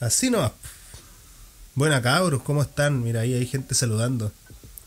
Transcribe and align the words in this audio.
Así 0.00 0.30
no. 0.30 0.52
Buena 1.74 2.02
cabros, 2.02 2.42
¿cómo 2.42 2.62
están? 2.62 3.02
Mira, 3.02 3.20
ahí 3.20 3.34
hay 3.34 3.46
gente 3.46 3.74
saludando. 3.74 4.32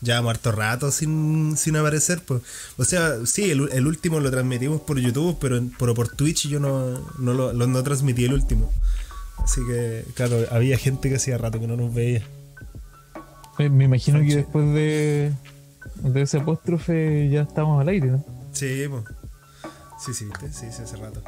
Ya 0.00 0.18
harto 0.18 0.52
rato 0.52 0.90
sin, 0.90 1.56
sin 1.56 1.76
aparecer, 1.76 2.20
pues. 2.22 2.42
O 2.76 2.84
sea, 2.84 3.24
sí, 3.24 3.50
el, 3.50 3.70
el, 3.72 3.86
último 3.86 4.20
lo 4.20 4.30
transmitimos 4.30 4.82
por 4.82 4.98
YouTube, 4.98 5.38
pero, 5.40 5.62
pero 5.78 5.94
por 5.94 6.08
Twitch 6.08 6.48
yo 6.48 6.60
no, 6.60 7.10
no 7.18 7.32
lo 7.32 7.52
no 7.52 7.82
transmití 7.82 8.24
el 8.26 8.34
último. 8.34 8.70
Así 9.38 9.60
que, 9.66 10.04
claro, 10.14 10.44
había 10.50 10.76
gente 10.76 11.08
que 11.08 11.16
hacía 11.16 11.38
rato 11.38 11.58
que 11.58 11.66
no 11.66 11.76
nos 11.76 11.94
veía. 11.94 12.22
Me 13.58 13.84
imagino 13.84 14.20
que 14.20 14.36
después 14.36 14.66
de, 14.74 15.32
de 16.02 16.22
ese 16.22 16.38
apóstrofe 16.38 17.28
ya 17.30 17.42
estamos 17.42 17.80
al 17.80 17.88
aire, 17.88 18.08
¿no? 18.08 18.24
Sí, 18.52 18.84
pues. 18.88 19.04
Sí, 20.04 20.12
sí, 20.12 20.28
sí, 20.50 20.66
sí, 20.70 20.82
hace 20.82 20.96
rato. 20.96 21.22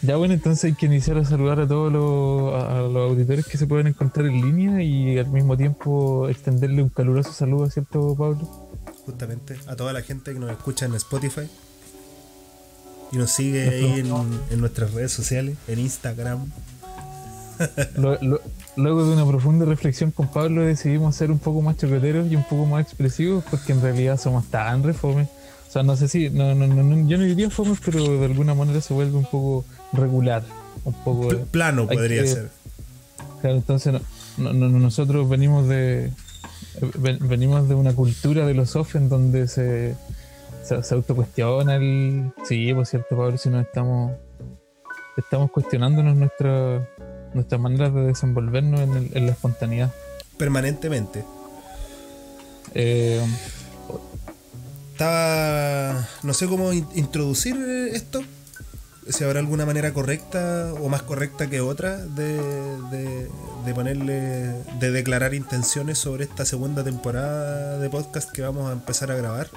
Ya 0.00 0.16
bueno, 0.16 0.34
entonces 0.34 0.64
hay 0.64 0.74
que 0.74 0.86
iniciar 0.86 1.18
a 1.18 1.24
saludar 1.24 1.60
a 1.60 1.68
todos 1.68 1.92
los, 1.92 2.54
a, 2.54 2.80
los 2.82 3.10
auditores 3.10 3.46
que 3.46 3.58
se 3.58 3.66
pueden 3.66 3.86
encontrar 3.86 4.26
en 4.26 4.40
línea 4.40 4.82
y 4.82 5.18
al 5.18 5.28
mismo 5.28 5.56
tiempo 5.56 6.28
extenderle 6.28 6.82
un 6.82 6.88
caluroso 6.88 7.32
saludo, 7.32 7.68
¿cierto, 7.70 8.14
Pablo? 8.16 8.40
Justamente, 9.04 9.58
a 9.66 9.76
toda 9.76 9.92
la 9.92 10.02
gente 10.02 10.32
que 10.32 10.38
nos 10.38 10.50
escucha 10.50 10.86
en 10.86 10.94
Spotify 10.94 11.48
y 13.12 13.18
nos 13.18 13.30
sigue 13.30 13.68
ahí 13.68 14.00
en, 14.50 14.60
nuestras 14.60 14.92
redes 14.92 15.12
sociales, 15.12 15.56
en 15.68 15.78
Instagram. 15.78 16.50
luego 18.76 19.04
de 19.04 19.12
una 19.12 19.26
profunda 19.26 19.66
reflexión 19.66 20.10
con 20.10 20.28
Pablo 20.28 20.62
decidimos 20.62 21.14
ser 21.14 21.30
un 21.30 21.38
poco 21.38 21.60
más 21.60 21.76
chocoteros 21.76 22.30
y 22.30 22.36
un 22.36 22.44
poco 22.44 22.64
más 22.64 22.82
expresivos 22.82 23.44
porque 23.50 23.72
en 23.72 23.82
realidad 23.82 24.18
somos 24.18 24.46
tan 24.46 24.82
reformes 24.82 25.28
o 25.72 25.74
sea, 25.74 25.82
no 25.82 25.96
sé 25.96 26.06
si, 26.06 26.28
no, 26.28 26.54
no, 26.54 26.66
no, 26.66 27.08
yo 27.08 27.16
no 27.16 27.24
diría 27.24 27.48
fome, 27.48 27.74
pero 27.82 28.18
de 28.18 28.26
alguna 28.26 28.54
manera 28.54 28.82
se 28.82 28.92
vuelve 28.92 29.16
un 29.16 29.24
poco 29.24 29.64
regular. 29.94 30.42
Un 30.84 30.92
poco. 30.92 31.30
plano 31.50 31.88
podría 31.88 32.26
ser. 32.26 32.50
Claro, 33.40 33.56
entonces 33.56 33.94
nosotros 34.36 35.30
venimos 35.30 35.66
de 35.68 36.12
venimos 37.20 37.70
de 37.70 37.74
una 37.74 37.94
cultura 37.94 38.44
de 38.44 38.52
los 38.52 38.76
off 38.76 38.96
en 38.96 39.08
donde 39.08 39.48
se, 39.48 39.94
se, 40.62 40.94
autocuestiona 40.94 41.76
el. 41.76 42.32
Sí, 42.44 42.74
por 42.74 42.84
cierto, 42.84 43.16
Pablo, 43.16 43.38
si 43.38 43.48
no 43.48 43.58
estamos 43.58 44.12
estamos 45.16 45.50
cuestionándonos 45.50 46.14
nuestra, 46.16 46.86
nuestras 47.32 47.58
maneras 47.58 47.94
de 47.94 48.08
desenvolvernos 48.08 48.78
en, 48.78 49.10
en 49.14 49.24
la 49.24 49.32
espontaneidad. 49.32 49.90
Permanentemente. 50.36 51.24
Eh, 52.74 53.24
estaba. 55.02 56.08
No 56.22 56.34
sé 56.34 56.46
cómo 56.46 56.72
introducir 56.72 57.56
esto. 57.92 58.22
Si 59.08 59.24
habrá 59.24 59.40
alguna 59.40 59.66
manera 59.66 59.92
correcta 59.92 60.72
o 60.80 60.88
más 60.88 61.02
correcta 61.02 61.50
que 61.50 61.60
otra 61.60 61.96
de, 61.96 63.28
de, 63.64 63.74
ponerle. 63.74 64.54
de 64.78 64.90
declarar 64.92 65.34
intenciones 65.34 65.98
sobre 65.98 66.24
esta 66.24 66.44
segunda 66.44 66.84
temporada 66.84 67.78
de 67.78 67.90
podcast 67.90 68.30
que 68.30 68.42
vamos 68.42 68.70
a 68.70 68.72
empezar 68.72 69.10
a 69.10 69.16
grabar. 69.16 69.48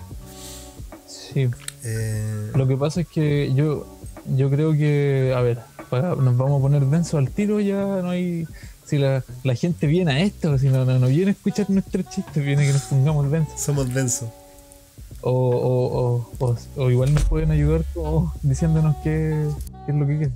Sí. 1.08 1.48
Eh, 1.84 2.52
Lo 2.56 2.68
que 2.68 2.76
pasa 2.76 3.02
es 3.02 3.08
que 3.08 3.54
yo, 3.54 4.00
yo 4.36 4.50
creo 4.50 4.74
que. 4.74 5.34
A 5.36 5.42
ver, 5.42 5.60
nos 5.92 6.36
vamos 6.36 6.60
a 6.60 6.62
poner 6.62 6.86
denso 6.86 7.20
al 7.20 7.30
tiro, 7.30 7.60
ya 7.60 8.02
no 8.02 8.10
hay 8.10 8.48
si 8.84 9.00
la, 9.00 9.24
la, 9.44 9.56
gente 9.56 9.88
viene 9.88 10.12
a 10.12 10.20
esto, 10.20 10.60
si 10.60 10.70
no, 10.70 10.86
no, 10.86 11.08
viene 11.08 11.30
a 11.30 11.32
escuchar 11.32 11.68
nuestros 11.72 12.08
chistes, 12.10 12.44
viene 12.44 12.68
que 12.68 12.74
nos 12.74 12.84
pongamos 12.84 13.32
densos. 13.32 13.60
Somos 13.60 13.92
densos 13.92 14.30
o, 15.28 16.28
o, 16.40 16.56
o, 16.78 16.92
igual 16.92 17.14
nos 17.14 17.24
pueden 17.26 17.50
ayudar 17.50 17.84
diciéndonos 18.44 18.96
qué, 19.04 19.48
es 19.88 19.96
lo 19.96 20.06
que 20.06 20.18
quieren. 20.18 20.36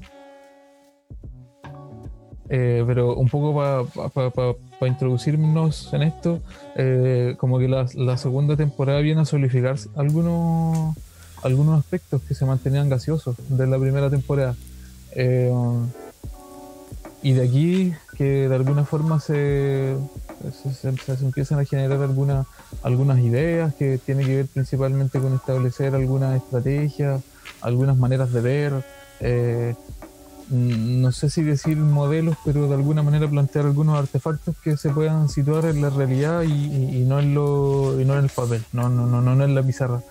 Eh, 2.50 2.84
pero 2.88 3.16
un 3.16 3.30
poco 3.30 3.54
para 3.54 4.90
introducirnos 4.90 5.94
en 5.94 6.02
esto, 6.02 6.42
eh, 6.76 7.36
como 7.38 7.60
que 7.60 7.68
la, 7.68 7.86
la, 7.94 8.18
segunda 8.18 8.58
temporada 8.58 9.02
viene 9.02 9.22
a 9.22 9.26
solidificar 9.26 9.76
algunos, 9.96 10.98
algunos 11.44 11.78
aspectos 11.78 12.24
que 12.24 12.34
se 12.34 12.46
mantenían 12.46 12.90
gaseosos 12.90 13.36
de 13.48 13.68
la 13.68 13.78
primera 13.78 14.10
temporada. 14.10 14.56
Eh, 15.12 15.54
y 17.22 17.34
de 17.34 17.44
aquí 17.44 17.94
que 18.18 18.50
de 18.50 18.56
alguna 18.56 18.86
forma 18.86 19.20
se, 19.20 19.96
se, 20.52 20.90
empiezan 21.22 21.60
a 21.60 21.66
generar 21.66 22.02
alguna, 22.02 22.46
algunas 22.84 23.20
ideas 23.20 23.74
que 23.76 23.98
tienen 23.98 24.26
que 24.26 24.36
ver 24.38 24.48
principalmente 24.48 25.20
con 25.20 25.34
establecer 25.34 25.96
algunas 25.96 26.36
estrategias, 26.36 27.22
algunas 27.62 27.98
maneras 27.98 28.32
de 28.32 28.42
ver, 28.42 28.86
eh, 29.20 29.76
no 30.50 31.12
sé 31.12 31.30
si 31.30 31.44
decir 31.44 31.78
modelos, 31.78 32.36
pero 32.44 32.68
de 32.68 32.76
alguna 32.76 33.04
manera 33.04 33.30
plantear 33.30 33.66
algunos 33.66 33.98
artefactos 33.98 34.56
que 34.64 34.78
se 34.78 34.90
puedan 34.90 35.30
situar 35.30 35.66
en 35.66 35.82
la 35.82 35.90
realidad 35.90 36.42
y, 36.42 37.04
no, 37.06 37.20
en 37.20 37.36
lo, 37.36 38.00
y 38.02 38.06
no 38.06 38.18
en 38.18 38.24
el 38.26 38.30
papel, 38.30 38.64
no, 38.74 38.90
no, 38.90 39.06
no, 39.06 39.22
no 39.22 39.44
en 39.44 39.56
la 39.56 39.64
pizarra. 39.64 40.02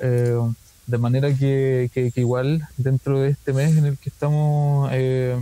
Eh, 0.00 0.38
de 0.86 0.98
manera 0.98 1.32
que, 1.34 1.90
que, 1.92 2.12
igual 2.16 2.66
dentro 2.76 3.20
de 3.20 3.30
este 3.30 3.52
mes 3.52 3.76
en 3.76 3.86
el 3.86 3.98
que 3.98 4.08
estamos 4.08 4.88
eh, 4.92 5.38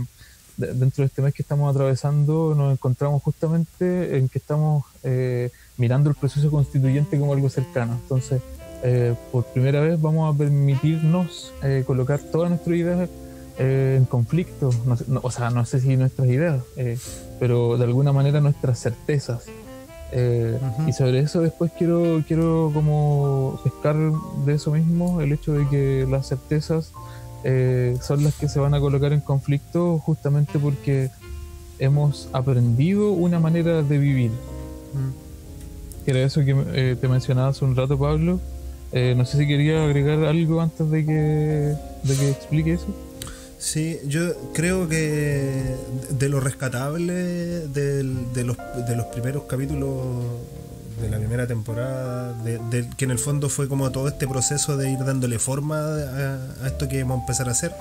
dentro 0.57 1.03
de 1.03 1.05
este 1.05 1.21
mes 1.21 1.33
que 1.33 1.43
estamos 1.43 1.73
atravesando 1.73 2.55
nos 2.55 2.73
encontramos 2.73 3.21
justamente 3.21 4.17
en 4.17 4.27
que 4.27 4.39
estamos 4.39 4.83
eh, 5.03 5.51
mirando 5.77 6.09
el 6.09 6.15
proceso 6.15 6.49
constituyente 6.49 7.19
como 7.19 7.33
algo 7.33 7.49
cercano. 7.49 7.93
Entonces, 8.01 8.41
eh, 8.83 9.15
por 9.31 9.45
primera 9.45 9.81
vez 9.81 10.01
vamos 10.01 10.33
a 10.33 10.37
permitirnos 10.37 11.53
eh, 11.63 11.83
colocar 11.85 12.19
todas 12.19 12.49
nuestras 12.49 12.75
ideas 12.75 13.09
en 13.59 14.05
conflicto, 14.05 14.69
o 15.23 15.31
sea, 15.31 15.49
no 15.49 15.65
sé 15.65 15.79
si 15.79 15.97
nuestras 15.97 16.27
ideas, 16.27 16.61
pero 17.39 17.75
de 17.79 17.85
alguna 17.85 18.13
manera 18.13 18.39
nuestras 18.39 18.79
certezas. 18.79 19.45
Y 20.85 20.93
sobre 20.93 21.21
eso 21.21 21.41
después 21.41 21.71
quiero, 21.75 22.23
quiero 22.27 22.69
como 22.71 23.59
pescar 23.63 23.95
de 24.45 24.53
eso 24.53 24.69
mismo 24.69 25.21
el 25.21 25.31
hecho 25.31 25.53
de 25.53 25.67
que 25.69 26.05
las 26.07 26.27
certezas 26.27 26.93
eh, 27.43 27.97
son 28.01 28.23
las 28.23 28.35
que 28.35 28.49
se 28.49 28.59
van 28.59 28.73
a 28.73 28.79
colocar 28.79 29.13
en 29.13 29.21
conflicto 29.21 29.99
justamente 29.99 30.59
porque 30.59 31.09
hemos 31.79 32.29
aprendido 32.33 33.11
una 33.11 33.39
manera 33.39 33.83
de 33.83 33.97
vivir. 33.97 34.31
Mm. 34.31 36.09
Era 36.09 36.23
eso 36.23 36.43
que 36.43 36.55
eh, 36.73 36.95
te 36.99 37.07
mencionaba 37.07 37.49
hace 37.49 37.65
un 37.65 37.75
rato, 37.75 37.97
Pablo. 37.97 38.39
Eh, 38.93 39.13
no 39.17 39.25
sé 39.25 39.37
si 39.37 39.47
quería 39.47 39.83
agregar 39.83 40.23
algo 40.23 40.61
antes 40.61 40.89
de 40.89 41.05
que, 41.05 41.75
de 42.03 42.15
que 42.15 42.29
explique 42.29 42.73
eso. 42.73 42.87
Sí, 43.59 43.99
yo 44.07 44.33
creo 44.53 44.87
que 44.87 45.75
de 46.11 46.29
lo 46.29 46.39
rescatable 46.39 47.13
de, 47.13 48.03
los, 48.43 48.55
de 48.87 48.95
los 48.95 49.05
primeros 49.07 49.43
capítulos 49.43 49.89
de 51.01 51.09
la 51.09 51.17
primera 51.17 51.47
temporada, 51.47 52.33
de, 52.43 52.87
que 52.97 53.05
en 53.05 53.11
el 53.11 53.19
fondo 53.19 53.49
fue 53.49 53.67
como 53.67 53.91
todo 53.91 54.07
este 54.07 54.27
proceso 54.27 54.77
de 54.77 54.89
ir 54.89 54.99
dándole 54.99 55.39
forma 55.39 55.77
a, 55.79 56.67
esto 56.67 56.87
que 56.87 56.97
íbamos 56.97 57.17
a 57.17 57.21
empezar 57.21 57.47
a 57.47 57.51
hacer, 57.51 57.71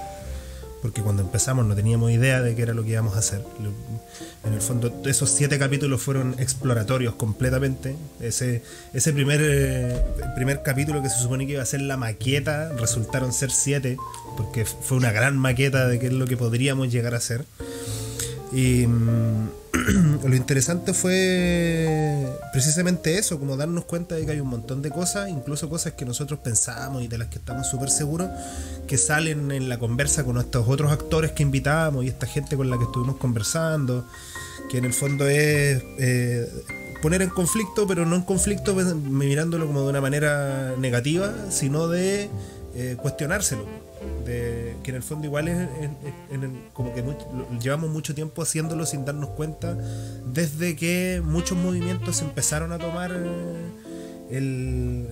porque 0.82 1.02
cuando 1.02 1.22
empezamos 1.22 1.64
no 1.66 1.74
teníamos 1.74 2.10
idea 2.10 2.42
de 2.42 2.54
qué 2.54 2.62
era 2.62 2.74
lo 2.74 2.84
que 2.84 2.90
íbamos 2.90 3.16
a 3.16 3.20
hacer. 3.20 3.42
En 4.44 4.52
el 4.52 4.60
fondo, 4.60 5.02
esos 5.06 5.30
siete 5.30 5.58
capítulos 5.58 6.00
fueron 6.02 6.36
exploratorios 6.38 7.14
completamente. 7.14 7.96
Ese, 8.20 8.62
ese 8.92 9.12
primer, 9.12 9.40
eh, 9.42 10.00
primer 10.36 10.62
capítulo 10.62 11.02
que 11.02 11.08
se 11.08 11.18
supone 11.18 11.46
que 11.46 11.54
iba 11.54 11.62
a 11.62 11.66
ser 11.66 11.80
la 11.80 11.96
maqueta, 11.96 12.72
resultaron 12.74 13.32
ser 13.32 13.50
siete, 13.50 13.96
porque 14.36 14.64
fue 14.64 14.98
una 14.98 15.10
gran 15.10 15.36
maqueta 15.36 15.88
de 15.88 15.98
qué 15.98 16.06
es 16.08 16.12
lo 16.12 16.26
que 16.26 16.36
podríamos 16.36 16.92
llegar 16.92 17.14
a 17.14 17.16
hacer. 17.16 17.44
Y 18.52 18.86
mm, 18.86 19.48
lo 20.24 20.36
interesante 20.36 20.92
fue 20.94 22.26
precisamente 22.52 23.18
eso, 23.18 23.38
como 23.38 23.56
darnos 23.56 23.84
cuenta 23.84 24.14
de 24.14 24.24
que 24.24 24.32
hay 24.32 24.40
un 24.40 24.48
montón 24.48 24.82
de 24.82 24.90
cosas, 24.90 25.28
incluso 25.28 25.68
cosas 25.68 25.94
que 25.94 26.04
nosotros 26.04 26.40
pensamos 26.40 27.02
y 27.02 27.08
de 27.08 27.18
las 27.18 27.28
que 27.28 27.38
estamos 27.38 27.66
súper 27.66 27.90
seguros, 27.90 28.28
que 28.86 28.98
salen 28.98 29.50
en 29.50 29.68
la 29.68 29.78
conversa 29.78 30.24
con 30.24 30.38
estos 30.38 30.68
otros 30.68 30.92
actores 30.92 31.32
que 31.32 31.42
invitamos 31.42 32.04
y 32.04 32.08
esta 32.08 32.26
gente 32.26 32.56
con 32.56 32.70
la 32.70 32.78
que 32.78 32.84
estuvimos 32.84 33.16
conversando, 33.16 34.06
que 34.70 34.78
en 34.78 34.84
el 34.84 34.92
fondo 34.92 35.28
es 35.28 35.82
eh, 35.98 36.48
poner 37.02 37.22
en 37.22 37.30
conflicto, 37.30 37.86
pero 37.86 38.06
no 38.06 38.16
en 38.16 38.22
conflicto 38.22 38.74
mirándolo 38.74 39.66
como 39.66 39.82
de 39.82 39.88
una 39.88 40.00
manera 40.00 40.74
negativa, 40.78 41.32
sino 41.50 41.88
de 41.88 42.30
eh, 42.74 42.96
cuestionárselo 43.00 43.85
de, 44.26 44.76
que 44.82 44.90
en 44.90 44.96
el 44.96 45.02
fondo 45.02 45.26
igual 45.26 45.48
es, 45.48 45.68
como 46.72 46.92
que 46.94 47.04
llevamos 47.60 47.90
mucho 47.90 48.14
tiempo 48.14 48.42
haciéndolo 48.42 48.84
sin 48.84 49.04
darnos 49.04 49.30
cuenta 49.30 49.74
desde 50.26 50.76
que 50.76 51.22
muchos 51.24 51.56
movimientos 51.56 52.20
empezaron 52.20 52.72
a 52.72 52.78
tomar 52.78 53.12
el, 54.30 55.08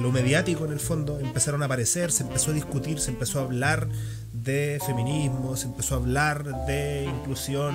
lo 0.00 0.12
mediático 0.12 0.64
en 0.64 0.72
el 0.72 0.80
fondo, 0.80 1.18
empezaron 1.20 1.62
a 1.62 1.66
aparecer, 1.66 2.12
se 2.12 2.22
empezó 2.22 2.50
a 2.50 2.54
discutir, 2.54 3.00
se 3.00 3.10
empezó 3.10 3.40
a 3.40 3.42
hablar 3.42 3.88
de 4.32 4.80
feminismo, 4.84 5.56
se 5.56 5.66
empezó 5.66 5.94
a 5.94 5.98
hablar 5.98 6.66
de 6.66 7.04
inclusión 7.04 7.74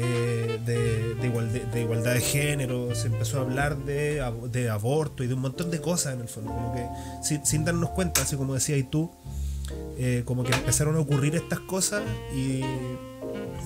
eh, 0.00 0.58
de, 0.64 1.14
de, 1.14 1.80
igualdad, 1.80 2.14
de, 2.14 2.20
género, 2.20 2.94
se 2.94 3.08
empezó 3.08 3.38
a 3.38 3.42
hablar 3.42 3.76
de, 3.78 4.22
de, 4.50 4.70
aborto 4.70 5.24
y 5.24 5.26
de 5.26 5.34
un 5.34 5.40
montón 5.40 5.70
de 5.70 5.80
cosas 5.80 6.14
en 6.14 6.20
el 6.20 6.28
fondo, 6.28 6.52
como 6.52 6.74
que 6.74 6.86
sin, 7.44 7.64
darnos 7.64 7.90
cuenta, 7.90 8.22
así 8.22 8.36
como 8.36 8.54
decías 8.54 8.88
tú, 8.90 9.10
eh, 9.98 10.22
como 10.24 10.44
que 10.44 10.52
empezaron 10.52 10.96
a 10.96 11.00
ocurrir 11.00 11.34
estas 11.36 11.60
cosas 11.60 12.02
y, 12.34 12.60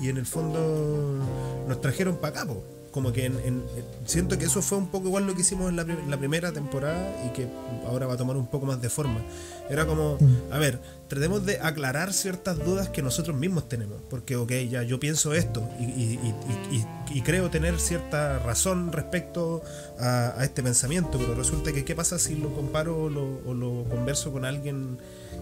y 0.01 0.09
en 0.09 0.17
el 0.17 0.25
fondo 0.25 1.19
nos 1.67 1.81
trajeron 1.81 2.17
para 2.17 2.41
acá. 2.41 2.53
Como 2.93 3.11
que 3.11 3.25
en, 3.25 3.63
siento 4.05 4.37
que 4.37 4.45
eso 4.45 4.61
fue 4.61 4.77
un 4.77 4.87
poco 4.87 5.07
igual 5.07 5.25
lo 5.25 5.33
que 5.33 5.41
hicimos 5.41 5.69
en 5.69 5.75
la, 5.75 5.83
la, 5.83 6.17
primera 6.17 6.51
temporada 6.51 7.25
y 7.25 7.33
que 7.33 7.47
ahora 7.87 8.05
va 8.05 8.13
a 8.13 8.17
tomar 8.17 8.37
un 8.37 8.45
poco 8.45 8.67
más 8.67 8.79
de 8.81 8.89
forma. 8.89 9.19
Era 9.67 9.87
como, 9.87 10.19
a 10.51 10.59
ver, 10.59 10.79
tratemos 11.07 11.43
de 11.43 11.59
aclarar 11.59 12.13
ciertas 12.13 12.63
dudas 12.63 12.89
que 12.89 13.01
nosotros 13.01 13.35
mismos 13.35 13.67
tenemos, 13.67 13.97
porque, 14.11 14.35
ok, 14.35 14.51
ya 14.69 14.83
yo 14.83 14.99
pienso 14.99 15.33
esto 15.33 15.67
y, 15.79 15.85
y, 15.85 16.35
y, 16.71 16.85
y 17.17 17.21
creo 17.23 17.49
tener 17.49 17.79
cierta 17.79 18.37
razón 18.39 18.91
respecto 18.91 19.63
a, 19.99 20.39
a, 20.39 20.43
este 20.43 20.61
pensamiento, 20.61 21.17
pero 21.17 21.33
resulta 21.33 21.73
que 21.73 21.83
qué 21.83 21.95
pasa 21.95 22.19
si 22.19 22.35
lo 22.35 22.53
comparo 22.53 22.95
o 23.03 23.09
lo, 23.09 23.41
o 23.47 23.55
lo 23.55 23.85
converso 23.89 24.31
con 24.31 24.45
alguien 24.45 24.99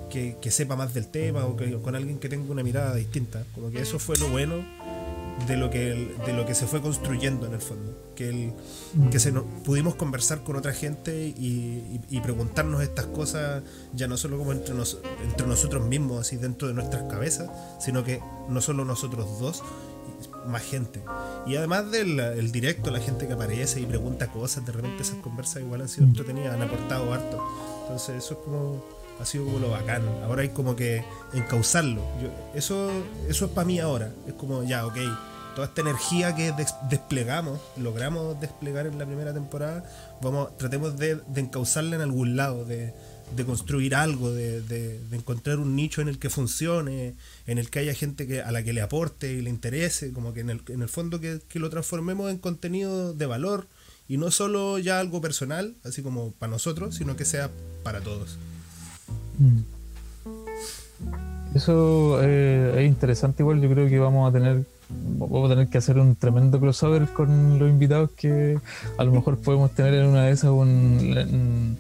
que, 0.10 0.38
que, 0.42 0.52
sepa 0.52 0.78
más 0.78 0.94
del 0.94 1.08
tema 1.08 1.46
o 1.46 1.58
que, 1.58 1.74
con 1.82 1.96
alguien 1.96 2.18
que 2.18 2.30
tenga 2.30 2.50
una 2.50 2.64
mirada 2.64 2.96
distinta. 2.96 3.44
Como 3.54 3.72
que 3.72 3.82
eso 3.82 4.00
fue 4.00 4.16
lo 4.18 4.30
bueno 4.30 4.64
de 5.48 5.58
lo 5.58 5.70
que, 5.70 6.16
de 6.26 6.34
lo 6.34 6.46
que 6.46 6.56
se 6.56 6.68
fue 6.68 6.82
construyendo 6.82 7.46
en 7.46 7.54
el 7.54 7.62
fondo. 7.62 7.98
Que, 8.16 8.30
el, 8.30 8.54
que 9.10 9.20
se 9.20 9.32
nos, 9.32 9.44
pudimos 9.64 9.96
conversar 9.96 10.44
con 10.44 10.56
otra 10.56 10.74
gente 10.74 11.28
y, 11.28 11.32
y, 11.32 12.02
y, 12.10 12.22
preguntarnos 12.22 12.84
estas 12.84 13.06
cosas 13.08 13.64
ya 13.94 14.08
no 14.08 14.18
solo 14.18 14.38
como 14.38 14.52
entre, 14.52 14.76
nos, 14.76 15.00
entre 15.24 15.48
nosotros 15.48 15.86
mismos, 15.88 16.22
así 16.22 16.38
dentro 16.38 16.68
de 16.68 16.74
nuestras 16.74 17.04
cabezas, 17.04 17.50
sino 17.80 18.04
que 18.04 18.22
no 18.50 18.62
solo 18.62 18.86
nosotros 18.86 19.40
dos, 19.40 19.64
más 20.48 20.64
gente. 20.64 21.02
Y 21.46 21.56
además 21.56 21.90
del 21.92 22.20
el 22.20 22.52
directo, 22.52 22.92
la 22.92 23.00
gente 23.00 23.28
que 23.28 23.34
aparece 23.34 23.80
y 23.80 23.86
pregunta 23.86 24.28
cosas, 24.28 24.66
de 24.66 24.72
repente 24.72 25.04
esas 25.04 25.18
conversas 25.18 25.64
igual 25.64 25.82
han 25.82 25.90
sido 25.90 26.06
entretenidas, 26.08 26.54
han 26.54 26.62
aportado 26.62 27.14
harto. 27.14 27.44
Entonces 27.84 28.24
eso 28.24 28.34
es 28.36 28.40
como 28.42 28.84
ha 29.22 29.26
sido 29.26 29.46
como 29.46 29.60
lo 29.60 29.70
bacán. 29.70 30.04
Ahora 30.24 30.42
hay 30.42 30.50
como 30.50 30.76
que 30.76 31.04
encauzarlo. 31.34 32.02
Yo, 32.22 32.30
eso, 32.56 32.92
eso 33.28 33.46
es 33.46 33.52
para 33.52 33.66
mí 33.66 33.80
ahora. 33.80 34.12
Es 34.28 34.34
como, 34.34 34.64
ya, 34.64 34.86
ok, 34.86 34.98
toda 35.56 35.68
esta 35.68 35.82
energía 35.82 36.36
que 36.36 36.52
des 36.52 36.74
desplegamos, 36.90 37.60
logramos 37.78 38.40
desplegar 38.40 38.88
en 38.88 38.98
la 38.98 39.06
primera 39.06 39.34
temporada, 39.34 39.84
vamos, 40.22 40.58
tratemos 40.58 40.98
de, 40.98 41.16
de 41.16 41.42
encauzarla 41.42 41.96
en 41.96 42.02
algún 42.02 42.36
lado, 42.36 42.66
de, 42.66 42.94
construir 43.46 43.96
algo, 43.96 44.32
de, 44.32 45.00
encontrar 45.12 45.60
un 45.60 45.76
nicho 45.76 46.02
en 46.02 46.08
el 46.08 46.20
que 46.20 46.30
funcione, 46.30 47.16
en 47.48 47.58
el 47.58 47.70
que 47.70 47.80
haya 47.80 47.94
gente 47.94 48.28
que, 48.28 48.42
a 48.42 48.52
la 48.52 48.64
que 48.64 48.74
le 48.74 48.82
aporte 48.82 49.34
y 49.34 49.42
le 49.42 49.50
interese, 49.50 50.12
como 50.14 50.34
que 50.34 50.42
en 50.42 50.50
el, 50.50 50.90
fondo 50.90 51.20
que, 51.20 51.42
lo 51.56 51.70
transformemos 51.70 52.32
en 52.32 52.38
contenido 52.38 53.14
de 53.14 53.26
valor 53.26 53.68
y 54.08 54.18
no 54.18 54.32
solo 54.32 54.80
ya 54.80 55.00
algo 55.00 55.22
personal, 55.22 55.76
así 55.84 56.02
como 56.02 56.32
para 56.32 56.52
nosotros, 56.52 56.96
sino 56.96 57.16
que 57.16 57.26
sea 57.26 57.50
para 57.84 58.02
todos. 58.02 58.38
Eso 61.56 62.20
eh, 62.22 62.76
es 62.78 62.88
interesante 62.88 63.44
igual, 63.44 63.62
yo 63.62 63.70
creo 63.70 63.90
que 63.90 64.00
vamos 64.00 64.30
a 64.30 64.34
tener 64.34 64.66
vamos 65.18 65.50
a 65.50 65.54
tener 65.54 65.68
que 65.68 65.78
hacer 65.78 65.98
un 65.98 66.16
tremendo 66.16 66.60
crossover 66.60 67.08
con 67.08 67.60
los 67.60 67.70
invitados 67.70 68.12
que 68.12 68.60
a 68.98 69.04
lo 69.04 69.12
mejor 69.12 69.38
podemos 69.38 69.72
tener 69.72 69.94
en 69.94 70.08
una 70.08 70.26
de 70.26 70.32
esas 70.32 70.52
un, 70.52 71.78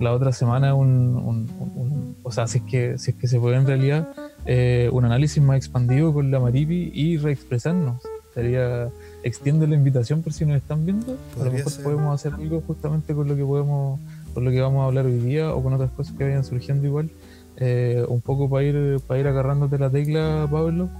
la 0.00 0.12
otra 0.12 0.32
semana 0.32 0.74
un, 0.74 1.16
un, 1.16 1.50
un, 1.58 2.16
o 2.22 2.32
sea 2.32 2.46
si 2.46 2.58
es 2.58 2.64
que 2.64 2.98
si 2.98 3.12
es 3.12 3.16
que 3.16 3.28
se 3.28 3.38
puede 3.38 3.56
en 3.56 3.66
realidad 3.66 4.08
eh, 4.46 4.90
un 4.92 5.04
análisis 5.04 5.42
más 5.42 5.56
expandido 5.56 6.12
con 6.12 6.30
la 6.30 6.40
Maripi 6.40 6.90
y 6.94 7.16
reexpresarnos. 7.16 8.02
Sería 8.34 8.88
extiende 9.22 9.66
la 9.66 9.76
invitación 9.76 10.22
por 10.22 10.32
si 10.32 10.44
nos 10.44 10.56
están 10.56 10.84
viendo. 10.84 11.16
A 11.40 11.44
lo 11.44 11.52
mejor 11.52 11.72
ser. 11.72 11.84
podemos 11.84 12.14
hacer 12.14 12.34
algo 12.34 12.60
justamente 12.66 13.14
con 13.14 13.28
lo 13.28 13.36
que 13.36 13.44
podemos 13.44 14.00
con 14.34 14.44
lo 14.44 14.50
que 14.50 14.60
vamos 14.60 14.82
a 14.82 14.86
hablar 14.86 15.06
hoy 15.06 15.18
día 15.18 15.54
o 15.54 15.62
con 15.62 15.72
otras 15.72 15.90
cosas 15.92 16.14
que 16.16 16.24
vayan 16.24 16.44
surgiendo 16.44 16.86
igual. 16.86 17.10
Eh, 17.56 18.04
un 18.08 18.20
poco 18.20 18.50
para 18.50 18.64
ir 18.64 19.00
para 19.06 19.20
ir 19.20 19.28
agarrándote 19.28 19.78
la 19.78 19.88
tecla 19.88 20.48
Pablo 20.50 20.90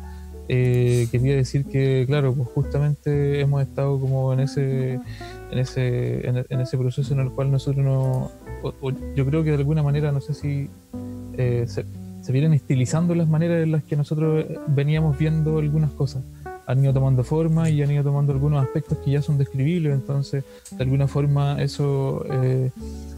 eh, 0.48 1.08
quería 1.10 1.36
decir 1.36 1.64
que 1.64 2.04
claro 2.06 2.34
pues 2.34 2.48
justamente 2.50 3.40
hemos 3.40 3.62
estado 3.62 3.98
como 3.98 4.32
en 4.32 4.40
ese 4.40 4.94
en 5.50 5.58
ese 5.58 6.28
en, 6.28 6.60
ese 6.60 6.76
proceso 6.76 7.14
en 7.14 7.20
el 7.20 7.30
cual 7.30 7.50
nosotros 7.50 7.84
no 7.84 8.30
yo 9.14 9.26
creo 9.26 9.44
que 9.44 9.50
de 9.50 9.56
alguna 9.56 9.82
manera 9.82 10.12
no 10.12 10.20
sé 10.20 10.34
si 10.34 10.68
eh, 11.36 11.64
se, 11.66 11.84
se 12.24 12.32
vienen 12.32 12.54
estilizando 12.54 13.14
las 13.14 13.28
maneras 13.28 13.62
en 13.62 13.72
las 13.72 13.84
que 13.84 13.96
nosotros 13.96 14.46
veníamos 14.68 15.18
viendo 15.18 15.58
algunas 15.58 15.90
cosas. 15.90 16.22
Han 16.66 16.82
ido 16.82 16.94
tomando 16.94 17.22
forma 17.22 17.68
y 17.68 17.82
han 17.82 17.90
ido 17.90 18.02
tomando 18.02 18.32
algunos 18.32 18.64
aspectos 18.64 18.96
que 19.04 19.10
ya 19.10 19.20
son 19.20 19.36
describibles, 19.36 19.92
entonces 19.92 20.42
de 20.70 20.82
alguna 20.82 21.06
forma 21.06 21.60
eso 21.60 22.24
eh, 22.30 22.70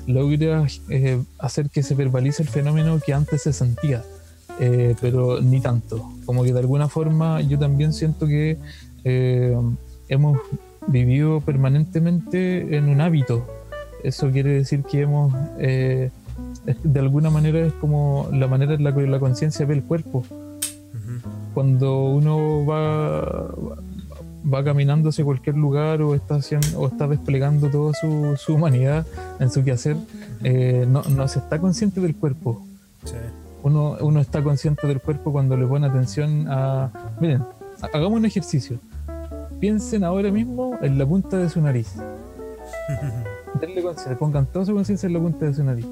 logra 0.08 0.66
eh, 0.88 1.22
hacer 1.38 1.70
que 1.70 1.84
se 1.84 1.94
verbalice 1.94 2.42
el 2.42 2.48
fenómeno 2.48 2.98
que 2.98 3.14
antes 3.14 3.42
se 3.42 3.52
sentía, 3.52 4.02
eh, 4.60 4.94
pero 5.00 5.40
ni 5.40 5.60
tanto, 5.60 6.10
como 6.24 6.42
que 6.44 6.52
de 6.52 6.58
alguna 6.58 6.88
forma 6.88 7.40
yo 7.40 7.58
también 7.58 7.92
siento 7.92 8.26
que 8.26 8.58
eh, 9.04 9.56
hemos 10.08 10.38
vivido 10.86 11.40
permanentemente 11.40 12.76
en 12.76 12.88
un 12.88 13.00
hábito, 13.00 13.46
eso 14.02 14.30
quiere 14.30 14.50
decir 14.50 14.82
que 14.82 15.02
hemos, 15.02 15.32
de 15.56 16.10
alguna 17.00 17.30
manera 17.30 17.66
es 17.66 17.72
como 17.74 18.28
la 18.32 18.46
manera 18.46 18.74
en 18.74 18.84
la 18.84 18.94
que 18.94 19.06
la 19.06 19.18
conciencia 19.18 19.66
ve 19.66 19.74
el 19.74 19.82
cuerpo, 19.82 20.24
cuando 21.54 22.04
uno 22.04 22.66
va, 22.66 23.50
va 24.52 24.62
caminando 24.62 25.08
hacia 25.08 25.24
cualquier 25.24 25.56
lugar 25.56 26.02
o 26.02 26.14
está, 26.14 26.36
haciendo, 26.36 26.78
o 26.78 26.86
está 26.86 27.08
desplegando 27.08 27.68
toda 27.70 27.94
su, 27.94 28.36
su 28.36 28.54
humanidad 28.54 29.06
en 29.40 29.50
su 29.50 29.64
quehacer, 29.64 29.96
eh, 30.44 30.86
no, 30.88 31.02
no, 31.02 31.26
se 31.28 31.38
está 31.38 31.58
consciente 31.58 32.00
del 32.00 32.14
cuerpo. 32.14 32.62
Sí. 33.04 33.14
Uno, 33.66 33.96
uno 34.00 34.20
está 34.20 34.44
consciente 34.44 34.86
del 34.86 35.00
cuerpo 35.00 35.32
cuando 35.32 35.56
le 35.56 35.66
pone 35.66 35.88
atención 35.88 36.46
a... 36.48 36.88
Miren, 37.20 37.44
hagamos 37.82 38.12
un 38.12 38.24
ejercicio. 38.24 38.78
Piensen 39.58 40.04
ahora 40.04 40.30
mismo 40.30 40.78
en 40.82 40.96
la 40.96 41.04
punta 41.04 41.36
de 41.36 41.48
su 41.48 41.60
nariz. 41.60 41.96
Denle 43.60 43.82
conciencia, 43.82 44.16
pongan 44.16 44.46
toda 44.46 44.66
su 44.66 44.72
conciencia 44.72 45.08
en 45.08 45.14
la 45.14 45.18
punta 45.18 45.46
de 45.46 45.54
su 45.54 45.64
nariz. 45.64 45.86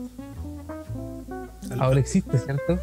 Ahora 1.80 1.98
existe, 1.98 2.38
¿cierto? 2.38 2.78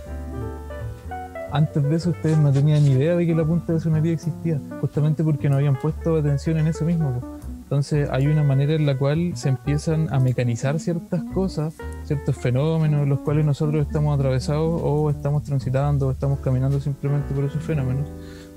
antes 1.54 1.84
de 1.84 1.96
eso 1.96 2.10
ustedes 2.10 2.38
no 2.38 2.52
tenían 2.52 2.84
ni 2.84 2.92
idea 2.92 3.16
de 3.16 3.26
que 3.26 3.34
la 3.34 3.46
punta 3.46 3.72
de 3.72 3.80
su 3.80 3.90
nariz 3.90 4.12
existía, 4.12 4.60
justamente 4.82 5.24
porque 5.24 5.48
no 5.48 5.56
habían 5.56 5.80
puesto 5.80 6.18
atención 6.18 6.58
en 6.58 6.68
eso 6.68 6.84
mismo. 6.84 7.31
Entonces 7.72 8.10
hay 8.12 8.28
una 8.28 8.44
manera 8.44 8.74
en 8.74 8.86
la 8.86 8.98
cual 8.98 9.32
se 9.36 9.48
empiezan 9.48 10.14
a 10.14 10.20
mecanizar 10.20 10.78
ciertas 10.78 11.24
cosas, 11.34 11.74
ciertos 12.04 12.36
fenómenos, 12.36 13.08
los 13.08 13.22
cuales 13.22 13.46
nosotros 13.46 13.88
estamos 13.88 14.14
atravesados 14.14 14.82
o 14.84 15.10
estamos 15.10 15.44
transitando 15.44 16.10
o 16.10 16.12
estamos 16.12 16.40
caminando 16.40 16.82
simplemente 16.82 17.34
por 17.34 17.46
esos 17.46 17.64
fenómenos, 17.64 18.10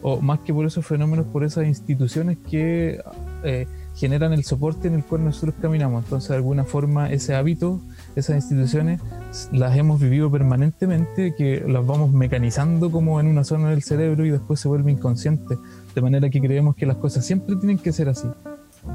o 0.03 0.21
más 0.21 0.41
que 0.41 0.53
por 0.53 0.67
esos 0.67 0.85
fenómenos, 0.85 1.27
por 1.27 1.45
esas 1.45 1.65
instituciones 1.69 2.39
que 2.51 3.01
eh, 3.45 3.69
generan 3.95 4.33
el 4.33 4.43
soporte 4.43 4.89
en 4.89 4.95
el 4.95 5.05
cual 5.05 5.25
nosotros 5.27 5.55
caminamos. 5.63 6.03
Entonces 6.03 6.31
de 6.31 6.35
alguna 6.35 6.65
forma 6.65 7.09
ese 7.13 7.37
hábito 7.37 7.81
esas 8.17 8.35
instituciones 8.35 9.01
las 9.53 9.77
hemos 9.77 10.01
vivido 10.01 10.29
permanentemente, 10.29 11.37
que 11.37 11.63
las 11.69 11.87
vamos 11.87 12.11
mecanizando 12.11 12.91
como 12.91 13.21
en 13.21 13.29
una 13.29 13.45
zona 13.45 13.71
del 13.71 13.85
cerebro 13.85 14.27
y 14.27 14.31
después 14.31 14.59
se 14.59 14.67
vuelve 14.67 14.91
inconsciente, 14.91 15.57
de 15.95 16.01
manera 16.03 16.29
que 16.31 16.41
creemos 16.41 16.75
que 16.75 16.85
las 16.85 16.97
cosas 16.97 17.25
siempre 17.25 17.55
tienen 17.55 17.79
que 17.79 17.93
ser 17.93 18.09
así. 18.09 18.27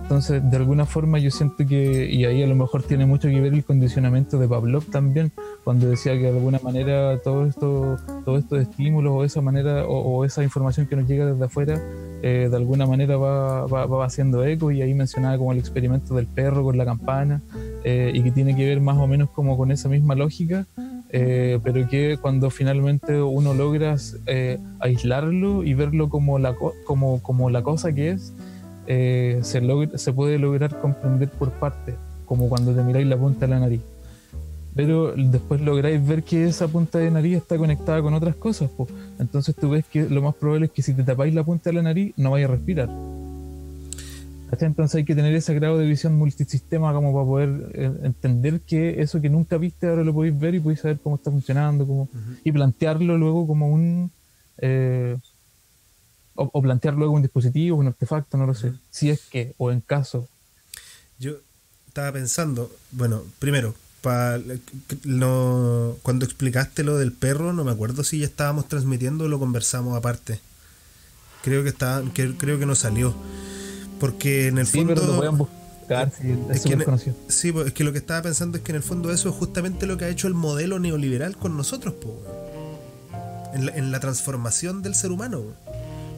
Entonces, 0.04 0.42
de 0.50 0.58
alguna 0.58 0.86
forma 0.86 1.20
yo 1.20 1.32
siento 1.32 1.66
que, 1.66 2.10
y 2.12 2.26
ahí 2.26 2.44
a 2.44 2.48
lo 2.48 2.56
mejor 2.56 2.84
tiene 2.84 3.06
mucho 3.06 3.28
que 3.28 3.40
ver 3.40 3.54
el 3.54 3.64
condicionamiento 3.64 4.40
de 4.40 4.48
Pavlov 4.48 4.86
también, 4.86 5.32
cuando 5.64 5.88
decía 5.88 6.14
que 6.14 6.24
de 6.24 6.30
alguna 6.30 6.60
manera 6.64 7.18
todo 7.20 7.46
esto, 7.46 7.98
todos 8.26 8.40
estos 8.40 8.60
estímulos 8.62 9.14
o 9.14 9.24
esa 9.24 9.42
manera, 9.42 9.86
o, 9.86 10.26
esa 10.26 10.44
información 10.44 10.88
que 10.88 10.96
nos 10.96 11.08
llega 11.08 11.26
desde 11.26 11.46
afuera, 11.46 11.82
eh, 12.22 12.48
de 12.50 12.56
alguna 12.56 12.86
manera 12.86 13.18
va, 13.18 13.66
va, 13.66 14.06
haciendo 14.06 14.44
eco, 14.44 14.72
y 14.72 14.82
ahí 14.82 14.94
mencionaba 14.94 15.38
como 15.38 15.52
el 15.52 15.60
experimento 15.60 16.16
del 16.16 16.28
perro 16.28 16.64
con 16.64 16.78
la 16.78 16.86
campana, 16.86 17.42
eh, 17.84 18.12
y 18.14 18.24
que 18.24 18.32
tiene 18.32 18.56
que 18.56 18.66
ver 18.66 18.82
más 18.82 18.98
o 18.98 19.08
menos 19.08 19.30
como 19.30 19.58
con 19.58 19.72
esa 19.72 19.90
misma 19.90 20.16
lógica, 20.16 20.66
eh, 21.12 21.60
pero 21.64 21.88
que 21.88 22.18
cuando 22.22 22.52
finalmente 22.52 23.20
uno 23.20 23.56
logra 23.56 23.96
eh, 24.28 24.60
aislarlo 24.80 25.64
y 25.64 25.74
verlo 25.74 26.08
como 26.08 26.38
la, 26.38 26.56
como, 26.86 27.22
como 27.24 27.50
la 27.50 27.64
cosa 27.64 27.94
que 27.94 28.10
es, 28.12 28.34
se, 28.90 29.62
logra, 29.62 29.98
se 29.98 30.12
puede 30.12 30.40
lograr 30.40 30.82
comprender 30.82 31.30
por 31.30 31.52
partes, 31.52 31.96
como 32.26 32.50
cuando 32.50 32.74
te 32.74 32.84
miráis 32.84 33.08
la 33.08 33.18
punta 33.18 33.46
de 33.46 33.48
la 33.48 33.60
nariz. 33.60 33.82
Pero 34.76 35.14
después 35.16 35.62
lográis 35.62 36.06
ver 36.06 36.24
que 36.24 36.46
esa 36.46 36.68
punta 36.68 37.00
de 37.00 37.12
nariz 37.12 37.38
está 37.38 37.58
conectada 37.58 38.02
con 38.02 38.14
otras 38.14 38.36
cosas. 38.36 38.70
Pues. 38.76 38.90
Entonces 39.20 39.56
tú 39.56 39.72
ves 39.72 39.86
que 39.86 40.08
lo 40.08 40.22
más 40.22 40.36
probable 40.36 40.68
es 40.68 40.72
que 40.72 40.82
si 40.82 40.94
te 40.94 41.04
tapáis 41.04 41.34
la 41.34 41.44
punta 41.44 41.70
de 41.70 41.76
la 41.76 41.82
nariz 41.82 42.14
no 42.18 42.32
vayas 42.32 42.50
a 42.50 42.54
respirar. 42.54 42.90
Entonces 44.52 44.96
hay 44.96 45.06
que 45.06 45.16
tener 45.16 45.34
ese 45.36 45.54
grado 45.54 45.78
de 45.78 45.86
visión 45.86 46.16
multisistema 46.16 46.94
como 46.94 47.14
para 47.14 47.26
poder 47.26 47.72
eh, 47.74 47.92
entender 48.04 48.62
que 48.62 49.02
eso 49.02 49.22
que 49.22 49.30
nunca 49.30 49.58
viste 49.58 49.88
ahora 49.88 50.04
lo 50.04 50.14
podéis 50.14 50.40
ver 50.40 50.56
y 50.56 50.60
podéis 50.60 50.80
saber 50.80 51.00
cómo 51.00 51.18
está 51.18 51.30
funcionando 51.30 51.86
cómo, 51.86 52.04
uh 52.04 52.08
-huh. 52.08 52.40
y 52.44 52.52
plantearlo 52.52 53.18
luego 53.18 53.46
como 53.46 53.68
un... 53.70 54.12
Eh, 54.58 55.18
o, 56.40 56.50
o, 56.54 56.62
plantear 56.62 56.94
luego 56.96 57.14
un 57.14 57.22
dispositivo, 57.22 57.78
un 57.78 57.88
artefacto, 57.88 58.38
no 58.38 58.46
lo 58.46 58.54
sé. 58.54 58.74
Si 58.90 59.10
es 59.10 59.22
que, 59.30 59.54
o 59.58 59.72
en 59.72 59.82
caso. 59.82 60.28
Yo 61.20 61.36
estaba 61.88 62.14
pensando, 62.14 62.72
bueno, 62.92 63.24
primero, 63.40 63.76
no, 65.04 65.98
cuando 66.02 66.26
explicaste 66.26 66.84
lo 66.84 66.98
del 66.98 67.12
perro, 67.12 67.54
no 67.54 67.64
me 67.64 67.72
acuerdo 67.72 68.04
si 68.04 68.20
ya 68.20 68.26
estábamos 68.26 68.68
transmitiendo 68.68 69.26
o 69.26 69.28
lo 69.28 69.40
conversamos 69.40 69.98
aparte. 69.98 70.40
Creo 71.44 71.64
que 71.64 71.70
está, 71.70 72.04
que, 72.14 72.36
creo 72.36 72.60
que 72.60 72.66
no 72.66 72.76
salió. 72.76 73.14
Porque 74.00 74.48
en 74.48 74.58
el 74.58 74.68
fondo. 74.68 75.50
es, 76.52 76.62
que, 76.62 76.78
sí, 77.28 77.52
pues, 77.52 77.68
es 77.68 77.74
que 77.74 77.84
lo 77.84 77.92
que 77.92 77.98
estaba 77.98 78.22
pensando 78.22 78.58
es 78.58 78.64
que 78.64 78.72
en 78.72 78.78
el 78.78 78.84
fondo 78.84 79.12
eso 79.12 79.30
es 79.30 79.36
justamente 79.36 79.86
lo 79.86 79.98
que 79.98 80.06
ha 80.06 80.10
hecho 80.10 80.28
el 80.28 80.34
modelo 80.34 80.80
neoliberal 80.80 81.36
con 81.36 81.58
nosotros, 81.58 81.96
en, 83.54 83.92
la, 83.92 84.00
transformación 84.00 84.82
del 84.82 84.96
ser 84.96 85.12
humano. 85.12 85.44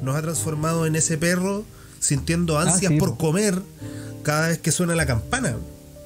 Nos 0.02 0.16
ha 0.16 0.22
transformado 0.22 0.86
en 0.86 0.96
ese 0.96 1.18
perro 1.18 1.64
sintiendo 2.00 2.58
ah, 2.58 2.64
ansias 2.64 2.94
por 3.00 3.18
comer 3.18 3.62
cada 4.24 4.50
vez 4.50 4.60
que 4.60 4.72
suena 4.72 4.96
la 4.96 5.06
campana 5.06 5.56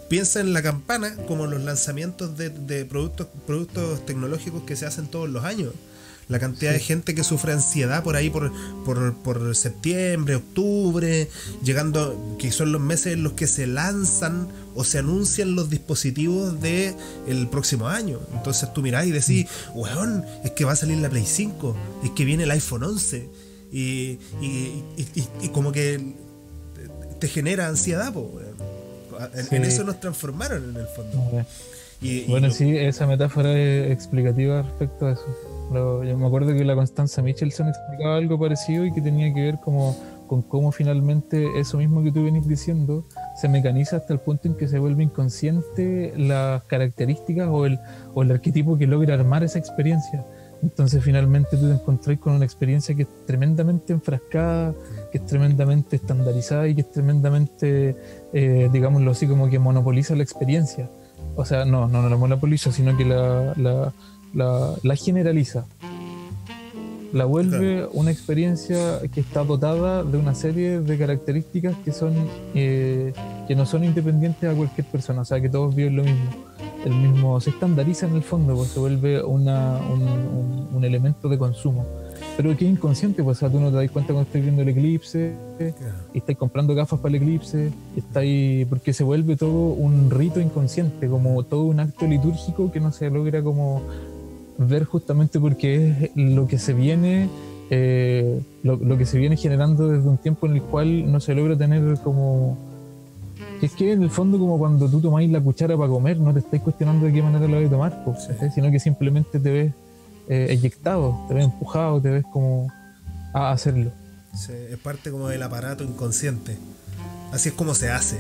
piensa 0.09 0.39
en 0.39 0.53
la 0.53 0.61
campana 0.61 1.15
como 1.27 1.47
los 1.47 1.61
lanzamientos 1.63 2.37
de, 2.37 2.85
productos, 2.85 3.27
productos 3.45 4.05
tecnológicos 4.05 4.63
que 4.63 4.75
se 4.75 4.85
hacen 4.85 5.07
todos 5.07 5.29
los 5.29 5.43
años. 5.43 5.73
La 6.27 6.39
cantidad 6.39 6.71
de 6.71 6.79
gente 6.79 7.13
que 7.13 7.23
sufre 7.23 7.53
ansiedad 7.53 8.01
por 8.01 8.15
ahí 8.15 8.31
por, 8.31 8.51
por, 8.83 9.55
septiembre, 9.55 10.37
octubre, 10.37 11.29
llegando, 11.63 12.35
que 12.39 12.51
son 12.51 12.71
los 12.71 12.81
meses 12.81 13.13
en 13.13 13.21
los 13.21 13.33
que 13.33 13.45
se 13.45 13.67
lanzan 13.67 14.47
o 14.73 14.83
se 14.83 14.97
anuncian 14.97 15.53
los 15.53 15.69
dispositivos 15.69 16.59
de 16.61 16.95
el 17.27 17.47
próximo 17.47 17.89
año. 17.89 18.19
Entonces 18.33 18.73
tú 18.73 18.81
mirás 18.81 19.05
y 19.05 19.11
decís, 19.11 19.45
mm. 19.45 19.77
weón, 19.77 20.25
es 20.43 20.49
que 20.51 20.65
va 20.65 20.71
a 20.71 20.75
salir 20.75 20.97
la 20.97 21.11
Play 21.11 21.27
5, 21.27 21.75
es 22.03 22.09
que 22.11 22.25
viene 22.25 22.45
el 22.45 22.51
iPhone 22.51 22.83
11. 22.83 23.29
Y, 23.77 24.19
y, 24.39 25.49
como 25.49 25.73
que 25.73 25.99
te 27.19 27.27
genera 27.27 27.67
ansiedad, 27.67 28.13
pues, 28.13 29.51
en, 29.51 29.65
eso 29.65 29.83
nos 29.83 29.99
transformaron 29.99 30.69
en 30.69 30.77
el 30.77 30.87
fondo. 30.87 31.45
bueno, 32.29 32.51
sí, 32.51 32.77
esa 32.77 33.05
metáfora 33.05 33.51
es 33.51 33.91
explicativa 33.91 34.61
respecto 34.61 35.07
a 35.07 35.11
eso. 35.11 35.25
yo 36.05 36.17
me 36.17 36.25
acuerdo 36.25 36.53
que 36.53 36.63
la 36.63 36.73
Constanza 36.73 37.21
Michelson 37.21 37.67
explicaba 37.67 38.15
algo 38.15 38.39
parecido 38.39 38.85
y 38.85 38.93
que 38.93 39.01
tenía 39.01 39.33
que 39.33 39.41
ver 39.41 39.57
como 39.61 39.97
con 40.27 40.41
cómo 40.41 40.71
finalmente 40.71 41.45
eso 41.59 41.77
mismo 41.77 42.01
que 42.01 42.13
tú 42.13 42.23
venís 42.23 42.47
diciendo 42.47 43.05
se 43.35 43.49
mecaniza 43.49 43.97
hasta 43.97 44.13
el 44.13 44.19
punto 44.19 44.47
en 44.47 44.55
que 44.55 44.69
se 44.69 44.79
vuelve 44.79 45.03
inconsciente 45.03 46.13
las 46.15 46.63
características 46.63 47.49
o 47.51 47.65
el, 47.65 47.77
o 48.13 48.23
el 48.23 48.31
arquetipo 48.31 48.77
que 48.77 48.87
logra 48.87 49.15
armar 49.15 49.43
esa 49.43 49.59
experiencia. 49.59 50.25
Entonces 50.61 51.03
finalmente 51.03 51.57
tú 51.57 51.67
te 51.67 51.73
encontrás 51.73 52.17
con 52.17 52.33
una 52.33 52.45
experiencia 52.45 52.95
que 52.95 53.03
es 53.03 53.07
tremendamente 53.25 53.93
enfrascada, 53.93 54.73
que 55.11 55.19
es 55.19 55.25
tremendamente 55.25 55.95
estandarizada 55.95 56.67
y 56.67 56.75
que 56.75 56.81
es 56.81 56.91
tremendamente, 56.91 57.95
eh, 58.33 58.69
digámoslo 58.71 59.11
así, 59.11 59.27
como 59.27 59.49
que 59.49 59.59
monopoliza 59.59 60.15
la 60.15 60.23
experiencia. 60.23 60.89
O 61.35 61.45
sea, 61.45 61.65
no, 61.65 61.87
no, 61.87 62.07
la 62.09 62.17
monopoliza, 62.17 62.71
sino 62.71 62.95
que 62.97 63.05
la, 63.05 63.53
la, 63.55 63.93
la, 64.83 64.95
generaliza. 64.95 65.65
La 67.13 67.25
vuelve 67.25 67.87
una 67.93 68.11
experiencia 68.11 68.99
que 69.13 69.21
está 69.21 69.43
dotada 69.43 70.03
de 70.03 70.17
una 70.17 70.35
serie 70.35 70.81
de 70.81 70.97
características 70.97 71.75
que 71.85 71.93
son 71.93 72.13
eh, 72.53 73.13
que 73.47 73.55
no 73.55 73.65
son 73.65 73.85
independientes 73.85 74.49
a 74.49 74.53
cualquier 74.53 74.85
persona, 74.87 75.21
o 75.21 75.25
sea 75.25 75.39
que 75.39 75.47
todos 75.47 75.73
viven 75.73 75.95
lo 75.95 76.03
mismo 76.03 76.54
el 76.85 76.93
mismo, 76.93 77.39
se 77.39 77.49
estandariza 77.49 78.07
en 78.07 78.15
el 78.15 78.23
fondo, 78.23 78.55
pues 78.55 78.69
se 78.69 78.79
vuelve 78.79 79.23
una, 79.23 79.79
un, 79.91 80.67
un, 80.73 80.83
elemento 80.83 81.29
de 81.29 81.37
consumo. 81.37 81.85
Pero 82.37 82.55
que 82.55 82.65
inconsciente, 82.65 83.23
pues 83.23 83.39
tú 83.39 83.59
no 83.59 83.69
te 83.69 83.77
das 83.77 83.91
cuenta 83.91 84.13
cuando 84.13 84.27
estás 84.27 84.41
viendo 84.41 84.61
el 84.61 84.69
eclipse, 84.69 85.33
y 86.13 86.17
estás 86.17 86.35
comprando 86.35 86.75
gafas 86.75 86.99
para 86.99 87.15
el 87.15 87.21
eclipse, 87.21 87.71
y 88.23 88.65
porque 88.65 88.93
se 88.93 89.03
vuelve 89.03 89.35
todo 89.35 89.73
un 89.73 90.11
rito 90.11 90.39
inconsciente, 90.39 91.07
como 91.07 91.43
todo 91.43 91.63
un 91.63 91.79
acto 91.79 92.05
litúrgico 92.05 92.71
que 92.71 92.79
no 92.79 92.91
se 92.91 93.09
logra 93.09 93.41
como 93.41 93.81
ver 94.57 94.85
justamente 94.85 95.39
porque 95.39 96.11
es 96.15 96.15
lo 96.15 96.47
que 96.47 96.57
se 96.57 96.73
viene 96.73 97.29
eh, 97.69 98.41
lo, 98.61 98.97
que 98.97 99.05
se 99.05 99.17
viene 99.17 99.37
generando 99.37 99.87
desde 99.87 100.07
un 100.07 100.17
tiempo 100.17 100.45
en 100.45 100.53
el 100.53 100.61
cual 100.61 101.11
no 101.11 101.19
se 101.19 101.33
logra 101.33 101.57
tener 101.57 101.97
como 102.03 102.57
es 103.61 103.71
que 103.71 103.91
en 103.91 104.03
el 104.03 104.09
fondo, 104.09 104.37
como 104.37 104.57
cuando 104.57 104.89
tú 104.89 105.01
tomáis 105.01 105.29
la 105.29 105.41
cuchara 105.41 105.77
para 105.77 105.89
comer, 105.89 106.17
no 106.17 106.33
te 106.33 106.39
estáis 106.39 106.61
cuestionando 106.61 107.05
de 107.05 107.13
qué 107.13 107.21
manera 107.21 107.47
la 107.47 107.55
vais 107.55 107.67
a 107.67 107.71
tomar, 107.71 108.03
pues, 108.03 108.27
sino 108.53 108.71
que 108.71 108.79
simplemente 108.79 109.39
te 109.39 109.51
ves 109.51 109.73
eh, 110.27 110.47
eyectado, 110.49 111.25
te 111.27 111.33
ves 111.33 111.45
empujado, 111.45 112.01
te 112.01 112.09
ves 112.09 112.25
como 112.31 112.71
a 113.33 113.51
hacerlo. 113.51 113.91
es 114.33 114.77
parte 114.79 115.11
como 115.11 115.27
del 115.27 115.43
aparato 115.43 115.83
inconsciente. 115.83 116.57
Así 117.31 117.49
es 117.49 117.55
como 117.55 117.75
se 117.75 117.89
hace. 117.89 118.19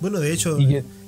Bueno, 0.00 0.18
de 0.18 0.32
hecho, 0.32 0.56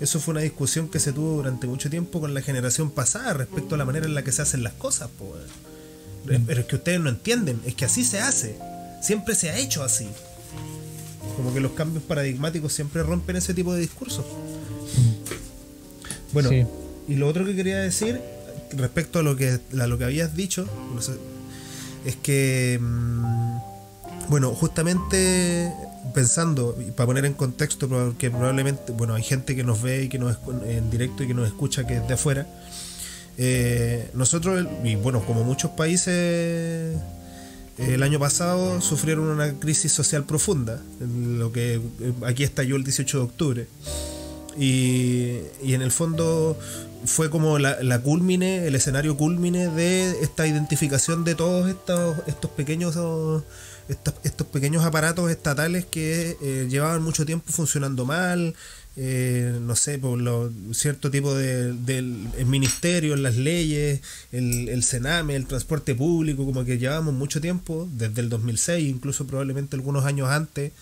eso 0.00 0.20
fue 0.20 0.32
una 0.32 0.42
discusión 0.42 0.88
que 0.88 0.98
se 0.98 1.12
tuvo 1.12 1.36
durante 1.36 1.66
mucho 1.66 1.88
tiempo 1.88 2.20
con 2.20 2.34
la 2.34 2.42
generación 2.42 2.90
pasada 2.90 3.32
respecto 3.32 3.74
a 3.74 3.78
la 3.78 3.84
manera 3.86 4.06
en 4.06 4.14
la 4.14 4.22
que 4.22 4.32
se 4.32 4.42
hacen 4.42 4.62
las 4.62 4.74
cosas. 4.74 5.08
Pues. 5.18 6.40
Pero 6.46 6.60
es 6.60 6.66
que 6.66 6.76
ustedes 6.76 7.00
no 7.00 7.08
entienden, 7.08 7.60
es 7.64 7.74
que 7.74 7.86
así 7.86 8.04
se 8.04 8.20
hace. 8.20 8.58
Siempre 9.00 9.34
se 9.34 9.50
ha 9.50 9.56
hecho 9.56 9.82
así. 9.82 10.08
Como 11.36 11.52
que 11.54 11.60
los 11.60 11.72
cambios 11.72 12.04
paradigmáticos 12.04 12.72
siempre 12.72 13.02
rompen 13.02 13.36
ese 13.36 13.54
tipo 13.54 13.74
de 13.74 13.80
discursos. 13.80 14.24
Bueno, 16.32 16.50
y 17.08 17.14
lo 17.16 17.28
otro 17.28 17.44
que 17.44 17.54
quería 17.54 17.78
decir 17.78 18.20
respecto 18.72 19.18
a 19.18 19.22
lo 19.22 19.36
que, 19.36 19.60
a 19.78 19.86
lo 19.86 19.98
que 19.98 20.04
habías 20.04 20.34
dicho, 20.34 20.66
es 22.04 22.16
que, 22.16 22.78
mm, 22.80 23.58
bueno, 24.28 24.50
justamente 24.54 25.72
pensando, 26.14 26.76
para 26.96 27.06
poner 27.06 27.24
en 27.24 27.34
contexto, 27.34 27.88
porque 27.88 28.30
probablemente, 28.30 28.92
bueno, 28.92 29.14
hay 29.14 29.22
gente 29.22 29.54
que 29.54 29.64
nos 29.64 29.82
ve 29.82 30.04
y 30.04 30.08
que 30.08 30.18
nos 30.18 30.38
en 30.66 30.90
directo 30.90 31.22
y 31.22 31.28
que 31.28 31.34
nos 31.34 31.46
escucha 31.46 31.86
que 31.86 31.96
es 31.96 32.08
de 32.08 32.14
afuera. 32.14 32.46
Eh, 33.38 34.10
nosotros, 34.14 34.66
y 34.84 34.94
bueno, 34.96 35.24
como 35.24 35.44
muchos 35.44 35.70
países 35.72 36.96
el 37.78 38.02
año 38.02 38.18
pasado 38.18 38.80
sufrieron 38.80 39.28
una 39.28 39.58
crisis 39.58 39.92
social 39.92 40.24
profunda, 40.24 40.80
lo 41.00 41.52
que 41.52 41.74
eh, 41.74 41.80
aquí 42.26 42.44
estalló 42.44 42.76
el 42.76 42.84
18 42.84 43.18
de 43.18 43.24
octubre. 43.24 43.66
Y, 44.58 45.38
en 45.62 45.80
el 45.80 45.90
fondo 45.90 46.58
fue 47.06 47.30
como 47.30 47.58
la, 47.58 47.82
la 47.82 48.00
culmine, 48.00 48.66
el 48.66 48.74
escenario 48.74 49.16
culmine 49.16 49.68
de 49.68 50.22
esta 50.22 50.46
identificación 50.46 51.24
de 51.24 51.34
todos 51.34 51.68
estos, 51.68 52.16
estos 52.26 52.50
pequeños 52.50 52.96
estos, 53.88 54.46
pequeños 54.46 54.84
aparatos 54.84 55.30
estatales 55.30 55.84
que 55.84 56.36
eh, 56.40 56.66
llevaban 56.68 57.02
mucho 57.02 57.26
tiempo 57.26 57.50
funcionando 57.50 58.04
mal, 58.04 58.54
eh, 58.96 59.58
no 59.60 59.74
sé, 59.74 59.98
por 59.98 60.20
lo, 60.20 60.52
cierto 60.72 61.10
tipo 61.10 61.34
de, 61.34 61.72
del 61.72 62.28
ministerio, 62.46 63.16
las 63.16 63.36
leyes, 63.36 64.00
el, 64.32 64.68
el 64.68 64.82
Sename, 64.82 65.34
el 65.34 65.46
transporte 65.46 65.94
público, 65.94 66.44
como 66.44 66.64
que 66.64 66.78
llevamos 66.78 67.14
mucho 67.14 67.40
tiempo, 67.40 67.88
desde 67.92 68.20
el 68.20 68.28
2006, 68.28 68.88
incluso 68.88 69.26
probablemente 69.26 69.76
algunos 69.76 70.04
años 70.04 70.28
antes, 70.28 70.72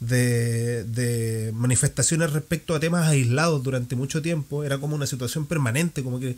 de, 0.00 0.84
de, 0.84 1.52
manifestaciones 1.52 2.32
respecto 2.32 2.74
a 2.74 2.80
temas 2.80 3.06
aislados 3.06 3.62
durante 3.62 3.96
mucho 3.96 4.22
tiempo, 4.22 4.64
era 4.64 4.78
como 4.78 4.96
una 4.96 5.06
situación 5.06 5.44
permanente, 5.44 6.02
como 6.02 6.18
que 6.18 6.36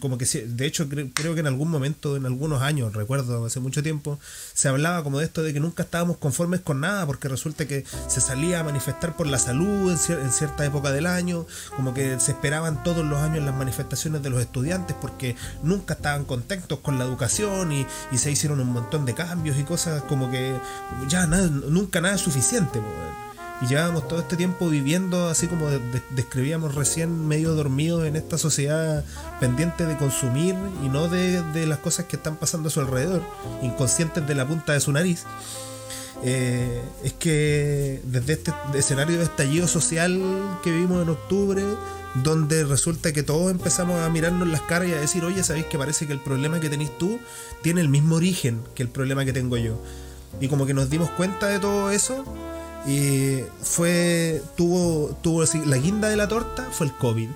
como 0.00 0.16
que 0.16 0.24
de 0.24 0.66
hecho 0.66 0.88
creo 0.88 1.34
que 1.34 1.40
en 1.40 1.46
algún 1.46 1.70
momento, 1.70 2.16
en 2.16 2.24
algunos 2.24 2.62
años, 2.62 2.94
recuerdo 2.94 3.44
hace 3.44 3.60
mucho 3.60 3.82
tiempo, 3.82 4.18
se 4.54 4.68
hablaba 4.68 5.02
como 5.02 5.18
de 5.18 5.26
esto 5.26 5.42
de 5.42 5.52
que 5.52 5.60
nunca 5.60 5.82
estábamos 5.82 6.16
conformes 6.16 6.60
con 6.60 6.80
nada, 6.80 7.04
porque 7.06 7.28
resulta 7.28 7.66
que 7.66 7.84
se 8.08 8.20
salía 8.22 8.60
a 8.60 8.64
manifestar 8.64 9.14
por 9.14 9.26
la 9.26 9.38
salud 9.38 9.90
en, 9.90 10.32
cierta 10.32 10.64
época 10.64 10.90
del 10.90 11.06
año, 11.06 11.46
como 11.76 11.92
que 11.92 12.18
se 12.18 12.32
esperaban 12.32 12.82
todos 12.82 13.04
los 13.04 13.18
años 13.18 13.44
las 13.44 13.54
manifestaciones 13.54 14.22
de 14.22 14.30
los 14.30 14.40
estudiantes 14.40 14.96
porque 14.98 15.36
nunca 15.62 15.94
estaban 15.94 16.24
contentos 16.24 16.78
con 16.78 16.98
la 16.98 17.04
educación 17.04 17.72
y, 17.72 17.86
y 18.10 18.18
se 18.18 18.30
hicieron 18.30 18.60
un 18.60 18.72
montón 18.72 19.04
de 19.04 19.14
cambios 19.14 19.58
y 19.58 19.64
cosas 19.64 20.02
como 20.04 20.30
que 20.30 20.54
ya 21.08 21.26
nada, 21.26 21.46
nunca 21.48 22.00
nada 22.00 22.14
es 22.14 22.22
suficiente 22.22 22.69
y 23.62 23.66
llevábamos 23.66 24.08
todo 24.08 24.20
este 24.20 24.36
tiempo 24.36 24.68
viviendo 24.70 25.28
así 25.28 25.46
como 25.46 25.68
describíamos 26.10 26.74
recién, 26.74 27.28
medio 27.28 27.54
dormidos 27.54 28.06
en 28.06 28.16
esta 28.16 28.38
sociedad 28.38 29.04
pendiente 29.38 29.84
de 29.84 29.96
consumir 29.96 30.54
y 30.82 30.88
no 30.88 31.08
de, 31.08 31.66
las 31.66 31.78
cosas 31.78 32.06
que 32.06 32.16
están 32.16 32.36
pasando 32.36 32.68
a 32.68 32.70
su 32.70 32.80
alrededor, 32.80 33.22
inconscientes 33.62 34.26
de 34.26 34.34
la 34.34 34.46
punta 34.46 34.72
de 34.72 34.80
su 34.80 34.92
nariz. 34.92 35.24
Eh, 36.22 36.82
es 37.02 37.14
que 37.14 38.00
desde 38.04 38.34
este 38.34 38.52
escenario 38.74 39.18
de 39.18 39.24
estallido 39.24 39.66
social 39.66 40.20
que 40.62 40.70
vivimos 40.70 41.02
en 41.02 41.10
octubre, 41.10 41.62
donde 42.14 42.64
resulta 42.64 43.12
que 43.12 43.22
todos 43.22 43.50
empezamos 43.50 44.00
a 44.00 44.08
mirarnos 44.10 44.48
las 44.48 44.62
caras 44.62 44.88
y 44.88 44.92
a 44.92 45.00
decir, 45.00 45.24
oye, 45.24 45.42
¿sabéis 45.42 45.66
que 45.66 45.78
parece 45.78 46.06
que 46.06 46.12
el 46.12 46.20
problema 46.20 46.60
que 46.60 46.68
tenéis 46.68 46.96
tú 46.98 47.18
tiene 47.62 47.80
el 47.80 47.88
mismo 47.88 48.16
origen 48.16 48.60
que 48.74 48.82
el 48.82 48.88
problema 48.88 49.24
que 49.24 49.32
tengo 49.32 49.56
yo? 49.58 49.80
Y 50.40 50.48
como 50.48 50.64
que 50.66 50.74
nos 50.74 50.88
dimos 50.88 51.10
cuenta 51.10 51.46
de 51.48 51.58
todo 51.58 51.90
eso 51.90 52.24
y 52.86 53.40
fue, 53.62 54.42
tuvo, 54.56 55.16
tuvo 55.22 55.42
así, 55.42 55.62
la 55.64 55.76
guinda 55.76 56.08
de 56.08 56.16
la 56.16 56.28
torta 56.28 56.68
fue 56.70 56.86
el 56.86 56.94
COVID. 56.94 57.28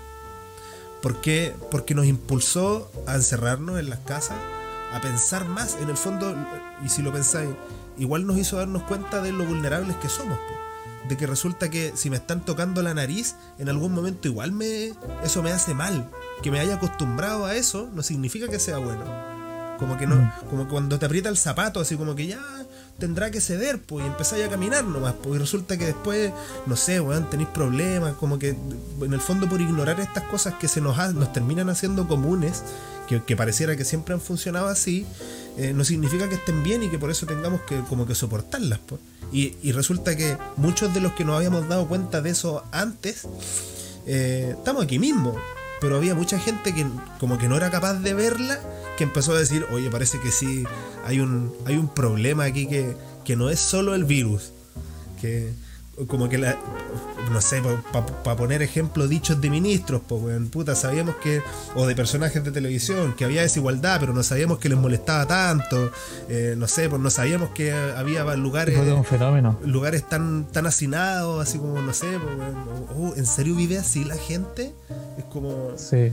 ¿Por 1.02 1.20
qué? 1.20 1.54
Porque 1.70 1.94
nos 1.94 2.06
impulsó 2.06 2.90
a 3.06 3.14
encerrarnos 3.14 3.78
en 3.78 3.90
las 3.90 3.98
casas, 4.00 4.38
a 4.92 5.00
pensar 5.02 5.46
más. 5.46 5.76
En 5.80 5.90
el 5.90 5.98
fondo, 5.98 6.34
y 6.82 6.88
si 6.88 7.02
lo 7.02 7.12
pensáis, 7.12 7.50
igual 7.98 8.26
nos 8.26 8.38
hizo 8.38 8.56
darnos 8.56 8.84
cuenta 8.84 9.20
de 9.20 9.32
lo 9.32 9.44
vulnerables 9.44 9.96
que 9.96 10.08
somos. 10.08 10.38
de 11.06 11.18
que 11.18 11.26
resulta 11.26 11.68
que 11.68 11.92
si 11.94 12.08
me 12.08 12.16
están 12.16 12.46
tocando 12.46 12.80
la 12.80 12.94
nariz, 12.94 13.36
en 13.58 13.68
algún 13.68 13.92
momento 13.92 14.26
igual 14.26 14.52
me 14.52 14.94
eso 15.22 15.42
me 15.42 15.52
hace 15.52 15.74
mal. 15.74 16.10
Que 16.42 16.50
me 16.50 16.58
haya 16.58 16.76
acostumbrado 16.76 17.44
a 17.44 17.54
eso 17.54 17.90
no 17.92 18.02
significa 18.02 18.48
que 18.48 18.58
sea 18.58 18.78
bueno. 18.78 19.04
Como 19.78 19.98
que 19.98 20.06
no, 20.06 20.16
mm. 20.16 20.32
como 20.48 20.66
cuando 20.66 20.98
te 20.98 21.04
aprieta 21.04 21.28
el 21.28 21.36
zapato, 21.36 21.80
así 21.80 21.96
como 21.96 22.14
que 22.14 22.28
ya 22.28 22.40
tendrá 22.98 23.30
que 23.30 23.40
ceder, 23.40 23.80
pues, 23.80 24.04
y 24.04 24.08
empezáis 24.08 24.44
a 24.44 24.48
caminar 24.48 24.84
nomás, 24.84 25.14
pues, 25.22 25.36
y 25.36 25.38
resulta 25.38 25.76
que 25.76 25.86
después, 25.86 26.32
no 26.66 26.76
sé, 26.76 27.00
weón, 27.00 27.28
tenéis 27.28 27.48
problemas, 27.48 28.14
como 28.14 28.38
que 28.38 28.50
en 29.00 29.12
el 29.12 29.20
fondo 29.20 29.48
por 29.48 29.60
ignorar 29.60 30.00
estas 30.00 30.24
cosas 30.24 30.54
que 30.54 30.68
se 30.68 30.80
nos, 30.80 30.96
nos 31.14 31.32
terminan 31.32 31.68
haciendo 31.70 32.06
comunes, 32.06 32.62
que, 33.06 33.36
pareciera 33.36 33.76
que 33.76 33.84
siempre 33.84 34.14
han 34.14 34.20
funcionado 34.20 34.68
así, 34.68 35.06
eh, 35.56 35.72
no 35.74 35.84
significa 35.84 36.28
que 36.28 36.36
estén 36.36 36.62
bien 36.62 36.82
y 36.82 36.88
que 36.88 36.98
por 36.98 37.10
eso 37.10 37.26
tengamos 37.26 37.60
que 37.62 37.80
como 37.80 38.06
que 38.06 38.14
soportarlas, 38.14 38.80
pues. 38.86 39.00
Y, 39.32 39.72
resulta 39.72 40.16
que 40.16 40.36
muchos 40.56 40.94
de 40.94 41.00
los 41.00 41.12
que 41.12 41.24
nos 41.24 41.36
habíamos 41.36 41.68
dado 41.68 41.88
cuenta 41.88 42.20
de 42.20 42.30
eso 42.30 42.62
antes, 42.70 43.26
eh, 44.06 44.54
estamos 44.56 44.84
aquí 44.84 44.98
mismo, 45.00 45.34
pero 45.84 45.96
había 45.96 46.14
mucha 46.14 46.38
gente 46.38 46.74
que 46.74 46.86
como 47.20 47.36
que 47.36 47.46
no 47.46 47.58
era 47.58 47.70
capaz 47.70 47.92
de 47.98 48.14
verla 48.14 48.58
que 48.96 49.04
empezó 49.04 49.32
a 49.32 49.38
decir, 49.38 49.66
oye, 49.70 49.90
parece 49.90 50.18
que 50.18 50.30
sí, 50.30 50.64
hay 51.04 51.20
un, 51.20 51.52
hay 51.66 51.76
un 51.76 51.88
problema 51.88 52.44
aquí 52.44 52.66
que, 52.66 52.96
que 53.22 53.36
no 53.36 53.50
es 53.50 53.60
solo 53.60 53.94
el 53.94 54.04
virus, 54.04 54.52
que 55.20 55.52
como 56.08 56.28
que 56.28 56.38
la, 56.38 56.56
no 57.32 57.40
sé, 57.40 57.62
para 58.22 58.36
poner 58.36 58.62
ejemplo 58.62 59.08
dichos 59.08 59.40
de 59.40 59.50
ministros, 59.50 60.02
pues, 60.06 60.40
puta, 60.50 60.74
sabíamos 60.74 61.16
que, 61.16 61.42
o 61.74 61.86
de 61.86 61.94
personajes 61.94 62.42
de 62.44 62.50
televisión, 62.50 63.14
que 63.14 63.24
había 63.24 63.42
desigualdad, 63.42 63.98
pero 64.00 64.12
no 64.12 64.22
sabíamos 64.22 64.58
que 64.58 64.68
les 64.68 64.78
molestaba 64.78 65.26
tanto, 65.26 65.90
eh, 66.28 66.54
no 66.56 66.66
sé, 66.68 66.88
pues 66.88 67.00
no 67.00 67.10
sabíamos 67.10 67.50
que 67.50 67.72
había 67.72 68.24
lugares, 68.36 68.76
un 68.78 69.04
fenómeno. 69.04 69.58
lugares 69.64 70.08
tan, 70.08 70.46
tan 70.46 70.66
hacinados, 70.66 71.46
así 71.46 71.58
como, 71.58 71.80
no 71.80 71.92
sé, 71.92 72.18
pues, 72.18 72.36
oh, 72.96 73.14
¿en 73.16 73.26
serio 73.26 73.54
vive 73.54 73.78
así 73.78 74.04
la 74.04 74.16
gente? 74.16 74.74
Es 75.18 75.24
como... 75.24 75.72
Sí. 75.76 76.12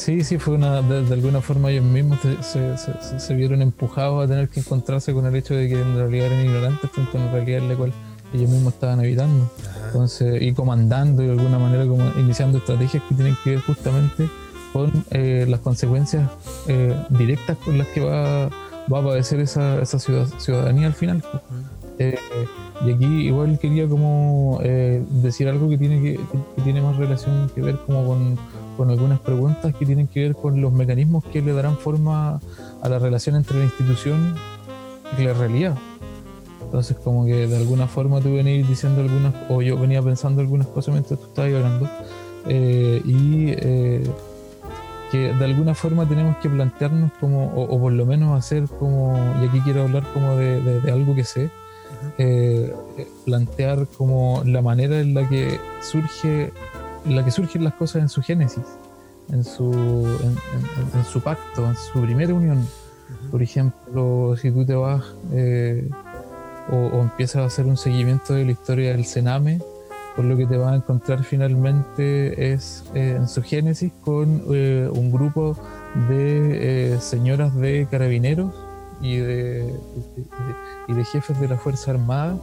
Sí, 0.00 0.24
sí, 0.24 0.38
fue 0.38 0.54
una, 0.54 0.80
de, 0.80 1.12
alguna 1.12 1.42
forma 1.42 1.70
ellos 1.70 1.84
mismos 1.84 2.20
se, 2.40 3.34
vieron 3.34 3.60
empujados 3.60 4.24
a 4.24 4.26
tener 4.26 4.48
que 4.48 4.60
encontrarse 4.60 5.12
con 5.12 5.26
el 5.26 5.36
hecho 5.36 5.52
de 5.52 5.68
que 5.68 5.78
en 5.78 5.94
realidad 5.94 6.28
eran 6.28 6.42
ignorantes 6.42 6.90
frente 6.90 7.18
a 7.18 7.20
una 7.20 7.30
realidad 7.30 7.58
en 7.58 7.68
la 7.68 7.76
cual 7.76 7.92
ellos 8.32 8.48
mismos 8.48 8.72
estaban 8.72 9.04
evitando. 9.04 9.52
Entonces, 9.84 10.40
y 10.40 10.54
comandando 10.54 11.22
y 11.22 11.26
de 11.26 11.32
alguna 11.32 11.58
manera 11.58 11.86
como 11.86 12.10
iniciando 12.18 12.56
estrategias 12.56 13.02
que 13.10 13.14
tienen 13.14 13.36
que 13.44 13.50
ver 13.50 13.60
justamente 13.60 14.30
con 14.72 15.04
eh, 15.10 15.44
las 15.46 15.60
consecuencias 15.60 16.30
eh, 16.66 16.96
directas 17.10 17.58
con 17.58 17.76
las 17.76 17.86
que 17.88 18.00
va, 18.00 18.48
va 18.90 19.00
a 19.00 19.04
padecer 19.04 19.40
esa, 19.40 19.82
esa 19.82 19.98
ciudadanía 19.98 20.86
al 20.86 20.94
final. 20.94 21.22
Eh, 21.98 22.18
y 22.86 22.92
aquí 22.92 23.04
igual 23.04 23.58
quería 23.58 23.86
como 23.88 24.60
decir 25.22 25.48
algo 25.48 25.68
que 25.68 25.76
tiene 25.78 26.00
que, 26.00 26.20
que, 26.56 26.62
tiene 26.62 26.80
más 26.80 26.96
relación 26.96 27.50
que 27.54 27.60
ver 27.60 27.76
como 27.86 28.06
con 28.06 28.38
con 28.80 28.88
algunas 28.88 29.20
preguntas 29.20 29.74
que 29.74 29.84
tienen 29.84 30.06
que 30.06 30.20
ver 30.20 30.34
con 30.34 30.58
los 30.62 30.72
mecanismos 30.72 31.22
que 31.24 31.42
le 31.42 31.52
darán 31.52 31.76
forma 31.76 32.40
a 32.80 32.88
la 32.88 32.98
relación 32.98 33.36
entre 33.36 33.58
la 33.58 33.64
institución 33.64 34.34
y 35.18 35.22
la 35.22 35.34
realidad. 35.34 35.76
Entonces, 36.62 36.96
como 36.96 37.26
que 37.26 37.46
de 37.46 37.56
alguna 37.58 37.86
forma 37.86 38.22
tú 38.22 38.32
venías 38.32 38.66
diciendo 38.66 39.02
algunas, 39.02 39.34
o 39.50 39.60
yo 39.60 39.76
venía 39.78 40.00
pensando 40.00 40.40
algunas 40.40 40.66
cosas 40.68 40.94
mientras 40.94 41.20
tú 41.20 41.26
estabas 41.26 41.52
hablando, 41.52 41.90
eh, 42.46 43.02
y 43.04 43.50
eh, 43.50 44.10
que 45.10 45.34
de 45.34 45.44
alguna 45.44 45.74
forma 45.74 46.08
tenemos 46.08 46.38
que 46.38 46.48
plantearnos 46.48 47.12
como, 47.20 47.52
o, 47.54 47.78
por 47.78 47.92
lo 47.92 48.06
menos 48.06 48.38
hacer 48.38 48.64
como, 48.64 49.14
y 49.42 49.46
aquí 49.46 49.60
quiero 49.60 49.82
hablar 49.82 50.04
como 50.14 50.36
de, 50.36 50.80
algo 50.90 51.14
que 51.14 51.24
sé, 51.24 51.50
eh, 52.22 52.74
plantear 53.24 53.86
como 53.96 54.42
la 54.44 54.60
manera 54.60 55.00
en 55.00 55.14
la 55.14 55.26
que 55.26 55.58
surge 55.80 56.52
en 57.06 57.16
la 57.16 57.24
que 57.24 57.30
surgen 57.30 57.64
las 57.64 57.72
cosas 57.74 58.02
en 58.02 58.10
su 58.10 58.20
génesis, 58.20 58.64
en 59.32 59.42
su, 59.42 59.72
en, 59.72 61.04
su 61.10 61.22
pacto, 61.22 61.66
en 61.66 61.74
su 61.76 62.02
primera 62.02 62.34
unión. 62.34 62.66
Por 63.30 63.42
ejemplo, 63.42 64.36
si 64.36 64.50
tú 64.50 64.66
te 64.66 64.74
vas 64.74 65.02
eh, 65.32 65.88
o, 66.70 67.00
empiezas 67.00 67.42
a 67.42 67.46
hacer 67.46 67.64
un 67.64 67.78
seguimiento 67.78 68.34
de 68.34 68.44
la 68.44 68.52
historia 68.52 68.90
del 68.90 69.06
Sename, 69.06 69.60
por 70.14 70.26
lo 70.26 70.36
que 70.36 70.44
te 70.44 70.58
vas 70.58 70.72
a 70.72 70.76
encontrar 70.76 71.24
finalmente 71.24 72.52
es 72.52 72.84
eh, 72.94 73.14
en 73.16 73.28
su 73.28 73.42
génesis 73.42 73.92
con 74.04 74.42
eh, 74.52 74.90
un 74.92 75.10
grupo 75.10 75.56
de 76.10 76.98
señoras 77.00 77.56
de 77.56 77.88
carabineros 77.90 78.52
y 79.00 79.16
de, 79.16 79.74
y 80.88 80.92
de 80.92 81.04
jefes 81.04 81.40
de 81.40 81.48
la 81.48 81.56
Fuerza 81.56 81.92
Armada 81.92 82.36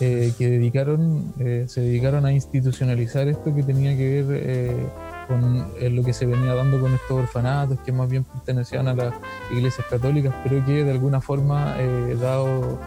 eh, 0.00 0.32
que 0.38 0.48
dedicaron, 0.48 1.34
eh, 1.38 1.66
se 1.68 1.82
dedicaron 1.82 2.24
a 2.24 2.32
institucionalizar 2.32 3.28
esto 3.28 3.54
que 3.54 3.62
tenía 3.62 3.94
que 3.94 4.22
ver 4.22 4.42
eh, 4.42 4.86
con 5.28 5.70
lo 5.94 6.02
que 6.02 6.12
se 6.12 6.26
venía 6.26 6.54
dando 6.54 6.80
con 6.80 6.94
estos 6.94 7.10
orfanatos, 7.10 7.78
que 7.80 7.92
más 7.92 8.08
bien 8.08 8.24
pertenecían 8.24 8.88
a 8.88 8.94
las 8.94 9.14
iglesias 9.50 9.86
católicas, 9.88 10.34
pero 10.42 10.64
que 10.64 10.82
de 10.82 10.90
alguna 10.90 11.20
forma, 11.20 11.76
dado, 12.20 12.80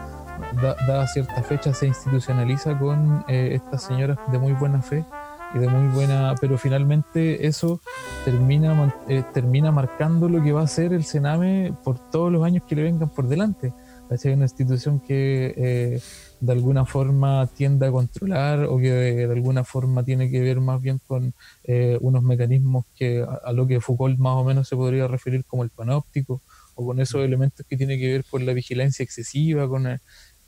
dada 0.86 1.06
cierta 1.06 1.42
fecha, 1.42 1.72
se 1.72 1.86
institucionaliza 1.86 2.78
con 2.78 3.24
estas 3.28 3.84
señoras 3.84 4.18
de 4.30 4.38
muy 4.38 4.52
buena 4.52 4.82
fe 4.82 5.04
y 5.54 5.58
de 5.58 5.68
muy 5.68 5.88
buena, 5.94 6.34
pero 6.40 6.58
finalmente 6.58 7.46
eso 7.46 7.80
termina, 8.24 8.94
termina 9.32 9.70
marcando 9.72 10.28
lo 10.28 10.42
que 10.42 10.52
va 10.52 10.62
a 10.62 10.66
ser 10.66 10.92
el 10.92 11.04
Sename 11.04 11.74
por 11.84 11.98
todos 12.10 12.32
los 12.32 12.44
años 12.44 12.64
que 12.64 12.76
le 12.76 12.82
vengan 12.82 13.08
por 13.08 13.28
delante. 13.28 13.72
Es 14.10 14.24
una 14.24 14.44
institución 14.44 15.00
que 15.00 16.00
de 16.40 16.52
alguna 16.52 16.84
forma 16.84 17.46
tiende 17.46 17.86
a 17.86 17.90
controlar 17.90 18.64
o 18.64 18.78
que 18.78 18.90
de, 18.90 19.24
alguna 19.24 19.64
forma 19.64 20.04
tiene 20.04 20.30
que 20.30 20.40
ver 20.40 20.60
más 20.60 20.80
bien 20.80 21.00
con 21.06 21.34
eh, 21.64 21.98
unos 22.00 22.22
mecanismos 22.22 22.84
que 22.94 23.24
a, 23.44 23.52
lo 23.52 23.66
que 23.66 23.80
Foucault 23.80 24.18
más 24.18 24.36
o 24.36 24.44
menos 24.44 24.68
se 24.68 24.76
podría 24.76 25.08
referir 25.08 25.44
como 25.44 25.64
el 25.64 25.70
panóptico 25.70 26.42
o 26.74 26.84
con 26.84 27.00
esos 27.00 27.24
elementos 27.24 27.64
que 27.66 27.76
tiene 27.76 27.98
que 27.98 28.12
ver 28.12 28.24
con 28.24 28.44
la 28.44 28.52
vigilancia 28.52 29.02
excesiva, 29.02 29.66
con 29.66 29.86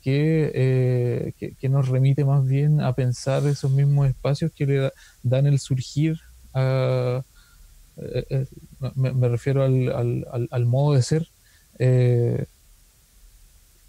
eh, 0.05 1.33
que, 1.37 1.55
que, 1.55 1.69
nos 1.69 1.89
remite 1.89 2.25
más 2.25 2.45
bien 2.45 2.81
a 2.81 2.93
pensar 2.93 3.45
esos 3.45 3.71
mismos 3.71 4.07
espacios 4.07 4.51
que 4.55 4.65
le 4.65 4.91
dan 5.23 5.47
el 5.47 5.59
surgir 5.59 6.19
a, 6.53 7.23
eh, 7.97 8.45
me, 8.95 9.27
refiero 9.27 9.63
al, 9.63 9.89
al, 9.89 10.47
al, 10.51 10.65
modo 10.65 10.93
de 10.93 11.01
ser 11.01 11.27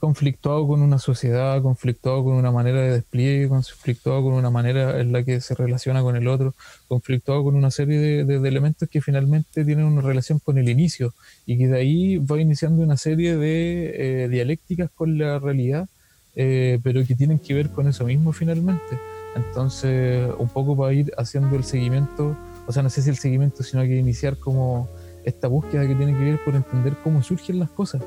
conflictuado 0.00 0.66
con 0.66 0.80
una 0.80 0.98
sociedad, 0.98 1.60
conflictuado 1.60 2.24
con 2.24 2.32
una 2.32 2.50
manera 2.50 2.80
de 2.80 2.92
despliegue, 2.92 3.48
conflictuado 3.50 4.22
con 4.22 4.32
una 4.32 4.50
manera 4.50 4.98
en 4.98 5.12
la 5.12 5.22
que 5.22 5.42
se 5.42 5.54
relaciona 5.54 6.00
con 6.00 6.16
el 6.16 6.26
otro, 6.26 6.54
conflictuado 6.88 7.44
con 7.44 7.54
una 7.54 7.70
serie 7.70 8.24
de, 8.24 8.48
elementos 8.48 8.88
que 8.88 9.02
finalmente 9.02 9.62
tienen 9.62 9.84
una 9.84 10.00
relación 10.00 10.38
con 10.38 10.56
el 10.56 10.70
inicio 10.70 11.12
y 11.44 11.58
que 11.58 11.68
de 11.68 11.76
ahí 11.76 12.16
va 12.16 12.40
iniciando 12.40 12.82
una 12.82 12.96
serie 12.96 13.36
de 13.36 14.24
eh, 14.24 14.28
dialécticas 14.30 14.90
con 14.90 15.18
la 15.18 15.38
realidad, 15.38 15.86
eh, 16.34 16.78
pero 16.82 17.04
que 17.04 17.14
tienen 17.14 17.38
que 17.38 17.54
ver 17.54 17.70
con 17.70 17.88
eso 17.88 18.04
mismo 18.04 18.32
finalmente. 18.32 18.98
Entonces, 19.36 20.28
un 20.38 20.48
poco 20.48 20.76
para 20.76 20.92
ir 20.92 21.12
haciendo 21.16 21.56
el 21.56 21.64
seguimiento, 21.64 22.36
o 22.66 22.72
sea, 22.72 22.82
no 22.82 22.90
sé 22.90 23.02
si 23.02 23.10
el 23.10 23.16
seguimiento, 23.16 23.62
sino 23.62 23.82
que 23.82 23.96
iniciar 23.96 24.36
como 24.36 24.88
esta 25.24 25.48
búsqueda 25.48 25.86
que 25.86 25.94
tiene 25.94 26.16
que 26.16 26.24
ver 26.24 26.44
por 26.44 26.54
entender 26.54 26.94
cómo 27.04 27.22
surgen 27.22 27.58
las 27.58 27.70
cosas, 27.70 28.02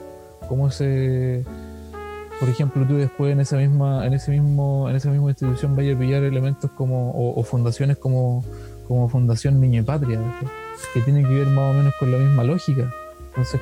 cómo 0.48 0.70
se 0.72 1.44
por 2.40 2.50
ejemplo, 2.50 2.86
tú 2.86 2.96
después 2.96 3.32
en 3.32 3.40
esa 3.40 3.56
misma, 3.56 4.06
en 4.06 4.14
ese 4.14 4.32
mismo, 4.32 4.90
en 4.90 4.98
esa 4.98 5.10
misma 5.10 5.30
institución 5.30 5.78
vayas 5.78 5.96
a 5.96 6.00
pillar 6.00 6.24
elementos 6.24 6.70
como, 6.72 7.12
o, 7.16 7.42
fundaciones 7.44 7.98
como, 7.98 8.44
como 8.86 9.08
Fundación 9.08 9.62
Niño 9.62 9.80
y 9.82 9.84
Patria, 9.84 10.20
que 10.94 11.00
tienen 11.02 11.24
que 11.26 11.36
ver 11.36 11.48
más 11.48 11.74
o 11.74 11.78
menos 11.78 11.94
con 11.98 12.12
la 12.12 12.18
misma 12.18 12.44
lógica. 12.44 12.92
Entonces, 13.30 13.62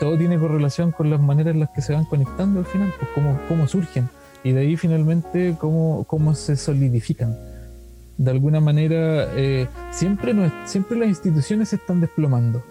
todo 0.00 0.18
tiene 0.18 0.38
correlación 0.38 0.90
con 0.90 1.10
las 1.10 1.20
maneras 1.20 1.54
en 1.54 1.60
las 1.60 1.70
que 1.70 1.82
se 1.82 1.92
van 1.92 2.04
conectando 2.04 2.60
al 2.60 2.66
final, 2.66 2.92
pues 2.98 3.10
cómo, 3.14 3.38
cómo 3.48 3.68
surgen. 3.68 4.08
Y 4.42 4.52
de 4.52 4.62
ahí 4.62 4.76
finalmente 4.76 5.54
cómo, 5.60 6.04
cómo 6.04 6.34
se 6.34 6.56
solidifican. 6.56 7.38
De 8.16 8.30
alguna 8.30 8.60
manera, 8.60 9.28
eh, 9.36 9.68
siempre, 9.92 10.34
no 10.34 10.50
siempre 10.64 10.98
las 10.98 11.08
instituciones 11.08 11.68
se 11.68 11.76
están 11.76 12.00
desplomando, 12.00 12.62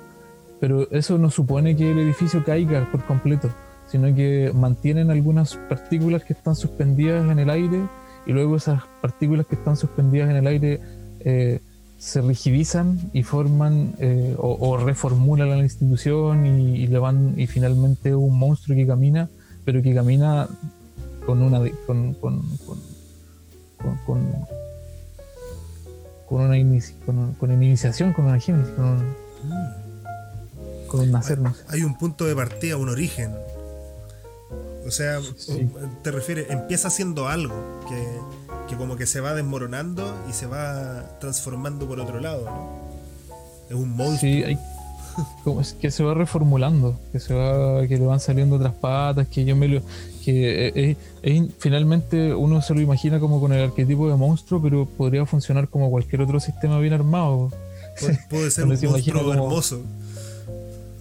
pero 0.60 0.92
eso 0.92 1.18
no 1.18 1.30
supone 1.30 1.76
que 1.76 1.92
el 1.92 2.00
edificio 2.00 2.44
caiga 2.44 2.86
por 2.92 3.04
completo 3.06 3.50
sino 3.90 4.14
que 4.14 4.52
mantienen 4.54 5.10
algunas 5.10 5.56
partículas 5.56 6.24
que 6.24 6.34
están 6.34 6.56
suspendidas 6.56 7.30
en 7.30 7.40
el 7.40 7.50
aire 7.50 7.82
y 8.26 8.32
luego 8.32 8.56
esas 8.56 8.84
partículas 9.02 9.48
que 9.48 9.56
están 9.56 9.76
suspendidas 9.76 10.30
en 10.30 10.36
el 10.36 10.48
aire 10.48 10.80
eh, 11.22 11.60
se 12.00 12.22
rigidizan 12.22 12.98
y 13.14 13.24
forman 13.24 13.94
eh, 14.00 14.34
o, 14.38 14.78
reformulan 14.78 15.50
la 15.50 15.58
institución 15.58 16.46
y, 16.46 16.88
le 16.88 16.98
van 16.98 17.34
y 17.38 17.46
finalmente 17.46 18.16
un 18.16 18.40
monstruo 18.40 18.76
que 18.76 18.88
camina 18.88 19.30
pero 19.66 19.84
que 19.84 19.94
camina 19.94 20.48
con 21.26 21.42
una 21.42 21.60
con, 21.86 22.14
con, 22.14 22.42
con, 22.66 22.80
con 24.06 24.18
una, 26.30 27.36
con, 27.38 27.52
iniciación 27.52 28.14
con 28.14 28.26
una 28.26 28.40
génesis 28.40 28.74
con 28.76 28.86
un, 28.86 29.16
con 30.88 31.00
un 31.02 31.12
nacer 31.12 31.40
hay 31.68 31.84
un 31.84 31.98
punto 31.98 32.26
de 32.26 32.36
partida 32.36 32.78
un 32.78 32.90
origen. 32.90 33.32
O 34.86 34.92
sea, 34.92 35.20
te 36.02 36.10
refieres, 36.10 36.50
empieza 36.50 36.88
haciendo 36.88 37.28
algo 37.28 37.82
que, 37.88 38.49
que, 38.70 38.76
como 38.76 38.96
que 38.96 39.06
se 39.06 39.20
va 39.20 39.34
desmoronando 39.34 40.16
y 40.30 40.34
se 40.34 40.46
va 40.46 41.18
transformando 41.20 41.88
por 41.88 42.00
otro 42.00 42.20
lado, 42.20 42.46
¿no? 42.46 42.90
Es 43.70 43.76
un 43.76 43.90
monstruo. 43.96 44.20
Sí, 44.20 44.44
hay, 44.44 44.58
como 45.44 45.62
es 45.62 45.74
que 45.74 45.92
se 45.92 46.04
va 46.04 46.14
reformulando, 46.14 47.00
que 47.12 47.20
se 47.20 47.34
va, 47.34 47.86
que 47.88 47.98
le 47.98 48.06
van 48.06 48.20
saliendo 48.20 48.56
otras 48.56 48.74
patas, 48.74 49.28
que 49.28 49.46
yo 49.46 49.56
me 49.56 49.68
lo, 49.68 49.82
que 50.24 50.96
finalmente 51.60 52.34
uno 52.34 52.62
se 52.62 52.74
lo 52.74 52.82
imagina 52.82 53.20
como 53.20 53.40
con 53.40 53.54
el 53.54 53.64
arquetipo 53.64 54.10
de 54.10 54.16
monstruo, 54.16 54.62
pero 54.62 54.86
podría 54.86 55.26
funcionar 55.26 55.68
como 55.68 55.90
cualquier 55.90 56.22
otro 56.22 56.40
sistema 56.40 56.80
bien 56.80 56.94
armado. 56.94 57.52
Puede, 58.30 58.52
ser 58.52 58.66
un 58.66 58.70
monstruo 58.70 59.34
hermoso. 59.34 59.82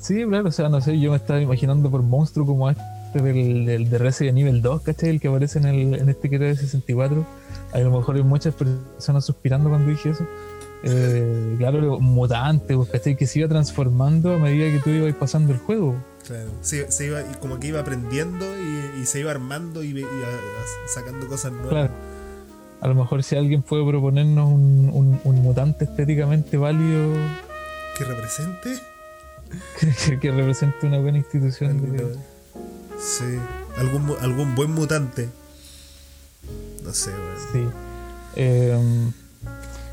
Sí, 0.01 0.25
claro, 0.25 0.49
o 0.49 0.53
sea, 0.53 0.69
no 0.69 0.81
sé, 0.81 0.99
yo 0.99 1.11
me 1.11 1.17
estaba 1.17 1.41
imaginando 1.41 1.91
por 1.91 2.03
monstruo 2.03 2.47
como 2.47 2.71
este 2.71 2.83
del, 3.13 3.65
del 3.65 3.91
de 3.91 3.99
Resident 3.99 4.39
Evil 4.39 4.63
2, 4.63 4.83
¿cachai? 4.83 5.11
El 5.11 5.21
que 5.21 5.29
aparece 5.29 5.59
en, 5.59 5.67
el, 5.67 5.95
en 5.95 6.09
este 6.09 6.29
que 6.29 6.39
de 6.39 6.57
64. 6.57 7.27
A 7.73 7.79
lo 7.79 7.91
mejor 7.91 8.17
hay 8.17 8.23
muchas 8.23 8.55
personas 8.55 9.25
suspirando 9.25 9.69
cuando 9.69 9.91
dije 9.91 10.11
eso. 10.11 10.27
Eh, 10.85 11.57
claro, 11.59 11.99
mutante, 11.99 12.77
pues, 12.77 12.89
¿cachai? 12.91 13.17
Que 13.17 13.27
se 13.27 13.41
iba 13.41 13.49
transformando 13.49 14.33
a 14.33 14.39
medida 14.39 14.71
que 14.71 14.79
tú 14.79 14.91
ibas 14.91 15.15
pasando 15.15 15.53
el 15.53 15.59
juego. 15.59 15.97
Claro, 16.27 16.51
se, 16.61 17.07
iba, 17.07 17.23
como 17.41 17.59
que 17.59 17.69
iba 17.69 17.81
aprendiendo 17.81 18.47
y, 19.01 19.07
se 19.07 19.21
iba 19.21 19.31
armando 19.31 19.83
y, 19.83 20.05
sacando 20.87 21.27
cosas 21.27 21.53
nuevas. 21.53 21.71
Claro. 21.71 21.93
A 22.81 22.87
lo 22.87 22.95
mejor 22.95 23.25
si 23.25 23.35
alguien 23.35 23.63
puede 23.63 23.85
proponernos 23.85 24.49
un, 24.49 25.21
un, 25.25 25.43
mutante 25.43 25.85
estéticamente 25.85 26.57
válido. 26.57 27.15
¿Que 27.97 28.05
represente? 28.05 28.79
que, 30.21 30.31
represente 30.31 30.87
una 30.87 30.99
buena 30.99 31.19
institución. 31.19 31.81
Sí, 32.99 33.39
algún, 33.77 34.17
algún 34.21 34.55
buen 34.55 34.73
mutante. 34.73 35.29
No 36.85 36.93
sé, 36.93 37.11
Sí. 37.53 37.65
Em, 38.37 39.13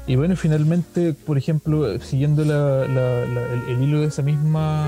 y 0.08 0.16
bueno, 0.16 0.36
finalmente, 0.36 1.14
por 1.14 1.38
ejemplo, 1.38 2.00
siguiendo 2.00 2.44
el, 2.44 3.82
hilo 3.82 4.02
de 4.02 4.08
esa 4.08 4.22
misma 4.22 4.88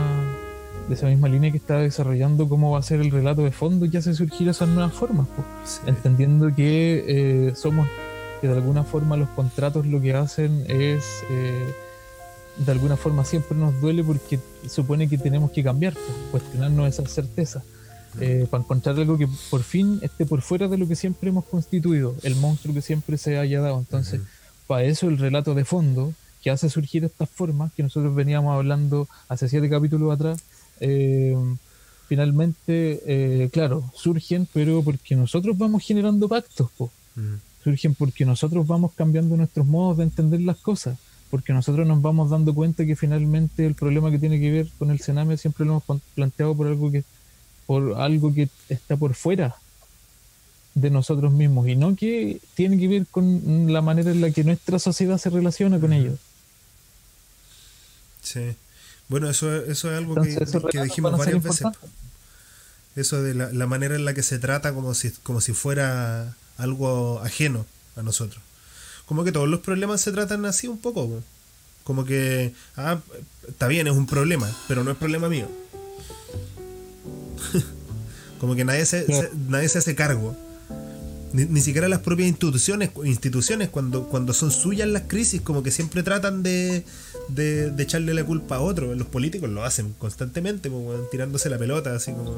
de 0.87 0.93
esa 0.93 1.07
misma 1.07 1.27
línea 1.27 1.51
que 1.51 1.57
está 1.57 1.79
desarrollando 1.79 2.47
cómo 2.47 2.71
va 2.71 2.79
a 2.79 2.81
ser 2.81 3.01
el 3.01 3.11
relato 3.11 3.43
de 3.43 3.51
fondo, 3.51 3.85
ya 3.85 4.01
se 4.01 4.13
surgir 4.13 4.47
esas 4.47 4.69
nuevas 4.69 4.93
formas, 4.93 5.27
entendiendo 5.85 6.55
que 6.55 7.03
eh, 7.07 7.55
somos, 7.55 7.89
que 8.39 8.47
de 8.47 8.53
alguna 8.53 8.85
forma 8.85 9.17
los 9.17 9.27
contratos 9.29 9.85
lo 9.85 9.99
que 9.99 10.13
hacen 10.13 10.63
es, 10.69 11.03
eh, 11.29 11.73
de 12.57 12.71
alguna 12.71 12.95
forma 12.95 13.25
siempre 13.25 13.57
nos 13.57 13.79
duele 13.81 14.01
porque 14.01 14.39
supone 14.69 15.09
que 15.09 15.17
tenemos 15.17 15.51
que 15.51 15.61
cambiar, 15.61 15.93
cuestionarnos 16.31 16.87
esa 16.87 17.05
certeza. 17.05 17.63
Eh, 18.19 18.47
para 18.49 18.63
encontrar 18.63 18.95
algo 18.97 19.17
que 19.17 19.27
por 19.49 19.63
fin 19.63 19.99
esté 20.01 20.25
por 20.25 20.41
fuera 20.41 20.67
de 20.67 20.77
lo 20.77 20.87
que 20.87 20.95
siempre 20.95 21.29
hemos 21.29 21.45
constituido, 21.45 22.15
el 22.23 22.35
monstruo 22.35 22.73
que 22.73 22.81
siempre 22.81 23.17
se 23.17 23.37
haya 23.37 23.61
dado. 23.61 23.77
Entonces, 23.79 24.21
para 24.65 24.83
eso 24.83 25.07
el 25.07 25.17
relato 25.17 25.53
de 25.53 25.65
fondo 25.65 26.13
que 26.41 26.49
hace 26.49 26.69
surgir 26.69 27.03
estas 27.03 27.29
formas 27.29 27.71
que 27.73 27.83
nosotros 27.83 28.15
veníamos 28.15 28.55
hablando 28.55 29.07
hace 29.27 29.49
siete 29.49 29.69
capítulos 29.69 30.13
atrás, 30.13 30.41
eh, 30.79 31.35
finalmente, 32.07 33.01
eh, 33.05 33.49
claro, 33.51 33.91
surgen, 33.93 34.47
pero 34.51 34.81
porque 34.83 35.15
nosotros 35.15 35.57
vamos 35.57 35.83
generando 35.83 36.27
pactos, 36.27 36.69
surgen 37.63 37.95
porque 37.95 38.25
nosotros 38.25 38.65
vamos 38.65 38.93
cambiando 38.95 39.35
nuestros 39.37 39.67
modos 39.67 39.97
de 39.97 40.03
entender 40.03 40.41
las 40.41 40.57
cosas, 40.57 40.97
porque 41.29 41.53
nosotros 41.53 41.85
nos 41.85 42.01
vamos 42.01 42.29
dando 42.29 42.53
cuenta 42.53 42.85
que 42.85 42.95
finalmente 42.95 43.65
el 43.65 43.75
problema 43.75 44.09
que 44.09 44.19
tiene 44.19 44.39
que 44.39 44.51
ver 44.51 44.67
con 44.79 44.89
el 44.89 45.01
cename 45.01 45.37
siempre 45.37 45.65
lo 45.65 45.83
hemos 45.85 46.01
planteado 46.15 46.55
por 46.55 46.67
algo 46.67 46.89
que 46.91 47.03
por 47.67 47.95
algo 47.99 48.33
que 48.33 48.49
está 48.69 48.95
por 48.95 49.13
fuera 49.13 49.55
de 50.73 50.89
nosotros 50.89 51.31
mismos 51.31 51.67
y 51.67 51.75
no 51.75 51.95
que 51.95 52.39
tiene 52.55 52.77
que 52.79 52.87
ver 52.87 53.07
con 53.07 53.71
la 53.71 53.81
manera 53.81 54.11
en 54.11 54.21
la 54.21 54.31
que 54.31 54.43
nuestra 54.43 54.79
sociedad 54.79 55.17
se 55.17 55.29
relaciona 55.29 55.79
con 55.79 55.91
ellos. 55.91 56.19
Sí. 58.21 58.55
Bueno, 59.09 59.29
eso, 59.29 59.55
eso 59.55 59.91
es 59.91 59.97
algo 59.97 60.15
que, 60.15 60.81
dijimos 60.83 61.17
varias 61.17 61.41
veces. 61.41 61.67
Eso 62.95 63.21
de 63.21 63.33
la, 63.33 63.67
manera 63.67 63.95
en 63.95 64.05
la 64.05 64.13
que 64.13 64.23
se 64.23 64.39
trata 64.39 64.73
como 64.73 64.93
si, 64.93 65.11
como 65.23 65.39
si 65.39 65.53
fuera 65.53 66.35
algo 66.57 67.19
ajeno 67.21 67.65
a 67.95 68.01
nosotros. 68.01 68.41
Como 69.05 69.23
que 69.23 69.31
todos 69.31 69.47
los 69.47 69.61
problemas 69.61 70.01
se 70.01 70.11
tratan 70.11 70.45
así 70.45 70.67
un 70.67 70.79
poco. 70.79 71.23
Como 71.83 72.05
que, 72.05 72.53
ah, 72.75 72.99
está 73.47 73.67
bien, 73.67 73.87
es 73.87 73.93
un 73.93 74.07
problema, 74.07 74.49
pero 74.67 74.83
no 74.83 74.91
es 74.91 74.97
problema 74.97 75.29
mío. 75.29 75.47
como 78.39 78.55
que 78.55 78.65
nadie 78.65 78.85
se, 78.85 79.05
nadie 79.47 79.69
se 79.69 79.79
hace 79.79 79.95
cargo. 79.95 80.35
Ni, 81.33 81.59
siquiera 81.61 81.89
las 81.89 81.99
propias 81.99 82.29
instituciones, 82.29 82.89
instituciones 83.03 83.67
cuando, 83.69 84.07
cuando 84.07 84.33
son 84.33 84.49
suyas 84.49 84.87
las 84.87 85.03
crisis, 85.03 85.41
como 85.41 85.61
que 85.61 85.71
siempre 85.71 86.01
tratan 86.01 86.41
de, 86.41 86.83
de, 87.27 87.73
echarle 87.77 88.13
la 88.13 88.23
culpa 88.23 88.55
a 88.55 88.61
otro. 88.61 88.95
Los 88.95 89.07
políticos 89.07 89.49
lo 89.49 89.63
hacen 89.63 89.93
constantemente, 89.97 90.69
como, 90.69 90.93
tirándose 91.11 91.49
la 91.49 91.57
pelota, 91.57 91.93
así 91.93 92.13
como. 92.13 92.33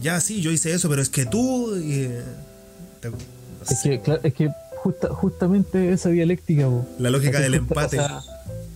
Ya, 0.00 0.20
sí, 0.20 0.40
yo 0.40 0.50
hice 0.52 0.72
eso, 0.72 0.88
pero 0.88 1.02
es 1.02 1.08
que 1.08 1.26
tú. 1.26 1.74
es, 1.74 2.22
que, 3.82 4.00
es 4.22 4.34
que 4.34 4.50
justamente 5.10 5.92
esa 5.92 6.08
dialéctica. 6.08 6.68
La 6.98 7.10
lógica 7.10 7.40
del 7.40 7.54
empate. 7.54 7.98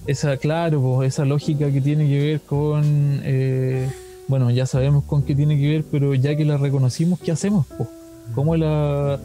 Esa, 0.07 0.37
claro, 0.37 1.03
esa 1.03 1.25
lógica 1.25 1.71
que 1.71 1.81
tiene 1.81 2.09
que 2.09 2.19
ver 2.19 2.41
con. 2.41 2.83
Eh, 3.23 3.89
bueno, 4.29 4.51
ya 4.51 4.67
sabemos 4.67 5.05
con 5.05 5.23
qué 5.23 5.35
tiene 5.35 5.59
que 5.59 5.69
ver, 5.69 5.85
pero 5.91 6.15
ya 6.15 6.37
que 6.37 6.45
la 6.45 6.57
reconocimos, 6.57 7.21
¿qué 7.21 7.33
hacemos? 7.33 7.67
¿Cómo, 8.35 8.57
la, 8.57 9.21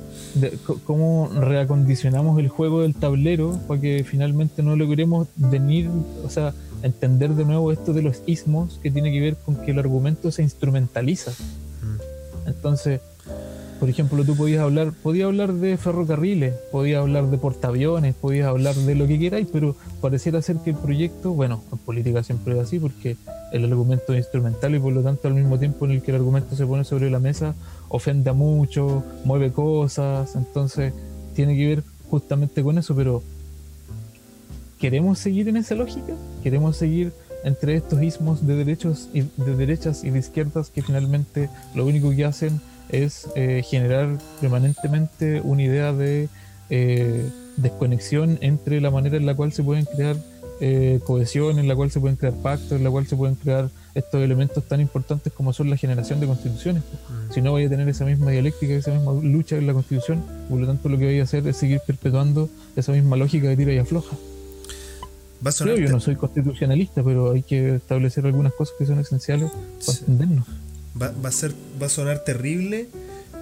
¿Cómo 0.86 1.30
reacondicionamos 1.34 2.38
el 2.40 2.50
juego 2.50 2.82
del 2.82 2.96
tablero 2.96 3.58
para 3.68 3.80
que 3.80 4.04
finalmente 4.04 4.62
no 4.62 4.76
logremos 4.76 5.28
venir, 5.38 5.90
o 6.26 6.30
sea, 6.30 6.54
entender 6.84 7.32
de 7.32 7.46
nuevo 7.46 7.72
esto 7.72 7.94
de 7.94 8.02
los 8.02 8.22
ismos 8.26 8.80
que 8.84 8.92
tiene 8.92 9.12
que 9.12 9.22
ver 9.22 9.38
con 9.38 9.56
que 9.56 9.72
el 9.72 9.80
argumento 9.80 10.32
se 10.32 10.44
instrumentaliza? 10.44 11.32
Entonces, 12.46 13.00
por 13.80 13.90
ejemplo, 13.90 14.26
tú 14.26 14.36
podías 14.36 14.62
hablar, 14.62 14.92
podías 14.92 15.28
hablar 15.28 15.54
de 15.54 15.78
ferrocarriles, 15.78 16.54
podías 16.72 17.00
hablar 17.00 17.28
de 17.28 17.38
portaaviones, 17.38 18.14
podías 18.14 18.48
hablar 18.48 18.76
de 18.76 18.94
lo 18.94 19.08
que 19.08 19.18
queráis, 19.18 19.48
pero 19.52 19.76
pareciera 20.02 20.42
ser 20.42 20.58
que 20.58 20.72
el 20.72 20.76
proyecto, 20.76 21.32
bueno, 21.32 21.64
en 21.72 21.78
política 21.78 22.22
siempre 22.22 22.56
es 22.56 22.60
así 22.60 22.78
porque 22.78 23.16
el 23.54 23.64
argumento 23.64 24.14
es 24.14 24.20
instrumental 24.20 24.76
y 24.76 24.80
por 24.80 24.92
lo 24.92 25.02
tanto 25.02 25.30
al 25.30 25.34
mismo 25.34 25.58
tiempo 25.58 25.86
en 25.86 25.92
el 25.92 26.02
que 26.02 26.12
el 26.12 26.18
argumento 26.18 26.58
se 26.58 26.66
pone 26.66 26.84
sobre 26.84 27.10
la 27.10 27.20
mesa, 27.20 27.56
ofende 27.88 28.30
a 28.30 28.34
mucho, 28.34 29.04
mueve 29.24 29.52
cosas, 29.52 30.36
entonces 30.36 30.94
tiene 31.34 31.56
que 31.56 31.68
ver 31.68 31.84
justamente 32.10 32.62
con 32.62 32.78
eso, 32.78 32.94
pero 32.96 33.24
¿queremos 34.78 35.20
seguir 35.20 35.48
en 35.48 35.56
esa 35.56 35.76
lógica? 35.76 36.14
¿Queremos 36.44 36.76
seguir 36.76 37.14
entre 37.46 37.76
estos 37.76 38.04
ismos 38.04 38.46
de 38.46 38.56
derechos 38.56 39.08
y 39.14 39.22
de 39.22 39.56
derechas 39.56 40.04
y 40.04 40.10
de 40.10 40.20
izquierdas 40.20 40.70
que 40.70 40.82
finalmente 40.82 41.50
lo 41.74 41.86
único 41.86 42.10
que 42.12 42.26
hacen 42.26 42.60
es 42.90 43.28
eh, 43.36 43.64
generar 43.66 44.18
permanentemente 44.42 45.42
una 45.42 45.64
idea 45.64 45.94
de 45.94 46.30
eh, 46.70 47.30
desconexión 47.58 48.38
entre 48.42 48.82
la 48.82 48.92
manera 48.92 49.18
en 49.18 49.26
la 49.26 49.36
cual 49.36 49.52
se 49.54 49.64
pueden 49.64 49.86
crear 49.86 50.18
eh, 50.62 51.00
cohesión, 51.06 51.58
en 51.58 51.68
la 51.68 51.76
cual 51.76 51.90
se 51.90 52.00
pueden 52.00 52.18
crear 52.18 52.34
pactos, 52.36 52.74
en 52.74 52.84
la 52.84 52.92
cual 52.92 53.08
se 53.08 53.16
pueden 53.16 53.36
crear 53.36 53.70
estos 53.96 54.22
elementos 54.22 54.64
tan 54.66 54.82
importantes 54.82 55.32
como 55.32 55.54
son 55.54 55.70
la 55.70 55.78
generación 55.78 56.20
de 56.20 56.28
constituciones. 56.28 56.84
Mm. 56.84 57.34
Si 57.34 57.42
no, 57.42 57.52
voy 57.52 57.66
a 57.66 57.70
tener 57.70 57.88
esa 57.88 58.06
misma 58.06 58.32
dialéctica, 58.32 58.74
esa 58.74 58.92
misma 58.92 59.14
lucha 59.14 59.56
en 59.56 59.68
la 59.68 59.74
constitución, 59.74 60.22
por 60.50 60.60
lo 60.60 60.68
tanto 60.68 60.90
lo 60.90 60.98
que 60.98 61.06
voy 61.06 61.20
a 61.20 61.24
hacer 61.24 61.48
es 61.48 61.58
seguir 61.58 61.80
perpetuando 61.86 62.50
esa 62.76 62.92
misma 62.92 63.16
lógica 63.16 63.48
de 63.48 63.56
tira 63.56 63.74
y 63.74 63.78
afloja. 63.78 64.18
Creo, 65.58 65.78
yo 65.78 65.90
no 65.90 66.02
soy 66.02 66.18
constitucionalista, 66.18 67.02
pero 67.02 67.32
hay 67.32 67.44
que 67.44 67.76
establecer 67.76 68.26
algunas 68.26 68.52
cosas 68.52 68.76
que 68.78 68.86
son 68.86 69.00
esenciales 69.00 69.50
para 69.86 69.98
entendernos 70.00 70.46
va, 71.02 71.14
a 71.24 71.32
ser, 71.32 71.54
va 71.82 71.88
a 71.88 71.90
sonar 71.90 72.20
terrible, 72.20 72.90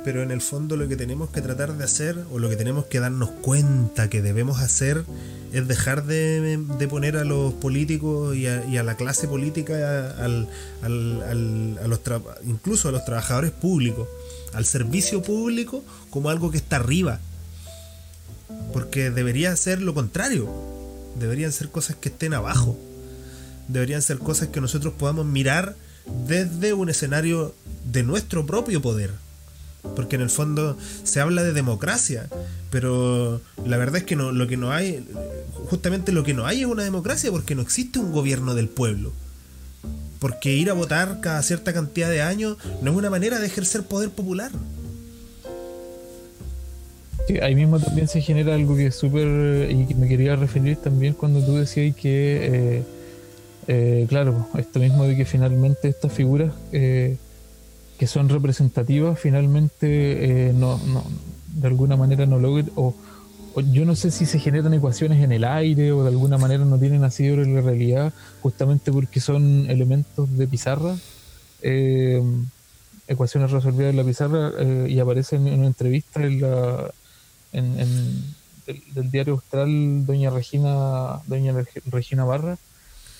pero 0.03 0.23
en 0.23 0.31
el 0.31 0.41
fondo 0.41 0.77
lo 0.77 0.87
que 0.87 0.95
tenemos 0.95 1.29
que 1.29 1.41
tratar 1.41 1.77
de 1.77 1.83
hacer, 1.83 2.17
o 2.31 2.39
lo 2.39 2.49
que 2.49 2.55
tenemos 2.55 2.85
que 2.85 2.99
darnos 2.99 3.29
cuenta 3.29 4.09
que 4.09 4.21
debemos 4.21 4.61
hacer, 4.61 5.03
es 5.51 5.67
dejar 5.67 6.05
de, 6.05 6.59
poner 6.89 7.17
a 7.17 7.23
los 7.23 7.53
políticos 7.53 8.35
y 8.35 8.47
a, 8.47 8.83
la 8.83 8.95
clase 8.95 9.27
política, 9.27 10.11
al, 10.23 10.47
al, 10.81 11.77
a 11.83 11.87
los 11.87 11.99
incluso 12.45 12.89
a 12.89 12.91
los 12.91 13.05
trabajadores 13.05 13.51
públicos, 13.51 14.07
al 14.53 14.65
servicio 14.65 15.21
público, 15.21 15.83
como 16.09 16.29
algo 16.29 16.51
que 16.51 16.57
está 16.57 16.77
arriba. 16.77 17.19
Porque 18.71 19.11
debería 19.11 19.55
ser 19.55 19.81
lo 19.81 19.93
contrario. 19.93 20.49
Deberían 21.19 21.51
ser 21.51 21.69
cosas 21.69 21.95
que 21.95 22.09
estén 22.09 22.33
abajo. 22.33 22.77
Deberían 23.67 24.01
ser 24.01 24.19
cosas 24.19 24.49
que 24.49 24.61
nosotros 24.61 24.93
podamos 24.97 25.25
mirar 25.25 25.75
desde 26.27 26.73
un 26.73 26.89
escenario 26.89 27.53
de 27.91 28.03
nuestro 28.03 28.45
propio 28.45 28.81
poder. 28.81 29.11
Porque 29.95 30.15
en 30.15 30.21
el 30.21 30.29
fondo 30.29 30.77
se 31.03 31.21
habla 31.21 31.43
de 31.43 31.53
democracia, 31.53 32.27
pero 32.69 33.41
la 33.65 33.77
verdad 33.77 33.97
es 33.97 34.03
que 34.03 34.15
no, 34.15 34.31
lo 34.31 34.47
que 34.47 34.57
no 34.57 34.71
hay, 34.71 35.05
justamente 35.69 36.11
lo 36.11 36.23
que 36.23 36.33
no 36.33 36.45
hay 36.45 36.61
es 36.61 36.67
una 36.67 36.83
democracia 36.83 37.31
porque 37.31 37.55
no 37.55 37.61
existe 37.61 37.99
un 37.99 38.11
gobierno 38.11 38.53
del 38.53 38.67
pueblo. 38.67 39.13
Porque 40.19 40.53
ir 40.53 40.69
a 40.69 40.73
votar 40.73 41.19
cada 41.21 41.41
cierta 41.43 41.73
cantidad 41.73 42.09
de 42.09 42.21
años 42.21 42.57
no 42.81 42.91
es 42.91 42.97
una 42.97 43.09
manera 43.09 43.39
de 43.39 43.47
ejercer 43.47 43.83
poder 43.83 44.09
popular. 44.09 44.51
Sí, 47.27 47.37
ahí 47.39 47.55
mismo 47.55 47.79
también 47.79 48.07
se 48.07 48.21
genera 48.21 48.55
algo 48.55 48.75
que 48.75 48.87
es 48.87 48.95
súper. 48.95 49.69
y 49.69 49.85
que 49.85 49.95
me 49.95 50.07
quería 50.07 50.35
referir 50.35 50.77
también 50.77 51.13
cuando 51.13 51.45
tú 51.45 51.55
decías 51.55 51.95
que. 51.95 52.39
Eh, 52.77 52.83
eh, 53.67 54.05
claro, 54.07 54.47
esto 54.57 54.79
mismo 54.79 55.03
de 55.05 55.15
que 55.15 55.25
finalmente 55.25 55.87
estas 55.89 56.11
figuras 56.11 56.53
eh, 56.71 57.17
que 57.99 58.07
son 58.07 58.29
representativas, 58.29 59.19
finalmente 59.19 60.53
no, 60.53 60.77
no, 60.77 61.03
de 61.57 61.67
alguna 61.67 61.97
manera 61.97 62.25
no 62.25 62.39
logran. 62.39 62.71
O, 62.75 62.93
yo 63.71 63.85
no 63.85 63.95
sé 63.95 64.11
si 64.11 64.25
se 64.25 64.39
generan 64.39 64.73
ecuaciones 64.73 65.23
en 65.23 65.31
el 65.31 65.43
aire 65.43 65.91
o 65.91 66.03
de 66.03 66.09
alguna 66.09 66.37
manera 66.37 66.63
no 66.63 66.77
tienen 66.77 67.03
asidero 67.03 67.43
en 67.43 67.55
la 67.55 67.61
realidad, 67.61 68.13
justamente 68.41 68.91
porque 68.91 69.19
son 69.19 69.69
elementos 69.69 70.37
de 70.37 70.47
pizarra, 70.47 70.95
eh, 71.63 72.21
ecuaciones 73.07 73.49
resolvidas 73.51 73.91
en 73.91 73.97
la 73.97 74.03
pizarra, 74.03 74.51
eh, 74.59 74.87
y 74.89 74.99
aparecen 74.99 75.47
en 75.47 75.59
una 75.59 75.67
entrevista 75.67 76.23
en 76.23 76.41
la, 76.41 76.91
en, 77.51 78.23
del, 78.93 79.09
diario 79.09 79.33
austral 79.33 80.05
Doña 80.05 80.29
Regina, 80.29 81.21
Doña 81.25 81.55
Regina 81.85 82.25
Barra, 82.25 82.57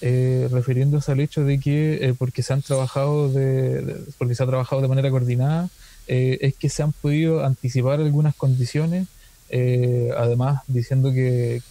eh, 0.01 0.47
refiriéndose 0.51 1.12
al 1.12 1.19
hecho 1.19 1.43
de 1.43 1.60
que 1.60 2.15
porque 2.17 2.43
se 2.43 2.53
han 2.53 2.62
trabajado 2.62 3.29
de, 3.29 4.03
porque 4.17 4.36
se 4.36 4.43
ha 4.43 4.47
trabajado 4.47 4.81
de 4.81 4.88
manera 4.88 5.10
coordinada, 5.10 5.69
es 6.07 6.55
que 6.55 6.69
se 6.69 6.83
han 6.83 6.93
podido 6.93 7.45
anticipar 7.45 7.99
algunas 7.99 8.33
condiciones 8.33 9.07
eh, 9.49 10.12
además 10.17 10.62
diciendo 10.67 11.12
que, 11.12 11.62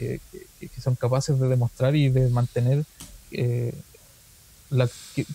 son 0.80 0.94
capaces 0.94 1.38
de 1.38 1.48
demostrar 1.48 1.94
y 1.94 2.08
de 2.08 2.28
mantener, 2.28 2.84
eh, 3.32 3.74
la, 4.70 4.88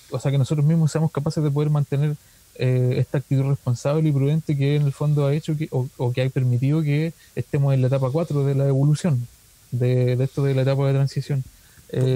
o 0.10 0.20
sea, 0.20 0.32
que 0.32 0.38
nosotros 0.38 0.66
mismos 0.66 0.92
seamos 0.92 1.12
capaces 1.12 1.44
de 1.44 1.52
poder 1.52 1.70
mantener 1.70 2.16
eh, 2.56 2.96
esta 2.98 3.20
actitud 3.20 3.44
responsable 3.44 4.10
y 4.10 4.12
prudente 4.12 4.58
que 4.58 4.76
en 4.76 4.84
el 4.84 4.92
fondo 4.92 5.26
ha 5.26 5.34
hecho 5.34 5.56
que, 5.56 5.70
o, 5.72 6.12
que 6.12 6.24
ha 6.24 6.30
permitido 6.30 6.82
que 6.82 7.14
estemos 7.36 7.74
en 7.74 7.82
la 7.82 7.88
etapa 7.88 8.10
4 8.12 8.44
de 8.44 8.56
la 8.56 8.68
evolución, 8.68 9.28
de, 9.72 10.16
de 10.16 10.24
esto 10.24 10.44
de 10.44 10.56
la 10.56 10.64
etapa 10.64 10.88
de 10.88 10.94
transición. 10.94 11.44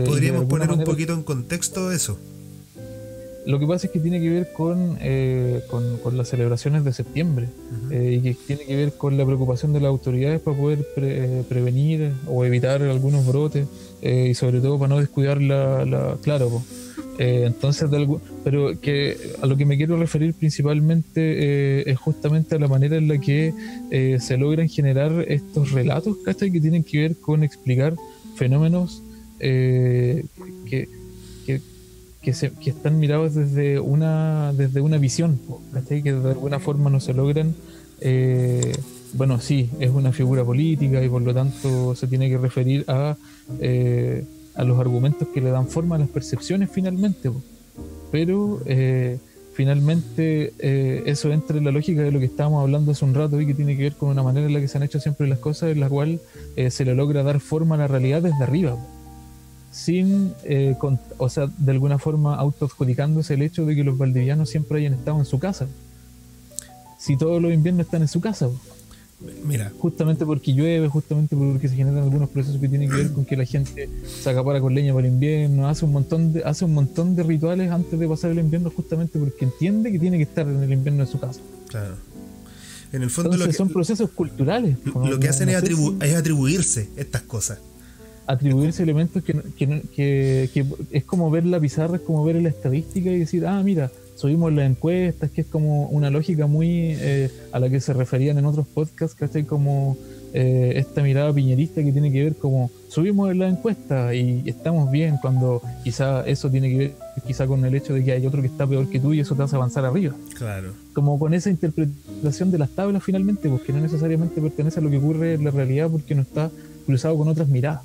¿Podríamos 0.05 0.45
poner 0.45 0.71
un 0.71 0.83
poquito 0.83 1.13
en 1.13 1.23
contexto 1.23 1.91
eso? 1.91 2.17
Lo 3.45 3.59
que 3.59 3.67
pasa 3.67 3.85
es 3.85 3.93
que 3.93 3.99
tiene 3.99 4.19
que 4.19 4.29
ver 4.29 4.53
con, 4.53 4.97
eh, 5.01 5.61
con, 5.69 6.17
las 6.17 6.29
celebraciones 6.29 6.83
de 6.83 6.91
septiembre 6.93 7.47
eh, 7.91 8.17
y 8.17 8.21
que 8.21 8.33
tiene 8.33 8.65
que 8.65 8.75
ver 8.75 8.93
con 8.93 9.17
la 9.17 9.25
preocupación 9.25 9.71
de 9.71 9.81
las 9.81 9.89
autoridades 9.89 10.41
para 10.41 10.57
poder 10.57 10.85
eh, 10.97 11.43
prevenir 11.47 12.11
o 12.27 12.43
evitar 12.43 12.81
algunos 12.81 13.25
brotes 13.25 13.67
y 14.01 14.33
sobre 14.33 14.61
todo 14.61 14.77
para 14.77 14.89
no 14.89 14.99
descuidar 14.99 15.41
la... 15.41 15.85
la 15.85 16.17
claro, 16.21 16.63
entonces, 17.17 17.89
pero 18.43 18.79
que 18.81 19.17
a 19.41 19.45
lo 19.45 19.55
que 19.55 19.65
me 19.65 19.77
quiero 19.77 19.97
referir 19.97 20.33
principalmente 20.33 21.89
es 21.89 21.97
justamente 21.97 22.55
a 22.55 22.59
la 22.59 22.67
manera 22.67 22.97
en 22.97 23.07
la 23.07 23.17
que 23.19 23.53
se 24.19 24.37
logran 24.37 24.67
generar 24.67 25.25
estos 25.27 25.71
relatos, 25.71 26.17
¿cachai? 26.25 26.51
Que 26.51 26.59
tienen 26.59 26.83
que 26.83 26.99
ver 26.99 27.15
con 27.19 27.43
explicar 27.43 27.95
fenómenos 28.35 29.01
que 29.39 30.87
que, 32.33 32.69
están 32.69 32.99
mirados 32.99 33.35
desde 33.35 33.79
una, 33.79 34.51
desde 34.53 34.81
una 34.81 34.97
visión, 34.97 35.39
que 35.87 36.13
de 36.13 36.29
alguna 36.31 36.59
forma 36.59 36.89
no 36.89 36.99
se 36.99 37.13
logran. 37.13 37.53
Eh, 38.01 38.75
bueno, 39.13 39.39
sí, 39.39 39.69
es 39.79 39.91
una 39.91 40.11
figura 40.11 40.43
política 40.43 41.03
y 41.03 41.07
por 41.07 41.21
lo 41.21 41.33
tanto 41.33 41.95
se 41.95 42.07
tiene 42.07 42.29
que 42.29 42.37
referir 42.37 42.83
a, 42.87 43.15
eh, 43.59 44.25
a 44.55 44.63
los 44.63 44.79
argumentos 44.79 45.27
que 45.29 45.39
le 45.39 45.51
dan 45.51 45.67
forma 45.67 45.95
a 45.95 45.99
las 45.99 46.09
percepciones 46.09 46.69
finalmente. 46.71 47.29
Pero 48.11 48.61
eh, 48.65 49.19
finalmente 49.53 50.53
eso 51.09 51.31
entra 51.31 51.57
en 51.57 51.65
la 51.65 51.71
lógica 51.71 52.01
de 52.01 52.11
lo 52.11 52.19
que 52.19 52.25
estábamos 52.25 52.63
hablando 52.63 52.91
hace 52.91 53.05
un 53.05 53.13
rato 53.13 53.39
y 53.39 53.45
que 53.45 53.53
tiene 53.53 53.77
que 53.77 53.83
ver 53.83 53.93
con 53.93 54.09
una 54.09 54.23
manera 54.23 54.47
en 54.47 54.53
la 54.53 54.59
que 54.59 54.67
se 54.67 54.77
han 54.77 54.83
hecho 54.83 54.99
siempre 54.99 55.27
las 55.27 55.39
cosas, 55.39 55.71
en 55.71 55.79
la 55.79 55.89
cual 55.89 56.19
se 56.69 56.85
le 56.85 56.95
logra 56.95 57.23
dar 57.23 57.39
forma 57.39 57.75
a 57.75 57.77
la 57.77 57.87
realidad 57.87 58.21
desde 58.21 58.43
arriba 58.43 58.77
sin, 59.75 60.33
eh, 60.45 60.73
o 61.17 61.29
sea, 61.29 61.47
de 61.57 61.71
alguna 61.73 61.99
forma 61.99 62.35
autoadjudicándose 62.35 63.33
el 63.33 63.41
hecho 63.41 63.65
de 63.65 63.75
que 63.75 63.83
los 63.83 63.97
valdivianos 63.97 64.49
siempre 64.49 64.79
hayan 64.79 64.93
estado 64.93 65.19
en 65.19 65.25
su 65.25 65.37
casa. 65.37 65.67
Si 66.97 67.17
todos 67.17 67.41
los 67.41 67.51
inviernos 67.51 67.85
están 67.85 68.01
en 68.01 68.07
su 68.07 68.21
casa. 68.21 68.49
Mira. 69.43 69.73
Justamente 69.77 70.25
porque 70.25 70.53
llueve, 70.53 70.87
justamente 70.87 71.35
porque 71.35 71.67
se 71.67 71.75
generan 71.75 72.03
algunos 72.03 72.29
procesos 72.29 72.61
que 72.61 72.69
tienen 72.69 72.89
que 72.89 72.95
ver 72.95 73.11
con 73.11 73.25
que 73.25 73.35
la 73.35 73.43
gente 73.43 73.89
se 74.05 74.29
acapara 74.29 74.61
con 74.61 74.73
leña 74.73 74.93
para 74.93 75.07
el 75.07 75.13
invierno, 75.13 75.67
hace 75.67 75.83
un 75.83 75.91
montón 75.91 76.31
de, 76.31 76.43
hace 76.45 76.63
un 76.63 76.73
montón 76.73 77.13
de 77.17 77.23
rituales 77.23 77.69
antes 77.69 77.99
de 77.99 78.07
pasar 78.07 78.31
el 78.31 78.39
invierno 78.39 78.71
justamente 78.73 79.19
porque 79.19 79.43
entiende 79.43 79.91
que 79.91 79.99
tiene 79.99 80.15
que 80.15 80.23
estar 80.23 80.47
en 80.47 80.63
el 80.63 80.71
invierno 80.71 81.03
en 81.03 81.09
su 81.09 81.19
casa. 81.19 81.41
Claro. 81.67 81.95
En 82.93 83.03
el 83.03 83.09
fondo 83.09 83.51
son 83.51 83.67
procesos 83.67 84.09
culturales. 84.11 84.77
Lo 84.85 85.19
que 85.19 85.27
hacen 85.27 85.49
es, 85.49 85.61
es 86.01 86.15
atribuirse 86.15 86.89
estas 86.95 87.23
cosas 87.23 87.59
atribuirse 88.27 88.83
elementos 88.83 89.23
que, 89.23 89.33
que, 89.57 90.49
que, 90.53 90.65
es 90.91 91.03
como 91.03 91.29
ver 91.29 91.45
la 91.45 91.59
pizarra, 91.59 91.97
es 91.97 92.01
como 92.01 92.23
ver 92.23 92.35
la 92.41 92.49
estadística 92.49 93.09
y 93.09 93.19
decir, 93.19 93.45
ah, 93.45 93.61
mira, 93.63 93.91
subimos 94.15 94.53
las 94.53 94.69
encuestas, 94.69 95.29
que 95.31 95.41
es 95.41 95.47
como 95.47 95.87
una 95.87 96.09
lógica 96.09 96.47
muy 96.47 96.95
eh, 96.99 97.29
a 97.51 97.59
la 97.59 97.69
que 97.69 97.79
se 97.79 97.93
referían 97.93 98.37
en 98.37 98.45
otros 98.45 98.67
podcasts, 98.67 99.15
¿cachai? 99.15 99.43
Como 99.43 99.97
eh, 100.33 100.73
esta 100.75 101.01
mirada 101.01 101.31
piñerista 101.31 101.81
que 101.81 101.93
tiene 101.93 102.11
que 102.11 102.21
ver 102.21 102.35
como 102.35 102.69
subimos 102.89 103.33
la 103.35 103.47
encuesta 103.47 104.13
y 104.13 104.43
estamos 104.45 104.91
bien, 104.91 105.17
cuando 105.21 105.61
quizá 105.83 106.27
eso 106.27 106.49
tiene 106.49 106.69
que 106.69 106.77
ver 106.77 106.93
quizá 107.25 107.47
con 107.47 107.63
el 107.63 107.73
hecho 107.73 107.93
de 107.93 108.03
que 108.03 108.11
hay 108.11 108.25
otro 108.25 108.41
que 108.41 108.47
está 108.47 108.67
peor 108.67 108.89
que 108.89 108.99
tú 108.99 109.13
y 109.13 109.19
eso 109.19 109.35
te 109.35 109.43
hace 109.43 109.55
avanzar 109.55 109.85
arriba. 109.85 110.13
Claro. 110.37 110.73
Como 110.93 111.17
con 111.19 111.33
esa 111.33 111.49
interpretación 111.49 112.51
de 112.51 112.57
las 112.57 112.69
tablas 112.69 113.03
finalmente, 113.03 113.49
porque 113.49 113.71
no 113.71 113.79
necesariamente 113.79 114.41
pertenece 114.41 114.79
a 114.79 114.83
lo 114.83 114.89
que 114.89 114.97
ocurre 114.97 115.35
en 115.35 115.43
la 115.43 115.51
realidad 115.51 115.89
porque 115.89 116.15
no 116.15 116.21
está 116.21 116.51
cruzado 116.85 117.17
con 117.17 117.27
otras 117.27 117.47
miradas. 117.47 117.81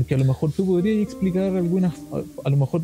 Porque 0.00 0.14
a 0.14 0.18
lo 0.18 0.24
mejor 0.24 0.50
tú 0.50 0.64
podrías 0.64 1.02
explicar 1.02 1.54
algunas, 1.54 1.92
a, 2.42 2.48
lo 2.48 2.56
mejor 2.56 2.80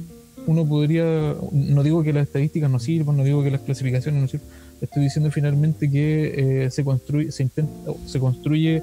uno 0.46 0.66
podría, 0.66 1.34
no 1.50 1.82
digo 1.82 2.02
que 2.02 2.12
las 2.12 2.24
estadísticas 2.24 2.70
no 2.70 2.78
sirvan, 2.78 3.16
no 3.16 3.24
digo 3.24 3.42
que 3.42 3.50
las 3.50 3.62
clasificaciones 3.62 4.20
no 4.20 4.28
sirvan, 4.28 4.46
estoy 4.82 5.04
diciendo 5.04 5.30
finalmente 5.30 5.90
que 5.90 6.64
eh, 6.66 6.70
se 6.70 6.84
construye, 6.84 7.32
se 7.32 7.44
intenta, 7.44 7.92
se 8.04 8.20
construye 8.20 8.82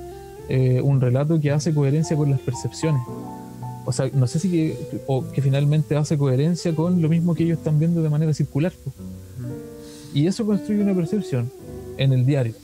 eh, 0.50 0.82
un 0.82 1.00
relato 1.00 1.40
que 1.40 1.52
hace 1.52 1.76
coherencia 1.76 2.18
con 2.18 2.32
las 2.32 2.40
percepciones. 2.40 3.04
O 3.86 3.92
sea, 3.92 4.10
no 4.12 4.26
sé 4.26 4.40
si 4.40 4.50
que, 4.50 4.78
o 5.06 5.30
que 5.32 5.44
finalmente 5.44 5.96
hace 5.96 6.18
coherencia 6.18 6.74
con 6.74 7.04
lo 7.04 7.10
mismo 7.10 7.36
que 7.36 7.44
ellos 7.44 7.60
están 7.60 7.78
viendo 7.78 8.02
de 8.02 8.10
manera 8.10 8.34
circular. 8.34 8.74
Y 10.12 10.26
eso 10.26 10.44
construye 10.44 10.82
una 10.82 10.96
percepción 10.96 11.52
en 11.98 12.14
el 12.14 12.26
diario 12.26 12.56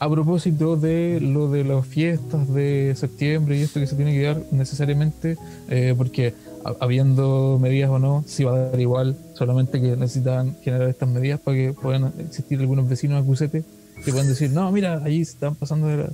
a 0.00 0.08
propósito 0.08 0.76
de 0.76 1.20
lo 1.20 1.50
de 1.50 1.62
las 1.62 1.86
fiestas 1.86 2.52
de 2.52 2.94
septiembre 2.96 3.58
y 3.58 3.62
esto 3.62 3.80
que 3.80 3.86
se 3.86 3.96
tiene 3.96 4.12
que 4.12 4.22
dar 4.22 4.42
necesariamente, 4.50 5.36
eh, 5.68 5.94
porque 5.96 6.34
habiendo 6.80 7.58
medidas 7.60 7.90
o 7.90 7.98
no, 7.98 8.24
si 8.26 8.44
va 8.44 8.54
a 8.54 8.58
dar 8.70 8.80
igual, 8.80 9.16
solamente 9.34 9.78
que 9.80 9.96
necesitan 9.96 10.56
generar 10.62 10.88
estas 10.88 11.08
medidas 11.08 11.38
para 11.40 11.56
que 11.56 11.74
puedan 11.74 12.14
existir 12.18 12.58
algunos 12.60 12.88
vecinos 12.88 13.22
acusetes 13.22 13.64
que 14.02 14.10
puedan 14.10 14.26
decir, 14.26 14.50
no, 14.50 14.72
mira, 14.72 15.02
allí 15.04 15.22
se 15.22 15.32
están 15.32 15.54
pasando, 15.54 15.86
de 15.88 16.06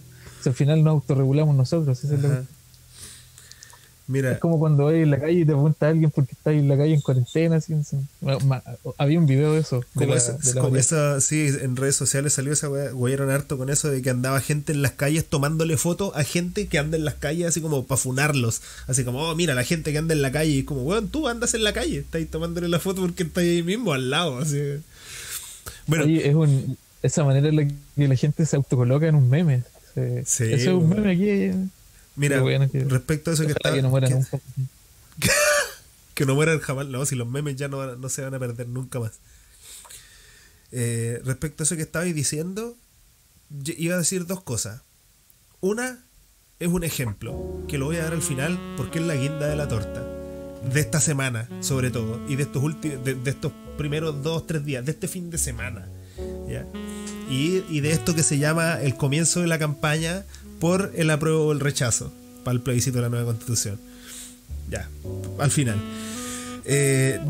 al 0.44 0.54
final 0.54 0.82
nos 0.82 0.92
autorregulamos 0.94 1.54
nosotros, 1.54 2.02
es 2.02 2.10
lo 2.10 2.44
Mira. 4.08 4.32
Es 4.32 4.38
como 4.38 4.58
cuando 4.58 4.84
vas 4.84 4.94
en 4.94 5.10
la 5.10 5.18
calle 5.18 5.40
y 5.40 5.44
te 5.44 5.46
pregunta 5.46 5.86
a 5.86 5.88
alguien 5.90 6.10
porque 6.10 6.32
está 6.32 6.52
en 6.52 6.68
la 6.68 6.76
calle 6.76 6.94
en 6.94 7.00
cuarentena. 7.00 7.60
había 8.98 9.18
un 9.18 9.26
video 9.26 9.54
de 9.54 9.60
eso. 9.60 9.84
Como, 9.94 10.76
esa, 10.76 11.20
sí, 11.20 11.48
en 11.60 11.74
redes 11.74 11.96
sociales 11.96 12.32
salió 12.32 12.52
esa 12.52 12.68
weá, 12.70 13.34
harto 13.34 13.58
con 13.58 13.68
eso 13.68 13.90
de 13.90 14.02
que 14.02 14.10
andaba 14.10 14.40
gente 14.40 14.72
en 14.72 14.82
las 14.82 14.92
calles 14.92 15.24
tomándole 15.24 15.76
fotos 15.76 16.12
a 16.14 16.22
gente 16.22 16.68
que 16.68 16.78
anda 16.78 16.96
en 16.96 17.04
las 17.04 17.14
calles 17.14 17.48
así 17.48 17.60
como 17.60 17.84
para 17.84 17.98
funarlos. 17.98 18.62
Así 18.86 19.04
como, 19.04 19.22
oh, 19.22 19.34
mira, 19.34 19.54
la 19.54 19.64
gente 19.64 19.90
que 19.90 19.98
anda 19.98 20.14
en 20.14 20.22
la 20.22 20.30
calle. 20.30 20.50
Y 20.50 20.62
como, 20.62 20.82
weón, 20.82 21.08
tú 21.08 21.26
andas 21.26 21.54
en 21.54 21.64
la 21.64 21.72
calle, 21.72 21.98
estás 21.98 22.24
tomándole 22.28 22.68
la 22.68 22.78
foto 22.78 23.00
porque 23.00 23.24
estás 23.24 23.42
ahí 23.42 23.62
mismo, 23.64 23.92
al 23.92 24.10
lado. 24.10 24.38
Así. 24.38 24.60
Bueno. 25.86 26.04
es 26.04 26.34
un, 26.34 26.76
esa 27.02 27.24
manera 27.24 27.48
en 27.48 27.56
la 27.56 27.66
que 27.66 28.08
la 28.08 28.16
gente 28.16 28.46
se 28.46 28.56
autocoloca 28.56 29.06
en 29.08 29.16
un 29.16 29.28
meme. 29.28 29.62
Sí, 30.24 30.44
eso 30.44 30.54
es 30.54 30.66
un 30.68 30.88
meme 30.88 31.12
aquí. 31.12 31.68
Mira, 32.16 32.42
respecto 32.88 33.30
a 33.30 33.34
eso 33.34 33.44
que 33.44 33.52
está. 33.52 33.72
Que 33.72 33.82
no 33.82 33.90
mueran 33.90 34.26
que, 36.14 36.26
no 36.26 36.34
mueran 36.34 36.58
jamás. 36.60 36.86
No, 36.88 37.04
si 37.06 37.14
los 37.14 37.28
memes 37.28 37.56
ya 37.56 37.68
no, 37.68 37.96
no 37.96 38.08
se 38.08 38.22
van 38.22 38.34
a 38.34 38.38
perder 38.38 38.68
nunca 38.68 38.98
más. 38.98 39.12
Eh, 40.72 41.20
respecto 41.24 41.62
a 41.62 41.64
eso 41.64 41.76
que 41.76 41.82
estabais 41.82 42.14
diciendo, 42.14 42.76
iba 43.64 43.94
a 43.94 43.98
decir 43.98 44.26
dos 44.26 44.42
cosas. 44.42 44.82
Una 45.60 46.02
es 46.58 46.68
un 46.68 46.84
ejemplo, 46.84 47.62
que 47.68 47.78
lo 47.78 47.86
voy 47.86 47.96
a 47.96 48.04
dar 48.04 48.14
al 48.14 48.22
final 48.22 48.58
porque 48.76 48.98
es 48.98 49.04
la 49.04 49.14
guinda 49.14 49.46
de 49.46 49.56
la 49.56 49.68
torta. 49.68 50.02
De 50.72 50.80
esta 50.80 51.00
semana, 51.00 51.48
sobre 51.60 51.90
todo, 51.90 52.20
y 52.28 52.36
de 52.36 52.44
estos 52.44 52.62
últimos, 52.62 53.04
de, 53.04 53.18
estos 53.26 53.52
primeros 53.76 54.22
dos, 54.22 54.46
tres 54.46 54.64
días, 54.64 54.84
de 54.84 54.92
este 54.92 55.06
fin 55.06 55.30
de 55.30 55.38
semana. 55.38 55.86
Y, 57.28 57.62
y 57.68 57.80
de 57.80 57.90
esto 57.90 58.14
que 58.14 58.22
se 58.22 58.38
llama 58.38 58.80
el 58.80 58.96
comienzo 58.96 59.40
de 59.40 59.48
la 59.48 59.58
campaña 59.58 60.24
por 60.58 60.92
el 60.94 61.10
apruebo 61.10 61.46
o 61.46 61.52
el 61.52 61.60
rechazo 61.60 62.12
para 62.44 62.54
el 62.54 62.60
plebiscito 62.60 62.98
de 62.98 63.02
la 63.02 63.08
nueva 63.08 63.26
constitución. 63.26 63.78
Ya, 64.70 64.88
al 65.38 65.50
final. 65.50 65.80
eh, 66.68 67.20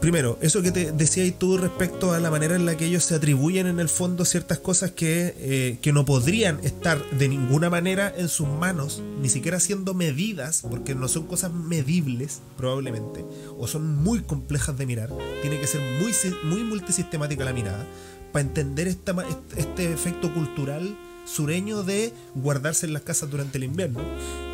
primero, 0.00 0.38
eso 0.42 0.60
que 0.60 0.70
te 0.70 0.92
decías 0.92 1.32
tú 1.38 1.56
respecto 1.56 2.12
a 2.12 2.20
la 2.20 2.30
manera 2.30 2.56
en 2.56 2.66
la 2.66 2.76
que 2.76 2.84
ellos 2.84 3.04
se 3.04 3.14
atribuyen 3.14 3.66
en 3.66 3.80
el 3.80 3.88
fondo 3.88 4.26
ciertas 4.26 4.58
cosas 4.58 4.90
que, 4.90 5.34
eh, 5.38 5.78
que 5.80 5.94
no 5.94 6.04
podrían 6.04 6.60
estar 6.62 7.02
de 7.12 7.28
ninguna 7.28 7.70
manera 7.70 8.12
en 8.14 8.28
sus 8.28 8.46
manos, 8.46 9.02
ni 9.20 9.30
siquiera 9.30 9.60
siendo 9.60 9.94
medidas, 9.94 10.62
porque 10.68 10.94
no 10.94 11.08
son 11.08 11.26
cosas 11.26 11.52
medibles 11.52 12.40
probablemente, 12.58 13.24
o 13.58 13.66
son 13.66 13.96
muy 13.96 14.20
complejas 14.20 14.76
de 14.76 14.84
mirar, 14.84 15.08
tiene 15.40 15.58
que 15.58 15.66
ser 15.66 15.80
muy, 15.98 16.12
muy 16.44 16.62
multisistemática 16.62 17.46
la 17.46 17.54
mirada, 17.54 17.86
para 18.30 18.44
entender 18.46 18.88
esta, 18.88 19.14
este 19.56 19.90
efecto 19.90 20.32
cultural 20.34 20.96
sureño 21.32 21.82
de 21.82 22.12
guardarse 22.34 22.86
en 22.86 22.92
las 22.92 23.02
casas 23.02 23.30
durante 23.30 23.58
el 23.58 23.64
invierno. 23.64 24.00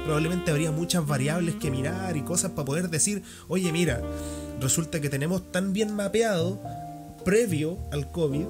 Probablemente 0.04 0.50
habría 0.50 0.70
muchas 0.70 1.06
variables 1.06 1.56
que 1.56 1.70
mirar 1.70 2.16
y 2.16 2.22
cosas 2.22 2.52
para 2.52 2.64
poder 2.64 2.88
decir, 2.88 3.22
oye 3.48 3.72
mira, 3.72 4.02
resulta 4.60 5.00
que 5.00 5.10
tenemos 5.10 5.50
tan 5.50 5.72
bien 5.72 5.94
mapeado 5.94 6.60
previo 7.24 7.78
al 7.92 8.10
COVID 8.10 8.46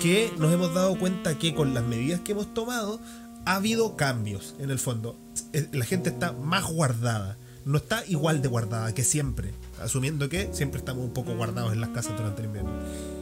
que 0.00 0.32
nos 0.38 0.52
hemos 0.52 0.74
dado 0.74 0.98
cuenta 0.98 1.38
que 1.38 1.54
con 1.54 1.74
las 1.74 1.84
medidas 1.84 2.20
que 2.20 2.32
hemos 2.32 2.52
tomado 2.52 3.00
ha 3.46 3.56
habido 3.56 3.96
cambios 3.96 4.54
en 4.58 4.70
el 4.70 4.78
fondo. 4.78 5.16
Eh, 5.52 5.68
la 5.72 5.84
gente 5.84 6.10
está 6.10 6.32
más 6.32 6.64
guardada, 6.64 7.38
no 7.64 7.78
está 7.78 8.04
igual 8.06 8.42
de 8.42 8.48
guardada 8.48 8.92
que 8.94 9.04
siempre, 9.04 9.52
asumiendo 9.80 10.28
que 10.28 10.50
siempre 10.52 10.78
estamos 10.78 11.04
un 11.04 11.12
poco 11.12 11.34
guardados 11.34 11.72
en 11.72 11.80
las 11.80 11.90
casas 11.90 12.16
durante 12.16 12.42
el 12.42 12.48
invierno 12.48 13.19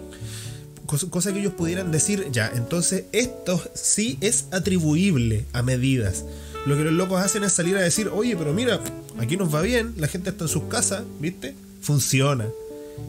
cosa 0.88 1.33
que 1.33 1.40
ellos 1.40 1.53
pudieran 1.53 1.92
decir, 1.92 2.29
ya, 2.33 2.51
entonces 2.55 3.05
esto 3.12 3.62
sí 3.74 4.18
es 4.20 4.46
atribuible 4.51 5.44
a 5.53 5.62
medidas. 5.62 6.24
Lo 6.66 6.77
que 6.77 6.85
los 6.85 6.92
locos 6.92 7.22
hacen 7.22 7.44
es 7.44 7.53
salir 7.53 7.77
a 7.77 7.81
decir, 7.81 8.09
oye, 8.09 8.37
pero 8.37 8.53
mira, 8.53 8.81
aquí 9.18 9.37
nos 9.37 9.55
va 9.55 9.61
bien, 9.62 9.94
la 9.96 10.09
gente 10.09 10.31
está 10.31 10.44
en 10.44 10.48
sus 10.48 10.64
casas, 10.64 11.05
¿viste? 11.20 11.55
Funciona. 11.81 12.46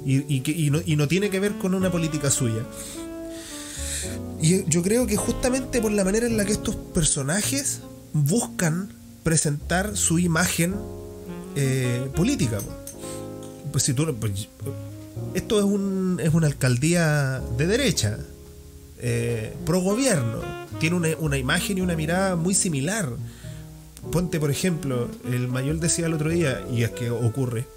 Y, 0.06 0.70
no, 0.72 0.82
y 0.86 0.96
no 0.96 1.08
tiene 1.08 1.30
que 1.30 1.39
ver 1.39 1.54
con 1.54 1.74
una 1.74 1.92
política 1.92 2.30
suya. 2.30 2.63
Y 4.42 4.63
yo 4.70 4.82
creo 4.82 5.08
que 5.08 5.18
justamente 5.18 5.82
por 5.82 5.92
la 5.92 6.04
manera 6.04 6.28
en 6.28 6.38
la 6.38 6.46
que 6.46 6.52
estos 6.52 6.76
personajes 6.76 7.80
buscan 8.13 8.89
presentar 9.24 9.98
su 9.98 10.20
imagen 10.20 10.76
eh, 11.56 12.10
política. 12.15 12.60
Pues 13.72 13.84
si 13.84 13.94
tú, 13.94 14.15
pues, 14.20 14.48
esto 15.34 15.60
es, 15.60 15.65
un, 15.65 16.19
es 16.22 16.34
una 16.34 16.48
alcaldía 16.48 17.41
de 17.58 17.67
derecha, 17.67 18.19
eh, 19.00 19.56
pro 19.65 19.82
gobierno. 19.82 20.41
Tiene 20.80 21.15
una, 21.19 21.38
imagen 21.38 21.78
y 21.78 21.82
una 21.82 21.95
mirada 21.95 22.36
muy 22.36 22.54
similar. 22.54 23.10
Ponte, 24.12 24.39
por 24.39 24.50
ejemplo, 24.50 25.10
el 25.30 25.48
mayor 25.48 25.80
decía 25.80 26.06
el 26.06 26.13
otro 26.13 26.30
día, 26.30 26.63
y 26.72 26.84
es 26.84 26.91
que 26.91 27.10
ocurre, 27.10 27.67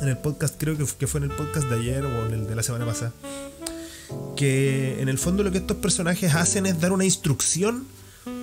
en 0.00 0.08
el 0.08 0.18
podcast, 0.18 0.56
creo 0.58 0.76
que 0.76 1.06
fue 1.06 1.18
en 1.18 1.30
el 1.30 1.36
podcast 1.36 1.68
de 1.68 1.76
ayer 1.76 2.04
o 2.04 2.26
en 2.26 2.34
el 2.34 2.46
de 2.46 2.54
la 2.54 2.62
semana 2.62 2.84
pasada, 2.84 3.12
que 4.36 5.00
en 5.00 5.08
el 5.08 5.18
fondo 5.18 5.42
lo 5.42 5.50
que 5.50 5.58
estos 5.58 5.78
personajes 5.78 6.34
hacen 6.34 6.66
es 6.66 6.80
dar 6.80 6.92
una 6.92 7.04
instrucción 7.04 7.86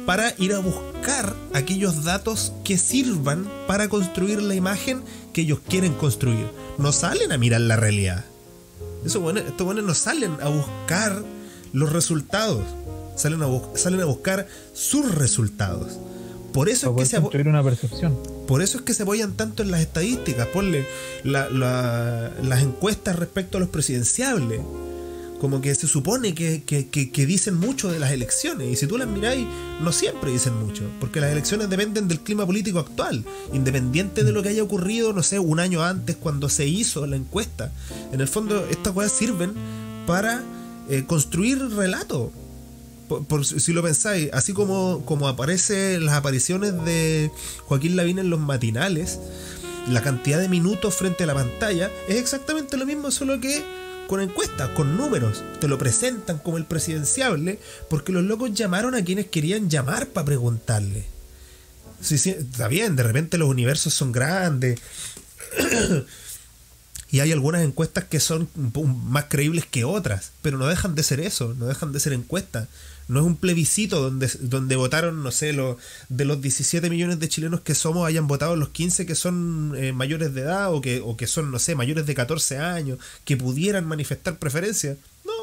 para 0.05 0.33
ir 0.37 0.53
a 0.53 0.59
buscar 0.59 1.35
aquellos 1.53 2.03
datos 2.03 2.53
que 2.63 2.77
sirvan 2.77 3.47
para 3.67 3.87
construir 3.87 4.41
la 4.41 4.55
imagen 4.55 5.01
que 5.33 5.41
ellos 5.41 5.59
quieren 5.67 5.93
construir. 5.93 6.47
No 6.77 6.91
salen 6.91 7.31
a 7.31 7.37
mirar 7.37 7.61
la 7.61 7.75
realidad. 7.75 8.23
Eso 9.05 9.19
bueno, 9.19 9.39
estos 9.41 9.65
buenos 9.65 9.83
no 9.83 9.93
salen 9.93 10.37
a 10.41 10.49
buscar 10.49 11.23
los 11.73 11.91
resultados. 11.91 12.63
Salen 13.15 13.43
a, 13.43 13.47
salen 13.75 14.01
a 14.01 14.05
buscar 14.05 14.47
sus 14.73 15.13
resultados. 15.13 15.99
Por 16.53 16.69
eso 16.69 16.95
es 16.97 17.09
que 17.09 17.19
se 17.19 17.49
una 17.49 17.63
percepción. 17.63 18.15
Por 18.47 18.61
eso 18.61 18.77
es 18.77 18.83
que 18.83 18.93
se 18.93 19.03
apoyan 19.03 19.33
tanto 19.33 19.63
en 19.63 19.71
las 19.71 19.81
estadísticas. 19.81 20.47
Ponle 20.47 20.85
las 21.23 22.61
encuestas 22.61 23.15
respecto 23.17 23.57
a 23.57 23.59
los 23.59 23.69
presidenciables 23.69 24.61
como 25.43 25.59
que 25.59 25.75
se 25.75 25.89
supone 25.89 26.33
que, 26.33 27.25
dicen 27.27 27.55
mucho 27.55 27.91
de 27.91 27.99
las 27.99 28.13
elecciones. 28.13 28.71
Y 28.71 28.77
si 28.77 28.87
tú 28.87 28.97
las 28.97 29.09
miráis, 29.09 29.45
no 29.81 29.91
siempre 29.91 30.31
dicen 30.31 30.55
mucho. 30.55 30.83
Porque 31.01 31.19
las 31.19 31.33
elecciones 31.33 31.69
dependen 31.69 32.07
del 32.07 32.21
clima 32.21 32.45
político 32.45 32.79
actual. 32.79 33.25
Independiente 33.51 34.23
de 34.23 34.31
lo 34.31 34.41
que 34.41 34.47
haya 34.47 34.63
ocurrido, 34.63 35.11
no 35.11 35.21
sé, 35.21 35.39
un 35.39 35.59
año 35.59 35.83
antes 35.83 36.15
cuando 36.15 36.47
se 36.47 36.65
hizo 36.65 37.05
la 37.07 37.17
encuesta. 37.17 37.73
En 38.13 38.21
el 38.21 38.29
fondo, 38.29 38.65
estas 38.67 38.93
cosas 38.93 39.11
sirven 39.11 39.51
para 40.07 40.41
eh, 40.89 41.03
construir 41.05 41.59
relato. 41.71 42.31
Por, 43.09 43.43
si 43.43 43.73
lo 43.73 43.83
pensáis, 43.83 44.29
así 44.31 44.53
como, 44.53 45.03
como 45.03 45.27
aparece 45.27 45.99
las 45.99 46.15
apariciones 46.15 46.73
de 46.85 47.31
Joaquín 47.65 47.97
Lavín 47.97 48.17
en 48.17 48.29
los 48.29 48.39
matinales, 48.39 49.19
la 49.89 50.01
cantidad 50.01 50.39
de 50.39 50.47
minutos 50.47 50.95
frente 50.95 51.25
a 51.25 51.27
la 51.27 51.33
pantalla 51.33 51.91
es 52.07 52.15
exactamente 52.15 52.77
lo 52.77 52.85
mismo, 52.85 53.11
solo 53.11 53.41
que 53.41 53.82
con 54.07 54.21
encuestas, 54.21 54.69
con 54.69 54.97
números. 54.97 55.43
Te 55.59 55.67
lo 55.67 55.77
presentan 55.77 56.39
como 56.39 56.57
el 56.57 56.65
presidenciable 56.65 57.59
porque 57.89 58.11
los 58.11 58.23
locos 58.23 58.53
llamaron 58.53 58.95
a 58.95 59.03
quienes 59.03 59.27
querían 59.27 59.69
llamar 59.69 60.07
para 60.07 60.25
preguntarle. 60.25 61.05
Sí, 62.01 62.17
sí, 62.17 62.31
está 62.31 62.67
bien, 62.67 62.95
de 62.95 63.03
repente 63.03 63.37
los 63.37 63.49
universos 63.49 63.93
son 63.93 64.11
grandes. 64.11 64.79
y 67.11 67.19
hay 67.19 67.31
algunas 67.31 67.63
encuestas 67.63 68.05
que 68.05 68.19
son 68.19 68.49
más 69.11 69.25
creíbles 69.29 69.65
que 69.65 69.85
otras, 69.85 70.31
pero 70.41 70.57
no 70.57 70.67
dejan 70.67 70.95
de 70.95 71.03
ser 71.03 71.19
eso, 71.19 71.53
no 71.57 71.67
dejan 71.67 71.91
de 71.91 71.99
ser 71.99 72.13
encuestas. 72.13 72.67
No 73.07 73.19
es 73.19 73.25
un 73.25 73.35
plebiscito 73.35 74.01
donde, 74.01 74.29
donde 74.39 74.75
votaron, 74.75 75.23
no 75.23 75.31
sé, 75.31 75.53
lo, 75.53 75.77
de 76.09 76.25
los 76.25 76.41
17 76.41 76.89
millones 76.89 77.19
de 77.19 77.29
chilenos 77.29 77.61
que 77.61 77.75
somos, 77.75 78.07
hayan 78.07 78.27
votado 78.27 78.55
los 78.55 78.69
15 78.69 79.05
que 79.05 79.15
son 79.15 79.73
eh, 79.75 79.91
mayores 79.91 80.33
de 80.33 80.41
edad 80.41 80.73
o 80.73 80.81
que, 80.81 81.01
o 81.01 81.17
que 81.17 81.27
son, 81.27 81.51
no 81.51 81.59
sé, 81.59 81.75
mayores 81.75 82.05
de 82.05 82.15
14 82.15 82.59
años, 82.59 82.99
que 83.25 83.35
pudieran 83.35 83.85
manifestar 83.85 84.39
preferencia. 84.39 84.97
No, 85.25 85.33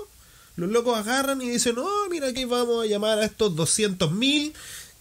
los 0.56 0.70
locos 0.70 0.96
agarran 0.96 1.42
y 1.42 1.50
dicen, 1.50 1.76
oh, 1.78 2.08
mira, 2.10 2.28
aquí 2.28 2.44
vamos 2.44 2.84
a 2.84 2.86
llamar 2.86 3.18
a 3.18 3.24
estos 3.24 3.52
200.000 3.52 4.52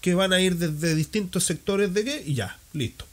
que 0.02 0.16
van 0.16 0.34
a 0.34 0.42
ir 0.42 0.58
desde 0.58 0.96
distintos 0.96 1.44
sectores 1.44 1.94
de 1.94 2.04
qué, 2.04 2.24
y 2.26 2.36
ya, 2.36 2.58
listo. 2.74 3.06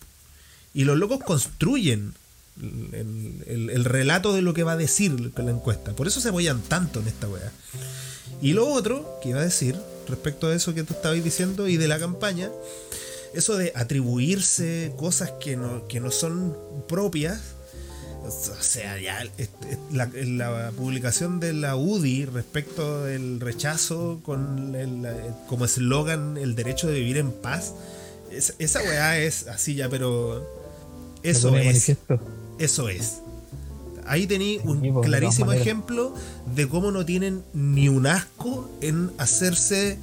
Y 0.75 0.85
los 0.85 0.99
locos 0.99 1.21
construyen 1.25 2.15
el, 2.61 3.71
el, 3.71 3.85
relato 3.85 4.33
de 4.33 4.43
lo 4.43 4.55
que 4.55 4.63
va 4.63 4.73
a 4.73 4.77
decir 4.77 5.33
la 5.37 5.51
encuesta. 5.51 5.93
Por 5.95 6.07
eso 6.07 6.21
se 6.21 6.29
apoyan 6.29 6.63
tanto 6.63 7.01
en 7.01 7.09
esta 7.09 7.29
weá. 7.29 7.53
Y 8.41 8.53
lo 8.53 8.69
otro 8.69 9.19
que 9.23 9.31
iba 9.31 9.41
a 9.41 9.45
decir 9.45 9.77
respecto 10.09 10.49
a 10.49 10.55
eso 10.55 10.75
que 10.75 10.83
tú 10.83 10.95
estabas 10.95 11.23
diciendo 11.23 11.69
y 11.69 11.77
de 11.77 11.89
la 11.89 11.99
campaña, 11.99 12.51
eso 13.35 13.57
de 13.57 13.73
atribuirse 13.75 14.93
cosas 14.97 15.33
que 15.41 15.57
no, 15.57 15.87
que 15.89 16.01
no 16.01 16.11
son 16.11 16.57
propias, 16.89 17.41
o 18.25 18.63
sea, 18.63 18.99
ya 18.99 19.25
la, 19.93 20.73
publicación 20.73 21.39
de 21.39 21.53
la 21.53 21.77
UDI 21.77 22.25
respecto 22.27 23.05
del 23.05 23.41
rechazo 23.41 24.21
con 24.25 24.75
el, 24.75 25.07
como 25.49 25.65
eslogan 25.65 26.37
el 26.37 26.55
derecho 26.57 26.89
de 26.89 26.95
vivir 26.95 27.19
en 27.19 27.31
paz, 27.31 27.75
esa 28.59 28.81
weá 28.81 29.19
es 29.19 29.47
así 29.47 29.75
ya, 29.77 29.89
pero 29.89 30.45
eso 31.23 31.57
es. 31.57 31.93
Eso 32.59 32.89
es. 32.89 33.21
Ahí 34.09 34.27
tenéis 34.27 34.61
un 34.65 35.03
clarísimo 35.03 35.53
ejemplo 35.53 36.15
de 36.55 36.69
cómo 36.69 36.91
no 36.91 37.05
tienen 37.05 37.43
ni 37.53 37.89
un 37.89 38.07
asco 38.07 38.71
en 38.81 39.11
hacerse 39.19 39.99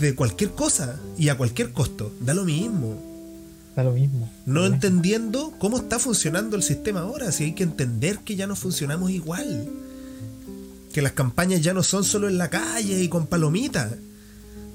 de 0.00 0.14
cualquier 0.14 0.50
cosa 0.52 0.98
y 1.18 1.28
a 1.28 1.36
cualquier 1.36 1.72
costo. 1.72 2.12
Da 2.20 2.34
lo 2.34 2.44
mismo. 2.44 2.96
Da 3.74 3.84
lo 3.84 3.92
mismo. 3.92 4.30
No 4.46 4.64
entendiendo 4.64 5.52
cómo 5.58 5.76
está 5.76 5.98
funcionando 5.98 6.56
el 6.56 6.62
sistema 6.62 7.00
ahora. 7.00 7.30
Si 7.32 7.44
hay 7.44 7.52
que 7.52 7.64
entender 7.64 8.20
que 8.20 8.36
ya 8.36 8.46
no 8.46 8.56
funcionamos 8.56 9.10
igual. 9.10 9.68
Que 10.92 11.02
las 11.02 11.12
campañas 11.12 11.60
ya 11.60 11.74
no 11.74 11.82
son 11.82 12.04
solo 12.04 12.28
en 12.28 12.38
la 12.38 12.48
calle 12.48 13.02
y 13.02 13.08
con 13.08 13.26
palomitas. 13.26 13.92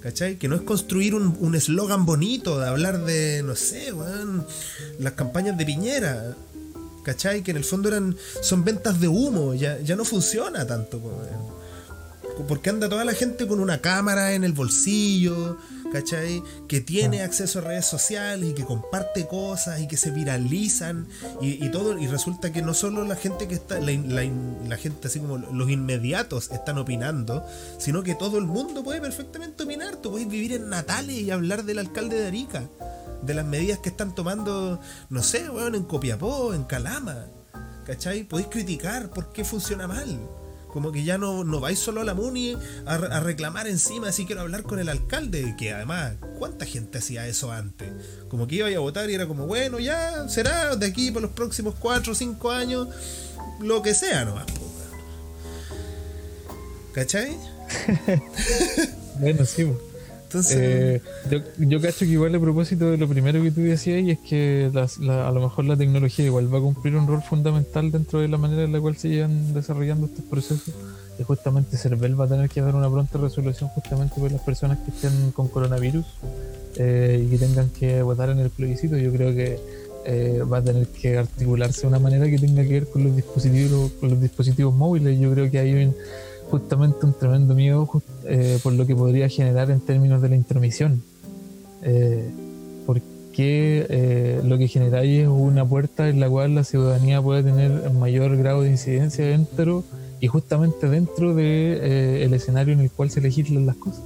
¿Cachai? 0.01 0.37
Que 0.37 0.47
no 0.47 0.55
es 0.55 0.61
construir 0.61 1.13
un 1.13 1.55
eslogan 1.55 2.05
bonito 2.05 2.59
de 2.59 2.67
hablar 2.67 3.05
de, 3.05 3.43
no 3.43 3.55
sé, 3.55 3.93
las 4.97 5.13
campañas 5.13 5.57
de 5.57 5.65
Piñera. 5.65 6.35
¿Cachai? 7.03 7.43
Que 7.43 7.51
en 7.51 7.57
el 7.57 7.63
fondo 7.63 7.89
eran 7.89 8.15
son 8.41 8.63
ventas 8.63 8.99
de 8.99 9.07
humo, 9.07 9.53
ya, 9.53 9.79
ya 9.79 9.95
no 9.95 10.05
funciona 10.05 10.65
tanto. 10.65 11.01
Porque 12.47 12.69
anda 12.69 12.89
toda 12.89 13.05
la 13.05 13.13
gente 13.13 13.47
con 13.47 13.59
una 13.59 13.81
cámara 13.81 14.33
en 14.33 14.43
el 14.43 14.53
bolsillo, 14.53 15.57
¿cachai? 15.91 16.41
Que 16.67 16.81
tiene 16.81 17.21
acceso 17.21 17.59
a 17.59 17.63
redes 17.63 17.85
sociales 17.85 18.49
y 18.49 18.53
que 18.53 18.63
comparte 18.63 19.27
cosas 19.27 19.81
y 19.81 19.87
que 19.87 19.97
se 19.97 20.11
viralizan 20.11 21.07
y, 21.41 21.69
todo. 21.69 21.97
Y 21.99 22.07
resulta 22.07 22.51
que 22.51 22.61
no 22.61 22.73
solo 22.73 23.05
la 23.05 23.15
gente 23.15 23.47
que 23.47 23.55
está, 23.55 23.79
la, 23.79 24.77
gente 24.77 25.07
así 25.07 25.19
como 25.19 25.37
los 25.37 25.69
inmediatos 25.69 26.51
están 26.51 26.77
opinando, 26.77 27.45
sino 27.77 28.03
que 28.03 28.15
todo 28.15 28.37
el 28.37 28.45
mundo 28.45 28.83
puede 28.83 29.01
perfectamente 29.01 29.63
opinar. 29.63 29.97
Tú 29.97 30.11
puedes 30.11 30.27
vivir 30.27 30.53
en 30.53 30.69
Natales 30.69 31.17
y 31.17 31.31
hablar 31.31 31.63
del 31.63 31.79
alcalde 31.79 32.19
de 32.19 32.27
Arica 32.27 32.69
de 33.21 33.33
las 33.33 33.45
medidas 33.45 33.79
que 33.79 33.89
están 33.89 34.15
tomando, 34.15 34.79
no 35.09 35.23
sé, 35.23 35.49
bueno, 35.49 35.77
en 35.77 35.83
Copiapó, 35.83 36.53
en 36.53 36.63
Calama. 36.63 37.27
¿Cachai? 37.85 38.23
Podéis 38.23 38.49
criticar 38.49 39.09
por 39.09 39.31
qué 39.33 39.43
funciona 39.43 39.87
mal. 39.87 40.19
Como 40.67 40.91
que 40.91 41.03
ya 41.03 41.17
no, 41.17 41.43
no 41.43 41.59
vais 41.59 41.77
solo 41.77 41.99
a 42.01 42.05
la 42.05 42.13
MUNI 42.13 42.55
a, 42.85 42.93
a 42.93 43.19
reclamar 43.19 43.67
encima, 43.67 44.07
así 44.07 44.25
quiero 44.25 44.41
hablar 44.41 44.63
con 44.63 44.79
el 44.79 44.87
alcalde, 44.87 45.55
que 45.57 45.73
además, 45.73 46.13
¿cuánta 46.39 46.65
gente 46.65 46.99
hacía 46.99 47.27
eso 47.27 47.51
antes? 47.51 47.91
Como 48.29 48.47
que 48.47 48.55
iba 48.55 48.67
a 48.69 48.79
votar 48.79 49.09
y 49.09 49.15
era 49.15 49.27
como, 49.27 49.47
bueno, 49.47 49.79
ya 49.79 50.29
será 50.29 50.77
de 50.77 50.85
aquí 50.85 51.11
por 51.11 51.21
los 51.21 51.31
próximos 51.31 51.75
4 51.77 52.13
o 52.13 52.15
5 52.15 52.51
años, 52.51 52.87
lo 53.59 53.81
que 53.81 53.93
sea 53.93 54.23
nomás. 54.23 54.45
weón. 54.47 54.71
¿Cachai? 56.93 57.37
Bueno, 59.19 59.45
sí. 59.45 59.71
Entonces, 60.31 60.57
Eh, 60.57 61.01
yo, 61.29 61.39
yo 61.57 61.81
cacho 61.81 61.99
que 62.05 62.11
igual 62.11 62.33
a 62.33 62.39
propósito 62.39 62.89
de 62.89 62.97
lo 62.97 63.05
primero 63.07 63.41
que 63.43 63.51
tú 63.51 63.59
decías 63.61 64.01
y 64.01 64.11
es 64.11 64.19
que 64.19 64.71
la- 64.73 65.27
a 65.27 65.31
lo 65.31 65.41
mejor 65.41 65.65
la 65.65 65.75
tecnología 65.75 66.25
igual 66.25 66.53
va 66.53 66.59
a 66.59 66.61
cumplir 66.61 66.95
un 66.95 67.05
rol 67.05 67.21
fundamental 67.21 67.91
dentro 67.91 68.19
de 68.21 68.29
la 68.29 68.37
manera 68.37 68.63
en 68.63 68.71
la 68.71 68.79
cual 68.79 68.95
se 68.95 69.09
llevan 69.09 69.53
desarrollando 69.53 70.05
estos 70.05 70.23
procesos 70.25 70.73
y 71.19 71.23
justamente 71.23 71.75
Cervel 71.75 72.19
va 72.19 72.25
a 72.25 72.27
tener 72.29 72.49
que 72.49 72.61
dar 72.61 72.73
una 72.75 72.89
pronta 72.89 73.17
resolución 73.17 73.69
justamente 73.71 74.15
por 74.21 74.31
las 74.31 74.41
personas 74.41 74.77
que 74.79 74.91
estén 74.91 75.31
con 75.31 75.49
coronavirus 75.49 76.05
eh, 76.77 77.23
y 77.25 77.29
que 77.29 77.37
tengan 77.37 77.69
que 77.69 78.01
votar 78.01 78.29
en 78.29 78.39
el 78.39 78.49
plebiscito. 78.49 78.95
Yo 78.97 79.11
creo 79.11 79.35
que 79.35 79.59
eh, 80.05 80.41
va 80.51 80.59
a 80.59 80.63
tener 80.63 80.87
que 80.87 81.17
articularse 81.17 81.81
de 81.81 81.87
una 81.87 81.99
manera 81.99 82.25
que 82.27 82.39
tenga 82.39 82.63
que 82.63 82.69
ver 82.69 82.87
con 82.87 83.03
los 83.03 83.15
dispositivos 83.15 83.91
con 83.99 84.09
los 84.09 84.21
dispositivos 84.21 84.73
móviles. 84.73 85.19
Yo 85.19 85.29
creo 85.31 85.51
que 85.51 85.59
hay 85.59 85.73
un, 85.73 85.95
justamente 86.51 87.05
un 87.05 87.13
tremendo 87.13 87.55
miedo 87.55 87.85
just- 87.85 88.05
eh, 88.25 88.59
por 88.61 88.73
lo 88.73 88.85
que 88.85 88.95
podría 88.95 89.27
generar 89.29 89.71
en 89.71 89.79
términos 89.79 90.21
de 90.21 90.29
la 90.29 90.35
intromisión. 90.35 91.01
Eh, 91.83 92.29
porque 92.85 93.87
eh, 93.89 94.41
lo 94.43 94.57
que 94.57 94.67
generáis 94.67 95.21
es 95.23 95.27
una 95.27 95.65
puerta 95.65 96.09
en 96.09 96.19
la 96.19 96.29
cual 96.29 96.53
la 96.53 96.63
ciudadanía 96.63 97.21
puede 97.21 97.41
tener 97.43 97.71
mayor 97.91 98.35
grado 98.37 98.61
de 98.63 98.69
incidencia 98.71 99.25
dentro 99.25 99.83
y 100.19 100.27
justamente 100.27 100.87
dentro 100.89 101.33
de 101.33 101.79
eh, 101.81 102.25
el 102.25 102.33
escenario 102.33 102.73
en 102.73 102.81
el 102.81 102.91
cual 102.91 103.09
se 103.09 103.21
legislan 103.21 103.65
las 103.65 103.77
cosas. 103.77 104.01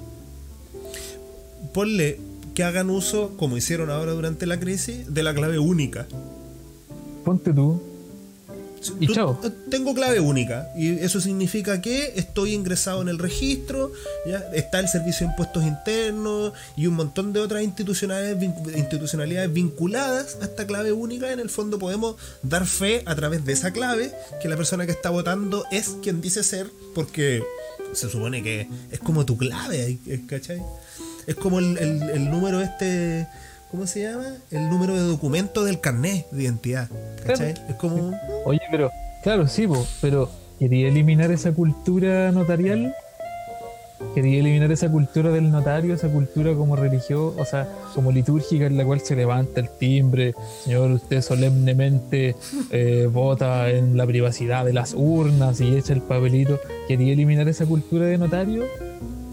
ponle 1.74 2.20
que 2.54 2.64
hagan 2.64 2.90
uso, 2.90 3.32
como 3.36 3.58
hicieron 3.58 3.90
ahora 3.90 4.14
durante 4.14 4.46
la 4.46 4.58
crisis, 4.60 5.14
de 5.14 5.24
la 5.24 5.34
clave 5.34 5.60
única. 5.60 6.06
Ponte 7.26 7.52
tú, 7.52 7.82
Y 9.00 9.08
Tú- 9.08 9.14
chao. 9.14 9.40
Tengo 9.70 9.94
clave 9.94 10.20
única 10.20 10.70
y 10.76 10.90
eso 11.00 11.20
significa 11.22 11.82
que 11.82 12.14
estoy 12.16 12.54
ingresado 12.54 13.02
en 13.02 13.10
el 13.10 13.18
registro, 13.20 13.92
ya 14.26 14.40
está 14.54 14.80
el 14.80 14.88
servicio 14.88 15.26
de 15.28 15.32
impuestos 15.32 15.64
internos 15.64 16.54
y 16.78 16.88
un 16.88 16.96
montón 16.96 17.34
de 17.34 17.40
otras 17.40 17.64
institucionalidades, 17.64 18.42
institucionalidades 18.78 19.52
vinculadas 19.52 20.38
a 20.42 20.46
esta 20.46 20.66
clave 20.68 20.92
única. 20.92 21.32
En 21.32 21.40
el 21.40 21.50
fondo 21.50 21.80
podemos 21.80 22.16
dar 22.44 22.66
fe 22.66 23.04
a 23.06 23.16
través 23.16 23.46
de 23.46 23.54
esa 23.54 23.72
clave 23.72 24.12
que 24.42 24.48
la 24.50 24.58
persona 24.58 24.86
que 24.86 24.92
está 24.92 25.10
votando 25.10 25.66
es 25.72 25.96
quien 26.02 26.22
dice 26.22 26.44
ser, 26.44 26.68
porque 26.94 27.44
se 27.94 28.10
supone 28.10 28.44
que 28.44 28.68
es 28.92 29.00
como 29.00 29.26
tu 29.26 29.38
clave, 29.38 29.98
¿cachai? 30.28 30.62
Es 31.28 31.36
como 31.36 31.60
el, 31.60 31.78
el- 31.78 32.10
el 32.10 32.30
número 32.30 32.62
este. 32.62 33.28
¿Cómo 33.72 33.88
se 33.88 34.04
llama? 34.04 34.26
El 34.52 34.70
número 34.70 34.94
de 34.94 35.02
documento 35.02 35.64
del 35.64 35.80
carnet 35.80 36.30
de 36.32 36.44
identidad. 36.44 36.90
¿Cachai? 37.26 37.54
Es 37.68 37.76
como. 37.76 38.14
oye, 38.46 38.62
pero 38.72 38.90
claro, 39.24 39.48
sí, 39.48 39.68
po, 39.68 39.86
pero 40.02 40.30
quería 40.60 40.88
eliminar 40.88 41.32
esa 41.32 41.52
cultura 41.52 42.32
notarial. 42.32 42.96
Quería 44.14 44.40
eliminar 44.40 44.72
esa 44.72 44.90
cultura 44.90 45.32
del 45.32 45.52
notario, 45.52 45.94
esa 45.94 46.10
cultura 46.10 46.54
como 46.54 46.76
religiosa, 46.76 47.42
o 47.42 47.46
sea, 47.46 47.68
como 47.94 48.12
litúrgica 48.12 48.66
en 48.66 48.78
la 48.78 48.86
cual 48.86 49.00
se 49.02 49.16
levanta 49.16 49.62
el 49.62 49.70
timbre, 49.70 50.34
señor, 50.64 50.92
usted 50.92 51.22
solemnemente 51.22 52.36
eh, 52.72 53.10
vota 53.12 53.70
en 53.70 53.98
la 53.98 54.06
privacidad 54.06 54.66
de 54.66 54.74
las 54.74 54.94
urnas 54.94 55.60
y 55.60 55.76
echa 55.76 55.94
el 55.94 56.02
papelito. 56.02 56.60
¿Quería 56.88 57.14
eliminar 57.14 57.48
esa 57.48 57.66
cultura 57.66 58.06
de 58.06 58.18
notario? 58.18 58.66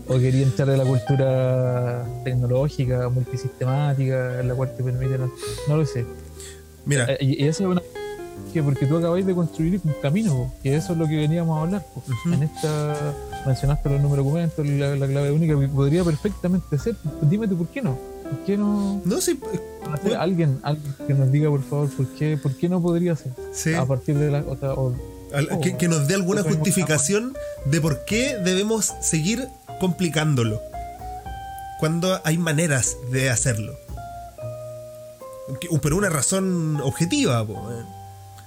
¿O 0.09 0.19
quería 0.19 0.43
entrar 0.43 0.69
de 0.69 0.77
la 0.77 0.85
cultura 0.85 2.05
tecnológica, 2.25 3.09
multisistemática, 3.09 4.41
en 4.41 4.49
la 4.49 4.55
cual 4.55 4.75
te 4.77 4.83
permite... 4.83 5.17
No, 5.19 5.31
no 5.69 5.77
lo 5.77 5.87
sé. 5.87 6.05
Mira, 6.85 7.07
Eh, 7.09 7.19
Y 7.21 7.45
y 7.45 7.49
esa 7.49 7.63
es 7.65 7.69
una 7.71 7.83
que 8.53 8.63
porque 8.63 8.87
tú 8.87 8.97
acabáis 8.99 9.25
de 9.25 9.35
construir 9.35 9.81
un 9.85 9.95
camino, 10.03 10.53
que 10.63 10.75
eso 10.77 10.93
es 10.93 10.99
lo 10.99 11.07
que 11.07 11.17
veníamos 11.17 11.57
a 11.59 11.63
hablar. 11.63 11.87
En 12.27 12.43
esta 12.43 12.95
mencionaste 13.47 13.89
los 13.89 14.01
números 14.01 14.25
documentos, 14.27 14.67
la, 14.67 14.95
la 14.97 15.07
clave 15.07 15.31
única, 15.31 15.59
que 15.59 15.69
podría 15.69 16.05
perfectamente 16.05 16.77
ser. 16.79 16.97
Dime 17.23 17.49
tú 17.49 17.57
por 17.57 17.69
qué 17.69 17.81
no. 17.81 17.97
¿Por 18.25 18.39
qué 18.45 18.57
no? 18.59 19.01
no 19.05 19.21
sé. 19.21 19.37
sé, 20.03 20.17
alguien, 20.17 20.59
alguien 20.63 20.95
que 21.07 21.15
nos 21.15 21.31
diga 21.33 21.49
por 21.51 21.63
favor 21.63 21.89
por 21.91 22.07
qué, 22.09 22.37
por 22.43 22.55
qué 22.57 22.69
no 22.69 22.83
podría 22.83 23.17
ser. 23.17 23.33
Sí. 23.53 23.73
A 23.75 23.87
partir 23.87 24.19
de 24.19 24.31
la 24.31 24.41
o 24.41 24.57
sea, 24.57 24.73
o- 24.75 24.95
Al- 25.33 25.61
que, 25.61 25.77
que 25.79 25.89
nos 25.89 26.07
dé 26.07 26.15
alguna 26.15 26.43
justificación 26.43 27.35
de 27.65 27.81
por 27.81 28.05
qué 28.05 28.37
debemos 28.45 28.93
seguir 29.01 29.49
complicándolo. 29.83 30.63
Cuando 31.81 32.21
hay 32.25 32.39
maneras 32.39 32.97
de 33.11 33.29
hacerlo. 33.31 33.75
Que- 35.61 35.69
Pero 35.83 35.97
una 35.97 36.09
razón 36.09 36.81
objetiva, 36.81 37.45
po, 37.45 37.55
eh. 37.73 37.83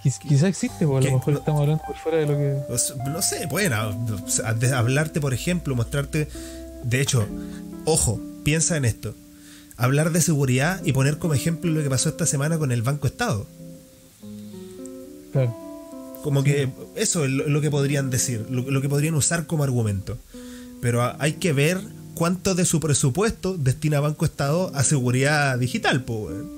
quiz- 0.02 0.20
quizá 0.20 0.48
existe, 0.48 0.88
porque 0.88 1.10
a 1.10 1.12
lo 1.12 1.18
mejor 1.18 1.34
No. 1.34 1.40
estamos 1.40 1.62
hablando 1.62 1.84
por 1.86 1.98
fuera 1.98 2.18
de 2.20 2.26
lo 2.26 2.38
que. 2.38 3.10
No 3.12 3.22
sé, 3.22 3.46
bueno, 3.48 3.76
hablarte, 4.74 5.20
por 5.20 5.34
ejemplo, 5.34 5.76
mostrarte. 5.76 6.30
De 6.84 7.02
hecho, 7.02 7.28
ojo, 7.84 8.18
piensa 8.46 8.78
en 8.78 8.86
esto. 8.86 9.14
Hablar 9.76 10.12
de 10.14 10.22
seguridad 10.22 10.80
y 10.86 10.94
poner 10.94 11.18
como 11.18 11.34
ejemplo 11.34 11.70
lo 11.70 11.84
que 11.84 11.90
pasó 11.90 12.08
esta 12.08 12.26
semana 12.26 12.58
con 12.58 12.72
el 12.72 12.82
Banco 12.82 13.08
Estado. 13.08 13.46
Claro. 15.34 15.54
Como 16.24 16.44
que 16.44 16.70
eso 16.96 17.26
es 17.26 17.32
lo, 17.32 17.48
lo 17.50 17.60
que 17.60 17.70
podrían 17.70 18.10
decir, 18.10 18.46
lo, 18.50 18.62
lo 18.72 18.82
que 18.82 18.88
podrían 18.88 19.16
usar 19.16 19.46
como 19.48 19.64
argumento. 19.66 20.18
Pero 20.82 21.14
hay 21.20 21.34
que 21.34 21.54
ver 21.54 21.80
cuánto 22.14 22.56
de 22.56 22.66
su 22.66 22.80
presupuesto 22.80 23.58
destina 23.58 24.00
Banco 24.00 24.26
Estado 24.26 24.72
a 24.76 24.84
seguridad 24.84 25.58
digital, 25.60 26.04
weón. 26.08 26.50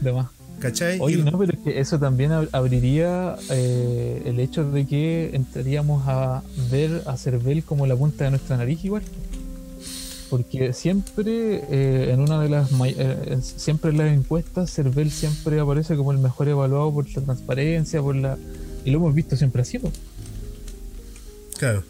De 0.00 0.12
más. 0.12 0.28
¿cachai? 0.58 0.98
Oye, 1.00 1.18
no, 1.18 1.38
pero 1.38 1.52
es 1.52 1.58
que 1.58 1.80
eso 1.80 1.98
también 1.98 2.30
ab- 2.30 2.48
abriría 2.52 3.36
eh, 3.50 4.22
el 4.24 4.40
hecho 4.40 4.70
de 4.70 4.86
que 4.86 5.30
entraríamos 5.34 6.04
a 6.06 6.42
ver 6.70 7.02
a 7.06 7.16
Cervel 7.18 7.62
como 7.62 7.86
la 7.86 7.94
punta 7.94 8.24
de 8.24 8.30
nuestra 8.30 8.56
nariz 8.56 8.82
igual. 8.84 9.02
Porque 10.30 10.72
siempre 10.72 11.62
eh, 11.70 12.10
en 12.12 12.20
una 12.20 12.40
de 12.40 12.48
las 12.48 12.70
eh, 12.86 13.38
siempre 13.42 13.90
en 13.90 13.98
las 13.98 14.12
encuestas 14.12 14.70
Cervel 14.72 15.10
siempre 15.10 15.60
aparece 15.60 15.94
como 15.94 16.10
el 16.10 16.18
mejor 16.18 16.48
evaluado 16.48 16.92
por 16.92 17.06
la 17.14 17.20
transparencia, 17.22 18.00
por 18.02 18.16
la 18.16 18.36
y 18.84 18.90
lo 18.90 18.98
hemos 18.98 19.14
visto 19.14 19.36
siempre 19.36 19.62
así. 19.62 19.78
po. 19.78 19.92
Claro. 21.58 21.82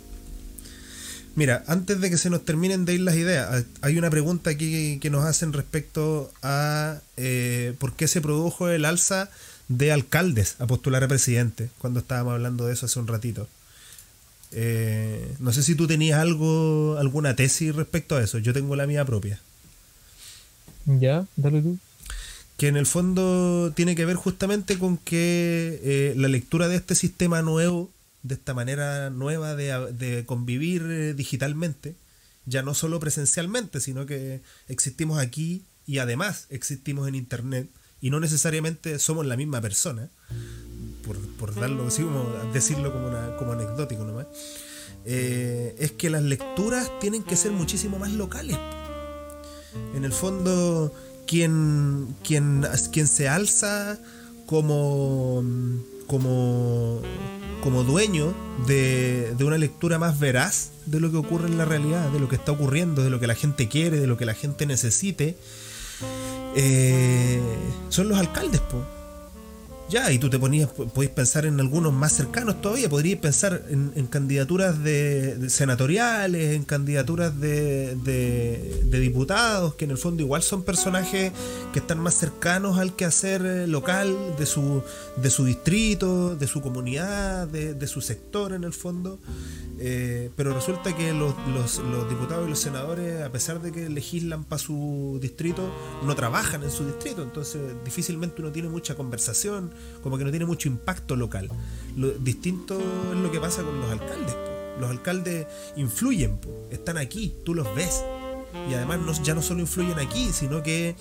Mira, 1.36 1.62
antes 1.68 2.00
de 2.00 2.10
que 2.10 2.16
se 2.18 2.30
nos 2.30 2.44
terminen 2.44 2.84
de 2.86 2.94
ir 2.94 3.00
las 3.02 3.14
ideas, 3.14 3.64
hay- 3.82 3.98
una 3.98 4.10
pregunta 4.10 4.50
aquí 4.50 4.98
que 5.00 5.10
nos 5.10 5.24
hacen 5.24 5.52
respecto 5.52 6.32
a 6.42 6.98
eh, 7.16 7.74
por 7.78 7.92
qué 7.94 8.08
se 8.08 8.20
produjo 8.20 8.68
el 8.70 8.84
alza 8.84 9.30
de 9.68 9.92
alcaldes 9.92 10.56
a 10.60 10.66
postular 10.66 11.04
a 11.04 11.08
presidente, 11.08 11.68
cuando 11.78 12.00
estábamos 12.00 12.32
hablando 12.34 12.66
de 12.66 12.72
eso 12.72 12.86
hace 12.86 12.98
un 12.98 13.06
ratito. 13.06 13.48
Eh, 14.52 15.34
no 15.38 15.52
sé 15.52 15.62
si 15.62 15.74
tú 15.74 15.86
tenías 15.86 16.18
algo, 16.20 16.96
alguna 16.98 17.36
tesis 17.36 17.74
respecto 17.74 18.16
a 18.16 18.22
eso, 18.22 18.38
yo 18.38 18.52
tengo 18.54 18.74
la 18.76 18.86
mía 18.86 19.04
propia. 19.04 19.38
Ya, 20.86 21.26
dale 21.36 21.60
tú. 21.62 21.78
que 22.56 22.68
en 22.68 22.76
el 22.78 22.86
fondo 22.86 23.72
tiene 23.76 23.94
que 23.94 24.06
ver 24.06 24.16
justamente 24.16 24.78
con 24.78 24.96
que 24.96 25.78
eh, 25.82 26.14
la 26.16 26.28
lectura 26.28 26.68
de 26.68 26.76
este 26.76 26.94
sistema 26.94 27.42
nuevo, 27.42 27.90
de 28.22 28.34
esta 28.34 28.54
manera 28.54 29.10
nueva 29.10 29.54
de, 29.54 29.92
de 29.92 30.26
convivir 30.26 30.82
eh, 30.82 31.14
digitalmente, 31.14 31.96
ya 32.44 32.62
no 32.62 32.74
solo 32.74 33.00
presencialmente, 33.00 33.80
sino 33.80 34.06
que 34.06 34.42
existimos 34.68 35.18
aquí 35.18 35.64
y 35.86 35.98
además 35.98 36.46
existimos 36.50 37.08
en 37.08 37.14
Internet 37.14 37.68
y 38.00 38.10
no 38.10 38.20
necesariamente 38.20 38.98
somos 38.98 39.26
la 39.26 39.36
misma 39.36 39.60
persona, 39.60 40.10
por, 41.04 41.18
por 41.36 41.54
darlo 41.54 41.86
así 41.86 42.02
como 42.02 42.24
decirlo 42.52 42.92
como, 42.92 43.10
como 43.38 43.52
anecdótico 43.52 44.04
nomás, 44.04 44.26
eh, 45.04 45.74
es 45.78 45.92
que 45.92 46.10
las 46.10 46.22
lecturas 46.22 46.90
tienen 47.00 47.22
que 47.22 47.36
ser 47.36 47.52
muchísimo 47.52 47.98
más 47.98 48.12
locales. 48.12 48.58
En 49.94 50.04
el 50.04 50.12
fondo, 50.12 50.92
quien, 51.26 52.14
quien, 52.24 52.66
quien 52.92 53.06
se 53.06 53.28
alza 53.28 53.98
como, 54.46 55.44
como, 56.06 57.00
como 57.62 57.84
dueño 57.84 58.34
de, 58.66 59.34
de 59.36 59.44
una 59.44 59.58
lectura 59.58 59.98
más 59.98 60.18
veraz 60.18 60.70
de 60.86 61.00
lo 61.00 61.10
que 61.10 61.16
ocurre 61.16 61.48
en 61.48 61.58
la 61.58 61.64
realidad, 61.64 62.10
de 62.10 62.20
lo 62.20 62.28
que 62.28 62.36
está 62.36 62.52
ocurriendo, 62.52 63.02
de 63.02 63.10
lo 63.10 63.20
que 63.20 63.26
la 63.26 63.34
gente 63.34 63.68
quiere, 63.68 63.98
de 63.98 64.06
lo 64.06 64.16
que 64.16 64.24
la 64.24 64.34
gente 64.34 64.66
necesite, 64.66 65.36
eh, 66.54 67.40
son 67.88 68.08
los 68.08 68.18
alcaldes, 68.18 68.60
po. 68.60 68.95
Ya, 69.88 70.10
y 70.10 70.18
tú 70.18 70.28
te 70.28 70.36
ponías, 70.36 70.68
podéis 70.68 71.12
pensar 71.12 71.46
en 71.46 71.60
algunos 71.60 71.92
más 71.92 72.12
cercanos 72.12 72.60
todavía, 72.60 72.88
podríais 72.88 73.20
pensar 73.20 73.62
en, 73.68 74.06
candidaturas 74.08 74.82
de, 74.82 75.48
senatoriales, 75.48 76.56
en 76.56 76.64
candidaturas 76.64 77.38
de, 77.38 77.94
de, 77.94 78.98
diputados, 78.98 79.76
que 79.76 79.84
en 79.84 79.92
el 79.92 79.98
fondo 79.98 80.24
igual 80.24 80.42
son 80.42 80.64
personajes 80.64 81.30
que 81.72 81.78
están 81.78 82.00
más 82.00 82.14
cercanos 82.14 82.78
al 82.78 82.96
quehacer 82.96 83.46
eh, 83.46 83.66
local 83.68 84.16
de 84.36 84.46
su, 84.46 84.82
de 85.18 85.30
su 85.30 85.44
distrito, 85.44 86.34
de 86.34 86.48
su 86.48 86.62
comunidad, 86.62 87.46
de, 87.46 87.86
su 87.86 88.00
sector 88.00 88.54
en 88.54 88.64
el 88.64 88.72
fondo. 88.72 89.20
Eh, 89.78 90.30
pero 90.36 90.54
resulta 90.54 90.96
que 90.96 91.12
los, 91.12 91.34
los, 91.54 91.78
los, 91.78 92.08
diputados 92.08 92.46
y 92.46 92.50
los 92.50 92.58
senadores, 92.58 93.22
a 93.22 93.30
pesar 93.30 93.60
de 93.60 93.70
que 93.70 93.88
legislan 93.90 94.42
para 94.42 94.58
su 94.58 95.18
distrito, 95.20 95.70
no 96.02 96.16
trabajan 96.16 96.62
en 96.62 96.70
su 96.70 96.86
distrito, 96.86 97.22
entonces 97.22 97.60
difícilmente 97.84 98.40
uno 98.40 98.50
tiene 98.50 98.70
mucha 98.70 98.94
conversación 98.94 99.75
como 100.02 100.18
que 100.18 100.24
no 100.24 100.30
tiene 100.30 100.46
mucho 100.46 100.68
impacto 100.68 101.16
local. 101.16 101.48
Lo 101.96 102.10
distinto 102.10 102.78
es 103.12 103.18
lo 103.18 103.30
que 103.30 103.40
pasa 103.40 103.62
con 103.62 103.80
los 103.80 103.90
alcaldes. 103.90 104.36
Los 104.80 104.90
alcaldes 104.90 105.46
influyen, 105.76 106.38
están 106.70 106.98
aquí, 106.98 107.34
tú 107.44 107.54
los 107.54 107.74
ves. 107.74 108.02
Y 108.70 108.74
además 108.74 109.22
ya 109.22 109.34
no 109.34 109.42
solo 109.42 109.60
influyen 109.60 109.98
aquí, 109.98 110.30
sino 110.32 110.62
que 110.62 110.96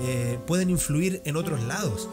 eh, 0.00 0.38
pueden 0.46 0.70
influir 0.70 1.22
en 1.24 1.36
otros 1.36 1.62
lados. 1.64 2.08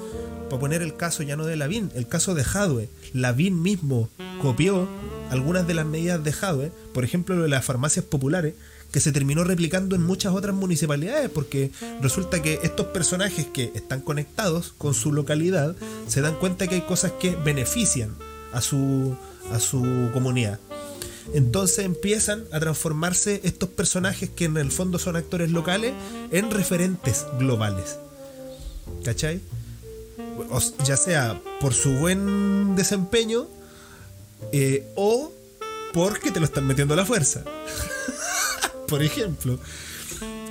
Para 0.50 0.60
poner 0.60 0.82
el 0.82 0.96
caso 0.96 1.24
ya 1.24 1.36
no 1.36 1.46
de 1.46 1.56
Lavín, 1.56 1.92
el 1.96 2.08
caso 2.08 2.36
de 2.36 2.44
Jadwe. 2.44 2.90
Lavín 3.14 3.62
mismo 3.62 4.10
copió 4.42 4.88
algunas 5.32 5.66
de 5.66 5.74
las 5.74 5.86
medidas 5.86 6.24
de 6.24 6.32
Jadwe, 6.32 6.72
por 6.94 7.04
ejemplo 7.04 7.36
lo 7.36 7.44
de 7.44 7.50
las 7.50 7.66
farmacias 7.66 8.06
populares, 8.06 8.54
que 8.94 9.00
se 9.00 9.12
terminó 9.12 9.44
replicando 9.44 9.96
en 9.96 10.04
muchas 10.04 10.34
otras 10.34 10.56
municipalidades, 10.56 11.28
porque 11.32 11.72
resulta 12.00 12.44
que 12.44 12.60
estos 12.62 12.86
personajes 12.88 13.48
que 13.48 13.72
están 13.74 14.02
conectados 14.02 14.72
con 14.78 14.94
su 14.94 15.12
localidad 15.12 15.76
se 16.08 16.22
dan 16.22 16.36
cuenta 16.36 16.68
que 16.68 16.76
hay 16.76 16.82
cosas 16.82 17.12
que 17.14 17.36
benefician 17.36 18.16
a 18.54 18.62
su, 18.62 19.18
a 19.52 19.60
su 19.60 20.12
comunidad. 20.14 20.60
Entonces 21.34 21.86
empiezan 21.86 22.44
a 22.52 22.60
transformarse 22.60 23.42
estos 23.44 23.70
personajes 23.70 24.30
que 24.30 24.46
en 24.46 24.58
el 24.58 24.72
fondo 24.72 25.00
son 25.00 25.16
actores 25.16 25.50
locales 25.50 25.94
en 26.30 26.52
referentes 26.52 27.26
globales. 27.40 27.98
¿Cachai? 29.04 29.42
ya 30.84 30.98
sea 30.98 31.42
por 31.60 31.74
su 31.74 31.94
buen 31.94 32.76
desempeño 32.76 33.48
eh, 34.52 34.86
o 34.96 35.32
porque 35.94 36.32
te 36.32 36.40
lo 36.40 36.46
están 36.46 36.68
metiendo 36.68 36.94
a 36.94 36.98
la 36.98 37.06
fuerza. 37.06 37.44
por 38.88 39.02
ejemplo. 39.02 39.60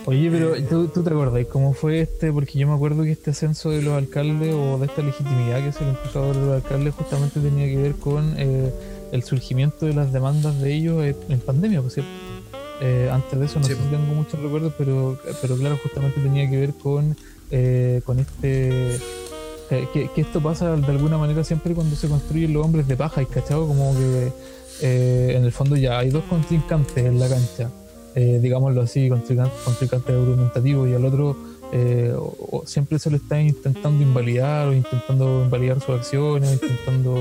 Oye, 0.05 0.29
pero 0.29 0.55
eh, 0.55 0.63
¿tú, 0.63 0.87
te 0.87 1.09
acordás 1.09 1.45
cómo 1.47 1.73
fue 1.73 2.01
este? 2.01 2.31
Porque 2.31 2.59
yo 2.59 2.67
me 2.67 2.73
acuerdo 2.73 3.03
que 3.03 3.11
este 3.11 3.31
ascenso 3.31 3.69
de 3.69 3.81
los 3.81 3.93
alcaldes 3.93 4.53
o 4.53 4.77
de 4.77 4.87
esta 4.87 5.01
legitimidad 5.01 5.63
que 5.63 5.71
se 5.71 5.83
le 5.83 5.91
empezó 5.91 6.23
a 6.23 6.27
dar 6.27 6.35
a 6.35 6.39
los 6.39 6.55
alcaldes 6.55 6.93
justamente 6.93 7.39
tenía 7.39 7.67
que 7.67 7.77
ver 7.77 7.93
con 7.95 8.35
eh, 8.37 8.71
el 9.13 9.23
surgimiento 9.23 9.85
de 9.85 9.93
las 9.93 10.11
demandas 10.11 10.59
de 10.59 10.73
ellos 10.73 11.15
en 11.29 11.39
pandemia, 11.39 11.81
por 11.81 11.91
cierto. 11.91 12.11
Eh, 12.81 13.09
antes 13.09 13.39
de 13.39 13.45
eso 13.45 13.59
no 13.59 13.65
sé 13.65 13.75
si 13.75 13.81
tengo 13.81 14.13
muchos 14.13 14.37
recuerdos, 14.41 14.73
pero, 14.77 15.17
pero 15.41 15.55
claro, 15.55 15.79
justamente 15.81 16.19
tenía 16.19 16.49
que 16.49 16.57
ver 16.57 16.73
con, 16.73 17.15
con 18.03 18.19
este... 18.19 18.99
Que, 19.69 20.09
esto 20.17 20.41
pasa 20.43 20.75
de 20.75 20.85
alguna 20.87 21.17
manera 21.17 21.43
siempre 21.43 21.73
cuando 21.73 21.95
se 21.95 22.07
construyen 22.07 22.53
los 22.53 22.65
hombres 22.65 22.87
de 22.87 22.97
paja, 22.97 23.21
y 23.21 23.25
cachado 23.25 23.67
como 23.67 23.95
que 23.95 25.35
en 25.35 25.45
el 25.45 25.51
fondo 25.53 25.77
ya 25.77 25.99
hay 25.99 26.09
dos 26.09 26.25
contrincantes 26.25 27.05
en 27.05 27.19
la 27.19 27.29
cancha 27.29 27.69
eh, 28.15 28.39
digámoslo 28.41 28.81
así, 28.81 29.09
contrincante 29.09 30.11
argumentativo 30.11 30.87
y 30.87 30.93
al 30.93 31.03
otro 31.05 31.35
eh, 31.71 32.13
siempre 32.65 32.99
se 32.99 33.09
lo 33.09 33.17
está 33.17 33.41
intentando 33.41 34.03
invalidar 34.03 34.67
o 34.67 34.73
intentando 34.73 35.43
invalidar 35.43 35.79
sus 35.79 35.95
acciones, 35.95 36.53
intentando... 36.53 37.17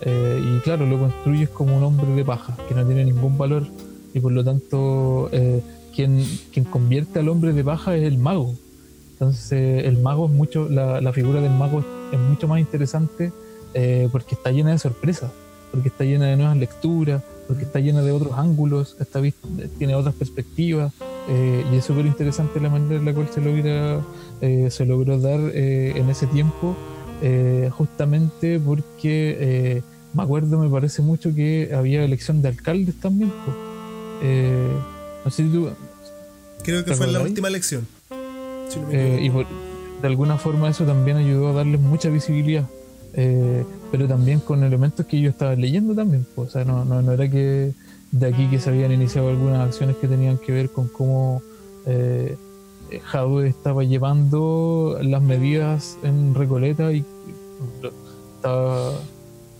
Eh, 0.00 0.40
y 0.40 0.60
claro, 0.60 0.86
lo 0.86 0.98
construyes 0.98 1.48
como 1.48 1.76
un 1.76 1.82
hombre 1.82 2.12
de 2.12 2.24
paja, 2.24 2.56
que 2.68 2.74
no 2.74 2.84
tiene 2.84 3.04
ningún 3.04 3.36
valor 3.36 3.64
y 4.14 4.20
por 4.20 4.30
lo 4.30 4.44
tanto 4.44 5.28
quien, 5.94 6.24
quien 6.52 6.64
convierte 6.66 7.18
al 7.18 7.28
hombre 7.28 7.52
de 7.52 7.64
paja 7.64 7.96
es 7.96 8.04
el 8.04 8.18
mago. 8.18 8.54
Entonces 9.12 9.84
el 9.84 9.98
mago 9.98 10.26
es 10.26 10.32
mucho, 10.32 10.68
la, 10.68 11.00
la 11.00 11.12
figura 11.12 11.40
del 11.40 11.50
mago 11.50 11.82
es, 12.12 12.18
mucho 12.18 12.46
más 12.46 12.60
interesante 12.60 13.32
porque 14.12 14.34
está 14.34 14.52
llena 14.52 14.70
de 14.70 14.78
sorpresas, 14.78 15.32
porque 15.72 15.88
está 15.88 16.04
llena 16.04 16.26
de 16.26 16.36
nuevas 16.36 16.56
lecturas, 16.56 17.22
porque 17.48 17.64
está 17.64 17.80
llena 17.80 18.02
de 18.02 18.12
otros 18.12 18.34
ángulos, 18.36 18.96
está 19.00 19.20
tiene 19.78 19.94
otras 19.94 20.14
perspectivas, 20.14 20.92
eh, 21.28 21.64
y 21.72 21.76
es 21.76 21.84
súper 21.84 22.04
interesante 22.04 22.60
la 22.60 22.68
manera 22.68 22.96
en 22.96 23.06
la 23.06 23.14
cual 23.14 23.28
se, 23.34 23.40
logra, 23.40 24.00
eh, 24.42 24.68
se 24.70 24.84
logró 24.84 25.18
dar 25.18 25.40
eh, 25.54 25.94
en 25.96 26.10
ese 26.10 26.26
tiempo, 26.26 26.76
justamente 27.70 28.60
porque 28.60 29.82
me 30.14 30.22
acuerdo, 30.22 30.58
me 30.58 30.68
parece 30.68 31.02
mucho 31.02 31.34
que 31.34 31.72
había 31.74 32.04
elección 32.04 32.42
de 32.42 32.48
alcaldes 32.48 32.94
también. 33.00 33.32
no 35.24 35.30
sé 35.30 35.42
si 35.42 35.48
tú. 35.48 35.70
Creo 36.62 36.84
que 36.84 36.94
fue 36.94 37.06
en 37.06 37.12
la 37.14 37.20
última 37.20 37.48
elección. 37.48 37.88
y 38.90 39.28
de 39.30 40.06
alguna 40.06 40.36
forma 40.36 40.68
eso 40.68 40.84
también 40.84 41.16
ayudó 41.16 41.48
a 41.48 41.52
darles 41.54 41.80
mucha 41.80 42.10
visibilidad. 42.10 42.66
Eh, 43.88 43.90
pero 43.90 44.08
también 44.08 44.40
con 44.40 44.62
elementos 44.62 45.06
que 45.06 45.20
yo 45.20 45.30
estaba 45.30 45.54
leyendo 45.54 45.94
también. 45.94 46.26
Pues, 46.34 46.48
o 46.48 46.52
sea, 46.52 46.64
no, 46.64 46.84
no, 46.84 47.12
era 47.12 47.28
que 47.28 47.72
de 48.10 48.26
aquí 48.26 48.48
que 48.48 48.58
se 48.58 48.70
habían 48.70 48.92
iniciado 48.92 49.28
algunas 49.28 49.66
acciones 49.66 49.96
que 49.96 50.08
tenían 50.08 50.38
que 50.38 50.52
ver 50.52 50.70
con 50.70 50.88
cómo 50.88 51.42
eh, 51.86 52.36
estaba 52.90 53.84
llevando 53.84 54.98
las 55.02 55.22
medidas 55.22 55.98
en 56.02 56.34
Recoleta 56.34 56.92
y 56.92 57.04
estaba, 58.36 58.92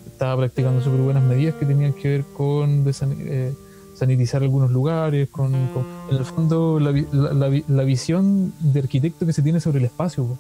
estaba 0.07 0.37
practicando 0.37 0.83
súper 0.83 1.01
buenas 1.01 1.23
medidas 1.25 1.55
que 1.57 1.67
tenían 1.67 1.93
que 1.93 2.09
ver 2.09 2.25
con 2.37 2.85
eh, 2.87 3.53
sanitizar 3.95 4.43
algunos 4.43 4.71
lugares, 4.71 5.29
con, 5.29 5.55
en 5.55 6.17
el 6.17 6.25
fondo 6.25 6.81
la, 6.81 6.93
la, 7.13 7.63
la, 7.67 7.83
visión 7.83 8.53
de 8.61 8.81
arquitecto 8.81 9.27
que 9.27 9.33
se 9.33 9.43
tiene 9.43 9.61
sobre 9.61 9.79
el 9.79 9.85
espacio. 9.87 10.39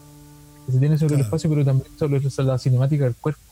Que 0.64 0.72
se 0.72 0.78
tiene 0.78 0.99
sobre 0.99 1.16
el 1.16 1.22
espacio, 1.22 1.51
pero 1.51 1.64
también 1.64 1.89
sobre 1.99 2.20
la 2.45 2.59
cinemática 2.59 3.05
del 3.05 3.14
cuerpo. 3.16 3.47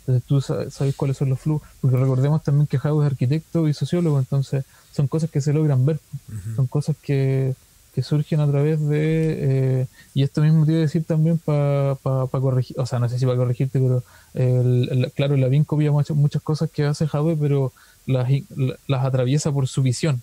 Entonces 0.00 0.22
tú 0.26 0.40
sabes 0.40 0.94
cuáles 0.96 1.16
son 1.16 1.30
los 1.30 1.40
flujos, 1.40 1.66
porque 1.80 1.96
recordemos 1.96 2.42
también 2.42 2.66
que 2.66 2.78
Jao 2.78 3.02
es 3.02 3.10
arquitecto 3.10 3.68
y 3.68 3.74
sociólogo, 3.74 4.18
entonces 4.18 4.64
son 4.92 5.08
cosas 5.08 5.30
que 5.30 5.40
se 5.40 5.52
logran 5.52 5.86
ver, 5.86 5.98
son 6.56 6.66
cosas 6.66 6.96
que, 7.00 7.54
que, 7.94 8.02
surgen 8.02 8.40
a 8.40 8.50
través 8.50 8.80
de... 8.80 9.80
Eh, 9.80 9.86
y 10.14 10.22
esto 10.22 10.42
mismo 10.42 10.66
te 10.66 10.72
iba 10.72 10.78
a 10.78 10.82
decir 10.82 11.04
también 11.04 11.38
para 11.38 11.96
corregir, 12.30 12.78
o 12.78 12.86
sea, 12.86 12.98
no 12.98 13.08
sé 13.08 13.18
si 13.18 13.24
para 13.24 13.38
corregirte, 13.38 13.80
pero 13.80 14.02
claro, 15.14 15.36
la 15.36 15.48
bien 15.48 15.64
copia 15.64 15.90
muchas, 15.90 16.16
muchas 16.16 16.42
cosas 16.42 16.70
que 16.70 16.84
hace 16.84 17.06
Jadwe, 17.06 17.36
pero 17.36 17.72
las, 18.06 18.28
las 18.86 19.04
atraviesa 19.04 19.52
por 19.52 19.68
su 19.68 19.82
visión 19.82 20.22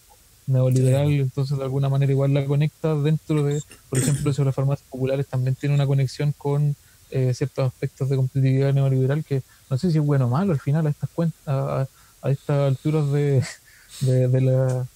neoliberal, 0.49 1.11
entonces 1.11 1.57
de 1.57 1.63
alguna 1.63 1.89
manera 1.89 2.11
igual 2.11 2.33
la 2.33 2.45
conecta 2.45 2.95
dentro 2.95 3.43
de, 3.43 3.61
por 3.89 3.99
ejemplo, 3.99 4.33
sobre 4.33 4.47
las 4.47 4.55
farmacias 4.55 4.87
populares 4.89 5.27
también 5.27 5.55
tiene 5.55 5.75
una 5.75 5.85
conexión 5.85 6.33
con 6.37 6.75
eh, 7.11 7.33
ciertos 7.33 7.67
aspectos 7.67 8.09
de 8.09 8.15
competitividad 8.15 8.73
neoliberal 8.73 9.23
que 9.23 9.41
no 9.69 9.77
sé 9.77 9.91
si 9.91 9.97
es 9.97 10.05
bueno 10.05 10.25
o 10.25 10.29
malo 10.29 10.53
al 10.53 10.59
final 10.59 10.87
a 10.87 10.89
estas 10.89 11.09
cuentas, 11.09 11.39
a, 11.45 11.87
estas 12.29 12.67
alturas 12.67 13.11
de, 13.11 13.43
de, 14.01 14.41
la 14.41 14.87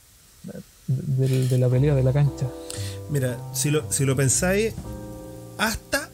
de, 0.88 1.58
la 1.58 1.70
pelea 1.70 1.96
de 1.96 2.04
la 2.04 2.14
cancha. 2.14 2.48
Mira, 3.10 3.38
si 3.54 3.72
lo, 3.72 3.92
si 3.92 4.06
lo 4.06 4.16
pensáis, 4.16 4.74
hasta 5.58 6.10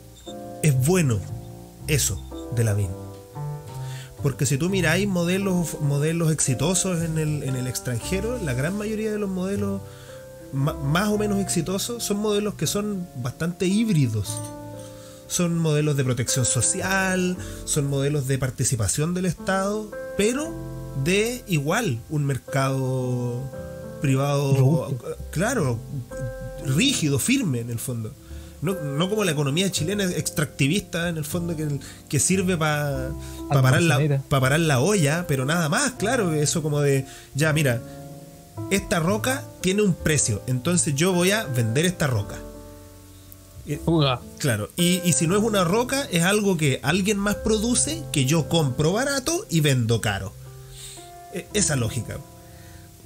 es 0.62 0.76
bueno 0.86 1.20
eso 1.88 2.52
de 2.56 2.64
la 2.64 2.74
VIN. 2.74 2.90
Porque 4.22 4.46
si 4.46 4.58
tú 4.58 4.70
miráis 4.70 5.08
modelos, 5.08 5.80
modelos 5.82 6.32
exitosos 6.32 7.02
en 7.04 7.18
el, 7.18 7.44
en 7.44 7.56
el 7.56 7.68
extranjero, 7.68 8.38
la 8.44 8.54
gran 8.54 8.78
mayoría 8.78 9.12
de 9.12 9.20
los 9.20 9.30
modelos 9.30 9.82
más 10.52 11.10
o 11.10 11.18
menos 11.18 11.40
exitosos 11.40 12.04
son 12.04 12.18
modelos 12.18 12.56
que 12.56 12.68
son 12.68 13.08
bastante 13.18 13.66
híbridos. 13.66 14.38
Son 15.30 15.58
modelos 15.58 15.96
de 15.96 16.04
protección 16.04 16.44
social, 16.44 17.38
son 17.64 17.88
modelos 17.88 18.28
de 18.28 18.38
participación 18.38 19.14
del 19.14 19.26
Estado, 19.26 19.90
pero 20.18 20.54
de 21.04 21.44
igual 21.48 22.02
un 22.10 22.26
mercado 22.26 23.42
privado, 24.02 24.98
claro, 25.32 25.80
rígido, 26.66 27.20
firme 27.20 27.60
en 27.60 27.70
el 27.70 27.80
fondo. 27.80 28.14
No, 28.62 28.74
no 28.74 29.10
como 29.10 29.24
la 29.24 29.32
economía 29.32 29.72
chilena 29.72 30.04
extractivista 30.04 31.08
en 31.08 31.18
el 31.18 31.24
fondo 31.24 31.56
que, 31.56 31.80
que 32.10 32.20
sirve 32.20 32.58
para 32.58 33.12
parar, 33.48 33.82
la, 33.82 34.22
parar 34.28 34.60
la 34.60 34.82
olla, 34.82 35.26
pero 35.28 35.46
nada 35.46 35.70
más, 35.70 35.92
claro, 35.92 36.34
eso 36.34 36.62
como 36.62 36.82
de, 36.82 37.06
ya 37.36 37.54
mira, 37.54 37.82
esta 38.70 39.00
roca 39.00 39.46
tiene 39.62 39.82
un 39.82 39.94
precio, 39.94 40.42
entonces 40.48 40.94
yo 40.96 41.14
voy 41.14 41.32
a 41.32 41.46
vender 41.46 41.86
esta 41.86 42.08
roca. 42.08 42.36
Claro, 44.40 44.70
y, 44.76 45.02
y, 45.04 45.14
si 45.14 45.28
no 45.28 45.38
es 45.38 45.44
una 45.44 45.64
roca, 45.64 46.08
es 46.12 46.24
algo 46.24 46.58
que 46.58 46.80
alguien 46.82 47.18
más 47.18 47.36
produce, 47.36 48.04
que 48.12 48.26
yo 48.26 48.50
compro 48.50 48.94
barato 48.94 49.46
y 49.50 49.62
vendo 49.62 50.02
caro. 50.02 50.34
E, 51.34 51.48
esa 51.54 51.76
lógica. 51.76 52.18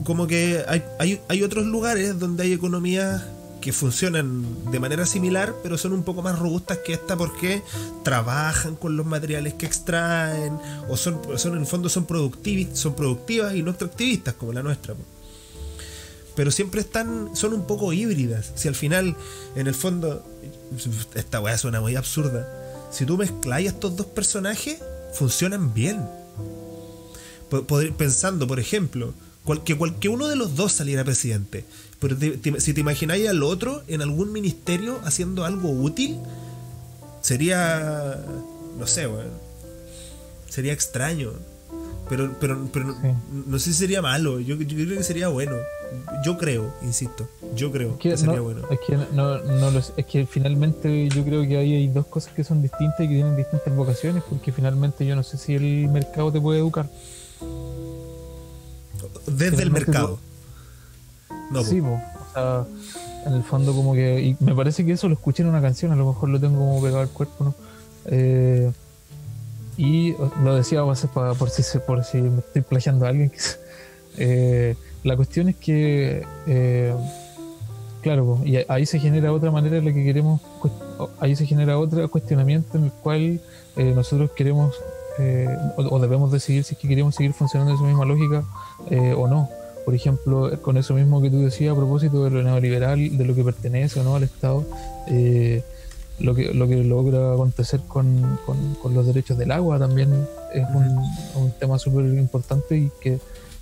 Como 0.03 0.27
que 0.27 0.63
hay, 0.67 0.83
hay, 0.99 1.21
hay 1.27 1.43
otros 1.43 1.65
lugares 1.65 2.17
donde 2.17 2.43
hay 2.43 2.53
economías 2.53 3.23
que 3.63 3.71
funcionan 3.71 4.45
de 4.71 4.79
manera 4.81 5.05
similar, 5.05 5.55
pero 5.63 5.77
son 5.77 5.93
un 5.93 6.03
poco 6.03 6.21
más 6.21 6.37
robustas 6.37 6.79
que 6.79 6.91
esta 6.91 7.15
porque 7.15 7.61
trabajan 8.03 8.75
con 8.75 8.97
los 8.97 9.05
materiales 9.05 9.53
que 9.53 9.65
extraen, 9.65 10.59
o 10.89 10.97
son, 10.97 11.21
son 11.37 11.53
en 11.53 11.59
el 11.59 11.65
fondo 11.65 11.87
son, 11.87 12.05
son 12.73 12.95
productivas 12.95 13.55
y 13.55 13.63
no 13.63 13.71
extractivistas 13.71 14.33
como 14.33 14.51
la 14.51 14.63
nuestra. 14.63 14.95
Pero 16.35 16.51
siempre 16.51 16.81
están, 16.81 17.35
son 17.35 17.53
un 17.53 17.67
poco 17.67 17.93
híbridas. 17.93 18.51
Si 18.55 18.67
al 18.67 18.75
final, 18.75 19.15
en 19.55 19.67
el 19.67 19.75
fondo, 19.75 20.25
esta 21.13 21.39
weá 21.39 21.57
suena 21.57 21.79
muy 21.81 21.95
absurda. 21.95 22.47
Si 22.91 23.05
tú 23.05 23.17
mezclas 23.17 23.61
estos 23.61 23.95
dos 23.95 24.07
personajes, 24.07 24.79
funcionan 25.13 25.73
bien. 25.73 26.07
Pensando, 27.97 28.47
por 28.47 28.59
ejemplo, 28.59 29.13
que 29.65 29.77
cualquier 29.77 30.13
uno 30.13 30.27
de 30.27 30.35
los 30.35 30.55
dos 30.55 30.71
saliera 30.71 31.03
presidente. 31.03 31.65
Pero 31.99 32.17
si 32.59 32.73
te 32.73 32.81
imagináis 32.81 33.27
al 33.29 33.43
otro 33.43 33.83
en 33.87 34.01
algún 34.01 34.31
ministerio 34.31 34.99
haciendo 35.03 35.45
algo 35.45 35.69
útil, 35.69 36.17
sería. 37.21 38.19
No 38.77 38.87
sé, 38.87 39.07
Sería 40.49 40.73
extraño. 40.73 41.33
Pero, 42.15 42.31
pero, 42.39 42.67
pero 42.71 42.95
no, 43.47 43.57
sé 43.57 43.71
si 43.71 43.79
sería 43.79 43.99
malo. 43.99 44.39
Yo, 44.39 44.55
creo 44.55 44.97
que 44.97 45.03
sería 45.03 45.29
bueno. 45.29 45.55
Yo 46.23 46.37
creo, 46.37 46.71
insisto. 46.83 47.27
Yo 47.55 47.71
creo 47.71 47.97
que, 47.97 48.15
sería 48.17 48.39
bueno. 48.39 48.67
Es 48.69 48.79
que, 48.85 48.95
no, 49.13 49.39
no 49.39 49.79
es 49.79 49.91
que 50.05 50.27
finalmente 50.27 51.09
yo 51.09 51.25
creo 51.25 51.41
que 51.41 51.57
ahí 51.57 51.73
hay 51.73 51.87
dos 51.87 52.05
cosas 52.05 52.31
que 52.33 52.43
son 52.43 52.61
distintas 52.61 52.99
y 52.99 53.07
que 53.07 53.15
tienen 53.15 53.35
distintas 53.35 53.75
vocaciones. 53.75 54.21
Porque 54.29 54.51
finalmente 54.51 55.07
yo 55.07 55.15
no 55.15 55.23
sé 55.23 55.39
si 55.39 55.55
el 55.55 55.87
mercado 55.89 56.31
te 56.31 56.39
puede 56.39 56.59
educar 56.59 56.87
desde 59.25 59.63
el 59.63 59.71
mercado. 59.71 60.19
No, 61.49 61.63
sí, 61.63 61.79
o 61.79 61.99
sea, 62.35 62.65
en 63.25 63.33
el 63.33 63.43
fondo 63.43 63.73
como 63.73 63.95
que... 63.95 64.21
Y 64.21 64.37
me 64.39 64.53
parece 64.53 64.85
que 64.85 64.91
eso 64.91 65.07
lo 65.07 65.15
escuché 65.15 65.41
en 65.41 65.49
una 65.49 65.63
canción, 65.63 65.91
a 65.91 65.95
lo 65.95 66.05
mejor 66.05 66.29
lo 66.29 66.39
tengo 66.39 66.59
como 66.59 66.79
pegado 66.79 67.01
al 67.01 67.09
cuerpo, 67.09 67.43
¿no? 67.43 67.55
Eh, 68.05 68.71
y 69.77 70.15
lo 70.43 70.55
decía 70.55 70.81
a 70.81 70.93
para, 71.13 71.33
por, 71.33 71.49
si, 71.49 71.63
por 71.79 72.03
si 72.03 72.21
me 72.21 72.39
estoy 72.39 72.61
plagiando 72.61 73.05
a 73.05 73.09
alguien. 73.09 73.31
Eh, 74.17 74.75
la 75.03 75.15
cuestión 75.15 75.49
es 75.49 75.55
que, 75.55 76.23
eh, 76.45 76.93
claro, 78.01 78.39
y 78.45 78.57
ahí 78.67 78.85
se 78.85 78.99
genera 78.99 79.33
otra 79.33 79.49
manera 79.49 79.77
en 79.77 79.85
la 79.85 79.93
que 79.93 80.03
queremos, 80.03 80.39
ahí 81.19 81.35
se 81.35 81.47
genera 81.47 81.79
otro 81.79 82.07
cuestionamiento 82.11 82.77
en 82.77 82.83
el 82.85 82.91
cual 82.91 83.41
nosotros 83.75 84.29
queremos 84.35 84.75
o, 85.77 85.99
debemos 85.99 86.31
decidir 86.31 86.63
si 86.63 86.73
es 86.73 86.79
que 86.79 86.87
queremos 86.87 87.15
seguir 87.15 87.33
funcionando 87.33 87.71
en 87.71 87.77
esa 87.77 87.85
misma 87.85 88.05
lógica 88.05 88.43
eh, 88.89 89.13
o 89.15 89.27
no. 89.27 89.49
Por 89.85 89.93
ejemplo, 89.93 90.49
con 90.61 90.77
eso 90.77 90.93
mismo 90.93 91.21
que 91.21 91.29
tú 91.29 91.41
decías 91.41 91.73
a 91.73 91.75
propósito 91.75 92.23
de 92.23 92.29
lo 92.29 92.41
neoliberal, 92.41 93.17
de 93.17 93.25
lo 93.25 93.35
que 93.35 93.43
pertenece 93.43 93.99
o 93.99 94.03
no 94.03 94.15
al 94.15 94.23
Estado, 94.23 94.63
eh, 95.07 95.61
lo, 96.19 96.35
que, 96.35 96.53
lo 96.53 96.67
que 96.67 96.83
logra 96.83 97.33
acontecer 97.33 97.81
con, 97.87 98.39
con, 98.45 98.93
los 98.93 99.05
derechos 99.05 99.37
del 99.37 99.51
agua 99.51 99.79
también 99.79 100.09
es 100.53 100.65
un, 101.35 101.51
tema 101.59 101.79
súper 101.79 102.05
importante 102.05 102.77
y 102.77 102.91
que 103.01 103.19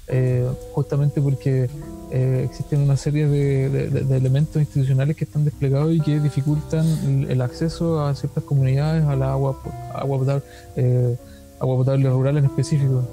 eh, 0.07 0.47
justamente 0.73 1.21
porque 1.21 1.69
existen 2.11 2.81
una 2.81 2.97
serie 2.97 3.27
de, 3.27 4.17
elementos 4.17 4.61
institucionales 4.61 5.15
que 5.15 5.23
están 5.23 5.45
desplegados 5.45 5.93
y 5.93 6.01
que 6.01 6.19
dificultan 6.19 7.27
el, 7.29 7.41
acceso 7.41 8.05
a 8.05 8.13
ciertas 8.15 8.43
comunidades 8.43 9.05
al 9.05 9.23
agua, 9.23 9.61
agua 9.93 10.17
potable, 10.17 10.43
agua 11.59 11.77
potable 11.77 12.09
rural 12.09 12.37
en 12.37 12.45
específico 12.45 13.07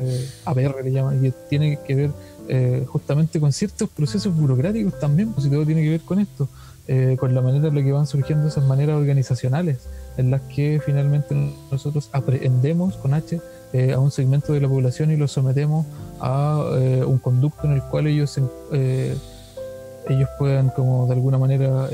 eh, 0.00 0.28
APR 0.44 0.84
le 0.84 0.92
llaman, 0.92 1.24
y 1.24 1.32
tiene 1.48 1.78
que 1.86 1.94
ver 1.94 2.10
eh, 2.48 2.84
justamente 2.86 3.40
con 3.40 3.52
ciertos 3.52 3.88
procesos 3.90 4.34
burocráticos 4.34 4.98
también, 4.98 5.32
pues 5.32 5.44
si 5.44 5.50
todo 5.50 5.66
tiene 5.66 5.82
que 5.82 5.90
ver 5.90 6.00
con 6.00 6.20
esto, 6.20 6.48
eh, 6.88 7.16
con 7.18 7.34
la 7.34 7.40
manera 7.40 7.68
en 7.68 7.74
la 7.74 7.82
que 7.82 7.92
van 7.92 8.06
surgiendo 8.06 8.48
esas 8.48 8.64
maneras 8.64 8.96
organizacionales, 8.96 9.78
en 10.16 10.30
las 10.30 10.40
que 10.42 10.80
finalmente 10.84 11.34
nosotros 11.70 12.08
aprendemos 12.12 12.96
con 12.96 13.14
H 13.14 13.40
eh, 13.72 13.92
a 13.92 13.98
un 13.98 14.10
segmento 14.10 14.52
de 14.52 14.60
la 14.60 14.68
población 14.68 15.10
y 15.10 15.16
lo 15.16 15.28
sometemos 15.28 15.86
a 16.20 16.64
un 17.06 17.18
conducto 17.18 17.66
en 17.66 17.74
el 17.74 17.82
cual 17.82 18.08
ellos, 18.08 18.40
ellos 18.72 20.28
puedan 20.38 20.70
como 20.70 21.06
de 21.06 21.12
alguna 21.12 21.38
manera 21.38 21.88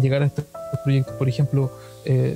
llegar 0.00 0.22
a 0.22 0.26
estos 0.26 0.46
proyectos. 0.84 1.14
Por 1.16 1.28
ejemplo, 1.28 1.70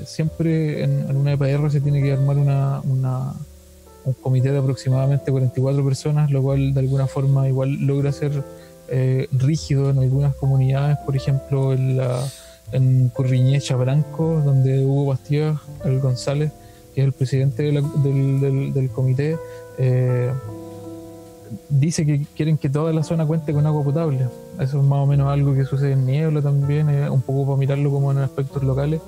siempre 0.04 0.84
en, 0.84 1.08
en, 1.08 1.16
una 1.16 1.32
EPR 1.32 1.70
se 1.70 1.80
tiene 1.80 2.02
que 2.02 2.12
armar 2.12 2.36
una, 2.36 2.82
una 2.84 3.32
un 4.06 4.14
comité 4.14 4.52
de 4.52 4.58
aproximadamente 4.58 5.30
44 5.30 5.84
personas, 5.84 6.30
lo 6.30 6.40
cual 6.40 6.72
de 6.72 6.80
alguna 6.80 7.06
forma 7.08 7.48
igual 7.48 7.74
logra 7.80 8.12
ser 8.12 8.42
eh, 8.88 9.28
rígido 9.32 9.90
en 9.90 9.98
algunas 9.98 10.34
comunidades, 10.36 10.96
por 10.98 11.16
ejemplo 11.16 11.72
en, 11.72 11.96
la, 11.96 12.22
en 12.72 13.08
Curriñé, 13.08 13.60
Chabranco, 13.60 14.42
donde 14.44 14.84
Hugo 14.84 15.06
Bastía, 15.06 15.60
el 15.84 16.00
González, 16.00 16.52
que 16.94 17.00
es 17.00 17.06
el 17.06 17.12
presidente 17.12 17.64
del, 17.64 18.72
del, 18.72 18.90
comité, 18.90 19.36
eh, 19.78 20.30
dice 21.68 22.06
que 22.06 22.26
quieren 22.34 22.58
que 22.58 22.70
toda 22.70 22.92
la 22.92 23.02
zona 23.02 23.26
cuente 23.26 23.52
con 23.52 23.66
agua 23.66 23.84
potable. 23.84 24.28
Eso 24.60 24.78
es 24.78 24.84
más 24.84 25.00
o 25.00 25.06
menos 25.06 25.28
algo 25.28 25.54
que 25.54 25.64
sucede 25.64 25.92
en 25.92 26.06
Niebla 26.06 26.40
también, 26.40 26.88
un 27.10 27.22
poco 27.22 27.46
para 27.46 27.58
mirarlo 27.58 27.90
como 27.90 28.12
en 28.12 28.18
aspectos 28.18 28.62
locales. 28.62 29.00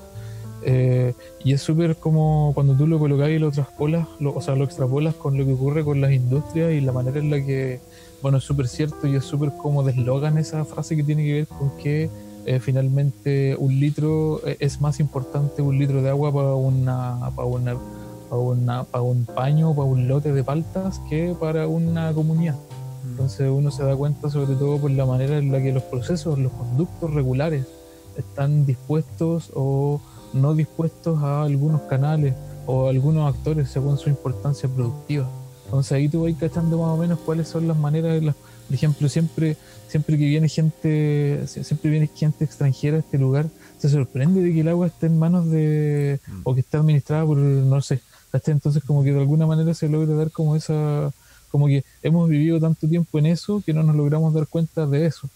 Eh, 0.63 1.15
y 1.45 1.53
es 1.53 1.63
súper 1.63 1.97
como 1.97 2.51
cuando 2.55 2.75
tú 2.75 2.87
lo 2.87 2.99
colocas 2.99 3.31
y 3.31 3.39
lo 3.39 3.51
traspolas, 3.51 4.07
o 4.23 4.41
sea, 4.43 4.57
lo 4.57 4.65
extrapolas 4.65 5.15
con 5.15 5.39
lo 5.39 5.47
que 5.47 5.53
ocurre 5.53 5.85
con 5.85 6.01
las 6.01 6.13
industrias 6.13 6.73
y 6.73 6.81
la 6.81 6.93
manera 6.93 7.19
en 7.21 7.31
la 7.31 7.37
que, 7.39 7.81
bueno, 8.23 8.39
es 8.39 8.45
súper 8.45 8.69
cierto 8.69 9.07
y 9.07 9.17
es 9.17 9.25
súper 9.25 9.53
como 9.53 9.83
deslogan 9.83 10.39
esa 10.39 10.65
frase 10.65 10.97
que 10.97 11.05
tiene 11.05 11.25
que 11.25 11.33
ver 11.35 11.47
con 11.47 11.71
que 11.77 12.11
eh, 12.47 12.61
finalmente 12.61 13.57
un 13.59 13.79
litro 13.79 14.41
eh, 14.47 14.57
es 14.61 14.81
más 14.81 15.01
importante 15.01 15.63
un 15.63 15.79
litro 15.79 16.03
de 16.03 16.09
agua 16.09 16.33
para 16.33 16.55
una, 16.55 17.31
para 17.37 17.47
una, 17.47 17.77
para 18.29 18.41
una, 18.41 18.85
para 18.85 19.03
un 19.03 19.27
paño, 19.27 19.75
para 19.75 19.87
un 19.87 20.09
lote 20.09 20.33
de 20.33 20.43
paltas 20.43 21.01
que 21.09 21.35
para 21.39 21.69
una 21.69 22.13
comunidad. 22.13 22.55
Mm. 22.55 23.11
Entonces 23.11 23.51
uno 23.51 23.71
se 23.71 23.85
da 23.85 23.95
cuenta 23.95 24.31
sobre 24.31 24.55
todo 24.57 24.79
por 24.79 24.91
la 24.91 25.07
manera 25.07 25.39
en 25.39 25.53
la 25.53 25.61
que 25.61 25.73
los 25.73 25.83
procesos, 25.85 26.39
los 26.39 26.53
conductos 26.53 27.13
regulares 27.13 27.67
están 28.17 28.67
dispuestos 28.67 29.53
o 29.55 30.01
no 30.33 30.55
dispuestos 30.55 31.23
a 31.23 31.43
algunos 31.43 31.83
canales 31.83 32.35
o 32.67 32.89
algunos 32.89 33.33
actores 33.33 33.71
según 33.71 33.97
su 33.99 34.09
importancia 34.09 34.69
productiva. 34.69 35.29
Entonces 35.69 35.93
ahí 35.93 36.09
tú 36.09 36.23
vas 36.23 36.33
cachando 36.41 36.79
más 36.79 36.89
o 36.89 36.97
menos 36.97 37.19
cuáles 37.21 37.47
son 37.47 37.69
las 37.69 37.77
maneras 37.77 38.15
de 38.15 38.23
las, 38.23 38.35
por 38.35 38.75
ejemplo, 38.75 39.07
siempre, 39.11 39.59
siempre 39.87 40.17
que 40.17 40.25
viene 40.25 40.49
gente, 40.49 41.47
siempre 41.47 41.91
viene 41.91 42.09
gente 42.15 42.47
extranjera 42.47 42.97
a 42.97 43.01
este 43.01 43.19
lugar, 43.19 43.51
se 43.79 43.91
sorprende 43.91 44.41
de 44.41 44.55
que 44.55 44.61
el 44.61 44.69
agua 44.69 44.87
esté 44.87 45.07
en 45.07 45.19
manos 45.19 45.51
de, 45.51 46.21
mm. 46.27 46.41
o 46.45 46.55
que 46.55 46.61
esté 46.61 46.79
administrada 46.79 47.27
por, 47.27 47.37
no 47.37 47.83
sé, 47.83 48.01
entonces 48.47 48.83
como 48.83 49.05
que 49.05 49.13
de 49.13 49.21
alguna 49.21 49.47
manera 49.47 49.75
se 49.75 49.91
logra 49.91 50.15
dar 50.15 50.31
como 50.31 50.57
esa, 50.57 51.13
como 51.51 51.67
que 51.67 51.85
hemos 52.03 52.31
vivido 52.31 52.59
tanto 52.59 52.89
tiempo 52.89 53.19
en 53.19 53.27
eso 53.27 53.63
que 53.65 53.75
no 53.75 53.83
nos 53.83 53.95
logramos 53.95 54.33
dar 54.33 54.47
cuenta 54.47 54.87
de 54.87 55.05
eso 55.05 55.29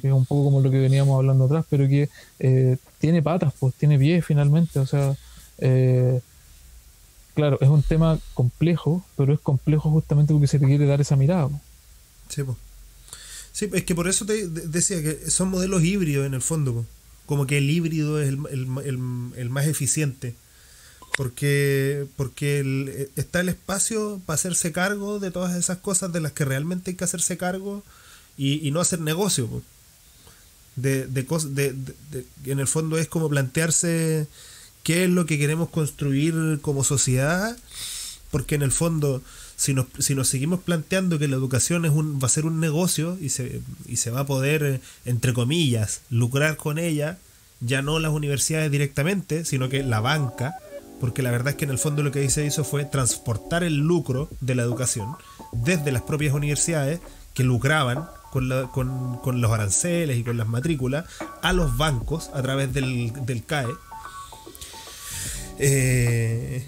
que 0.00 0.08
es 0.08 0.12
un 0.12 0.26
poco 0.26 0.44
como 0.44 0.60
lo 0.60 0.70
que 0.70 0.78
veníamos 0.78 1.16
hablando 1.16 1.44
atrás, 1.44 1.64
pero 1.70 1.88
que 1.88 2.08
eh, 2.38 2.76
tiene 2.98 3.22
patas, 3.22 3.54
pues 3.58 3.74
tiene 3.74 3.98
pies 3.98 4.24
finalmente, 4.24 4.78
o 4.78 4.86
sea, 4.86 5.16
eh, 5.58 6.20
claro, 7.34 7.58
es 7.60 7.68
un 7.68 7.82
tema 7.82 8.18
complejo, 8.34 9.04
pero 9.16 9.32
es 9.32 9.40
complejo 9.40 9.90
justamente 9.90 10.32
porque 10.32 10.46
se 10.46 10.58
te 10.58 10.66
quiere 10.66 10.86
dar 10.86 11.00
esa 11.00 11.16
mirada. 11.16 11.48
Sí, 12.28 12.42
pues. 12.42 12.56
Sí, 13.52 13.68
es 13.72 13.84
que 13.84 13.94
por 13.94 14.08
eso 14.08 14.24
te 14.24 14.48
decía 14.48 15.02
que 15.02 15.30
son 15.30 15.50
modelos 15.50 15.82
híbridos 15.82 16.26
en 16.26 16.34
el 16.34 16.40
fondo, 16.40 16.86
como 17.26 17.46
que 17.46 17.58
el 17.58 17.68
híbrido 17.68 18.20
es 18.20 18.28
el, 18.28 19.48
más 19.50 19.66
eficiente 19.66 20.34
porque 21.16 22.06
porque 22.16 23.10
está 23.16 23.40
el 23.40 23.50
espacio 23.50 24.22
para 24.24 24.36
hacerse 24.36 24.72
cargo 24.72 25.18
de 25.18 25.30
todas 25.30 25.54
esas 25.54 25.78
cosas 25.78 26.10
de 26.12 26.20
las 26.20 26.32
que 26.32 26.46
realmente 26.46 26.90
hay 26.90 26.96
que 26.96 27.04
hacerse 27.04 27.36
cargo 27.36 27.82
y, 28.38 28.70
no 28.70 28.80
hacer 28.80 29.00
negocio. 29.00 29.62
De, 30.74 31.06
de, 31.06 31.22
de, 31.22 32.26
en 32.46 32.58
el 32.58 32.66
fondo 32.66 32.96
es 32.96 33.06
como 33.06 33.28
plantearse 33.28 34.26
qué 34.82 35.04
es 35.04 35.10
lo 35.10 35.26
que 35.26 35.38
queremos 35.38 35.68
construir 35.70 36.58
como 36.60 36.84
sociedad, 36.84 37.56
porque 38.30 38.54
en 38.54 38.62
el 38.62 38.72
fondo, 38.72 39.22
si 39.56 39.74
nos, 39.74 39.86
si 39.98 40.14
nos 40.14 40.28
seguimos 40.28 40.60
planteando 40.60 41.18
que 41.18 41.28
la 41.28 41.36
educación 41.36 41.84
es 41.84 41.92
un, 41.92 42.18
va 42.20 42.26
a 42.26 42.30
ser 42.30 42.46
un 42.46 42.60
negocio 42.60 43.18
y 43.20 43.28
se, 43.28 43.60
y 43.86 43.96
se 43.96 44.10
va 44.10 44.20
a 44.20 44.26
poder, 44.26 44.80
entre 45.04 45.32
comillas, 45.32 46.02
lucrar 46.10 46.56
con 46.56 46.78
ella, 46.78 47.18
ya 47.60 47.82
no 47.82 47.98
las 47.98 48.12
universidades 48.12 48.70
directamente, 48.70 49.44
sino 49.44 49.68
que 49.68 49.82
la 49.82 50.00
banca, 50.00 50.56
porque 51.00 51.22
la 51.22 51.30
verdad 51.30 51.50
es 51.50 51.56
que 51.56 51.64
en 51.64 51.70
el 51.70 51.78
fondo 51.78 52.02
lo 52.02 52.10
que 52.10 52.28
se 52.30 52.44
hizo 52.44 52.64
fue 52.64 52.84
transportar 52.84 53.62
el 53.62 53.76
lucro 53.76 54.28
de 54.40 54.54
la 54.54 54.62
educación 54.62 55.16
desde 55.52 55.92
las 55.92 56.02
propias 56.02 56.34
universidades 56.34 57.00
que 57.34 57.44
lucraban 57.44 58.06
con, 58.30 59.18
con, 59.22 59.40
los 59.40 59.52
aranceles 59.52 60.18
y 60.18 60.24
con 60.24 60.36
las 60.38 60.48
matrículas 60.48 61.04
a 61.42 61.52
los 61.52 61.76
bancos 61.76 62.30
a 62.34 62.42
través 62.42 62.72
del, 62.72 63.12
del 63.26 63.44
CAE. 63.44 63.68
Eh, 65.64 66.64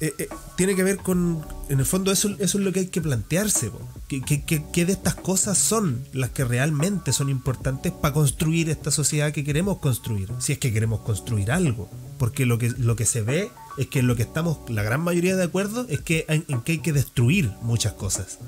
eh, 0.00 0.28
tiene 0.56 0.74
que 0.74 0.82
ver 0.82 0.96
con, 0.96 1.44
en 1.68 1.78
el 1.78 1.84
fondo 1.84 2.10
eso, 2.10 2.34
es 2.38 2.54
lo 2.54 2.72
que 2.72 2.80
hay 2.80 2.86
que 2.86 3.02
plantearse, 3.02 3.70
¿Qué, 4.08 4.84
de 4.84 4.92
estas 4.92 5.14
cosas 5.14 5.58
son 5.58 6.04
las 6.12 6.30
que 6.30 6.44
realmente 6.44 7.12
son 7.12 7.28
importantes 7.28 7.92
para 7.92 8.14
construir 8.14 8.70
esta 8.70 8.90
sociedad 8.90 9.32
que 9.32 9.44
queremos 9.44 9.78
construir? 9.78 10.30
Si 10.38 10.52
es 10.52 10.58
que 10.58 10.72
queremos 10.72 11.00
construir 11.00 11.52
algo, 11.52 11.90
porque 12.18 12.46
lo 12.46 12.56
que, 12.58 12.70
lo 12.70 12.96
que 12.96 13.04
se 13.04 13.22
ve 13.22 13.50
es 13.76 13.88
que 13.88 13.98
en 13.98 14.06
lo 14.06 14.16
que 14.16 14.22
estamos 14.22 14.58
la 14.68 14.82
gran 14.82 15.00
mayoría 15.00 15.36
de 15.36 15.44
acuerdo 15.44 15.86
es 15.88 16.00
que 16.00 16.24
en 16.28 16.60
que 16.62 16.72
hay 16.72 16.78
que 16.78 16.92
destruir 16.92 17.50
muchas 17.60 17.92
cosas. 17.92 18.38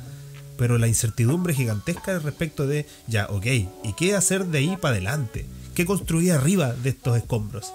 Pero 0.56 0.78
la 0.78 0.88
incertidumbre 0.88 1.52
gigantesca 1.54 2.18
respecto 2.18 2.66
de, 2.66 2.86
ya, 3.08 3.26
ok, 3.28 3.46
¿y 3.46 3.92
qué 3.98 4.14
hacer 4.14 4.46
de 4.46 4.58
ahí 4.58 4.76
para 4.80 4.94
adelante? 4.94 5.46
¿Qué 5.74 5.84
construir 5.84 6.32
arriba 6.32 6.72
de 6.72 6.90
estos 6.90 7.16
escombros? 7.16 7.72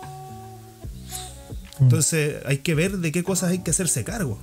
Mm. 1.81 1.83
Entonces 1.83 2.37
hay 2.45 2.59
que 2.59 2.75
ver 2.75 2.99
de 2.99 3.11
qué 3.11 3.23
cosas 3.23 3.49
hay 3.49 3.59
que 3.59 3.71
hacerse 3.71 4.05
cargo. 4.05 4.39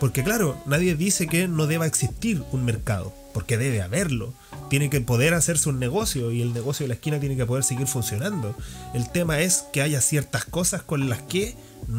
Porque 0.00 0.22
claro, 0.22 0.56
nadie 0.66 0.94
dice 0.94 1.26
que 1.26 1.48
no 1.48 1.66
deba 1.66 1.86
existir 1.86 2.42
un 2.52 2.64
mercado, 2.64 3.12
porque 3.34 3.56
debe 3.56 3.82
haberlo. 3.82 4.32
Tiene 4.70 4.90
que 4.90 5.00
poder 5.00 5.34
hacerse 5.34 5.68
un 5.70 5.80
negocio 5.80 6.30
y 6.30 6.42
el 6.42 6.52
negocio 6.52 6.84
de 6.84 6.88
la 6.88 6.94
esquina 6.94 7.18
tiene 7.18 7.36
que 7.36 7.46
poder 7.46 7.64
seguir 7.64 7.86
funcionando. 7.86 8.54
El 8.94 9.08
tema 9.10 9.40
es 9.40 9.64
que 9.72 9.82
haya 9.82 10.00
ciertas 10.00 10.44
cosas 10.44 10.82
con 10.82 11.08
las 11.08 11.22
que 11.22 11.56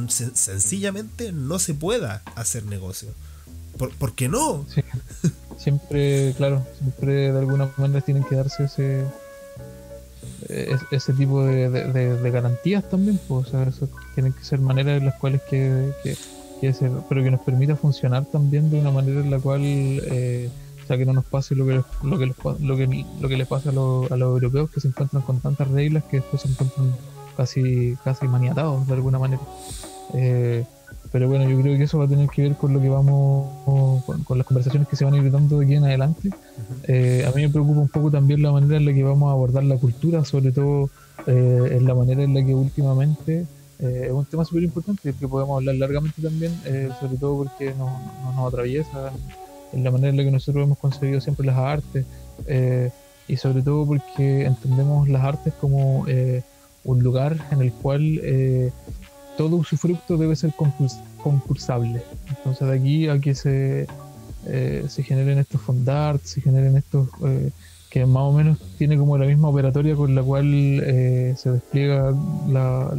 sencillamente 0.08 1.32
no 1.32 1.60
se 1.60 1.74
pueda 1.74 2.22
hacer 2.36 2.66
negocio. 2.66 3.10
¿Por, 3.78 4.14
qué 4.14 4.28
no? 4.28 4.66
Siempre, 5.58 6.34
claro, 6.38 6.66
siempre 6.80 7.32
de 7.32 7.40
alguna 7.40 7.70
manera 7.78 8.02
tienen 8.02 8.24
que 8.26 8.36
darse 8.36 8.66
ese, 8.66 9.06
ese 10.92 11.14
tipo 11.14 11.46
de, 11.46 12.32
garantías 12.32 12.90
también, 12.90 13.20
pues, 13.28 13.48
o 13.48 13.52
sea, 13.52 13.64
eso 13.64 13.90
tienen 14.20 14.34
que 14.34 14.44
ser 14.44 14.60
maneras 14.60 15.00
en 15.00 15.06
las 15.06 15.16
cuales 15.16 15.42
que, 15.50 15.94
pero 17.08 17.24
que 17.24 17.32
nos 17.32 17.40
permita 17.40 17.78
funcionar 17.78 18.26
también 18.26 18.70
de 18.70 18.78
una 18.78 18.92
manera 18.92 19.22
en 19.22 19.32
la 19.32 19.40
cual, 19.40 19.62
eh, 19.64 20.50
o 20.84 20.88
sea, 20.88 20.98
que 20.98 21.06
no 21.06 21.14
nos 21.14 21.24
pase 21.24 21.56
lo 21.56 21.66
que, 21.66 21.82
lo 22.04 22.20
que, 22.20 22.26
lo 22.60 22.76
que, 22.76 23.06
lo 23.22 23.30
que 23.30 23.38
les 23.38 23.48
pasa 23.48 23.70
a, 23.70 23.72
los, 23.72 24.12
a 24.12 24.18
los 24.18 24.34
europeos 24.34 24.70
que 24.72 24.82
se 24.82 24.90
encuentran 24.90 25.22
con 25.22 25.40
tantas 25.40 25.70
reglas 25.70 26.04
que 26.04 26.18
después 26.18 26.42
se 26.42 26.50
encuentran 26.50 26.94
casi, 27.38 27.96
casi 28.04 28.28
maniatados 28.28 28.86
de 28.88 28.94
alguna 28.94 29.20
manera. 29.20 29.42
Eh, 30.16 30.66
pero 31.14 31.30
bueno, 31.30 31.50
yo 31.50 31.58
creo 31.62 31.78
que 31.78 31.84
eso 31.84 31.98
va 31.98 32.04
a 32.04 32.10
tener 32.10 32.28
que 32.28 32.42
ver 32.42 32.56
con 32.56 32.74
lo 32.74 32.82
que 32.82 32.90
vamos, 32.90 33.48
con, 34.26 34.38
las 34.38 34.46
conversaciones 34.46 34.90
que 34.90 34.98
se 34.98 35.06
van 35.06 35.14
a 35.14 35.18
ir 35.18 35.32
dando 35.32 35.60
de 35.60 35.66
aquí 35.66 35.76
en 35.76 35.86
adelante. 35.86 36.30
Eh, 36.90 37.26
a 37.26 37.34
mí 37.34 37.42
me 37.42 37.50
preocupa 37.50 37.80
un 37.80 37.88
poco 37.88 38.12
también 38.12 38.42
la 38.42 38.52
manera 38.52 38.76
en 38.76 38.86
la 38.86 38.94
que 38.94 39.02
vamos 39.02 39.30
a 39.30 39.32
abordar 39.32 39.64
la 39.64 39.78
cultura, 39.78 40.26
sobre 40.26 40.52
todo 40.52 40.90
eh, 41.26 41.78
en 41.78 41.86
la 41.86 41.96
manera 41.96 42.22
en 42.24 42.34
la 42.34 42.46
que 42.46 42.54
últimamente 42.54 43.46
eh, 43.80 44.06
es 44.08 44.12
un 44.12 44.26
tema 44.26 44.46
súper 44.46 44.64
importante 44.64 45.14
que 45.14 45.28
podemos 45.28 45.58
hablar 45.58 45.76
largamente 45.76 46.22
también, 46.22 46.54
sobre 47.00 47.18
todo 47.18 47.38
porque 47.44 47.74
nos, 47.76 47.92
nos 48.36 48.48
atraviesa 48.48 49.12
en 49.72 49.84
la 49.84 49.92
manera 49.92 50.10
en 50.10 50.18
la 50.18 50.24
que 50.24 50.32
nosotros 50.32 50.64
hemos 50.64 50.78
concebido 50.78 51.22
siempre 51.22 51.46
las 51.46 51.58
artes 51.58 52.06
y 53.28 53.38
sobre 53.38 53.62
todo 53.62 53.86
porque 53.86 54.46
entendemos 54.46 55.08
las 55.08 55.24
artes 55.24 55.54
como 55.62 56.06
un 56.84 57.04
lugar 57.04 57.38
en 57.52 57.62
el 57.62 57.72
cual 57.72 58.22
todo 59.40 59.56
usufructo 59.56 60.18
debe 60.18 60.36
ser 60.36 60.52
concursable. 61.24 62.02
Entonces 62.28 62.68
de 62.68 62.76
aquí 62.76 63.08
a 63.08 63.20
que 63.20 63.34
se, 63.34 63.88
eh, 64.46 64.86
se 64.90 65.02
generen 65.02 65.38
estos 65.38 65.62
fondarts, 65.62 66.32
se 66.32 66.42
generen 66.42 66.76
estos 66.76 67.08
eh, 67.26 67.52
que 67.90 68.06
más 68.06 68.24
o 68.24 68.34
menos 68.34 68.58
tiene 68.78 68.98
como 68.98 69.18
la 69.18 69.26
misma 69.26 69.48
operatoria 69.48 69.96
con 69.96 70.14
la 70.14 70.24
cual 70.24 70.46
eh, 70.46 71.36
se 71.38 71.52
despliega 71.52 72.14
la, 72.50 72.94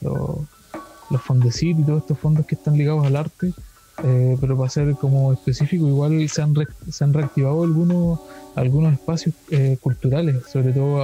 los 0.00 1.22
fondecit 1.22 1.78
y 1.78 1.82
todos 1.82 2.02
estos 2.02 2.18
fondos 2.18 2.46
que 2.46 2.54
están 2.54 2.76
ligados 2.76 3.04
al 3.04 3.16
arte. 3.16 3.52
pero 4.40 4.56
para 4.56 4.70
ser 4.70 4.94
como 4.96 5.32
específico, 5.32 5.86
igual 5.86 6.28
se 6.28 6.42
han, 6.42 6.54
se 6.88 7.04
han 7.04 7.12
reactivado 7.12 7.64
algunos, 7.64 8.20
algunos 8.56 8.92
espacios 8.94 9.34
culturales, 9.80 10.36
sobre 10.50 10.72
todo 10.72 11.02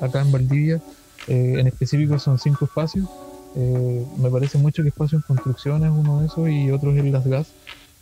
acá 0.00 0.20
en 0.20 0.32
Valdivia. 0.32 0.80
en 1.26 1.66
específico 1.66 2.18
son 2.18 2.38
cinco 2.38 2.64
espacios 2.64 3.08
eh, 3.54 4.06
me 4.18 4.30
parece 4.30 4.58
mucho 4.58 4.82
que 4.82 4.88
Espacio 4.88 5.16
en 5.16 5.22
Construcción 5.22 5.84
es 5.84 5.90
uno 5.90 6.20
de 6.20 6.26
esos 6.26 6.48
y 6.48 6.70
otros 6.70 6.96
es 6.96 7.04
Las 7.04 7.26
Gas, 7.26 7.52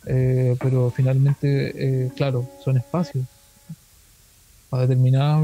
eh, 0.05 0.55
pero 0.61 0.91
finalmente, 0.91 2.05
eh, 2.05 2.11
claro, 2.15 2.47
son 2.63 2.77
espacios 2.77 3.25
para 4.69 4.83
determinar 4.83 5.43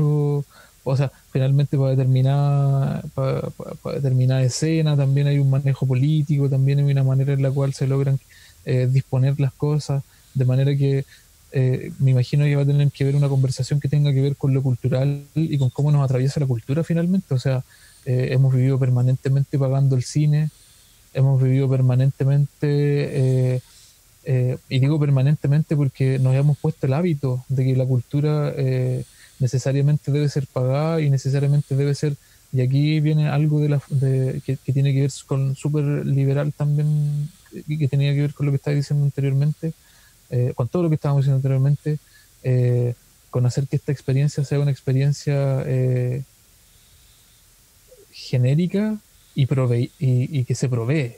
o 0.88 0.98
sea, 0.98 1.12
finalmente 1.32 1.78
para 1.78 1.92
determinar 1.92 3.04
para, 3.14 3.50
determinar 3.94 4.44
escena 4.44 4.96
también 4.96 5.28
hay 5.28 5.40
un 5.40 5.50
manejo 5.50 5.86
político, 5.86 6.50
también 6.50 6.80
hay 6.80 6.92
una 6.92 7.04
manera 7.04 7.34
en 7.34 7.42
la 7.42 7.52
cual 7.52 7.74
se 7.74 7.88
logran 7.88 8.20
disponer 8.90 9.40
las 9.40 9.54
cosas, 9.54 10.04
de 10.34 10.44
manera 10.44 10.76
que 10.76 11.06
me 12.00 12.12
imagino 12.12 12.44
que 12.44 12.56
va 12.58 12.64
a 12.64 12.66
tener 12.66 12.92
que 12.92 13.06
ver 13.06 13.16
una 13.16 13.30
conversación 13.30 13.80
que 13.80 13.88
tenga 13.88 14.12
que 14.12 14.22
ver 14.22 14.36
con 14.36 14.54
lo 14.54 14.62
cultural 14.62 15.24
y 15.36 15.58
con 15.58 15.70
cómo 15.70 15.90
nos 15.90 16.04
atraviesa 16.04 16.42
la 16.42 16.48
cultura 16.48 16.84
finalmente, 16.84 17.34
o 17.34 17.40
sea, 17.40 17.64
eh, 18.08 18.30
hemos 18.32 18.54
vivido 18.54 18.80
permanentemente 18.80 19.60
pagando 19.60 19.98
el 19.98 20.04
cine, 20.04 20.50
hemos 21.14 21.44
vivido 21.44 21.70
permanentemente, 21.70 22.66
eh, 22.66 23.62
eh, 24.24 24.58
y 24.70 24.80
digo 24.80 24.98
permanentemente 24.98 25.76
porque 25.76 26.18
nos 26.18 26.34
hemos 26.34 26.58
puesto 26.58 26.88
el 26.88 26.94
hábito 26.94 27.44
de 27.50 27.66
que 27.66 27.76
la 27.76 27.86
cultura 27.86 28.54
necesariamente 29.40 30.12
debe 30.12 30.30
ser 30.30 30.48
pagada 30.48 31.02
y 31.02 31.10
necesariamente 31.10 31.76
debe 31.76 31.96
ser, 31.96 32.16
y 32.52 32.62
aquí 32.62 33.00
viene 33.00 33.30
algo 33.30 33.60
de 33.60 33.70
la, 33.70 33.82
que, 34.46 34.58
tiene 34.74 34.94
que 34.94 35.02
ver 35.02 35.12
con 35.26 35.56
súper 35.56 35.84
liberal 36.06 36.54
también, 36.54 37.30
y 37.52 37.78
que 37.78 37.88
tenía 37.88 38.14
que 38.14 38.22
ver 38.22 38.34
con 38.34 38.46
lo 38.46 38.52
que 38.52 38.58
estaba 38.58 38.76
diciendo 38.76 39.06
anteriormente, 39.06 39.74
con 40.56 40.68
todo 40.68 40.84
lo 40.84 40.90
que 40.90 40.96
estábamos 40.96 41.24
diciendo 41.24 41.38
anteriormente, 41.38 41.98
con 43.30 43.46
hacer 43.46 43.68
que 43.68 43.76
esta 43.76 43.92
experiencia 43.92 44.44
sea 44.44 44.60
una 44.60 44.72
experiencia 44.72 45.64
genérica 48.12 48.98
y, 49.36 49.46
prove 49.46 49.92
y, 50.00 50.44
que 50.46 50.56
se 50.56 50.68
provee. 50.68 51.16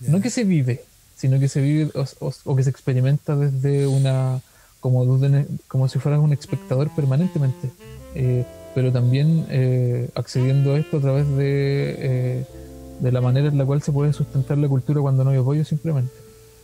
No 0.00 0.22
que 0.22 0.30
se 0.30 0.44
vive, 0.44 0.82
sino 1.14 1.38
que 1.38 1.48
se 1.48 1.60
vive 1.60 1.90
o, 1.94 2.56
que 2.56 2.64
se 2.64 2.70
experimenta 2.70 3.36
desde 3.36 3.86
una. 3.86 4.40
Como, 4.80 5.18
como 5.68 5.88
si 5.88 5.98
fueras 5.98 6.20
un 6.20 6.32
espectador 6.32 6.90
permanentemente. 6.94 7.70
Eh, 8.14 8.44
pero 8.74 8.92
también 8.92 9.46
eh, 9.50 10.08
accediendo 10.14 10.74
a 10.74 10.78
esto 10.78 10.98
a 10.98 11.00
través 11.00 11.28
de, 11.36 11.96
eh, 11.98 12.44
de 13.00 13.12
la 13.12 13.20
manera 13.20 13.48
en 13.48 13.58
la 13.58 13.64
cual 13.64 13.82
se 13.82 13.92
puede 13.92 14.12
sustentar 14.12 14.58
la 14.58 14.68
cultura 14.68 15.00
cuando 15.00 15.24
no 15.24 15.30
hay 15.30 15.38
apoyo 15.38 15.64
simplemente. 15.64 16.12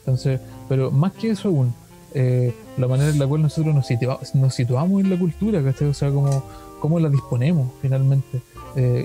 Entonces, 0.00 0.40
pero 0.68 0.90
más 0.90 1.12
que 1.12 1.30
eso 1.30 1.48
aún, 1.48 1.74
la 2.78 2.88
manera 2.88 3.10
en 3.10 3.18
la 3.18 3.26
cual 3.26 3.42
nosotros 3.42 3.74
nos, 3.74 4.34
nos 4.34 4.54
situamos 4.54 5.02
en 5.02 5.10
la 5.10 5.18
cultura, 5.18 5.60
O 5.60 5.94
sea, 5.94 6.10
como 6.10 6.42
cómo 6.80 6.98
la 6.98 7.10
disponemos 7.10 7.70
finalmente. 7.82 8.40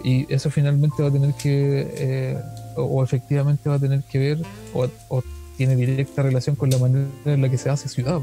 Y 0.03 0.31
eso 0.31 0.49
finalmente 0.49 1.01
va 1.01 1.09
a 1.09 1.11
tener 1.11 1.33
que, 1.33 2.37
o, 2.77 3.03
efectivamente 3.03 3.67
va 3.67 3.75
a 3.75 3.79
tener 3.79 4.03
que 4.03 4.19
ver, 4.19 4.41
o, 4.73 5.23
tiene 5.57 5.75
directa 5.75 6.21
relación 6.21 6.55
con 6.55 6.69
la 6.69 6.77
manera 6.77 7.07
en 7.25 7.41
la 7.41 7.49
que 7.49 7.57
se 7.57 7.69
hace 7.69 7.89
ciudad. 7.89 8.21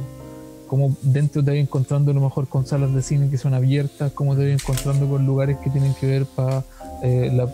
Como 0.68 0.96
dentro 1.02 1.42
te 1.42 1.50
vas 1.50 1.58
encontrando 1.58 2.10
a 2.10 2.14
lo 2.14 2.20
mejor 2.20 2.46
con 2.48 2.66
salas 2.66 2.94
de 2.94 3.02
cine 3.02 3.30
que 3.30 3.38
son 3.38 3.54
abiertas, 3.54 4.12
como 4.12 4.36
te 4.36 4.44
vas 4.44 4.60
encontrando 4.60 5.08
con 5.08 5.26
lugares 5.26 5.56
que 5.58 5.70
tienen 5.70 5.94
que 5.94 6.06
ver 6.06 6.26
para 6.26 6.62
eh, 7.02 7.46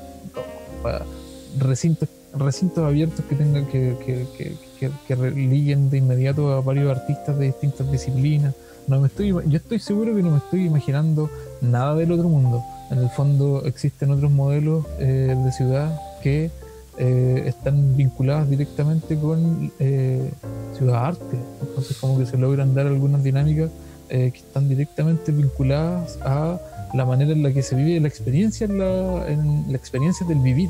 recintos, 1.59 2.09
recintos 2.37 2.85
abiertos 2.85 3.25
que 3.25 3.35
tengan 3.37 3.67
que, 3.67 3.97
que, 4.05 4.27
que, 4.37 4.91
que, 5.09 5.17
de 5.17 5.97
inmediato 5.97 6.53
a 6.53 6.61
varios 6.61 6.91
artistas 6.91 7.39
de 7.39 7.47
distintas 7.47 7.91
disciplinas. 7.91 8.55
No 8.87 9.01
me 9.01 9.07
estoy, 9.07 9.29
yo 9.29 9.57
estoy 9.57 9.79
seguro 9.79 10.15
que 10.15 10.23
no 10.23 10.31
me 10.31 10.39
estoy 10.39 10.67
imaginando 10.67 11.31
nada 11.63 11.95
del 11.95 12.13
otro 12.13 12.29
mundo 12.29 12.63
en 12.91 12.99
el 12.99 13.11
fondo 13.11 13.63
existen 13.65 14.11
otros 14.11 14.31
modelos 14.31 14.85
eh, 14.99 15.35
de 15.37 15.53
ciudad 15.53 15.99
que 16.23 16.51
eh, 16.99 17.45
están 17.47 17.97
vinculados 17.97 18.49
directamente 18.49 19.19
con 19.19 19.73
eh, 19.79 20.31
ciudad 20.77 21.07
arte. 21.07 21.37
Entonces 21.61 21.97
como 21.97 22.19
que 22.19 22.27
se 22.27 22.39
logran 22.39 22.75
dar 22.75 22.87
algunas 22.87 23.23
dinámicas 23.23 23.71
que 24.07 24.29
están 24.29 24.69
directamente 24.69 25.33
vinculadas 25.33 26.19
a 26.23 26.61
la 26.93 27.05
manera 27.05 27.33
en 27.33 27.43
la 27.43 27.53
que 27.53 27.63
se 27.63 27.75
vive 27.75 27.99
la 27.99 28.07
experiencia, 28.07 28.67
en 28.67 28.79
la, 28.79 29.29
en 29.29 29.65
la 29.69 29.77
experiencia 29.77 30.25
del 30.25 30.39
vivir. 30.39 30.69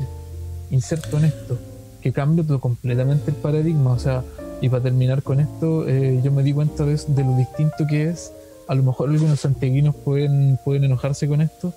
Inserto 0.71 1.19
en 1.19 1.25
esto, 1.25 1.59
que 2.01 2.11
cambia 2.11 2.43
todo 2.43 2.59
completamente 2.59 3.29
el 3.29 3.37
paradigma. 3.37 3.91
O 3.91 3.99
sea, 3.99 4.23
y 4.61 4.69
para 4.69 4.81
terminar 4.81 5.21
con 5.21 5.41
esto, 5.41 5.87
yo 5.87 6.31
me 6.31 6.41
di 6.41 6.53
cuenta 6.53 6.85
de, 6.85 6.95
de, 6.95 7.23
lo 7.23 7.37
distinto 7.37 7.85
que 7.87 8.09
es. 8.09 8.31
A 8.67 8.73
lo 8.73 8.81
mejor 8.81 9.09
algunos 9.11 9.41
santiaguinos 9.41 9.93
pueden, 9.93 10.57
pueden 10.65 10.85
enojarse 10.85 11.27
con 11.27 11.41
esto, 11.41 11.71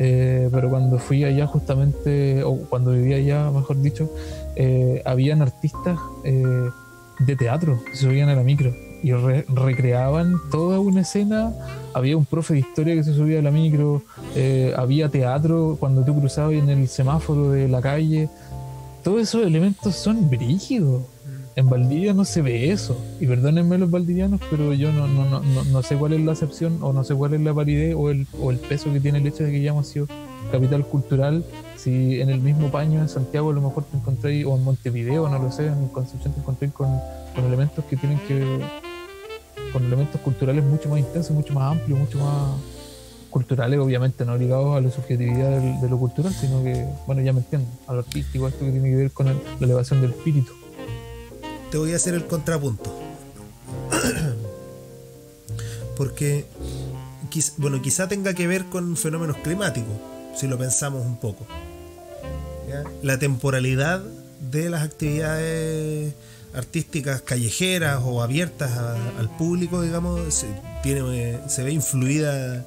eh, 0.00 0.48
pero 0.52 0.70
cuando 0.70 0.98
fui 0.98 1.24
allá 1.24 1.48
justamente, 1.48 2.44
o 2.44 2.56
cuando 2.68 2.92
vivía 2.92 3.16
allá, 3.16 3.50
mejor 3.50 3.82
dicho, 3.82 4.08
eh, 4.54 5.02
habían 5.04 5.42
artistas 5.42 5.98
eh, 6.24 6.68
de 7.18 7.36
teatro 7.36 7.82
que 7.84 7.96
se 7.96 8.04
subían 8.04 8.28
a 8.28 8.36
la 8.36 8.44
micro 8.44 8.72
y 9.02 9.12
recreaban 9.12 10.34
toda 10.52 10.78
una 10.78 11.00
escena. 11.00 11.52
Había 11.94 12.16
un 12.16 12.24
profe 12.24 12.54
de 12.54 12.60
historia 12.60 12.94
que 12.94 13.02
se 13.02 13.12
subía 13.12 13.40
a 13.40 13.42
la 13.42 13.50
micro, 13.50 14.02
había 14.76 15.08
teatro 15.08 15.76
cuando 15.80 16.04
tú 16.04 16.18
cruzabas 16.18 16.54
en 16.54 16.68
el 16.68 16.88
semáforo 16.88 17.50
de 17.50 17.68
la 17.68 17.80
calle. 17.80 18.28
todos 19.02 19.22
esos 19.22 19.44
elementos 19.44 19.96
son 19.96 20.28
brígidos. 20.30 21.02
En 21.58 21.68
Valdivia 21.68 22.14
no 22.14 22.24
se 22.24 22.40
ve 22.40 22.70
eso. 22.70 22.96
Y 23.18 23.26
perdónenme 23.26 23.78
los 23.78 23.90
valdivianos, 23.90 24.40
pero 24.48 24.72
yo 24.74 24.92
no, 24.92 25.08
no, 25.08 25.24
no, 25.24 25.64
no, 25.64 25.82
sé 25.82 25.96
cuál 25.96 26.12
es 26.12 26.20
la 26.20 26.30
acepción 26.30 26.78
o 26.82 26.92
no 26.92 27.02
sé 27.02 27.16
cuál 27.16 27.34
es 27.34 27.40
la 27.40 27.52
validez 27.52 27.96
o 27.98 28.10
el, 28.10 28.28
o 28.40 28.52
el 28.52 28.58
peso 28.58 28.92
que 28.92 29.00
tiene 29.00 29.18
el 29.18 29.26
hecho 29.26 29.42
de 29.42 29.50
que 29.50 29.56
hayamos 29.56 29.88
sido 29.88 30.06
capital 30.52 30.86
cultural. 30.86 31.44
Si 31.74 32.20
en 32.20 32.30
el 32.30 32.40
mismo 32.40 32.70
paño 32.70 33.00
en 33.00 33.08
Santiago 33.08 33.50
a 33.50 33.54
lo 33.54 33.60
mejor 33.60 33.82
te 33.86 33.96
encontré, 33.96 34.44
o 34.44 34.56
en 34.56 34.62
Montevideo, 34.62 35.28
no 35.28 35.36
lo 35.40 35.50
sé, 35.50 35.66
en 35.66 35.88
Concepción 35.88 36.32
te 36.32 36.38
encontré 36.38 36.68
con, 36.70 36.96
con 37.34 37.44
elementos 37.44 37.84
que 37.86 37.96
tienen 37.96 38.20
que. 38.28 38.60
con 39.72 39.84
elementos 39.84 40.20
culturales 40.20 40.62
mucho 40.62 40.88
más 40.88 41.00
intensos, 41.00 41.32
mucho 41.32 41.54
más 41.54 41.72
amplios, 41.72 41.98
mucho 41.98 42.18
más 42.18 42.52
culturales, 43.30 43.80
obviamente 43.80 44.24
no 44.24 44.38
ligados 44.38 44.76
a 44.76 44.80
la 44.80 44.92
subjetividad 44.92 45.60
de 45.80 45.88
lo 45.88 45.98
cultural, 45.98 46.32
sino 46.32 46.62
que, 46.62 46.86
bueno, 47.08 47.20
ya 47.20 47.32
me 47.32 47.40
entiendo, 47.40 47.68
a 47.88 47.94
lo 47.94 47.98
artístico, 47.98 48.46
esto 48.46 48.64
que 48.64 48.70
tiene 48.70 48.90
que 48.90 48.96
ver 48.96 49.10
con 49.10 49.26
la 49.26 49.34
elevación 49.60 50.00
del 50.00 50.12
espíritu 50.12 50.52
te 51.70 51.78
voy 51.78 51.92
a 51.92 51.96
hacer 51.96 52.14
el 52.14 52.26
contrapunto. 52.26 52.92
Porque, 55.96 56.46
bueno, 57.56 57.82
quizá 57.82 58.08
tenga 58.08 58.34
que 58.34 58.46
ver 58.46 58.66
con 58.66 58.96
fenómenos 58.96 59.36
climáticos, 59.38 59.94
si 60.36 60.46
lo 60.46 60.58
pensamos 60.58 61.04
un 61.04 61.18
poco. 61.18 61.46
La 63.02 63.18
temporalidad 63.18 64.02
de 64.50 64.70
las 64.70 64.82
actividades 64.82 66.14
artísticas 66.54 67.22
callejeras 67.22 68.00
o 68.04 68.22
abiertas 68.22 68.70
al 69.18 69.36
público, 69.36 69.82
digamos, 69.82 70.34
se, 70.34 70.46
tiene, 70.82 71.40
se 71.48 71.62
ve 71.62 71.72
influida 71.72 72.64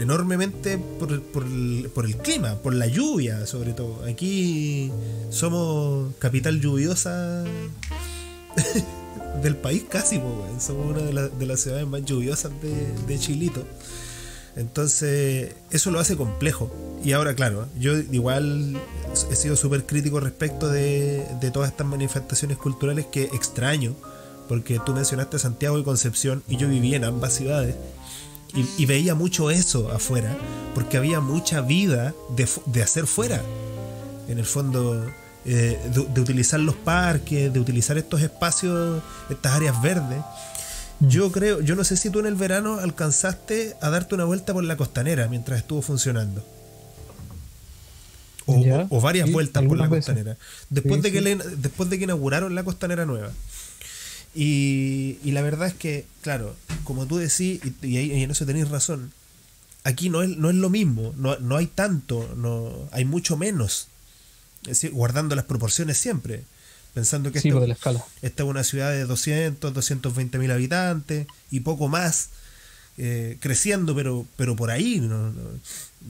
enormemente 0.00 0.78
por, 0.78 1.12
el, 1.12 1.20
por 1.20 2.06
el 2.06 2.16
clima, 2.16 2.56
por 2.56 2.74
la 2.74 2.86
lluvia 2.86 3.46
sobre 3.46 3.72
todo. 3.72 4.04
Aquí 4.04 4.90
somos 5.30 6.14
capital 6.18 6.60
lluviosa 6.60 7.44
del 9.42 9.56
país 9.56 9.84
casi, 9.88 10.20
somos 10.58 10.86
una 10.86 11.28
de, 11.28 11.46
las 11.46 11.60
ciudades 11.60 11.86
más 11.86 12.04
lluviosas 12.04 12.52
de, 13.06 13.18
Chilito. 13.18 13.64
Entonces, 14.56 15.54
eso 15.70 15.90
lo 15.90 16.00
hace 16.00 16.16
complejo. 16.16 16.72
Y 17.04 17.12
ahora, 17.12 17.34
claro, 17.34 17.68
yo 17.78 17.96
igual 17.96 18.76
he 19.30 19.36
sido 19.36 19.56
súper 19.56 19.86
crítico 19.86 20.18
respecto 20.18 20.68
de, 20.68 21.24
de, 21.40 21.50
todas 21.50 21.70
estas 21.70 21.86
manifestaciones 21.86 22.58
culturales 22.58 23.06
que 23.06 23.24
extraño, 23.24 23.94
porque 24.48 24.80
tú 24.84 24.92
mencionaste 24.92 25.38
Santiago 25.38 25.78
y 25.78 25.84
Concepción 25.84 26.42
y 26.48 26.56
yo 26.56 26.68
viví 26.68 26.94
en 26.94 27.04
ambas 27.04 27.34
ciudades 27.34 27.76
y, 28.54 28.86
veía 28.86 29.14
mucho 29.14 29.50
eso 29.50 29.90
afuera, 29.90 30.36
porque 30.74 30.96
había 30.96 31.20
mucha 31.20 31.60
vida 31.60 32.14
de, 32.36 32.82
hacer 32.82 33.06
fuera. 33.06 33.42
En 34.28 34.38
el 34.38 34.46
fondo, 34.46 35.06
eh, 35.44 35.78
de, 35.92 36.20
utilizar 36.20 36.60
los 36.60 36.74
parques, 36.76 37.52
de 37.52 37.60
utilizar 37.60 37.98
estos 37.98 38.22
espacios, 38.22 39.02
estas 39.28 39.54
áreas 39.54 39.80
verdes. 39.82 40.22
Yo 41.00 41.32
creo, 41.32 41.60
yo 41.60 41.74
no 41.76 41.84
sé 41.84 41.96
si 41.96 42.10
tú 42.10 42.20
en 42.20 42.26
el 42.26 42.34
verano 42.34 42.78
alcanzaste 42.78 43.74
a 43.80 43.90
darte 43.90 44.14
una 44.14 44.24
vuelta 44.24 44.52
por 44.52 44.64
la 44.64 44.76
costanera 44.76 45.28
mientras 45.28 45.58
estuvo 45.58 45.82
funcionando. 45.82 46.44
O, 48.46 49.00
varias 49.00 49.30
vueltas 49.30 49.64
por 49.64 49.78
la 49.78 49.88
costanera. 49.88 50.36
Después, 50.68 51.02
de 51.02 51.12
que 51.12 51.20
después 51.56 51.88
de 51.88 51.98
que 51.98 52.04
inauguraron 52.04 52.54
la 52.54 52.64
costanera 52.64 53.06
nueva. 53.06 53.30
Y, 54.34 55.18
la 55.24 55.42
verdad 55.42 55.68
es 55.68 55.74
que, 55.74 56.06
claro, 56.22 56.54
como 56.84 57.06
tú 57.06 57.16
decís, 57.18 57.60
y, 57.82 58.22
en 58.22 58.30
eso 58.30 58.46
tenéis 58.46 58.68
razón, 58.68 59.12
aquí 59.84 60.08
no 60.08 60.22
es, 60.22 60.36
no 60.36 60.50
es 60.50 60.56
lo 60.56 60.70
mismo, 60.70 61.12
no, 61.16 61.38
no 61.38 61.56
hay 61.56 61.66
tanto, 61.66 62.32
no 62.36 62.88
hay 62.92 63.04
mucho 63.04 63.36
menos, 63.36 63.88
guardando 64.92 65.34
las 65.34 65.46
proporciones 65.46 65.98
siempre, 65.98 66.44
pensando 66.94 67.32
que 67.32 67.38
esta, 67.38 67.50
pues, 67.50 67.70
esta, 68.22 68.42
es 68.42 68.48
una 68.48 68.64
ciudad 68.64 68.90
de 68.90 69.04
200, 69.04 69.74
220 69.74 70.38
mil 70.38 70.50
habitantes 70.50 71.26
y 71.50 71.60
poco 71.60 71.88
más, 71.88 72.30
eh, 72.98 73.36
creciendo, 73.40 73.94
pero, 73.96 74.26
pero 74.36 74.54
por 74.54 74.70
ahí, 74.70 75.02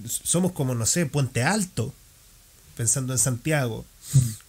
somos 0.06 0.52
como, 0.52 0.74
no 0.74 0.84
sé, 0.84 1.06
Puente 1.06 1.42
Alto, 1.42 1.94
pensando 2.76 3.14
en 3.14 3.18
Santiago 3.18 3.86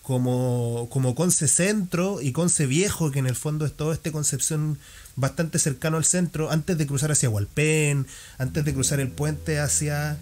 como, 0.01 0.87
como 0.91 1.15
Conce 1.15 1.47
Centro 1.47 2.21
y 2.21 2.31
Conce 2.31 2.65
Viejo, 2.65 3.11
que 3.11 3.19
en 3.19 3.27
el 3.27 3.35
fondo 3.35 3.65
es 3.65 3.73
todo 3.73 3.93
este 3.93 4.11
Concepción 4.11 4.77
bastante 5.15 5.59
cercano 5.59 5.97
al 5.97 6.05
centro, 6.05 6.51
antes 6.51 6.77
de 6.77 6.87
cruzar 6.87 7.11
hacia 7.11 7.29
Hualpén, 7.29 8.07
antes 8.37 8.65
de 8.65 8.73
cruzar 8.73 8.99
el 8.99 9.09
puente 9.09 9.59
hacia, 9.59 10.17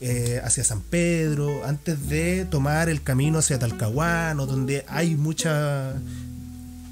eh, 0.00 0.40
hacia 0.44 0.64
San 0.64 0.80
Pedro, 0.80 1.64
antes 1.64 2.08
de 2.08 2.44
tomar 2.44 2.88
el 2.88 3.02
camino 3.02 3.38
hacia 3.38 3.58
Talcahuano, 3.58 4.46
donde 4.46 4.84
hay 4.88 5.14
mucha... 5.14 5.94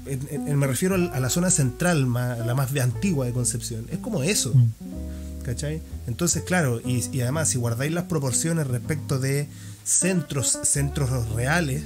me 0.05 0.67
refiero 0.67 0.95
a 0.95 1.19
la 1.19 1.29
zona 1.29 1.49
central, 1.49 2.11
la 2.11 2.53
más 2.55 2.75
antigua 2.75 3.25
de 3.25 3.33
Concepción. 3.33 3.87
Es 3.91 3.99
como 3.99 4.23
eso. 4.23 4.53
Mm. 4.53 5.02
¿Cachai? 5.43 5.81
Entonces, 6.07 6.43
claro, 6.43 6.81
y, 6.83 7.21
además, 7.21 7.49
si 7.49 7.57
guardáis 7.57 7.91
las 7.91 8.05
proporciones 8.05 8.67
respecto 8.67 9.19
de 9.19 9.47
centros, 9.83 10.57
centros 10.63 11.29
reales, 11.33 11.83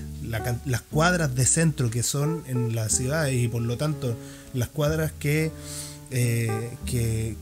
las 0.65 0.81
cuadras 0.81 1.33
de 1.35 1.45
centro 1.45 1.89
que 1.89 2.03
son 2.03 2.43
en 2.47 2.75
las 2.75 2.93
ciudades 2.93 3.33
y 3.33 3.47
por 3.47 3.63
lo 3.63 3.77
tanto 3.77 4.15
las 4.53 4.69
cuadras 4.69 5.11
que, 5.17 5.51
eh, 6.11 6.71
que, 6.85 7.35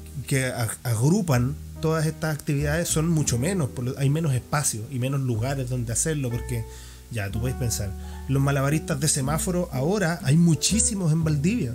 agrupan 0.84 1.56
todas 1.82 2.06
estas 2.06 2.34
actividades 2.34 2.88
son 2.88 3.10
mucho 3.10 3.38
menos, 3.38 3.70
hay 3.98 4.10
menos 4.10 4.34
espacio 4.34 4.84
y 4.90 5.00
menos 5.00 5.20
lugares 5.22 5.70
donde 5.70 5.92
hacerlo 5.92 6.32
porque 6.32 6.64
ya 7.12 7.30
tú 7.30 7.42
puedes 7.42 7.58
pensar, 7.58 7.92
los 8.30 8.42
malabaristas 8.42 9.00
de 9.00 9.08
semáforo 9.08 9.70
ahora 9.74 10.20
hay 10.24 10.38
muchísimos 10.38 11.12
en 11.12 11.24
Valdivia 11.24 11.74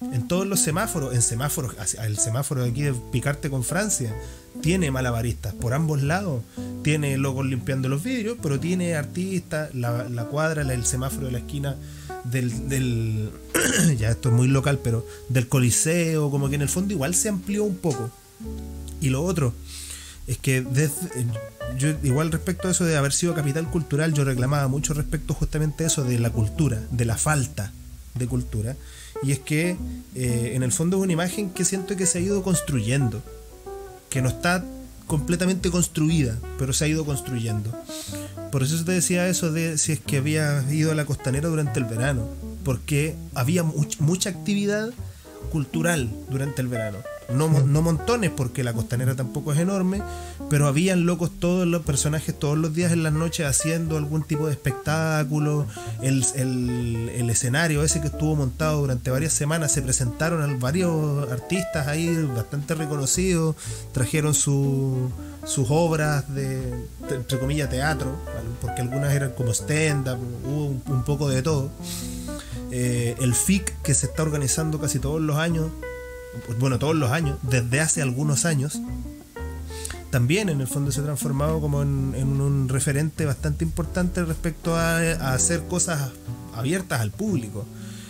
en 0.00 0.26
todos 0.28 0.46
los 0.46 0.60
semáforos, 0.60 1.14
en 1.14 1.22
semáforos, 1.22 1.74
el 1.98 2.18
semáforo 2.18 2.62
de 2.62 2.70
aquí 2.70 2.82
de 2.82 2.94
Picarte 3.12 3.50
con 3.50 3.64
Francia, 3.64 4.14
tiene 4.62 4.90
malabaristas 4.90 5.54
por 5.54 5.74
ambos 5.74 6.02
lados. 6.02 6.42
Tiene 6.82 7.16
locos 7.18 7.46
limpiando 7.46 7.88
los 7.88 8.02
vidrios, 8.02 8.38
pero 8.42 8.58
tiene 8.58 8.94
artistas, 8.94 9.74
la, 9.74 10.24
cuadra, 10.30 10.62
el 10.62 10.84
semáforo 10.86 11.26
de 11.26 11.32
la 11.32 11.38
esquina 11.38 11.76
del, 12.24 12.68
del 12.68 13.30
ya 13.98 14.10
esto 14.10 14.30
es 14.30 14.34
muy 14.34 14.48
local, 14.48 14.78
pero 14.82 15.06
del 15.28 15.48
Coliseo, 15.48 16.30
como 16.30 16.48
que 16.48 16.54
en 16.54 16.62
el 16.62 16.68
fondo 16.68 16.94
igual 16.94 17.14
se 17.14 17.28
amplió 17.28 17.64
un 17.64 17.76
poco. 17.76 18.10
Y 19.00 19.10
lo 19.10 19.22
otro 19.22 19.54
es 20.26 20.38
que 20.38 20.62
desde, 20.62 21.26
yo 21.78 21.90
igual 22.02 22.30
respecto 22.30 22.68
a 22.68 22.70
eso 22.70 22.84
de 22.84 22.96
haber 22.96 23.12
sido 23.12 23.34
capital 23.34 23.70
cultural, 23.70 24.14
yo 24.14 24.24
reclamaba 24.24 24.68
mucho 24.68 24.94
respecto 24.94 25.34
justamente 25.34 25.84
a 25.84 25.86
eso 25.88 26.04
de 26.04 26.18
la 26.18 26.30
cultura, 26.30 26.80
de 26.90 27.04
la 27.04 27.16
falta 27.16 27.72
de 28.14 28.26
cultura. 28.26 28.76
Y 29.22 29.32
es 29.32 29.38
que 29.38 29.76
eh, 30.14 30.52
en 30.54 30.62
el 30.62 30.72
fondo 30.72 30.96
es 30.96 31.02
una 31.02 31.12
imagen 31.12 31.50
que 31.50 31.64
siento 31.64 31.96
que 31.96 32.06
se 32.06 32.18
ha 32.18 32.20
ido 32.22 32.42
construyendo, 32.42 33.22
que 34.08 34.22
no 34.22 34.28
está 34.28 34.64
completamente 35.06 35.70
construida, 35.70 36.38
pero 36.58 36.72
se 36.72 36.84
ha 36.84 36.88
ido 36.88 37.04
construyendo. 37.04 37.76
Por 38.50 38.62
eso 38.62 38.84
te 38.84 38.92
decía 38.92 39.28
eso 39.28 39.52
de 39.52 39.78
si 39.78 39.92
es 39.92 40.00
que 40.00 40.18
había 40.18 40.64
ido 40.70 40.92
a 40.92 40.94
la 40.94 41.04
costanera 41.04 41.48
durante 41.48 41.78
el 41.78 41.84
verano, 41.84 42.28
porque 42.64 43.14
había 43.34 43.62
mucha 43.62 44.30
actividad 44.30 44.90
cultural 45.50 46.10
durante 46.30 46.62
el 46.62 46.68
verano. 46.68 46.98
No, 47.34 47.48
no, 47.48 47.82
montones, 47.82 48.30
porque 48.30 48.64
la 48.64 48.72
costanera 48.72 49.14
tampoco 49.14 49.52
es 49.52 49.58
enorme, 49.58 50.02
pero 50.48 50.66
habían 50.66 51.06
locos 51.06 51.30
todos 51.38 51.66
los 51.66 51.82
personajes 51.82 52.38
todos 52.38 52.58
los 52.58 52.74
días 52.74 52.92
en 52.92 53.02
las 53.02 53.12
noches 53.12 53.46
haciendo 53.46 53.96
algún 53.96 54.22
tipo 54.22 54.46
de 54.46 54.52
espectáculo. 54.52 55.66
El, 56.02 56.24
el, 56.34 57.30
escenario 57.30 57.84
ese 57.84 58.00
que 58.00 58.08
estuvo 58.08 58.34
montado 58.34 58.80
durante 58.80 59.10
varias 59.10 59.32
semanas 59.32 59.70
se 59.70 59.82
presentaron 59.82 60.58
varios 60.58 61.30
artistas 61.30 61.86
ahí 61.86 62.14
bastante 62.34 62.74
reconocidos, 62.74 63.54
trajeron 63.92 64.34
sus 64.34 65.10
obras 65.68 66.34
de, 66.34 66.86
entre 67.08 67.38
comillas, 67.38 67.70
teatro, 67.70 68.16
porque 68.60 68.82
algunas 68.82 69.14
eran 69.14 69.30
como 69.30 69.52
stand-up, 69.52 70.18
hubo 70.44 70.66
un 70.92 71.04
poco 71.04 71.28
de 71.28 71.42
todo. 71.42 71.70
Eh, 72.72 73.16
el 73.20 73.34
FIC 73.34 73.82
que 73.82 73.94
se 73.94 74.06
está 74.06 74.22
organizando 74.22 74.80
casi 74.80 74.98
todos 74.98 75.20
los 75.20 75.36
años, 75.36 75.68
bueno, 76.58 76.78
todos 76.78 76.96
los 76.96 77.10
años, 77.10 77.38
desde 77.42 77.80
hace 77.80 78.02
algunos 78.02 78.44
años, 78.44 78.80
también 80.10 80.48
en 80.48 80.60
el 80.60 80.66
fondo 80.66 80.90
se 80.90 81.00
ha 81.00 81.04
transformado 81.04 81.60
como 81.60 81.82
en, 81.82 82.14
un 82.40 82.68
referente 82.68 83.24
bastante 83.24 83.64
importante 83.64 84.24
respecto 84.24 84.76
a, 84.76 84.98
hacer 85.32 85.62
cosas 85.68 86.10
abiertas 86.54 87.00
al 87.00 87.12
público. 87.12 87.64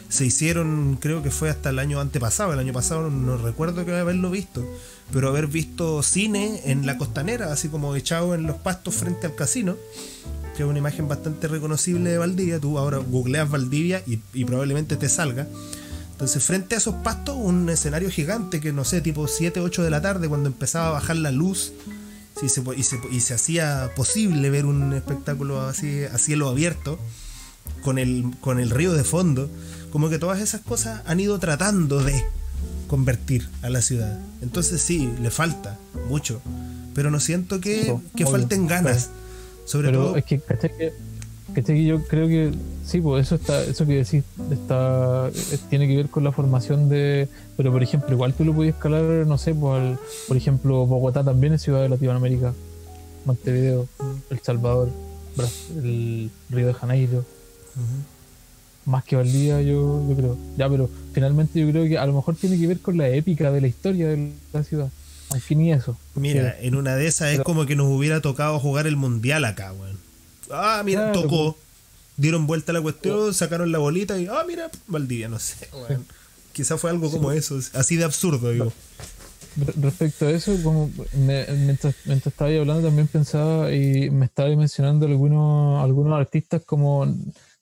Se 0.09 0.25
hicieron, 0.27 0.99
creo 1.01 1.23
que 1.23 1.31
fue 1.31 1.51
hasta 1.51 1.71
el 1.71 1.79
año 1.79 2.01
antepasado, 2.01 2.53
el 2.53 2.59
año 2.59 2.73
pasado 2.73 3.11
no 3.11 3.37
recuerdo 3.37 3.85
que 3.85 3.95
haberlo 3.95 4.31
visto, 4.31 4.66
pero 5.12 5.29
haber 5.29 5.47
visto 5.47 6.03
cine 6.03 6.62
en 6.64 6.87
la 6.87 6.97
costanera, 6.97 7.53
así 7.53 7.68
como 7.68 7.95
echado 7.95 8.35
en 8.35 8.45
los 8.45 8.57
pastos 8.57 8.95
frente 8.95 9.27
al 9.27 9.35
casino, 9.35 9.77
que 10.57 10.62
es 10.62 10.68
una 10.68 10.79
imagen 10.79 11.07
bastante 11.07 11.49
reconocible 11.49 12.11
de 12.11 12.18
Valdivia. 12.18 12.59
Tú 12.59 12.79
ahora 12.79 12.99
googleas 12.99 13.49
Valdivia 13.51 14.03
y, 14.07 14.45
probablemente 14.45 14.97
te 14.97 15.09
salga. 15.09 15.47
Entonces, 16.21 16.45
frente 16.45 16.75
a 16.75 16.79
esos 16.79 16.97
pastos, 16.97 17.35
un 17.35 17.71
escenario 17.71 18.11
gigante 18.11 18.61
que 18.61 18.75
no 18.75 18.85
sé, 18.85 19.01
tipo 19.01 19.27
7, 19.27 19.59
8 19.61 19.83
de 19.83 19.89
la 19.89 20.03
tarde, 20.03 20.29
cuando 20.29 20.51
empezaba 20.51 20.89
a 20.89 20.91
bajar 20.91 21.16
la 21.16 21.31
luz, 21.31 21.73
si 22.39 22.51
se, 22.51 22.62
y, 22.77 22.83
se, 22.83 23.01
y 23.11 23.21
se 23.21 23.33
hacía 23.33 23.91
posible 23.97 24.51
ver 24.51 24.66
un 24.66 24.93
espectáculo 24.93 25.62
así 25.62 26.05
a 26.05 26.18
cielo 26.18 26.51
abierto, 26.51 26.99
con 27.83 27.99
el, 27.99 28.35
con 28.43 28.61
el 28.61 28.68
río 28.68 28.93
de 28.93 29.03
fondo, 29.03 29.49
como 29.91 30.11
que 30.11 30.18
todas 30.18 30.43
esas 30.43 30.61
cosas 30.61 31.01
han 31.07 31.21
ido 31.21 31.39
tratando 31.39 32.05
de 32.05 32.23
convertir 32.87 33.49
a 33.62 33.71
la 33.71 33.81
ciudad. 33.81 34.21
Entonces 34.43 34.83
sí, 34.83 35.11
le 35.23 35.31
falta 35.31 35.79
mucho, 36.07 36.43
pero 36.95 37.11
no 37.11 37.18
siento 37.18 37.62
que, 37.62 37.97
que 38.14 38.27
falten 38.27 38.66
ganas. 38.66 39.09
sobre 39.64 39.91
todo... 39.91 40.16
Es 40.16 40.27
que, 40.27 40.43
que, 41.55 41.85
yo 41.85 42.03
creo 42.07 42.29
que 42.29 42.53
sí, 42.85 43.01
pues 43.01 43.27
eso 43.27 43.37
está, 43.37 43.63
eso 43.63 43.87
que 43.87 43.97
decís 43.97 44.25
está, 44.51 45.29
eh, 45.29 45.59
tiene 45.69 45.87
que 45.87 45.97
ver 45.97 46.09
con 46.09 46.25
la 46.25 46.33
formación 46.33 46.89
de, 46.89 47.29
pero 47.57 47.73
por 47.73 47.83
ejemplo, 47.83 48.13
igual 48.13 48.35
tú 48.35 48.45
lo 48.45 48.55
podías 48.55 48.75
escalar, 48.75 49.27
no 49.27 49.39
sé, 49.39 49.55
pues 49.55 49.99
por 50.29 50.37
ejemplo, 50.37 50.87
Bogotá 50.87 51.25
también 51.25 51.53
es 51.53 51.63
ciudad 51.63 51.83
de 51.83 51.89
Latinoamérica, 51.89 52.53
Montevideo, 53.25 53.87
El 54.31 54.41
Salvador, 54.41 54.91
el 55.77 56.31
Río 56.51 56.67
de 56.67 56.75
Janeiro 56.75 57.25
más 58.87 59.05
que 59.05 59.17
Valdivia, 59.17 59.61
yo, 59.63 60.07
yo 60.09 60.17
creo. 60.17 60.39
Ya, 60.57 60.69
pero 60.69 60.91
finalmente 61.13 61.61
yo 61.61 61.71
creo 61.71 61.85
que 61.89 61.99
a 61.99 62.07
lo 62.07 62.13
mejor 62.13 62.37
tiene 62.37 62.59
que 62.59 62.67
ver 62.67 62.81
con 62.81 62.97
la 62.97 63.09
épica 63.09 63.51
de 63.51 63.61
la 63.61 63.69
historia 63.69 64.09
de 64.09 64.33
la 64.53 64.65
ciudad. 64.65 64.91
Al 65.31 65.41
fin 65.41 65.61
y 65.61 65.73
eso. 65.73 65.97
Mira, 66.17 66.57
en 66.61 66.75
una 66.75 66.97
de 66.97 67.07
esas 67.07 67.33
es 67.33 67.41
como 67.41 67.65
que 67.67 67.77
nos 67.77 67.87
hubiera 67.87 68.21
tocado 68.21 68.59
jugar 68.59 68.87
el 68.87 68.97
mundial 68.97 69.45
acá, 69.45 69.73
weón. 69.73 69.99
Ah, 70.53 70.83
mira, 70.85 71.13
tocó. 71.13 71.57
Dieron 72.17 72.47
vuelta 72.47 72.73
la 72.73 72.83
cuestión, 72.83 73.33
sacaron 73.33 73.73
la 73.73 73.79
bolita 73.79 74.19
y, 74.19 74.27
ah, 74.27 74.45
mira, 74.47 74.71
Valdivia, 74.87 75.29
no 75.29 75.39
sé, 75.39 75.69
weón. 75.73 76.05
Quizá 76.53 76.77
fue 76.77 76.91
algo 76.91 77.11
como 77.11 77.33
eso, 77.33 77.59
así 77.75 77.97
de 77.97 78.05
absurdo, 78.05 78.51
digo. 78.51 78.73
Respecto 79.81 80.27
a 80.27 80.31
eso, 80.31 80.57
como 80.63 80.91
mientras, 81.15 81.95
mientras 82.05 82.33
estaba 82.33 82.51
hablando 82.51 82.87
también 82.87 83.09
pensaba 83.09 83.73
y 83.73 84.11
me 84.11 84.27
estaba 84.27 84.49
mencionando 84.55 85.07
algunos, 85.07 85.83
algunos 85.83 86.19
artistas 86.19 86.63
como 86.65 87.07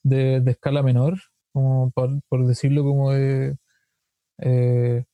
de, 0.03 0.43
escala 0.47 0.82
menor, 0.82 1.20
como 1.53 1.91
por, 1.91 2.47
decirlo 2.47 2.82
como 2.82 3.12
de... 3.12 3.57
Eh, 4.41 5.05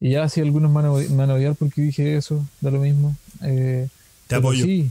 y 0.00 0.10
ya 0.10 0.28
si 0.28 0.40
algunos 0.40 0.70
me 0.70 0.82
van, 0.82 1.30
a, 1.30 1.34
odiar 1.34 1.54
porque 1.54 1.82
dije 1.82 2.16
eso, 2.16 2.46
da 2.60 2.70
lo 2.70 2.80
mismo. 2.80 3.16
Eh, 3.42 3.88
Te 4.26 4.36
apoyo. 4.36 4.64
Sí, 4.64 4.90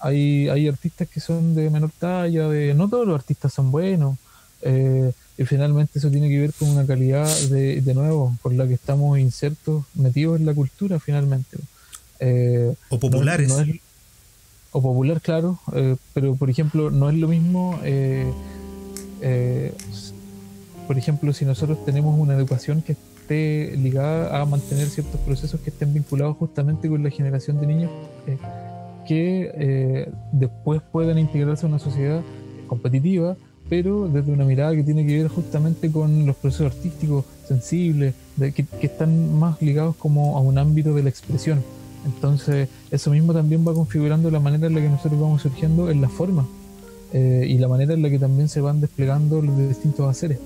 hay, 0.00 0.48
hay 0.48 0.68
artistas 0.68 1.08
que 1.08 1.20
son 1.20 1.54
de 1.54 1.70
menor 1.70 1.90
talla, 1.98 2.48
de 2.48 2.74
no 2.74 2.88
todos 2.88 3.06
los 3.06 3.14
artistas 3.14 3.52
son 3.52 3.70
buenos. 3.70 4.16
Eh, 4.62 5.12
y 5.36 5.44
finalmente 5.44 5.98
eso 5.98 6.10
tiene 6.10 6.28
que 6.28 6.40
ver 6.40 6.52
con 6.52 6.68
una 6.68 6.84
calidad 6.84 7.28
de, 7.48 7.80
de 7.80 7.94
nuevo, 7.94 8.36
por 8.42 8.52
la 8.52 8.66
que 8.66 8.74
estamos 8.74 9.18
insertos, 9.18 9.84
metidos 9.94 10.40
en 10.40 10.46
la 10.46 10.54
cultura 10.54 10.98
finalmente. 10.98 11.58
o 12.88 12.98
populares. 12.98 13.52
o 14.72 14.82
popular, 14.82 15.20
claro, 15.20 15.60
pero 16.12 16.34
por 16.34 16.50
ejemplo, 16.50 16.90
no 16.90 17.08
es 17.08 17.16
lo 17.16 17.28
mismo 17.28 17.78
eh, 19.20 19.72
por 20.86 20.96
ejemplo, 20.96 21.32
si 21.32 21.44
nosotros 21.44 21.84
tenemos 21.84 22.18
una 22.18 22.34
educación 22.34 22.82
que 22.82 22.92
esté 22.92 23.76
ligada 23.76 24.40
a 24.40 24.46
mantener 24.46 24.88
ciertos 24.88 25.20
procesos 25.20 25.60
que 25.60 25.70
estén 25.70 25.92
vinculados 25.92 26.36
justamente 26.38 26.88
con 26.88 27.02
la 27.02 27.10
generación 27.10 27.60
de 27.60 27.66
niños 27.66 27.90
eh, 28.26 28.38
que 29.08 29.50
eh, 29.54 30.10
después 30.32 30.82
puedan 30.92 31.18
integrarse 31.18 31.64
a 31.64 31.68
una 31.70 31.78
sociedad 31.78 32.20
competitiva, 32.66 33.36
pero 33.70 34.06
desde 34.06 34.30
una 34.30 34.44
mirada 34.44 34.74
que 34.74 34.82
tiene 34.82 35.06
que 35.06 35.22
ver 35.22 35.28
justamente 35.28 35.90
con 35.90 36.26
los 36.26 36.36
procesos 36.36 36.66
artísticos 36.66 37.24
sensibles, 37.46 38.14
de, 38.36 38.52
que, 38.52 38.64
que, 38.64 38.86
están 38.86 39.38
más 39.38 39.60
ligados 39.62 39.96
como 39.96 40.36
a 40.36 40.42
un 40.42 40.58
ámbito 40.58 40.94
de 40.94 41.02
la 41.02 41.08
expresión. 41.08 41.62
Entonces, 42.04 42.68
eso 42.90 43.10
mismo 43.10 43.32
también 43.32 43.66
va 43.66 43.72
configurando 43.72 44.30
la 44.30 44.40
manera 44.40 44.66
en 44.66 44.74
la 44.74 44.80
que 44.80 44.88
nosotros 44.88 45.18
vamos 45.18 45.42
surgiendo 45.42 45.90
en 45.90 46.00
la 46.00 46.08
forma 46.08 46.46
eh, 47.12 47.46
y 47.48 47.56
la 47.58 47.68
manera 47.68 47.94
en 47.94 48.02
la 48.02 48.10
que 48.10 48.18
también 48.18 48.48
se 48.48 48.60
van 48.60 48.80
desplegando 48.80 49.40
los 49.40 49.56
distintos 49.68 50.08
haceres. 50.08 50.38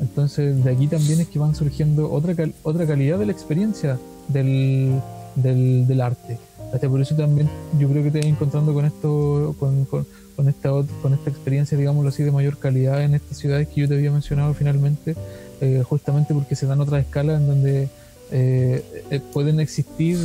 Entonces, 0.00 0.64
de 0.64 0.70
aquí 0.70 0.88
también 0.88 1.20
es 1.20 1.28
que 1.28 1.38
van 1.38 1.54
surgiendo 1.54 2.10
otra, 2.10 2.34
otra 2.64 2.86
calidad 2.86 3.18
de 3.18 3.26
la 3.26 3.32
experiencia 3.32 3.98
del, 4.28 5.00
del, 5.36 5.86
del 5.86 6.00
arte. 6.00 6.38
Hasta 6.72 6.88
por 6.88 7.00
eso 7.00 7.14
también 7.16 7.48
yo 7.78 7.88
creo 7.88 8.02
que 8.02 8.10
te 8.10 8.18
vas 8.18 8.26
encontrando 8.26 8.72
con 8.72 8.84
esto, 8.84 9.54
con, 9.58 9.84
con, 9.86 10.06
con, 10.36 10.48
esta, 10.48 10.70
con 11.02 11.14
esta 11.14 11.30
experiencia, 11.30 11.76
digámoslo 11.76 12.10
así, 12.10 12.22
de 12.22 12.30
mayor 12.30 12.58
calidad 12.58 13.02
en 13.02 13.14
estas 13.14 13.38
ciudades 13.38 13.68
que 13.68 13.80
yo 13.80 13.88
te 13.88 13.94
había 13.94 14.10
mencionado 14.10 14.54
finalmente, 14.54 15.16
eh, 15.60 15.82
justamente 15.86 16.32
porque 16.32 16.54
se 16.54 16.66
dan 16.66 16.80
otras 16.80 17.04
escalas 17.04 17.40
en 17.40 17.46
donde 17.46 17.88
eh, 18.30 19.20
pueden 19.32 19.58
existir 19.58 20.16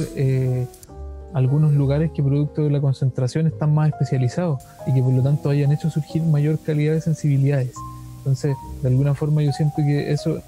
algunos 1.36 1.74
lugares 1.74 2.12
que 2.12 2.24
producto 2.24 2.64
de 2.64 2.70
la 2.70 2.80
concentración 2.80 3.46
están 3.46 3.74
más 3.74 3.90
especializados 3.90 4.64
y 4.88 4.94
que 4.94 5.02
por 5.04 5.12
lo 5.12 5.22
tanto 5.22 5.50
hayan 5.50 5.70
hecho 5.74 5.90
surgir 5.90 6.24
mayor 6.24 6.58
calidad 6.60 6.94
de 6.94 7.02
sensibilidades. 7.02 7.74
Entonces, 8.20 8.56
de 8.82 8.88
alguna 8.88 9.14
forma 9.16 9.44
yo 9.44 9.52
siento 9.52 9.76
que 9.78 10.14
eso, 10.14 10.40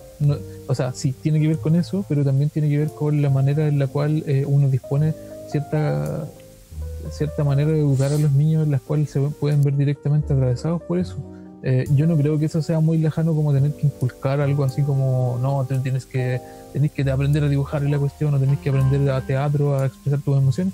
o 0.66 0.74
sea, 0.74 0.94
sí, 0.94 1.12
tiene 1.12 1.42
que 1.42 1.48
ver 1.50 1.58
con 1.58 1.76
eso, 1.76 2.06
pero 2.08 2.24
también 2.24 2.50
tiene 2.50 2.70
que 2.70 2.78
ver 2.78 2.88
con 2.88 3.22
la 3.22 3.30
manera 3.30 3.68
en 3.68 3.80
la 3.80 3.88
cual 3.88 4.24
eh, 4.28 4.46
uno 4.48 4.70
dispone 4.70 5.14
cierta 5.48 6.28
cierta 7.12 7.44
manera 7.44 7.72
de 7.72 7.80
educar 7.80 8.12
a 8.12 8.18
los 8.18 8.32
niños 8.32 8.64
en 8.64 8.72
las 8.72 8.82
cuales 8.82 9.10
se 9.10 9.20
pueden 9.20 9.64
ver 9.64 9.76
directamente 9.76 10.34
atravesados 10.34 10.82
por 10.82 11.00
eso. 11.00 11.18
Eh, 11.64 11.86
yo 11.96 12.06
no 12.06 12.16
creo 12.16 12.38
que 12.38 12.46
eso 12.46 12.62
sea 12.62 12.80
muy 12.80 12.98
lejano 12.98 13.34
como 13.34 13.52
tener 13.54 13.74
que 13.74 13.88
inculcar 13.88 14.42
algo 14.42 14.64
así 14.64 14.84
como, 14.84 15.40
no, 15.42 15.66
tienes 15.82 16.06
que, 16.06 16.40
tenés 16.72 16.92
que 16.92 17.10
aprender 17.10 17.44
a 17.44 17.50
dibujar 17.50 17.82
la 17.82 17.98
cuestión, 17.98 18.34
o 18.34 18.40
tenés 18.40 18.60
que 18.60 18.70
aprender 18.70 19.10
a 19.10 19.22
teatro, 19.22 19.78
a 19.78 19.88
expresar 19.88 20.20
tus 20.22 20.38
emociones, 20.38 20.74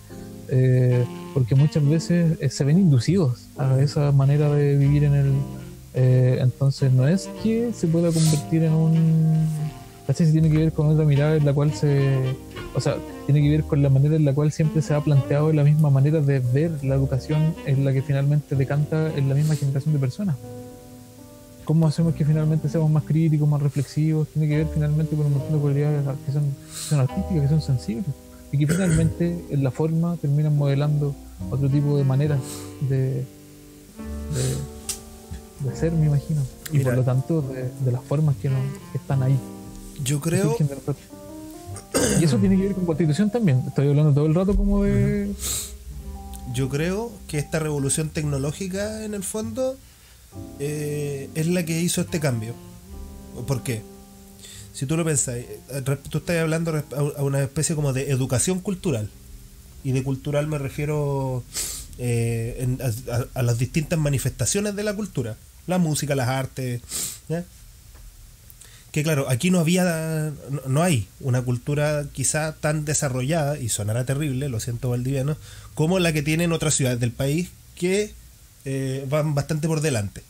eh, 0.50 1.06
porque 1.34 1.56
muchas 1.56 1.88
veces 1.88 2.38
eh, 2.42 2.50
se 2.50 2.64
ven 2.64 2.78
inducidos 2.80 3.48
a 3.58 3.80
esa 3.80 4.12
manera 4.12 4.54
de 4.54 4.78
vivir 4.78 5.06
en 5.06 5.14
el... 5.14 5.34
entonces 5.94 6.92
no 6.92 7.08
es 7.08 7.30
que 7.42 7.72
se 7.74 7.88
pueda 7.88 8.12
convertir 8.12 8.64
en 8.64 8.74
un... 8.74 9.48
Así 10.14 10.32
tiene 10.32 10.48
que 10.52 10.58
ver 10.58 10.72
con 10.72 10.86
otra 10.90 11.06
mirada 11.06 11.36
en 11.36 11.44
la 11.44 11.54
cual 11.54 11.74
se... 11.74 12.36
O 12.76 12.80
sea, 12.80 12.98
tiene 13.26 13.42
que 13.42 13.50
ver 13.50 13.64
con 13.64 13.82
la 13.82 13.90
manera 13.90 14.16
en 14.16 14.26
la 14.26 14.34
cual 14.34 14.52
siempre 14.52 14.84
se 14.84 14.94
ha 14.94 15.02
planteado 15.02 15.52
la 15.54 15.64
misma 15.64 15.90
manera 15.90 16.20
de 16.20 16.40
ver 16.40 16.72
la 16.84 16.94
educación 16.94 17.56
en 17.66 17.84
la 17.84 17.92
que 17.94 18.04
finalmente 18.04 18.56
decanta 18.56 19.12
en 19.16 19.28
la 19.28 19.34
misma 19.34 19.56
generación 19.56 19.92
de 19.92 20.00
personas. 20.00 20.36
Cómo 21.66 21.88
hacemos 21.88 22.14
que 22.14 22.26
finalmente 22.26 22.70
seamos 22.70 22.92
más 22.92 23.06
críticos, 23.06 23.50
más 23.50 23.60
reflexivos, 23.60 24.28
tiene 24.28 24.48
que 24.48 24.58
ver 24.58 24.68
finalmente 24.72 25.16
con 25.16 25.26
un 25.26 25.34
montón 25.34 25.54
de 25.54 25.60
cualidades 25.60 26.06
que 26.28 26.32
son, 26.32 27.00
artísticas, 27.00 27.42
que 27.42 27.48
son 27.48 27.62
sensibles, 27.62 28.06
y 28.52 28.58
que 28.60 28.68
finalmente 28.68 29.44
en 29.50 29.64
la 29.64 29.72
forma 29.72 30.16
terminan 30.18 30.56
modelando 30.56 31.16
otro 31.50 31.68
tipo 31.70 31.98
de 31.98 32.04
maneras 32.04 32.40
de, 32.88 33.26
de, 35.64 35.76
ser, 35.76 35.92
me 35.92 36.06
imagino, 36.06 36.42
y 36.72 36.80
por 36.82 36.94
lo 36.94 37.04
tanto 37.04 37.42
de, 37.42 37.92
las 37.92 38.04
formas 38.04 38.36
que, 38.36 38.50
no, 38.50 38.58
están 38.94 39.24
ahí. 39.24 39.40
Yo 40.04 40.20
creo... 40.22 40.56
Y 42.20 42.24
eso 42.24 42.38
tiene 42.38 42.58
que 42.58 42.64
ver 42.64 42.74
con 42.74 42.86
constitución 42.86 43.30
también, 43.30 43.64
estoy 43.68 43.90
hablando 43.90 44.14
todo 44.14 44.26
el 44.26 44.36
rato 44.36 44.56
como 44.56 44.84
de... 44.84 45.32
Yo 46.54 46.70
creo 46.70 47.12
que 47.28 47.40
esta 47.40 47.60
revolución 47.60 48.10
tecnológica 48.10 49.06
en 49.06 49.14
el 49.14 49.24
fondo 49.24 49.78
eh, 50.60 51.30
es 51.36 51.48
la 51.48 51.66
que 51.66 51.80
hizo 51.80 52.02
este 52.02 52.20
cambio. 52.20 52.54
¿Por 53.48 53.64
qué? 53.64 53.82
Si 54.74 54.86
tú 54.86 54.98
lo 54.98 55.06
pensás, 55.06 55.36
eh, 55.36 55.60
tú 56.10 56.18
estás 56.18 56.38
hablando 56.38 56.84
a 56.96 57.24
una 57.24 57.42
especie 57.42 57.76
como 57.76 57.94
de 57.94 58.12
educación 58.12 58.60
cultural. 58.60 59.10
Y 59.84 59.92
de 59.92 60.04
cultural 60.04 60.48
me 60.48 60.58
refiero 60.58 61.44
eh, 61.98 62.78
a, 63.34 63.44
las 63.44 63.58
distintas 63.58 64.00
manifestaciones 64.00 64.76
de 64.76 64.84
la 64.84 64.96
cultura. 64.96 65.38
La 65.68 65.78
música, 65.78 66.16
las 66.16 66.28
artes. 66.28 66.82
Que 68.94 69.02
claro, 69.02 69.28
aquí 69.28 69.50
no 69.50 69.60
había, 69.60 70.32
no, 70.68 70.84
hay 70.84 71.08
una 71.20 71.42
cultura 71.42 72.06
quizá 72.14 72.54
tan 72.54 72.86
desarrollada, 72.86 73.58
y 73.58 73.70
sonará 73.70 74.06
terrible, 74.06 74.50
lo 74.50 74.60
siento 74.60 74.92
valdiviano, 74.92 75.36
como 75.74 75.98
la 75.98 76.14
que 76.14 76.22
tienen 76.22 76.54
otras 76.54 76.76
ciudades 76.76 77.00
del 77.00 77.12
país 77.12 77.50
que 77.76 78.14
eh, 78.66 79.04
van 79.10 79.34
bastante 79.34 79.68
por 79.68 79.82
delante. 79.82 80.22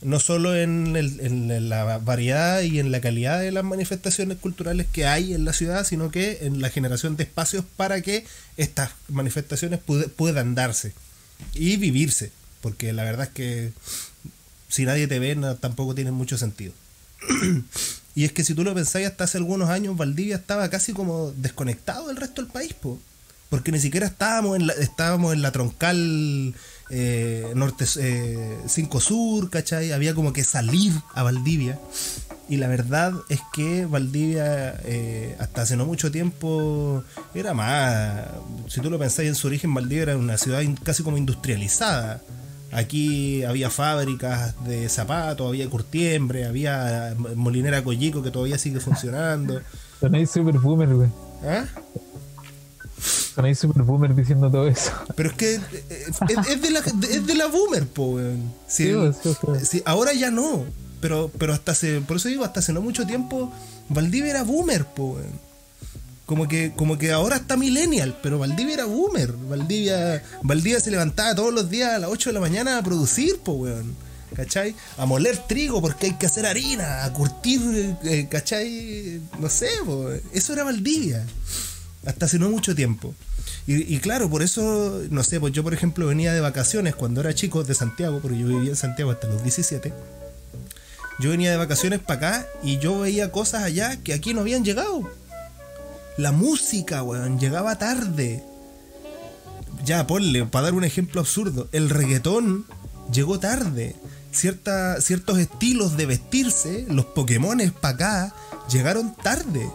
No 0.00 0.20
solo 0.20 0.56
en, 0.56 0.96
en, 0.96 1.68
la 1.68 1.98
variedad 1.98 2.62
y 2.62 2.78
en 2.78 2.92
la 2.92 3.02
calidad 3.02 3.40
de 3.40 3.52
las 3.52 3.64
manifestaciones 3.64 4.38
culturales 4.38 4.86
que 4.90 5.04
hay 5.04 5.34
en 5.34 5.44
la 5.44 5.52
ciudad, 5.52 5.84
sino 5.84 6.10
que 6.10 6.46
en 6.46 6.62
la 6.62 6.70
generación 6.70 7.18
de 7.18 7.24
espacios 7.24 7.66
para 7.76 8.00
que 8.00 8.24
estas 8.56 8.92
manifestaciones 9.08 9.80
puedan 10.16 10.54
darse 10.54 10.94
y 11.52 11.76
vivirse. 11.76 12.32
Porque 12.62 12.94
la 12.94 13.04
verdad 13.04 13.26
es 13.26 13.32
que 13.32 13.72
si 14.68 14.86
nadie 14.86 15.08
te 15.08 15.18
ve, 15.18 15.36
tampoco 15.60 15.94
tiene 15.94 16.10
mucho 16.10 16.38
sentido. 16.38 16.72
Y 18.14 18.24
es 18.24 18.32
que 18.32 18.44
si 18.44 18.54
tú 18.54 18.64
lo 18.64 18.74
pensáis, 18.74 19.06
hasta 19.06 19.24
hace 19.24 19.38
algunos 19.38 19.68
años 19.70 19.96
Valdivia 19.96 20.36
estaba 20.36 20.68
casi 20.70 20.92
como 20.92 21.32
desconectado 21.32 22.08
del 22.08 22.16
resto 22.16 22.42
del 22.42 22.50
país, 22.50 22.74
porque 23.48 23.72
ni 23.72 23.78
siquiera 23.78 24.06
estábamos 24.06 24.56
en 24.56 24.66
la, 24.66 24.72
estábamos 24.74 25.32
en 25.32 25.42
la 25.42 25.52
troncal 25.52 26.54
eh, 26.90 27.52
norte 27.54 27.86
5 27.86 27.98
eh, 27.98 29.00
Sur, 29.00 29.50
¿cachai? 29.50 29.92
Había 29.92 30.14
como 30.14 30.32
que 30.32 30.44
salir 30.44 30.92
a 31.14 31.22
Valdivia. 31.22 31.78
Y 32.48 32.58
la 32.58 32.68
verdad 32.68 33.12
es 33.28 33.40
que 33.52 33.86
Valdivia, 33.86 34.80
eh, 34.84 35.36
hasta 35.40 35.62
hace 35.62 35.76
no 35.76 35.84
mucho 35.84 36.12
tiempo, 36.12 37.02
era 37.34 37.54
más. 37.54 38.26
Si 38.68 38.80
tú 38.80 38.88
lo 38.88 38.98
pensáis 38.98 39.28
en 39.28 39.34
su 39.34 39.48
origen, 39.48 39.74
Valdivia 39.74 40.02
era 40.02 40.16
una 40.16 40.38
ciudad 40.38 40.62
casi 40.84 41.02
como 41.02 41.18
industrializada. 41.18 42.22
Aquí 42.72 43.44
había 43.44 43.70
fábricas 43.70 44.54
de 44.64 44.88
zapatos, 44.88 45.48
había 45.48 45.68
curtiembre, 45.68 46.46
había 46.46 47.14
molinera 47.34 47.82
Collico 47.82 48.22
que 48.22 48.30
todavía 48.30 48.58
sigue 48.58 48.80
funcionando. 48.80 49.60
Sonéis 50.00 50.30
super 50.30 50.58
boomer, 50.58 50.94
güey. 50.94 51.08
¿Ah? 51.44 51.64
Sonéis 53.34 53.58
super 53.58 53.82
boomer 53.82 54.14
diciendo 54.14 54.50
todo 54.50 54.66
eso. 54.66 54.90
Pero 55.14 55.30
es 55.30 55.36
que 55.36 55.54
eh, 55.54 55.60
es, 56.48 56.62
de, 56.62 56.70
la, 56.70 56.80
es 56.80 57.26
de 57.26 57.34
la 57.34 57.46
boomer, 57.46 57.86
po, 57.86 58.18
sí, 58.66 58.92
sí, 59.62 59.82
ahora 59.84 60.12
ya 60.12 60.30
no. 60.30 60.64
Pero, 61.00 61.30
pero 61.38 61.52
hasta 61.52 61.72
hace, 61.72 62.00
por 62.00 62.16
eso 62.16 62.28
digo, 62.28 62.44
hasta 62.44 62.60
hace 62.60 62.72
no 62.72 62.80
mucho 62.80 63.06
tiempo, 63.06 63.52
Valdivia 63.88 64.30
era 64.30 64.42
boomer, 64.42 64.86
po, 64.86 65.18
Como 66.26 66.48
que, 66.48 66.72
como 66.74 66.98
que 66.98 67.12
ahora 67.12 67.36
está 67.36 67.56
millennial, 67.56 68.18
pero 68.20 68.38
Valdivia 68.38 68.74
era 68.74 68.84
boomer. 68.84 69.32
Valdivia, 69.32 70.22
Valdivia 70.42 70.80
se 70.80 70.90
levantaba 70.90 71.34
todos 71.36 71.54
los 71.54 71.70
días 71.70 71.90
a 71.94 71.98
las 72.00 72.10
8 72.10 72.30
de 72.30 72.34
la 72.34 72.40
mañana 72.40 72.78
a 72.78 72.82
producir, 72.82 73.38
po, 73.38 73.52
weón. 73.52 73.94
¿Cachai? 74.34 74.74
A 74.98 75.06
moler 75.06 75.38
trigo 75.38 75.80
porque 75.80 76.06
hay 76.06 76.14
que 76.14 76.26
hacer 76.26 76.44
harina, 76.44 77.04
a 77.04 77.12
curtir, 77.12 77.96
eh, 78.04 78.26
¿cachai? 78.28 79.20
No 79.38 79.48
sé, 79.48 79.68
po. 79.84 80.10
eso 80.32 80.52
era 80.52 80.64
Valdivia. 80.64 81.24
Hasta 82.04 82.26
hace 82.26 82.38
no 82.38 82.50
mucho 82.50 82.74
tiempo. 82.74 83.14
Y, 83.68 83.94
y, 83.94 83.98
claro, 84.00 84.28
por 84.28 84.42
eso, 84.42 85.02
no 85.10 85.22
sé, 85.22 85.38
pues 85.38 85.52
yo 85.52 85.62
por 85.62 85.74
ejemplo 85.74 86.08
venía 86.08 86.34
de 86.34 86.40
vacaciones 86.40 86.96
cuando 86.96 87.20
era 87.20 87.34
chico 87.34 87.62
de 87.62 87.74
Santiago, 87.74 88.18
porque 88.20 88.38
yo 88.38 88.48
vivía 88.48 88.70
en 88.70 88.76
Santiago 88.76 89.12
hasta 89.12 89.28
los 89.28 89.42
17 89.42 89.92
yo 91.18 91.30
venía 91.30 91.50
de 91.50 91.56
vacaciones 91.56 92.00
para 92.00 92.18
acá 92.28 92.48
y 92.62 92.78
yo 92.78 93.00
veía 93.00 93.32
cosas 93.32 93.62
allá 93.62 93.96
que 94.02 94.12
aquí 94.12 94.34
no 94.34 94.40
habían 94.42 94.64
llegado. 94.64 95.10
La 96.16 96.32
música, 96.32 97.02
weón, 97.02 97.38
llegaba 97.38 97.78
tarde. 97.78 98.42
Ya, 99.84 100.06
ponle, 100.06 100.46
para 100.46 100.66
dar 100.66 100.74
un 100.74 100.84
ejemplo 100.84 101.20
absurdo, 101.20 101.68
el 101.72 101.90
reggaetón 101.90 102.66
llegó 103.12 103.38
tarde. 103.38 103.94
Cierta, 104.32 105.00
ciertos 105.00 105.38
estilos 105.38 105.96
de 105.96 106.06
vestirse, 106.06 106.86
los 106.88 107.06
Pokémones 107.06 107.72
para 107.72 107.94
acá, 107.94 108.34
llegaron 108.70 109.14
tarde. 109.14 109.70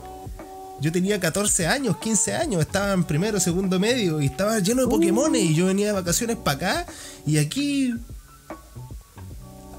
Yo 0.82 0.92
tenía 0.92 1.20
14 1.20 1.68
años, 1.68 1.98
15 1.98 2.34
años, 2.34 2.62
estaba 2.62 2.92
en 2.94 3.04
primero, 3.04 3.40
segundo 3.40 3.80
medio 3.80 4.20
y 4.20 4.26
estaba 4.26 4.58
lleno 4.60 4.82
de 4.82 4.88
Pokémones 4.88 5.44
y 5.44 5.54
yo 5.54 5.68
venía 5.68 5.88
de 5.88 5.94
vacaciones 5.94 6.38
para 6.38 6.58
acá 6.58 6.86
y 7.26 7.38
aquí 7.38 7.94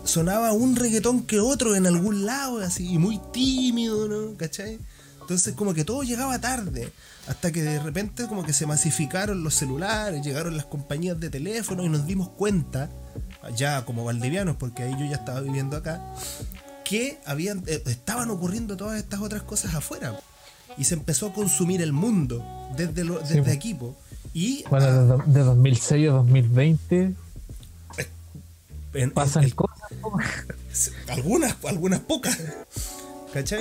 sonaba 0.04 0.52
un 0.52 0.76
reggaetón 0.76 1.24
que 1.24 1.40
otro 1.40 1.74
en 1.74 1.88
algún 1.88 2.24
lado, 2.24 2.60
así, 2.60 2.98
muy 2.98 3.20
tímido, 3.32 4.06
¿no? 4.06 4.36
¿Cachai? 4.36 4.78
Entonces 5.32 5.54
como 5.54 5.72
que 5.72 5.86
todo 5.86 6.02
llegaba 6.02 6.38
tarde, 6.38 6.92
hasta 7.26 7.50
que 7.50 7.62
de 7.62 7.78
repente 7.78 8.26
como 8.26 8.44
que 8.44 8.52
se 8.52 8.66
masificaron 8.66 9.42
los 9.42 9.54
celulares, 9.54 10.22
llegaron 10.22 10.58
las 10.58 10.66
compañías 10.66 11.18
de 11.18 11.30
teléfono 11.30 11.82
y 11.84 11.88
nos 11.88 12.06
dimos 12.06 12.28
cuenta, 12.28 12.90
ya 13.56 13.82
como 13.86 14.04
valdivianos, 14.04 14.56
porque 14.56 14.82
ahí 14.82 14.92
yo 14.92 15.06
ya 15.06 15.16
estaba 15.16 15.40
viviendo 15.40 15.78
acá, 15.78 16.02
que 16.84 17.18
habían, 17.24 17.64
eh, 17.66 17.82
estaban 17.86 18.28
ocurriendo 18.28 18.76
todas 18.76 18.98
estas 18.98 19.20
otras 19.20 19.40
cosas 19.40 19.74
afuera. 19.74 20.20
Y 20.76 20.84
se 20.84 20.96
empezó 20.96 21.28
a 21.28 21.32
consumir 21.32 21.80
el 21.80 21.94
mundo 21.94 22.44
desde, 22.76 23.02
lo, 23.02 23.18
desde 23.20 23.54
equipo. 23.54 23.96
Y, 24.34 24.64
bueno, 24.68 25.16
de, 25.16 25.40
2006 25.40 26.10
a 26.10 26.12
2020 26.12 27.14
pasan 29.14 29.48
cosas 29.48 29.88
algunas, 31.08 31.56
algunas 31.64 32.00
pocas. 32.00 32.38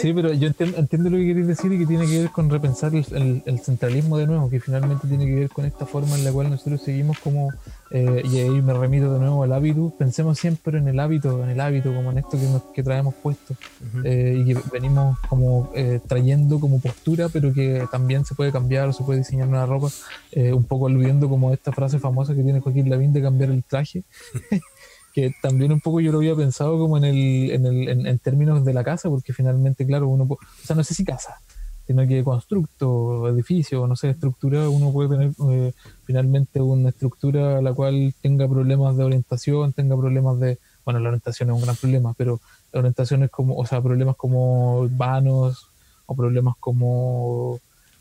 Sí, 0.01 0.13
pero 0.13 0.33
yo 0.33 0.47
entiendo, 0.47 1.09
lo 1.09 1.17
que 1.17 1.25
queréis 1.25 1.47
decir 1.47 1.71
y 1.71 1.79
que 1.79 1.85
tiene 1.85 2.05
que 2.05 2.19
ver 2.19 2.29
con 2.31 2.49
repensar 2.49 2.93
el, 2.93 3.59
centralismo 3.63 4.17
de 4.17 4.27
nuevo, 4.27 4.49
que 4.49 4.59
finalmente 4.59 5.07
tiene 5.07 5.25
que 5.25 5.35
ver 5.35 5.49
con 5.49 5.65
esta 5.65 5.85
forma 5.85 6.15
en 6.15 6.25
la 6.25 6.31
cual 6.31 6.49
nosotros 6.49 6.81
seguimos 6.81 7.19
como, 7.19 7.49
eh, 7.91 8.21
y 8.25 8.39
ahí 8.39 8.61
me 8.61 8.73
remito 8.73 9.13
de 9.13 9.19
nuevo 9.19 9.43
al 9.43 9.53
hábito, 9.53 9.93
pensemos 9.97 10.39
siempre 10.39 10.77
en 10.77 10.87
el 10.87 10.99
hábito, 10.99 11.43
en 11.43 11.49
el 11.49 11.59
hábito, 11.59 11.93
como 11.93 12.11
en 12.11 12.17
esto 12.17 12.31
que, 12.31 12.47
que 12.73 12.83
traemos 12.83 13.13
puesto 13.15 13.55
eh, 14.03 14.37
y 14.39 14.53
que 14.53 14.59
venimos 14.71 15.17
como 15.29 15.71
eh, 15.75 15.99
trayendo 16.05 16.59
como 16.59 16.79
postura, 16.81 17.29
pero 17.29 17.53
que 17.53 17.85
también 17.91 18.25
se 18.25 18.35
puede 18.35 18.51
cambiar 18.51 18.89
o 18.89 18.93
se 18.93 19.03
puede 19.03 19.19
diseñar 19.19 19.47
una 19.47 19.65
ropa, 19.65 19.87
un 20.35 20.63
poco 20.63 20.85
olvidando 20.85 21.29
como 21.29 21.53
esta 21.53 21.71
frase 21.71 21.99
famosa 21.99 22.33
que 22.33 22.43
tiene 22.43 22.59
Joaquín 22.59 22.89
Lavín 22.89 23.13
de 23.13 23.21
cambiar 23.21 23.51
el 23.51 23.63
traje. 23.63 24.03
que 25.13 25.33
también 25.41 25.71
un 25.71 25.81
poco 25.81 25.99
yo 25.99 26.11
lo 26.11 26.19
había 26.19 26.35
pensado 26.35 26.79
como 26.79 26.97
en, 26.97 27.05
el, 27.05 27.51
en, 27.51 27.65
el, 27.65 28.07
en, 28.07 28.19
términos 28.19 28.63
de 28.63 28.73
la 28.73 28.83
casa, 28.83 29.09
porque 29.09 29.33
finalmente, 29.33 29.85
claro, 29.85 30.07
uno, 30.07 30.25
o 30.25 30.37
sea, 30.63 30.75
no 30.75 30.83
sé 30.83 30.93
si 30.93 31.03
casa, 31.03 31.39
sino 31.87 32.07
que 32.07 32.23
constructo, 32.23 33.27
edificio, 33.27 33.87
no 33.87 33.95
sé, 33.95 34.11
estructura, 34.11 34.69
uno 34.69 34.91
puede 34.91 35.09
tener 35.09 35.31
eh, 35.49 35.73
finalmente 36.05 36.61
una 36.61 36.89
estructura 36.89 37.61
la 37.61 37.73
cual 37.73 38.13
tenga 38.21 38.47
problemas 38.47 38.95
de 38.97 39.03
orientación, 39.03 39.73
tenga 39.73 39.97
problemas 39.97 40.39
de, 40.39 40.59
bueno, 40.85 40.99
la 40.99 41.09
orientación 41.09 41.49
es 41.49 41.55
un 41.55 41.61
gran 41.61 41.75
problema, 41.75 42.13
pero 42.17 42.39
la 42.71 42.79
orientación 42.79 43.23
es 43.23 43.29
como, 43.29 43.55
o 43.57 43.65
sea, 43.65 43.81
problemas 43.81 44.15
como 44.15 44.87
vanos 44.89 45.69
o 46.05 46.15
problemas 46.15 46.55
como 46.59 47.59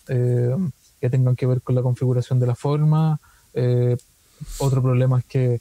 eh, 0.09 0.55
que 1.01 1.11
tengan 1.11 1.35
que 1.35 1.47
ver 1.47 1.63
con 1.63 1.75
la 1.75 1.83
configuración 1.83 2.39
de 2.39 2.47
la 2.47 2.55
forma. 2.55 3.19
Eh, 3.55 3.97
otro 4.59 4.83
problema 4.83 5.19
es 5.19 5.25
que 5.25 5.61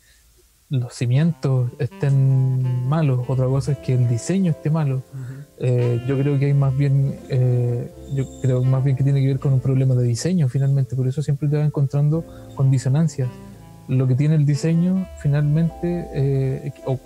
los 0.70 0.94
cimientos 0.94 1.72
estén 1.80 2.88
malos, 2.88 3.22
otra 3.28 3.46
cosa 3.46 3.72
es 3.72 3.80
que 3.80 3.94
el 3.94 4.08
diseño 4.08 4.52
esté 4.52 4.70
malo. 4.70 5.02
Eh, 5.58 6.02
yo 6.08 6.18
creo 6.18 6.38
que 6.38 6.46
hay 6.46 6.54
más 6.54 6.78
bien, 6.78 7.16
eh, 7.28 7.92
yo 8.14 8.26
creo 8.42 8.64
más 8.64 8.84
bien 8.84 8.96
que 8.96 9.04
tiene 9.04 9.20
que 9.20 9.28
ver 9.28 9.40
con 9.40 9.52
un 9.52 9.60
problema 9.60 9.96
de 9.96 10.04
diseño 10.04 10.48
finalmente, 10.48 10.96
por 10.96 11.08
eso 11.08 11.22
siempre 11.24 11.50
te 11.50 11.58
vas 11.58 11.66
encontrando 11.66 12.24
con 12.56 12.70
disonancias. 12.70 13.30
Lo 13.88 14.08
que 14.08 14.14
tiene 14.14 14.36
el 14.36 14.46
diseño 14.46 15.08
finalmente, 15.18 16.08
eh, 16.14 16.72
o, 16.86 17.00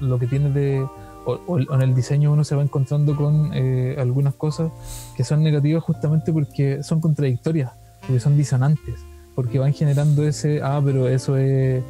lo 0.00 0.18
que 0.18 0.26
tiene 0.26 0.50
de, 0.50 0.86
o, 1.24 1.58
en 1.58 1.82
el 1.82 1.94
diseño 1.94 2.32
uno 2.32 2.44
se 2.44 2.54
va 2.54 2.62
encontrando 2.62 3.16
con 3.16 3.52
algunas 3.98 4.34
cosas 4.34 4.70
que 5.16 5.24
son 5.24 5.42
negativas 5.42 5.82
justamente 5.82 6.34
porque 6.34 6.82
son 6.82 7.00
contradictorias, 7.00 7.72
porque 8.02 8.20
son 8.20 8.36
disonantes, 8.36 9.00
porque 9.34 9.58
van 9.58 9.72
generando 9.72 10.28
ese, 10.28 10.60
ah, 10.62 10.82
pero 10.84 11.08
eso 11.08 11.38
es 11.38 11.82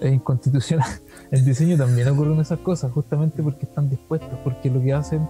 es 0.00 0.12
inconstitucional. 0.12 0.88
El 1.30 1.44
diseño 1.44 1.76
también 1.76 2.08
ocurren 2.08 2.40
esas 2.40 2.58
cosas, 2.60 2.92
justamente 2.92 3.42
porque 3.42 3.66
están 3.66 3.88
dispuestos, 3.88 4.38
porque 4.42 4.70
lo 4.70 4.82
que 4.82 4.92
hacen, 4.92 5.28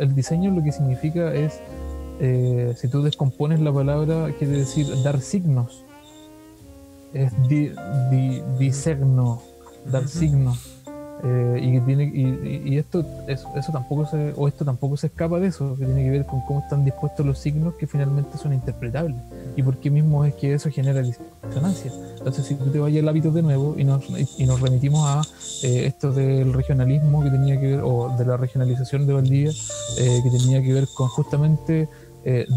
el 0.00 0.14
diseño 0.14 0.50
lo 0.50 0.62
que 0.62 0.72
significa 0.72 1.32
es, 1.32 1.60
eh, 2.18 2.74
si 2.76 2.88
tú 2.88 3.02
descompones 3.02 3.60
la 3.60 3.72
palabra, 3.72 4.32
quiere 4.38 4.58
decir 4.58 4.86
dar 5.04 5.20
signos. 5.20 5.84
Es 7.12 7.32
di, 7.48 7.72
disegno, 8.58 9.42
dar 9.86 10.08
signos. 10.08 10.69
Eh, 11.22 11.60
y 11.62 11.78
tiene 11.80 12.04
y, 12.04 12.78
esto 12.78 13.04
eso, 13.28 13.46
tampoco 13.72 14.06
se 14.06 14.32
o 14.36 14.48
esto 14.48 14.64
tampoco 14.64 14.96
se 14.96 15.08
escapa 15.08 15.38
de 15.38 15.48
eso 15.48 15.76
que 15.76 15.84
tiene 15.84 16.04
que 16.04 16.10
ver 16.10 16.24
con 16.24 16.40
cómo 16.42 16.60
están 16.60 16.82
dispuestos 16.84 17.26
los 17.26 17.38
signos 17.38 17.74
que 17.74 17.86
finalmente 17.86 18.38
son 18.38 18.54
interpretables 18.54 19.18
y 19.54 19.62
por 19.62 19.76
qué 19.76 19.90
mismo 19.90 20.24
es 20.24 20.34
que 20.34 20.54
eso 20.54 20.70
genera 20.70 21.02
disonancia. 21.02 21.92
Entonces 22.16 22.46
si 22.46 22.54
tú 22.54 22.70
te 22.70 22.78
vayas 22.78 23.02
al 23.02 23.08
hábito 23.08 23.30
de 23.32 23.42
nuevo 23.42 23.74
y 23.76 23.84
nos, 23.84 24.04
y 24.38 24.46
nos 24.46 24.60
remitimos 24.60 25.06
a 25.06 25.20
eh, 25.62 25.84
esto 25.86 26.10
del 26.10 26.54
regionalismo 26.54 27.22
que 27.22 27.30
tenía 27.30 27.60
que 27.60 27.66
ver 27.76 27.80
o 27.82 28.16
de 28.16 28.24
la 28.24 28.38
regionalización 28.38 29.06
de 29.06 29.12
Valdivia 29.12 29.50
eh, 29.98 30.20
que 30.22 30.30
tenía 30.30 30.62
que 30.62 30.72
ver 30.72 30.86
con 30.94 31.08
justamente 31.08 31.88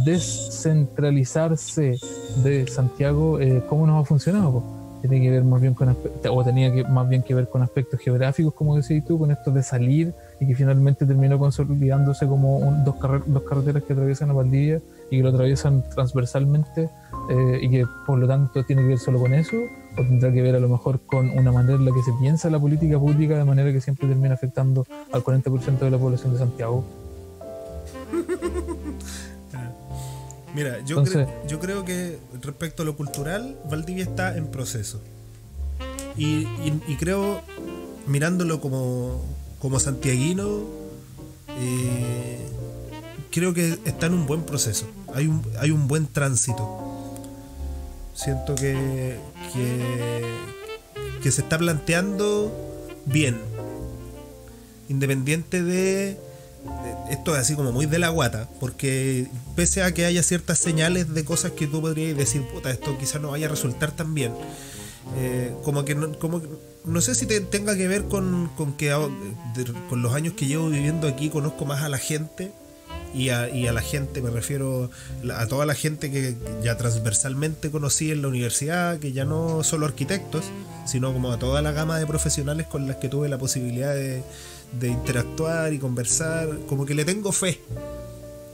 descentralizarse 0.06 1.98
de 2.44 2.68
Santiago 2.68 3.40
cómo 3.70 3.88
nos 3.88 4.04
ha 4.04 4.06
funcionado 4.06 4.83
tiene 5.10 5.22
que 5.22 5.32
ver 5.32 5.44
más 5.44 5.60
bien 5.60 5.74
con 5.74 5.94
o 6.30 6.44
tenía 6.46 6.72
que 6.72 6.86
más 6.86 7.10
bien 7.10 7.24
que 7.24 7.36
ver 7.36 7.50
con 7.50 7.62
aspectos 7.62 8.00
geográficos, 8.00 8.54
como 8.54 8.78
decís 8.78 9.04
tú, 9.04 9.20
con 9.20 9.32
esto 9.32 9.52
de 9.52 9.62
salir 9.62 10.14
y 10.40 10.48
que 10.48 10.56
finalmente 10.56 11.06
terminó 11.06 11.38
consolidándose 11.38 12.26
como 12.26 12.62
dos, 12.86 12.96
dos 13.26 13.44
carreteras 13.44 13.84
que 13.84 13.92
atraviesan 13.92 14.30
a 14.30 14.34
Valdivia 14.34 14.80
y 15.12 15.18
que 15.18 15.24
lo 15.24 15.30
atraviesan 15.30 15.84
transversalmente 15.94 16.90
eh, 17.30 17.60
y 17.62 17.70
que 17.70 17.86
por 18.08 18.18
lo 18.18 18.28
tanto 18.28 18.64
tiene 18.64 18.84
que 18.84 18.88
ver 18.90 19.00
solo 19.00 19.20
con 19.20 19.34
eso 19.34 19.58
o 19.98 20.02
tendrá 20.04 20.32
que 20.32 20.42
ver 20.42 20.56
a 20.56 20.60
lo 20.60 20.70
mejor 20.70 21.02
con 21.06 21.30
una 21.38 21.52
manera 21.52 21.76
en 21.76 21.84
la 21.84 21.92
que 21.92 22.02
se 22.02 22.14
piensa 22.22 22.50
la 22.50 22.60
política 22.60 22.98
pública 22.98 23.38
de 23.38 23.44
manera 23.44 23.74
que 23.74 23.82
siempre 23.82 24.08
termina 24.08 24.36
afectando 24.36 24.86
al 25.12 25.22
40% 25.22 25.80
de 25.80 25.92
la 25.92 25.98
población 25.98 26.32
de 26.32 26.40
Santiago. 26.40 26.86
Mira, 30.54 30.80
yo, 30.86 31.04
yo 31.48 31.60
creo 31.60 31.84
que 31.84 32.20
respecto 32.42 32.84
a 32.84 32.86
lo 32.86 32.96
cultural, 32.96 33.58
Valdivia 33.70 34.04
está 34.04 34.38
en 34.38 34.48
proceso. 34.48 35.02
Y, 36.16 36.46
creo, 36.98 37.42
mirándolo 38.06 38.62
como, 38.62 39.24
como 39.60 39.80
santiaguino, 39.80 40.62
eh, 41.50 42.38
creo 43.32 43.54
que 43.54 43.80
está 43.86 44.06
en 44.06 44.14
un 44.14 44.28
buen 44.28 44.44
proceso. 44.44 44.86
Hay 45.16 45.28
un, 45.28 45.42
hay 45.60 45.72
un 45.72 45.88
buen 45.88 46.06
tránsito. 46.06 47.16
Siento 48.14 48.54
que, 48.54 49.18
que, 49.54 50.24
que 51.22 51.32
se 51.32 51.42
está 51.42 51.58
planteando 51.58 52.52
bien. 53.06 53.40
Independiente 54.88 55.64
de 55.64 56.20
esto 57.10 57.36
es 57.36 57.42
así 57.42 57.56
como 57.56 57.72
muy 57.72 57.86
de 57.86 58.00
la 58.00 58.10
guata, 58.10 58.50
porque 58.60 59.28
pese 59.56 59.84
a 59.84 59.94
que 59.94 60.06
haya 60.06 60.24
ciertas 60.24 60.60
señales 60.60 61.14
de 61.14 61.26
cosas 61.26 61.52
que 61.52 61.68
tú 61.68 61.82
podrías 61.82 62.18
decir, 62.18 62.48
puta, 62.48 62.72
esto 62.72 62.98
quizás 62.98 63.22
no 63.22 63.32
vaya 63.32 63.48
a 63.48 63.50
resultar 63.50 63.92
tan 63.92 64.14
bien, 64.14 64.34
eh, 65.18 65.54
como 65.64 65.86
que 65.86 65.96
no, 65.96 66.18
como 66.18 66.42
no 66.86 67.02
sé 67.02 67.16
si 67.16 67.26
te, 67.26 67.40
tenga 67.42 67.76
que 67.76 67.88
ver 67.88 68.06
con, 68.06 68.50
con 68.56 68.74
que 68.74 68.92
con 69.90 70.02
los 70.02 70.14
años 70.14 70.34
que 70.34 70.48
llevo 70.48 70.70
viviendo 70.70 71.08
aquí 71.08 71.30
conozco 71.30 71.66
más 71.66 71.84
a 71.84 71.90
la 71.90 71.98
gente 71.98 72.52
y 73.14 73.30
a, 73.30 73.50
y 73.50 73.68
a 73.68 73.74
la 73.74 73.82
gente, 73.82 74.22
me 74.22 74.32
refiero 74.32 74.90
a 75.36 75.46
toda 75.48 75.66
la 75.66 75.76
gente 75.76 76.10
que 76.10 76.36
ya 76.64 76.78
transversalmente 76.78 77.70
conocí 77.70 78.12
en 78.12 78.22
la 78.22 78.28
universidad, 78.28 78.98
que 79.00 79.12
ya 79.12 79.24
no 79.24 79.64
solo 79.64 79.86
arquitectos, 79.86 80.46
sino 80.86 81.14
como 81.14 81.32
a 81.32 81.38
toda 81.38 81.62
la 81.62 81.72
gama 81.72 82.00
de 82.00 82.08
profesionales 82.08 82.66
con 82.66 82.88
las 82.88 82.98
que 82.98 83.10
tuve 83.10 83.30
la 83.30 83.38
posibilidad 83.38 83.94
de, 83.94 84.24
de 84.80 84.90
interactuar 84.90 85.74
y 85.74 85.80
conversar, 85.80 86.50
como 86.68 86.86
que 86.86 86.94
le 86.94 87.06
tengo 87.06 87.32
fe 87.32 87.62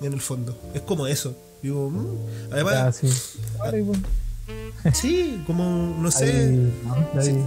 en 0.02 0.14
el 0.14 0.22
fondo. 0.22 0.58
Es 0.74 0.82
como 0.82 1.08
eso. 1.08 1.36
Digo, 1.62 1.90
mm". 1.90 2.54
además, 2.54 3.02
sí. 4.94 5.44
como, 5.46 5.96
no 6.00 6.12
sé, 6.12 6.72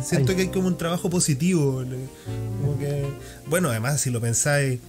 siento 0.03 0.37
que 0.37 0.43
hay 0.43 0.49
como 0.49 0.69
un 0.69 0.77
trabajo 0.77 1.09
positivo. 1.11 1.83
Como 2.61 2.79
que, 2.79 3.07
bueno, 3.47 3.71
además, 3.71 4.01
si 4.01 4.11
lo 4.11 4.21
pensáis, 4.21 4.81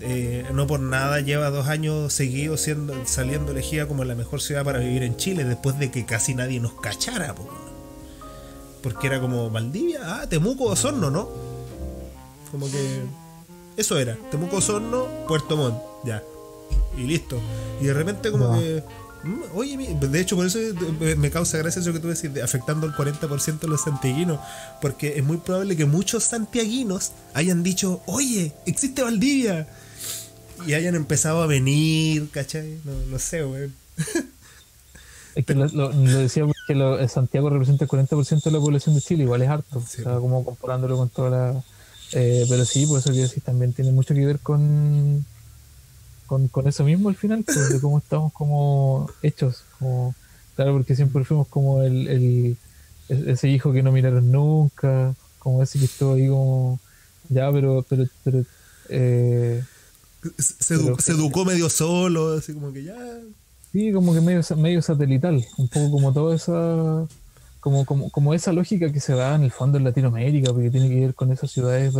eh, 0.00 0.44
no 0.52 0.66
por 0.66 0.80
nada 0.80 1.20
lleva 1.20 1.50
dos 1.50 1.68
años 1.68 2.12
seguidos 2.12 2.60
siendo, 2.60 2.94
saliendo 3.06 3.52
elegida 3.52 3.86
como 3.86 4.04
la 4.04 4.16
mejor 4.16 4.40
ciudad 4.40 4.64
para 4.64 4.80
vivir 4.80 5.04
en 5.04 5.16
Chile, 5.16 5.44
después 5.44 5.78
de 5.78 5.90
que 5.90 6.04
casi 6.04 6.34
nadie 6.34 6.58
nos 6.60 6.74
cachara. 6.80 7.34
Porque 8.82 9.06
era 9.06 9.20
como 9.20 9.48
Valdivia, 9.50 10.00
ah, 10.02 10.28
Temuco, 10.28 10.64
Osorno, 10.64 11.10
¿no? 11.10 11.28
Como 12.50 12.70
que 12.70 13.00
eso 13.76 13.98
era, 13.98 14.16
Temuco 14.30 14.56
Osorno, 14.56 15.06
Puerto 15.26 15.56
Montt, 15.56 15.76
ya. 16.04 16.22
Y 16.96 17.02
listo. 17.02 17.40
Y 17.80 17.86
de 17.86 17.94
repente 17.94 18.30
como 18.30 18.58
que... 18.58 18.82
Mm, 19.24 19.42
oye, 19.54 19.76
de 19.76 20.20
hecho 20.20 20.36
por 20.36 20.46
eso 20.46 20.58
me 21.16 21.30
causa 21.30 21.56
gracia 21.56 21.80
eso 21.80 21.92
que 21.92 21.98
tú 21.98 22.08
decís, 22.08 22.30
afectando 22.42 22.86
al 22.86 22.94
40% 22.94 23.58
de 23.58 23.68
los 23.68 23.82
santiaguinos, 23.82 24.38
porque 24.80 25.18
es 25.18 25.24
muy 25.24 25.38
probable 25.38 25.76
que 25.76 25.86
muchos 25.86 26.24
santiaguinos 26.24 27.12
hayan 27.32 27.62
dicho, 27.62 28.02
oye, 28.06 28.52
existe 28.66 29.02
Valdivia, 29.02 29.66
y 30.66 30.74
hayan 30.74 30.94
empezado 30.94 31.42
a 31.42 31.46
venir, 31.46 32.30
¿cachai? 32.30 32.78
No, 32.84 32.92
no 33.10 33.18
sé, 33.18 33.42
güey. 33.42 33.70
Es 35.34 35.44
que 35.44 35.54
lo, 35.56 35.88
decía 35.88 36.44
porque 36.46 37.08
Santiago 37.08 37.50
representa 37.50 37.84
el 37.84 37.90
40% 37.90 38.44
de 38.44 38.50
la 38.52 38.60
población 38.60 38.94
de 38.94 39.00
Chile, 39.00 39.24
igual 39.24 39.42
es 39.42 39.48
harto, 39.48 39.78
o 39.78 39.82
sea, 39.82 40.14
como 40.20 40.44
comparándolo 40.44 40.96
con 40.96 41.08
toda 41.08 41.30
la 41.30 41.64
eh, 42.16 42.46
pero 42.48 42.64
sí, 42.64 42.86
por 42.86 43.00
eso 43.00 43.10
que 43.10 43.18
decir, 43.18 43.42
también 43.42 43.72
tiene 43.72 43.90
mucho 43.90 44.14
que 44.14 44.24
ver 44.24 44.38
con, 44.38 45.24
con, 46.28 46.68
eso 46.68 46.84
mismo 46.84 47.08
al 47.08 47.16
final, 47.16 47.42
pues, 47.42 47.70
de 47.70 47.80
cómo 47.80 47.98
estamos 47.98 48.32
como 48.32 49.10
hechos. 49.20 49.64
Como, 49.80 50.14
claro, 50.54 50.74
porque 50.74 50.94
siempre 50.94 51.24
fuimos 51.24 51.48
como 51.48 51.82
el, 51.82 52.06
el, 52.06 52.56
ese 53.08 53.48
hijo 53.48 53.72
que 53.72 53.82
no 53.82 53.90
miraron 53.90 54.30
nunca, 54.30 55.12
como 55.40 55.60
ese 55.60 55.80
que 55.80 55.86
estuvo 55.86 56.14
ahí 56.14 56.28
como, 56.28 56.78
ya, 57.30 57.50
pero, 57.50 57.84
pero, 57.88 58.04
pero, 58.22 58.44
eh, 58.90 59.64
se, 60.38 60.74
educó 60.74 61.44
medio 61.44 61.68
solo, 61.68 62.34
así 62.34 62.54
como 62.54 62.72
que 62.72 62.84
ya. 62.84 62.96
Sí, 63.72 63.90
como 63.90 64.14
que 64.14 64.20
medio, 64.20 64.40
medio 64.56 64.82
satelital, 64.82 65.44
un 65.58 65.66
poco 65.66 65.90
como 65.90 66.12
toda 66.12 66.36
esa 66.36 67.08
como, 67.64 67.86
como, 67.86 68.10
como 68.10 68.34
esa 68.34 68.52
lógica 68.52 68.92
que 68.92 69.00
se 69.00 69.14
da 69.14 69.34
en 69.34 69.42
el 69.42 69.50
fondo 69.50 69.78
en 69.78 69.84
Latinoamérica, 69.84 70.52
porque 70.52 70.70
tiene 70.70 70.90
que 70.90 71.00
ver 71.00 71.14
con 71.14 71.32
esas 71.32 71.50
ciudades 71.50 71.94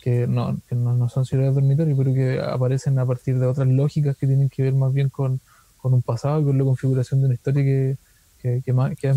que 0.00 0.26
no, 0.26 0.56
que 0.66 0.74
no, 0.74 1.10
son 1.10 1.26
ciudades 1.26 1.54
dormitorias, 1.54 1.94
pero 1.98 2.14
que 2.14 2.40
aparecen 2.40 2.98
a 2.98 3.04
partir 3.04 3.38
de 3.38 3.44
otras 3.44 3.68
lógicas 3.68 4.16
que 4.16 4.26
tienen 4.26 4.48
que 4.48 4.62
ver 4.62 4.72
más 4.72 4.94
bien 4.94 5.10
con, 5.10 5.38
con 5.76 5.92
un 5.92 6.00
pasado 6.00 6.42
con 6.42 6.56
la 6.56 6.64
configuración 6.64 7.20
de 7.20 7.26
una 7.26 7.34
historia 7.34 7.62
que, 7.62 7.96
que, 8.40 8.62
que, 8.64 8.72
más, 8.72 8.96
que 8.96 9.10
es, 9.10 9.16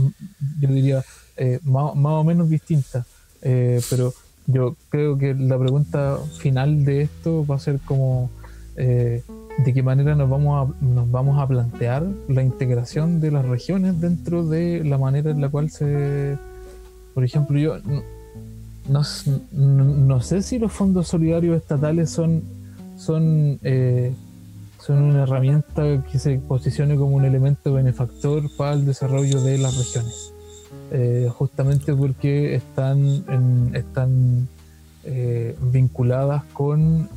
yo 0.60 0.68
diría, 0.68 1.06
eh, 1.38 1.62
más, 1.64 1.96
más, 1.96 2.12
o 2.12 2.24
menos 2.26 2.50
distinta. 2.50 3.06
Eh, 3.42 3.80
pero 3.90 4.14
yo 4.46 4.76
creo 4.90 5.18
que 5.18 5.34
la 5.34 5.58
pregunta 5.58 6.18
final 6.38 6.84
de 6.84 7.04
esto 7.04 7.46
va 7.46 7.56
a 7.56 7.60
ser 7.60 7.80
como... 7.80 8.30
Eh, 8.76 9.24
de 9.58 9.74
qué 9.74 9.84
manera 9.84 10.16
nos 10.16 10.30
vamos 10.30 10.70
a, 10.70 10.84
nos 10.84 11.10
vamos 11.12 11.40
a 11.40 11.48
plantear 11.48 12.06
la 12.28 12.42
integración 12.42 13.20
de 13.20 13.32
las 13.32 13.46
regiones 13.46 14.00
dentro 14.02 14.46
de 14.46 14.84
la 14.84 14.98
manera 14.98 15.32
en 15.32 15.42
la 15.42 15.50
cual 15.50 15.70
se... 15.70 16.38
Por 17.14 17.24
ejemplo, 17.24 17.60
yo 17.60 17.78
no, 18.90 19.04
no, 19.52 20.22
sé 20.22 20.42
si 20.42 20.58
los 20.58 20.72
fondos 20.72 21.08
solidarios 21.08 21.56
estatales 21.58 22.10
son, 22.10 22.44
son, 22.98 23.60
eh, 23.62 24.12
son 24.80 25.04
una 25.04 25.24
herramienta 25.24 26.04
que 26.12 26.18
se 26.18 26.38
posicione 26.40 26.96
como 26.96 27.16
un 27.16 27.26
elemento 27.26 27.74
benefactor 27.74 28.44
para 28.58 28.74
el 28.74 28.86
desarrollo 28.86 29.42
de 29.42 29.60
las 29.60 29.78
regiones. 29.78 30.34
Eh, 30.92 31.30
justamente 31.32 31.94
porque 31.94 32.56
están, 32.56 33.72
están 33.74 34.48
eh, 35.06 35.56
vinculadas 35.62 36.44
con 36.46 37.10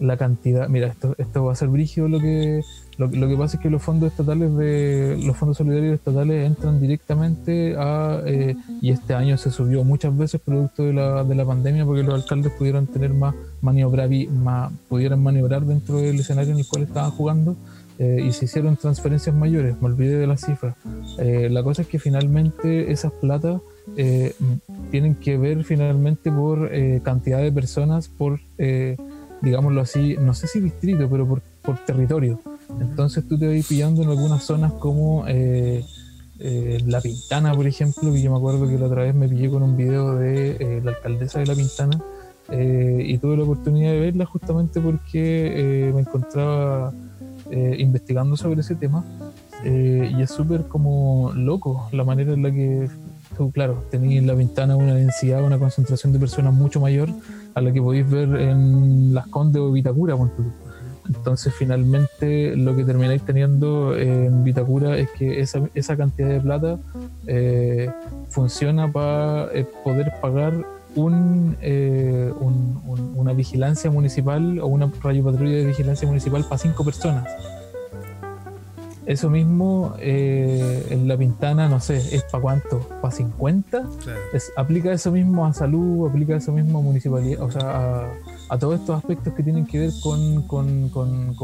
la 0.00 0.16
cantidad. 0.16 0.68
Mira, 0.68 0.88
esto, 0.88 1.14
esto 1.18 1.44
va 1.44 1.52
a 1.52 1.56
ser 1.56 1.68
brígido 1.68 2.08
lo 2.08 2.18
que. 2.18 2.62
Lo, 2.98 3.08
que 3.08 3.34
pasa 3.34 3.56
es 3.56 3.62
que 3.62 3.70
los 3.70 3.82
fondos 3.82 4.10
estatales 4.10 4.54
de 4.58 5.18
los 5.24 5.34
fondos 5.34 5.56
solidarios 5.56 5.94
estatales 5.94 6.46
entran 6.46 6.82
directamente 6.82 7.74
a 7.78 8.20
eh, 8.26 8.56
y 8.82 8.90
este 8.90 9.14
año 9.14 9.38
se 9.38 9.50
subió 9.50 9.84
muchas 9.84 10.14
veces 10.14 10.38
producto 10.38 10.82
de 10.82 10.92
la, 10.92 11.24
de 11.24 11.34
la 11.34 11.46
pandemia 11.46 11.86
porque 11.86 12.02
los 12.02 12.12
alcaldes 12.12 12.52
pudieron 12.52 12.86
tener 12.86 13.14
más 13.14 13.34
maniobrar 13.62 14.10
más 14.28 14.70
pudieran 14.90 15.22
maniobrar 15.22 15.64
dentro 15.64 15.96
del 15.96 16.20
escenario 16.20 16.52
en 16.52 16.58
el 16.58 16.68
cual 16.68 16.82
estaban 16.82 17.10
jugando 17.10 17.56
eh, 17.98 18.22
y 18.22 18.32
se 18.32 18.44
hicieron 18.44 18.76
transferencias 18.76 19.34
mayores 19.34 19.80
me 19.80 19.86
olvidé 19.86 20.18
de 20.18 20.26
las 20.26 20.42
cifras 20.42 20.76
eh, 21.18 21.48
la 21.50 21.62
cosa 21.62 21.80
es 21.80 21.88
que 21.88 21.98
finalmente 21.98 22.92
esas 22.92 23.12
platas 23.12 23.62
tienen 24.90 25.14
que 25.14 25.38
ver 25.38 25.64
finalmente 25.64 26.30
por 26.30 26.70
cantidad 27.02 27.38
de 27.38 27.50
personas 27.50 28.08
por 28.08 28.38
digámoslo 29.42 29.80
así, 29.80 30.16
no 30.20 30.34
sé 30.34 30.46
si 30.46 30.60
distrito, 30.60 31.08
pero 31.08 31.26
por, 31.26 31.42
territorio. 31.86 32.40
Entonces 32.80 33.26
tú 33.28 33.38
te 33.38 33.46
vas 33.46 33.66
pillando 33.66 34.02
en 34.02 34.10
algunas 34.10 34.42
zonas 34.42 34.72
como 34.72 35.24
eh, 35.28 35.84
eh, 36.38 36.78
La 36.86 37.00
Pintana, 37.00 37.54
por 37.54 37.66
ejemplo, 37.66 38.12
que 38.12 38.22
yo 38.22 38.30
me 38.30 38.38
acuerdo 38.38 38.68
que 38.68 38.78
la 38.78 38.86
otra 38.86 39.02
vez 39.02 39.14
me 39.14 39.28
pillé 39.28 39.50
con 39.50 39.62
un 39.62 39.76
video 39.76 40.16
de 40.16 40.56
eh, 40.58 40.80
la 40.82 40.92
alcaldesa 40.92 41.40
de 41.40 41.46
La 41.46 41.54
Pintana 41.54 42.00
y 42.52 43.16
tuve 43.18 43.36
la 43.36 43.44
oportunidad 43.44 43.92
de 43.92 44.00
verla 44.00 44.26
justamente 44.26 44.80
porque 44.80 45.92
me 45.94 46.00
encontraba 46.00 46.92
investigando 47.78 48.36
sobre 48.36 48.62
ese 48.62 48.74
tema 48.74 49.04
y 49.62 50.20
es 50.20 50.30
súper 50.32 50.66
como 50.66 51.30
loco 51.32 51.88
la 51.92 52.02
manera 52.02 52.32
en 52.32 52.42
la 52.42 52.50
que 52.50 52.88
tú, 53.36 53.52
claro, 53.52 53.84
tenéis 53.88 54.18
en 54.18 54.26
La 54.26 54.34
Pintana 54.34 54.74
una 54.74 54.96
densidad, 54.96 55.44
una 55.44 55.60
concentración 55.60 56.12
de 56.12 56.18
personas 56.18 56.52
mucho 56.52 56.80
mayor 56.80 57.08
a 57.54 57.60
la 57.60 57.72
que 57.72 57.80
podéis 57.80 58.08
ver 58.08 58.28
en 58.40 59.14
Las 59.14 59.26
Condes 59.28 59.60
o 59.60 59.72
Vitacura. 59.72 60.16
Entonces 61.08 61.52
finalmente 61.52 62.54
lo 62.56 62.76
que 62.76 62.84
termináis 62.84 63.22
teniendo 63.22 63.96
en 63.96 64.44
Vitacura 64.44 64.96
es 64.96 65.10
que 65.10 65.40
esa, 65.40 65.60
esa 65.74 65.96
cantidad 65.96 66.28
de 66.28 66.40
plata 66.40 66.78
eh, 67.26 67.90
funciona 68.28 68.90
para 68.90 69.52
eh, 69.52 69.66
poder 69.82 70.12
pagar 70.20 70.54
eh, 71.62 72.32
un, 72.40 73.12
una 73.16 73.32
vigilancia 73.32 73.90
municipal 73.90 74.58
o 74.60 74.66
una 74.66 74.90
radio 75.02 75.24
patrulla 75.24 75.56
de 75.56 75.66
vigilancia 75.66 76.06
municipal 76.06 76.44
para 76.44 76.58
cinco 76.58 76.84
personas. 76.84 77.28
Eso 79.10 79.28
mismo 79.28 79.96
eh, 79.98 80.86
en 80.88 81.08
La 81.08 81.16
Pintana, 81.16 81.68
no 81.68 81.80
sé, 81.80 81.96
¿es 81.96 82.22
para 82.30 82.42
cuánto? 82.42 82.78
¿Para 83.02 83.10
50? 83.10 83.82
aplica 84.56 84.92
eso 84.92 85.10
mismo 85.10 85.44
a 85.44 85.52
salud, 85.52 86.08
aplica 86.08 86.36
eso 86.36 86.52
mismo 86.52 86.78
a 86.78 86.82
municipalidad, 86.82 87.42
o 87.42 87.50
sea, 87.50 88.08
a, 88.48 88.58
todos 88.58 88.78
estos 88.78 88.96
aspectos 88.96 89.34
que 89.34 89.42
tienen 89.42 89.66
que 89.66 89.80
ver 89.80 89.90
con, 90.00 90.42
con, 90.42 90.90
con, 90.90 91.34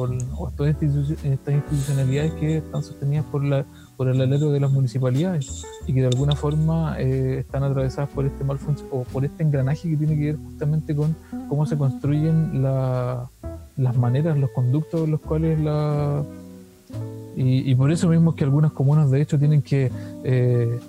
todas 0.57 0.77
estas 0.81 1.53
institucionalidades 1.53 2.35
que 2.35 2.59
están 2.59 2.85
sostenidas 2.85 3.25
por, 3.33 3.43
la, 3.43 3.67
por 3.97 4.07
el 4.07 4.21
alero 4.21 4.53
de 4.53 4.61
las 4.61 4.71
municipalidades 4.71 5.65
y 5.89 5.93
que 5.93 6.03
de 6.03 6.07
alguna 6.07 6.37
forma 6.37 6.95
eh, 7.01 7.41
están 7.41 7.65
atravesadas 7.65 8.11
por 8.11 8.27
este 8.27 8.45
mal 8.45 8.61
o 8.93 9.03
por 9.03 9.25
este 9.25 9.43
engranaje 9.43 9.91
que 9.91 9.97
tiene 9.97 10.17
que 10.17 10.25
ver 10.27 10.37
justamente 10.37 10.95
con 10.95 11.17
cómo 11.49 11.67
se 11.67 11.77
construyen 11.77 12.63
las 12.63 13.97
maneras, 13.97 14.39
los 14.39 14.51
conductos 14.51 15.03
en 15.03 15.11
los 15.11 15.21
cuales 15.21 15.59
la 15.59 16.25
y, 17.39 17.75
por 17.75 17.93
eso 17.93 18.09
mismo 18.09 18.31
es 18.31 18.37
que 18.37 18.45
algunas 18.45 18.73
comunas 18.73 19.11
de 19.11 19.21
hecho 19.21 19.39
tienen 19.39 19.61
que 19.61 19.93
eh, 20.25 20.81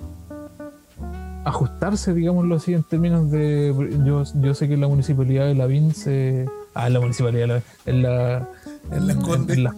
ajustarse, 1.43 2.13
digámoslo 2.13 2.55
así, 2.55 2.73
en 2.73 2.83
términos 2.83 3.29
de... 3.31 3.73
Yo, 4.05 4.23
yo 4.41 4.53
sé 4.53 4.69
que 4.69 4.77
la 4.77 4.87
municipalidad 4.87 5.45
de 5.45 5.55
Lavín 5.55 5.93
se... 5.93 6.47
Ah, 6.73 6.89
la 6.89 6.99
municipalidad 6.99 7.47
de 7.47 7.61
en 7.85 8.01
la... 8.01 8.49
En, 8.91 9.07
las 9.07 9.17
Condes. 9.17 9.57
las, 9.57 9.73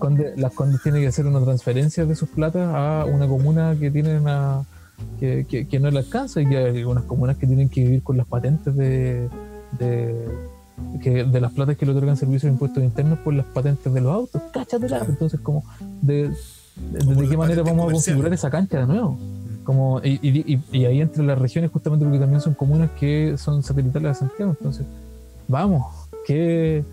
Condes, 0.54 0.84
tiene 0.84 1.02
que 1.02 1.08
hacer 1.08 1.26
una 1.26 1.42
transferencia 1.42 2.06
de 2.06 2.16
sus 2.16 2.30
platas 2.30 2.70
a 2.72 3.06
una 3.06 3.28
comuna 3.28 3.76
que 3.80 3.90
tiene 3.90 4.20
una... 4.20 4.64
Que, 5.20 5.46
que, 5.48 5.80
no 5.80 5.90
le 5.90 6.00
alcanza 6.00 6.42
y 6.42 6.46
que 6.46 6.58
hay 6.58 6.78
algunas 6.78 7.06
comunas 7.06 7.38
que 7.38 7.48
tienen 7.48 7.70
que 7.70 7.84
vivir 7.84 8.04
con 8.04 8.18
las 8.18 8.28
patentes 8.28 8.76
de, 8.76 9.30
de, 9.80 10.14
que 11.02 11.24
de 11.24 11.42
las 11.42 11.54
platas 11.54 11.78
que 11.78 11.86
le 11.86 11.94
otorgan 11.94 12.18
servicios 12.18 12.44
de 12.44 12.50
impuestos 12.50 12.84
internos 12.84 13.20
por 13.20 13.34
las 13.34 13.46
patentes 13.46 13.94
de 13.94 14.02
los 14.02 14.14
autos. 14.14 14.42
Cáchatela. 14.52 15.06
Entonces, 15.08 15.40
como, 15.40 15.64
de, 16.02 16.32
de, 16.92 17.30
qué 17.30 17.38
manera 17.38 17.64
vamos 17.64 17.90
a 17.90 17.94
configurar 17.94 18.34
esa 18.34 18.50
cancha 18.50 18.80
de 18.80 18.88
nuevo? 18.88 19.20
Como, 19.64 20.02
y, 20.04 20.20
y, 20.22 20.60
y, 20.72 20.86
ahí 20.86 21.02
entre 21.02 21.24
las 21.24 21.38
regiones, 21.38 21.72
justamente 21.72 22.04
porque 22.04 22.20
también 22.20 22.42
son 22.42 22.56
comunas 22.56 22.90
que 23.00 23.36
son 23.38 23.62
satelitales 23.62 24.14
de 24.14 24.16
Santiago. 24.16 24.56
Entonces, 24.58 24.86
vamos, 25.48 25.86
qué, 26.26 26.84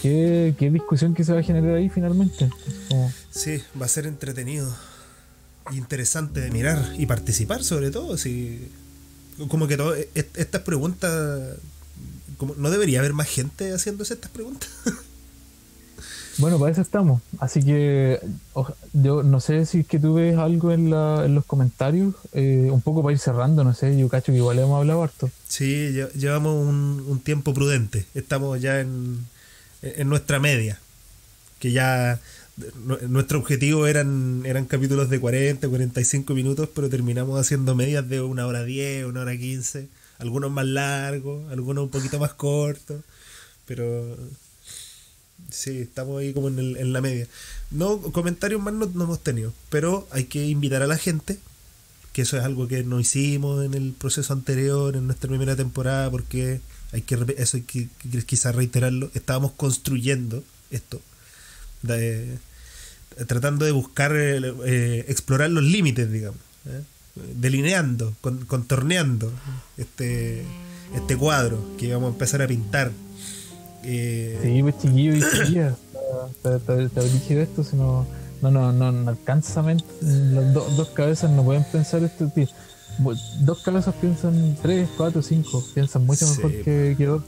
qué, 0.00 0.54
qué 0.58 0.70
discusión 0.70 1.12
que 1.12 1.24
se 1.24 1.32
va 1.32 1.40
a 1.40 1.42
generar 1.42 1.76
ahí 1.76 1.90
finalmente. 1.90 2.48
Sí, 3.30 3.60
va 3.78 3.84
a 3.84 3.88
ser 3.88 4.06
entretenido 4.06 4.66
interesante 5.72 6.40
de 6.40 6.50
mirar 6.50 6.94
y 6.98 7.06
participar 7.06 7.62
sobre 7.64 7.90
todo. 7.90 8.16
Si, 8.16 8.70
como 9.48 9.66
que 9.66 9.76
todo, 9.76 9.94
e, 9.94 10.08
e, 10.14 10.26
estas 10.34 10.62
preguntas, 10.62 11.56
como, 12.36 12.54
¿no 12.56 12.70
debería 12.70 13.00
haber 13.00 13.12
más 13.12 13.28
gente 13.28 13.72
haciéndose 13.72 14.14
estas 14.14 14.30
preguntas? 14.30 14.70
Bueno, 16.38 16.58
para 16.58 16.72
eso 16.72 16.82
estamos. 16.82 17.22
Así 17.38 17.62
que 17.62 18.20
yo 18.92 19.22
no 19.22 19.40
sé 19.40 19.64
si 19.66 19.80
es 19.80 19.86
que 19.86 19.98
tú 19.98 20.14
ves 20.14 20.36
algo 20.36 20.72
en, 20.72 20.90
la, 20.90 21.24
en 21.24 21.34
los 21.34 21.44
comentarios, 21.44 22.14
eh, 22.32 22.68
un 22.70 22.82
poco 22.82 23.02
para 23.02 23.12
ir 23.12 23.18
cerrando, 23.18 23.64
no 23.64 23.74
sé, 23.74 23.98
yo 23.98 24.08
cacho 24.08 24.32
que 24.32 24.38
igual 24.38 24.58
hemos 24.58 24.78
hablado 24.78 25.02
harto. 25.02 25.30
Sí, 25.48 25.92
llevamos 26.14 26.54
un, 26.54 27.04
un 27.08 27.20
tiempo 27.20 27.54
prudente. 27.54 28.06
Estamos 28.14 28.60
ya 28.60 28.80
en, 28.80 29.26
en 29.82 30.08
nuestra 30.08 30.38
media. 30.38 30.78
Que 31.58 31.72
ya 31.72 32.20
nuestro 33.08 33.38
objetivo 33.38 33.86
eran, 33.86 34.42
eran 34.46 34.64
capítulos 34.64 35.10
de 35.10 35.20
40, 35.20 35.68
45 35.68 36.34
minutos, 36.34 36.68
pero 36.74 36.88
terminamos 36.88 37.38
haciendo 37.38 37.74
medias 37.74 38.08
de 38.08 38.22
una 38.22 38.46
hora 38.46 38.64
10, 38.64 39.06
una 39.06 39.20
hora 39.20 39.36
15, 39.36 39.88
algunos 40.18 40.50
más 40.50 40.66
largos, 40.66 41.50
algunos 41.52 41.84
un 41.84 41.90
poquito 41.90 42.18
más 42.18 42.32
cortos, 42.32 43.02
pero 43.66 44.16
sí, 45.50 45.78
estamos 45.78 46.20
ahí 46.20 46.32
como 46.32 46.48
en, 46.48 46.58
el, 46.58 46.76
en 46.76 46.92
la 46.92 47.00
media. 47.00 47.26
No, 47.70 48.00
comentarios 48.00 48.60
más 48.60 48.74
no, 48.74 48.84
hemos 48.84 49.20
tenido, 49.22 49.52
pero 49.70 50.06
hay 50.10 50.24
que 50.24 50.46
invitar 50.46 50.82
a 50.82 50.86
la 50.86 50.98
gente, 50.98 51.38
que 52.12 52.22
eso 52.22 52.36
es 52.36 52.44
algo 52.44 52.68
que 52.68 52.84
no 52.84 53.00
hicimos 53.00 53.64
en 53.64 53.74
el 53.74 53.92
proceso 53.92 54.32
anterior, 54.32 54.96
en 54.96 55.06
nuestra 55.06 55.28
primera 55.28 55.56
temporada, 55.56 56.10
porque 56.10 56.60
hay 56.92 57.02
que 57.02 57.34
eso 57.38 57.56
hay 57.56 57.62
que, 57.64 57.88
quizás 58.24 58.54
reiterarlo, 58.54 59.10
estábamos 59.14 59.52
construyendo 59.52 60.42
esto 60.70 61.00
tratando 63.26 63.64
de 63.64 63.72
buscar, 63.72 64.14
eh, 64.14 64.40
eh, 64.66 65.04
explorar 65.08 65.50
los 65.50 65.64
límites, 65.64 66.10
digamos, 66.10 66.40
¿eh? 66.66 66.82
delineando, 67.34 68.14
contorneando 68.20 69.32
este, 69.78 70.44
este 70.94 71.16
cuadro 71.16 71.64
que 71.78 71.86
íbamos 71.86 72.08
a 72.08 72.12
empezar 72.12 72.42
a 72.42 72.46
pintar. 72.46 72.92
Sí, 73.86 74.62
pues 74.62 74.78
chiquillo 74.78 75.14
y 75.14 75.20
chiquilla, 75.20 75.74
te, 76.42 76.58
te, 76.88 77.42
esto, 77.42 77.64
si 77.64 77.76
no, 77.76 78.06
no, 78.42 78.50
no, 78.50 78.72
no, 78.72 79.10
alcanza 79.10 79.62
las 79.62 80.52
dos 80.52 80.88
cabezas 80.90 81.30
no 81.30 81.44
pueden 81.44 81.64
pensar 81.64 82.02
esto, 82.02 82.30
Dos 83.40 83.62
cabezas 83.62 83.94
piensan 84.00 84.56
tres, 84.62 84.88
cuatro, 84.96 85.20
cinco, 85.20 85.62
piensan 85.74 86.06
mucho 86.06 86.26
mejor 86.26 86.50
que, 86.62 86.94
que 86.96 87.06
dos. 87.06 87.22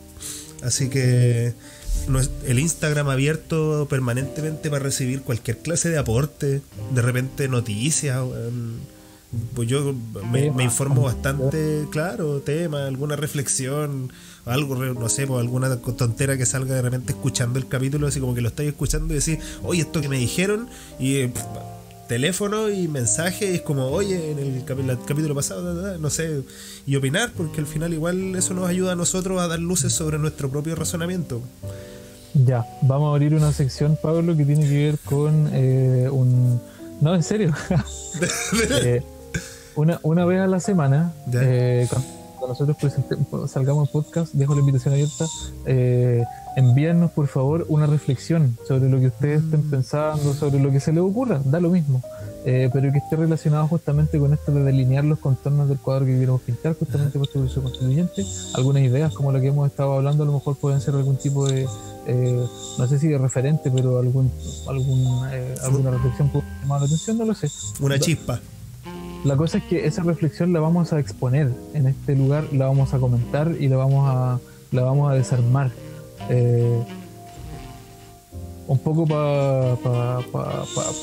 Así 0.63 0.89
que 0.89 1.53
el 2.47 2.59
Instagram 2.59 3.09
abierto 3.09 3.87
permanentemente 3.89 4.71
para 4.71 4.83
recibir 4.83 5.23
cualquier 5.23 5.59
clase 5.59 5.91
de 5.91 5.99
aporte, 5.99 6.63
de 6.95 7.03
repente 7.03 7.49
noticias. 7.49 8.25
Pues 9.55 9.69
yo 9.69 9.95
me, 10.31 10.65
informo 10.65 11.03
bastante, 11.03 11.85
claro, 11.91 12.41
tema, 12.41 12.87
alguna 12.87 13.15
reflexión, 13.15 14.11
algo, 14.49 14.77
no 14.77 15.09
sé, 15.09 15.27
pues 15.27 15.41
alguna 15.41 15.77
tontera 15.77 16.37
que 16.37 16.47
salga 16.47 16.75
de 16.75 16.83
repente 16.83 17.13
escuchando 17.13 17.59
el 17.59 17.69
capítulo, 17.69 18.07
así 18.07 18.21
como 18.21 18.35
que 18.35 18.41
lo 18.41 18.49
estáis 18.49 18.71
escuchando 18.71 19.15
y 19.15 19.19
decís, 19.19 19.39
oye, 19.63 19.83
esto 19.83 20.01
que 20.01 20.09
me 20.09 20.19
dijeron, 20.19 20.69
y 20.99 21.17
eh, 21.17 21.33
teléfono 22.09 22.71
y 22.71 22.89
mensaje, 22.89 23.55
es 23.55 23.61
como, 23.61 23.87
oye, 23.87 24.33
en 24.33 24.39
el, 24.39 24.65
capítulo 24.65 25.35
pasado, 25.35 25.99
no 25.99 26.11
sé, 26.11 26.43
y 26.87 26.97
opinar, 26.97 27.31
porque 27.37 27.61
al 27.61 27.67
final 27.67 27.93
igual 27.93 28.35
eso 28.35 28.55
nos 28.55 28.69
ayuda 28.69 28.93
a 28.93 28.97
nosotros 28.97 29.41
a 29.41 29.47
dar 29.47 29.61
luces 29.61 29.93
sobre 29.93 30.19
nuestro 30.19 30.51
propio 30.51 30.75
razonamiento. 30.75 31.41
Ya, 32.35 32.65
vamos 32.83 33.09
a 33.09 33.11
abrir 33.11 33.35
una 33.35 33.53
sección, 33.53 33.99
Pablo, 34.03 34.37
que 34.37 34.45
tiene 34.45 34.69
que 34.69 34.75
ver 34.75 34.99
con 35.05 35.51
eh, 35.53 36.09
un... 36.11 36.61
No, 37.01 37.15
en 37.15 37.23
serio. 37.23 37.55
Eh, 38.83 39.03
una, 39.77 40.01
una 40.03 40.25
vez 40.25 40.41
a 40.41 40.47
la 40.49 40.59
semana, 40.59 41.13
eh, 41.33 41.87
cuando, 42.55 42.75
nosotros 42.75 43.51
salgamos 43.51 43.89
en 43.89 43.93
podcast, 43.93 44.33
dejo 44.35 44.55
la 44.55 44.61
invitación 44.61 44.95
abierta, 44.95 45.27
eh, 45.67 46.25
envíennos 46.57 47.11
por 47.13 47.27
favor 47.27 47.67
una 47.69 47.87
reflexión 47.87 48.57
sobre 48.67 48.89
lo 48.89 48.99
que 48.99 49.07
ustedes 49.09 49.45
estén 49.45 49.67
mm. 49.67 49.71
pensando, 49.71 50.35
sobre 50.35 50.61
lo 50.61 50.71
que 50.71 50.81
se 50.81 50.93
les 50.93 51.03
ocurra, 51.03 51.41
da 51.45 51.61
lo 51.61 51.71
mismo. 51.71 52.03
Eh, 52.45 52.71
pero 52.73 52.91
que 52.93 52.99
esté 52.99 53.17
relacionado 53.17 53.67
justamente 53.67 54.19
con 54.19 54.33
esto 54.33 54.53
de 54.53 54.63
delinear 54.63 55.05
los 55.05 55.19
contornos 55.19 55.69
del 55.69 55.79
cuadro 55.79 56.07
que 56.07 56.15
queremos 56.15 56.41
pintar, 56.41 56.77
justamente 56.79 57.19
por 57.19 57.27
este 57.27 57.39
proceso 57.39 57.63
constituyente. 57.63 58.25
Algunas 58.55 58.83
ideas, 58.85 59.13
como 59.13 59.33
la 59.33 59.41
que 59.41 59.49
hemos 59.49 59.69
estado 59.69 59.93
hablando, 59.93 60.23
a 60.23 60.27
lo 60.27 60.33
mejor 60.33 60.57
pueden 60.57 60.81
ser 60.81 60.95
algún 60.95 61.17
tipo 61.17 61.47
de, 61.47 61.67
eh, 62.07 62.47
no 62.79 62.89
sé 62.89 62.99
si 62.99 63.09
de 63.09 63.19
referente, 63.19 63.71
pero 63.71 63.99
algún, 63.99 64.33
algún 64.67 65.29
eh, 65.31 65.55
alguna 65.63 65.91
reflexión 65.91 66.31
puede 66.31 66.47
llamar 66.63 66.81
la 66.81 66.87
atención, 66.87 67.19
no 67.19 67.25
lo 67.25 67.35
sé. 67.35 67.51
Una 67.81 67.99
chispa. 67.99 68.41
La 69.25 69.37
cosa 69.37 69.59
es 69.59 69.65
que 69.65 69.87
esa 69.87 70.03
reflexión 70.03 70.53
la 70.53 70.61
vamos 70.61 70.93
a 70.93 71.01
exponer 71.01 71.53
en 71.75 71.87
este 71.87 72.15
lugar, 72.15 72.45
la 72.53 72.67
vamos 72.67 72.95
a 72.95 72.99
comentar 72.99 73.53
y 73.59 73.69
la 73.69 73.77
vamos 73.77 74.09
a, 74.09 74.39
la 74.71 74.83
vamos 74.83 75.11
a 75.11 75.15
desarmar. 75.15 75.71
Eh, 76.31 76.83
un 78.69 78.79
poco 78.79 79.07
para 79.07 80.19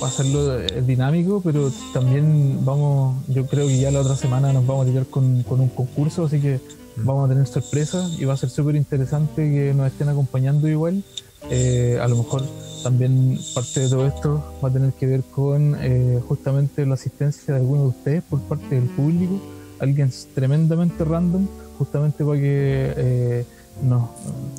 hacerlo 0.03 0.59
dinámico, 0.85 1.41
pero 1.43 1.71
también 1.93 2.63
vamos, 2.63 3.25
yo 3.27 3.47
creo 3.47 3.67
que 3.67 3.79
ya 3.79 3.89
la 3.89 4.01
otra 4.01 4.15
semana 4.15 4.53
nos 4.53 4.67
vamos 4.67 4.85
a 4.85 4.89
tirar 4.89 5.07
con, 5.07 5.43
un 5.49 5.69
concurso, 5.69 6.25
así 6.25 6.39
que 6.39 6.59
vamos 6.97 7.25
a 7.25 7.33
tener 7.33 7.47
sorpresas 7.47 8.11
y 8.19 8.25
va 8.25 8.35
a 8.35 8.37
ser 8.37 8.51
súper 8.51 8.75
interesante 8.75 9.51
que 9.51 9.73
nos 9.73 9.87
estén 9.87 10.09
acompañando 10.09 10.67
igual. 10.67 11.03
Eh, 11.49 11.99
a 12.01 12.07
lo 12.07 12.17
mejor 12.17 12.43
también 12.85 13.39
parte 13.55 13.79
de 13.79 13.89
todo 13.89 14.05
esto 14.05 14.59
va 14.63 14.69
a 14.69 14.71
tener 14.71 14.93
que 14.93 15.07
ver 15.07 15.23
con 15.23 15.75
eh, 15.81 16.21
justamente 16.27 16.85
la 16.85 16.93
asistencia 16.93 17.55
de 17.55 17.59
algunos 17.59 17.85
de 17.85 17.89
ustedes 17.97 18.23
por 18.23 18.39
parte 18.41 18.75
del 18.75 18.83
público, 18.83 19.41
alguien 19.79 20.11
tremendamente 20.35 21.03
random, 21.03 21.47
justamente 21.79 22.23
para 22.23 22.37
que 22.37 22.93
eh, 22.95 23.45
nos 23.81 24.11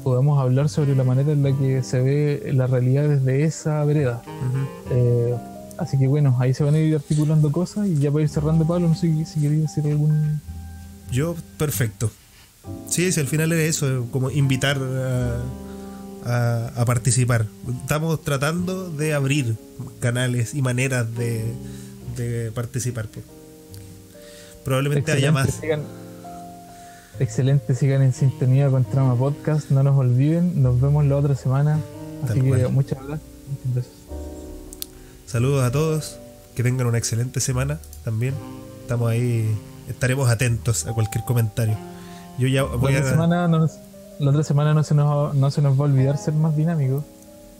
podamos 0.02 0.40
hablar 0.40 0.68
sobre 0.68 0.96
la 0.96 1.04
manera 1.04 1.30
en 1.30 1.44
la 1.44 1.56
que 1.56 1.84
se 1.84 2.00
ve 2.00 2.50
la 2.52 2.66
realidad 2.66 3.08
desde 3.08 3.44
esa 3.44 3.84
vereda. 3.84 4.22
Eh, 4.90 5.36
así 5.78 5.96
que 5.96 6.08
bueno, 6.08 6.36
ahí 6.40 6.52
se 6.52 6.64
van 6.64 6.74
a 6.74 6.80
ir 6.80 6.96
articulando 6.96 7.52
cosas 7.52 7.86
y 7.86 7.94
ya 7.94 8.10
para 8.10 8.24
ir 8.24 8.28
cerrando, 8.28 8.66
Pablo, 8.66 8.88
no 8.88 8.96
sé 8.96 9.24
si 9.24 9.40
quería 9.40 9.60
decir 9.60 9.86
algún... 9.86 10.40
Yo, 11.12 11.36
perfecto. 11.58 12.10
Sí, 12.88 13.12
si 13.12 13.20
al 13.20 13.28
final 13.28 13.52
es 13.52 13.76
eso, 13.76 14.08
como 14.10 14.32
invitar 14.32 14.78
a, 14.78 15.40
participar. 16.86 17.46
Estamos 17.82 18.22
tratando 18.22 18.90
de 18.90 19.14
abrir 19.14 19.56
canales 20.00 20.54
y 20.54 20.62
maneras 20.62 21.06
de, 21.14 21.44
de 22.16 22.50
participar. 22.52 23.06
Pues. 23.06 23.24
Probablemente 24.64 25.12
haya 25.12 25.32
más. 25.32 25.60
Excelente, 27.18 27.74
sigan 27.74 28.02
en 28.02 28.12
sintonía 28.12 28.68
con 28.68 28.84
Trama 28.84 29.16
Podcast. 29.16 29.70
No 29.70 29.82
nos 29.82 29.96
olviden, 29.96 30.62
nos 30.62 30.80
vemos 30.80 31.04
la 31.06 31.16
otra 31.16 31.34
semana. 31.34 31.80
Así 32.24 32.40
que 32.40 32.68
muchas 32.68 32.98
gracias. 33.06 33.86
Saludos 35.26 35.64
a 35.64 35.70
todos, 35.70 36.18
que 36.54 36.62
tengan 36.62 36.86
una 36.86 36.98
excelente 36.98 37.40
semana 37.40 37.78
también. 38.04 38.34
Estamos 38.82 39.10
ahí, 39.10 39.48
estaremos 39.88 40.28
atentos 40.30 40.86
a 40.86 40.92
cualquier 40.92 41.24
comentario. 41.24 41.76
Yo 42.38 42.48
ya 42.48 42.64
voy 42.64 42.92
la 42.92 42.98
otra 42.98 43.10
Semana 43.12 43.48
no 43.48 43.68
la 44.18 44.30
otra 44.30 44.42
semana 44.42 44.74
no 44.74 44.82
se, 44.82 44.94
nos, 44.94 45.34
no 45.34 45.50
se 45.50 45.62
nos 45.62 45.78
va 45.78 45.84
a 45.84 45.88
olvidar 45.88 46.18
ser 46.18 46.34
más 46.34 46.56
dinámicos. 46.56 47.04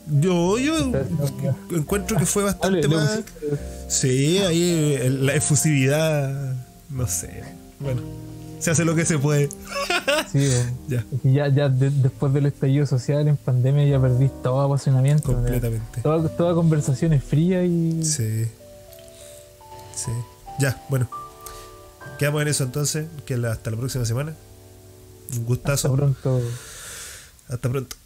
Yo, 0.09 0.59
yo 0.59 0.93
encuentro 1.71 2.17
que 2.17 2.27
fue 2.27 2.45
bastante 2.45 2.87
más. 2.87 3.23
Sí, 3.89 4.39
ahí 4.39 4.99
la 5.21 5.35
efusividad, 5.35 6.55
no 6.91 7.07
sé. 7.07 7.43
Bueno 7.81 8.03
se 8.59 8.71
hace 8.71 8.85
lo 8.85 8.95
que 8.95 9.05
se 9.05 9.19
puede. 9.19 9.49
Sí, 10.33 10.51
ya. 10.89 11.05
ya, 11.23 11.49
ya 11.49 11.69
después 11.69 12.33
del 12.33 12.47
estallido 12.47 12.87
social 12.87 13.27
en 13.29 13.37
pandemia 13.37 13.85
ya 13.85 14.01
perdí 14.01 14.31
todo 14.43 14.61
apasionamiento. 14.61 15.33
Completamente. 15.33 16.01
Toda, 16.01 16.29
toda, 16.29 16.55
conversación 16.55 17.13
es 17.13 17.23
fría 17.23 17.65
y. 17.65 18.03
Sí. 18.05 18.47
Sí. 19.95 20.11
Ya, 20.59 20.83
bueno. 20.89 21.09
Quedamos 22.19 22.43
en 22.43 22.49
eso 22.49 22.65
entonces. 22.65 23.07
Que 23.25 23.35
hasta 23.35 23.71
la 23.71 23.77
próxima 23.77 24.05
semana. 24.05 24.35
Un 25.33 25.45
gustazo. 25.45 25.89
Hasta 25.89 25.97
pronto. 25.97 26.41
Hasta 27.49 27.69
pronto. 27.69 27.97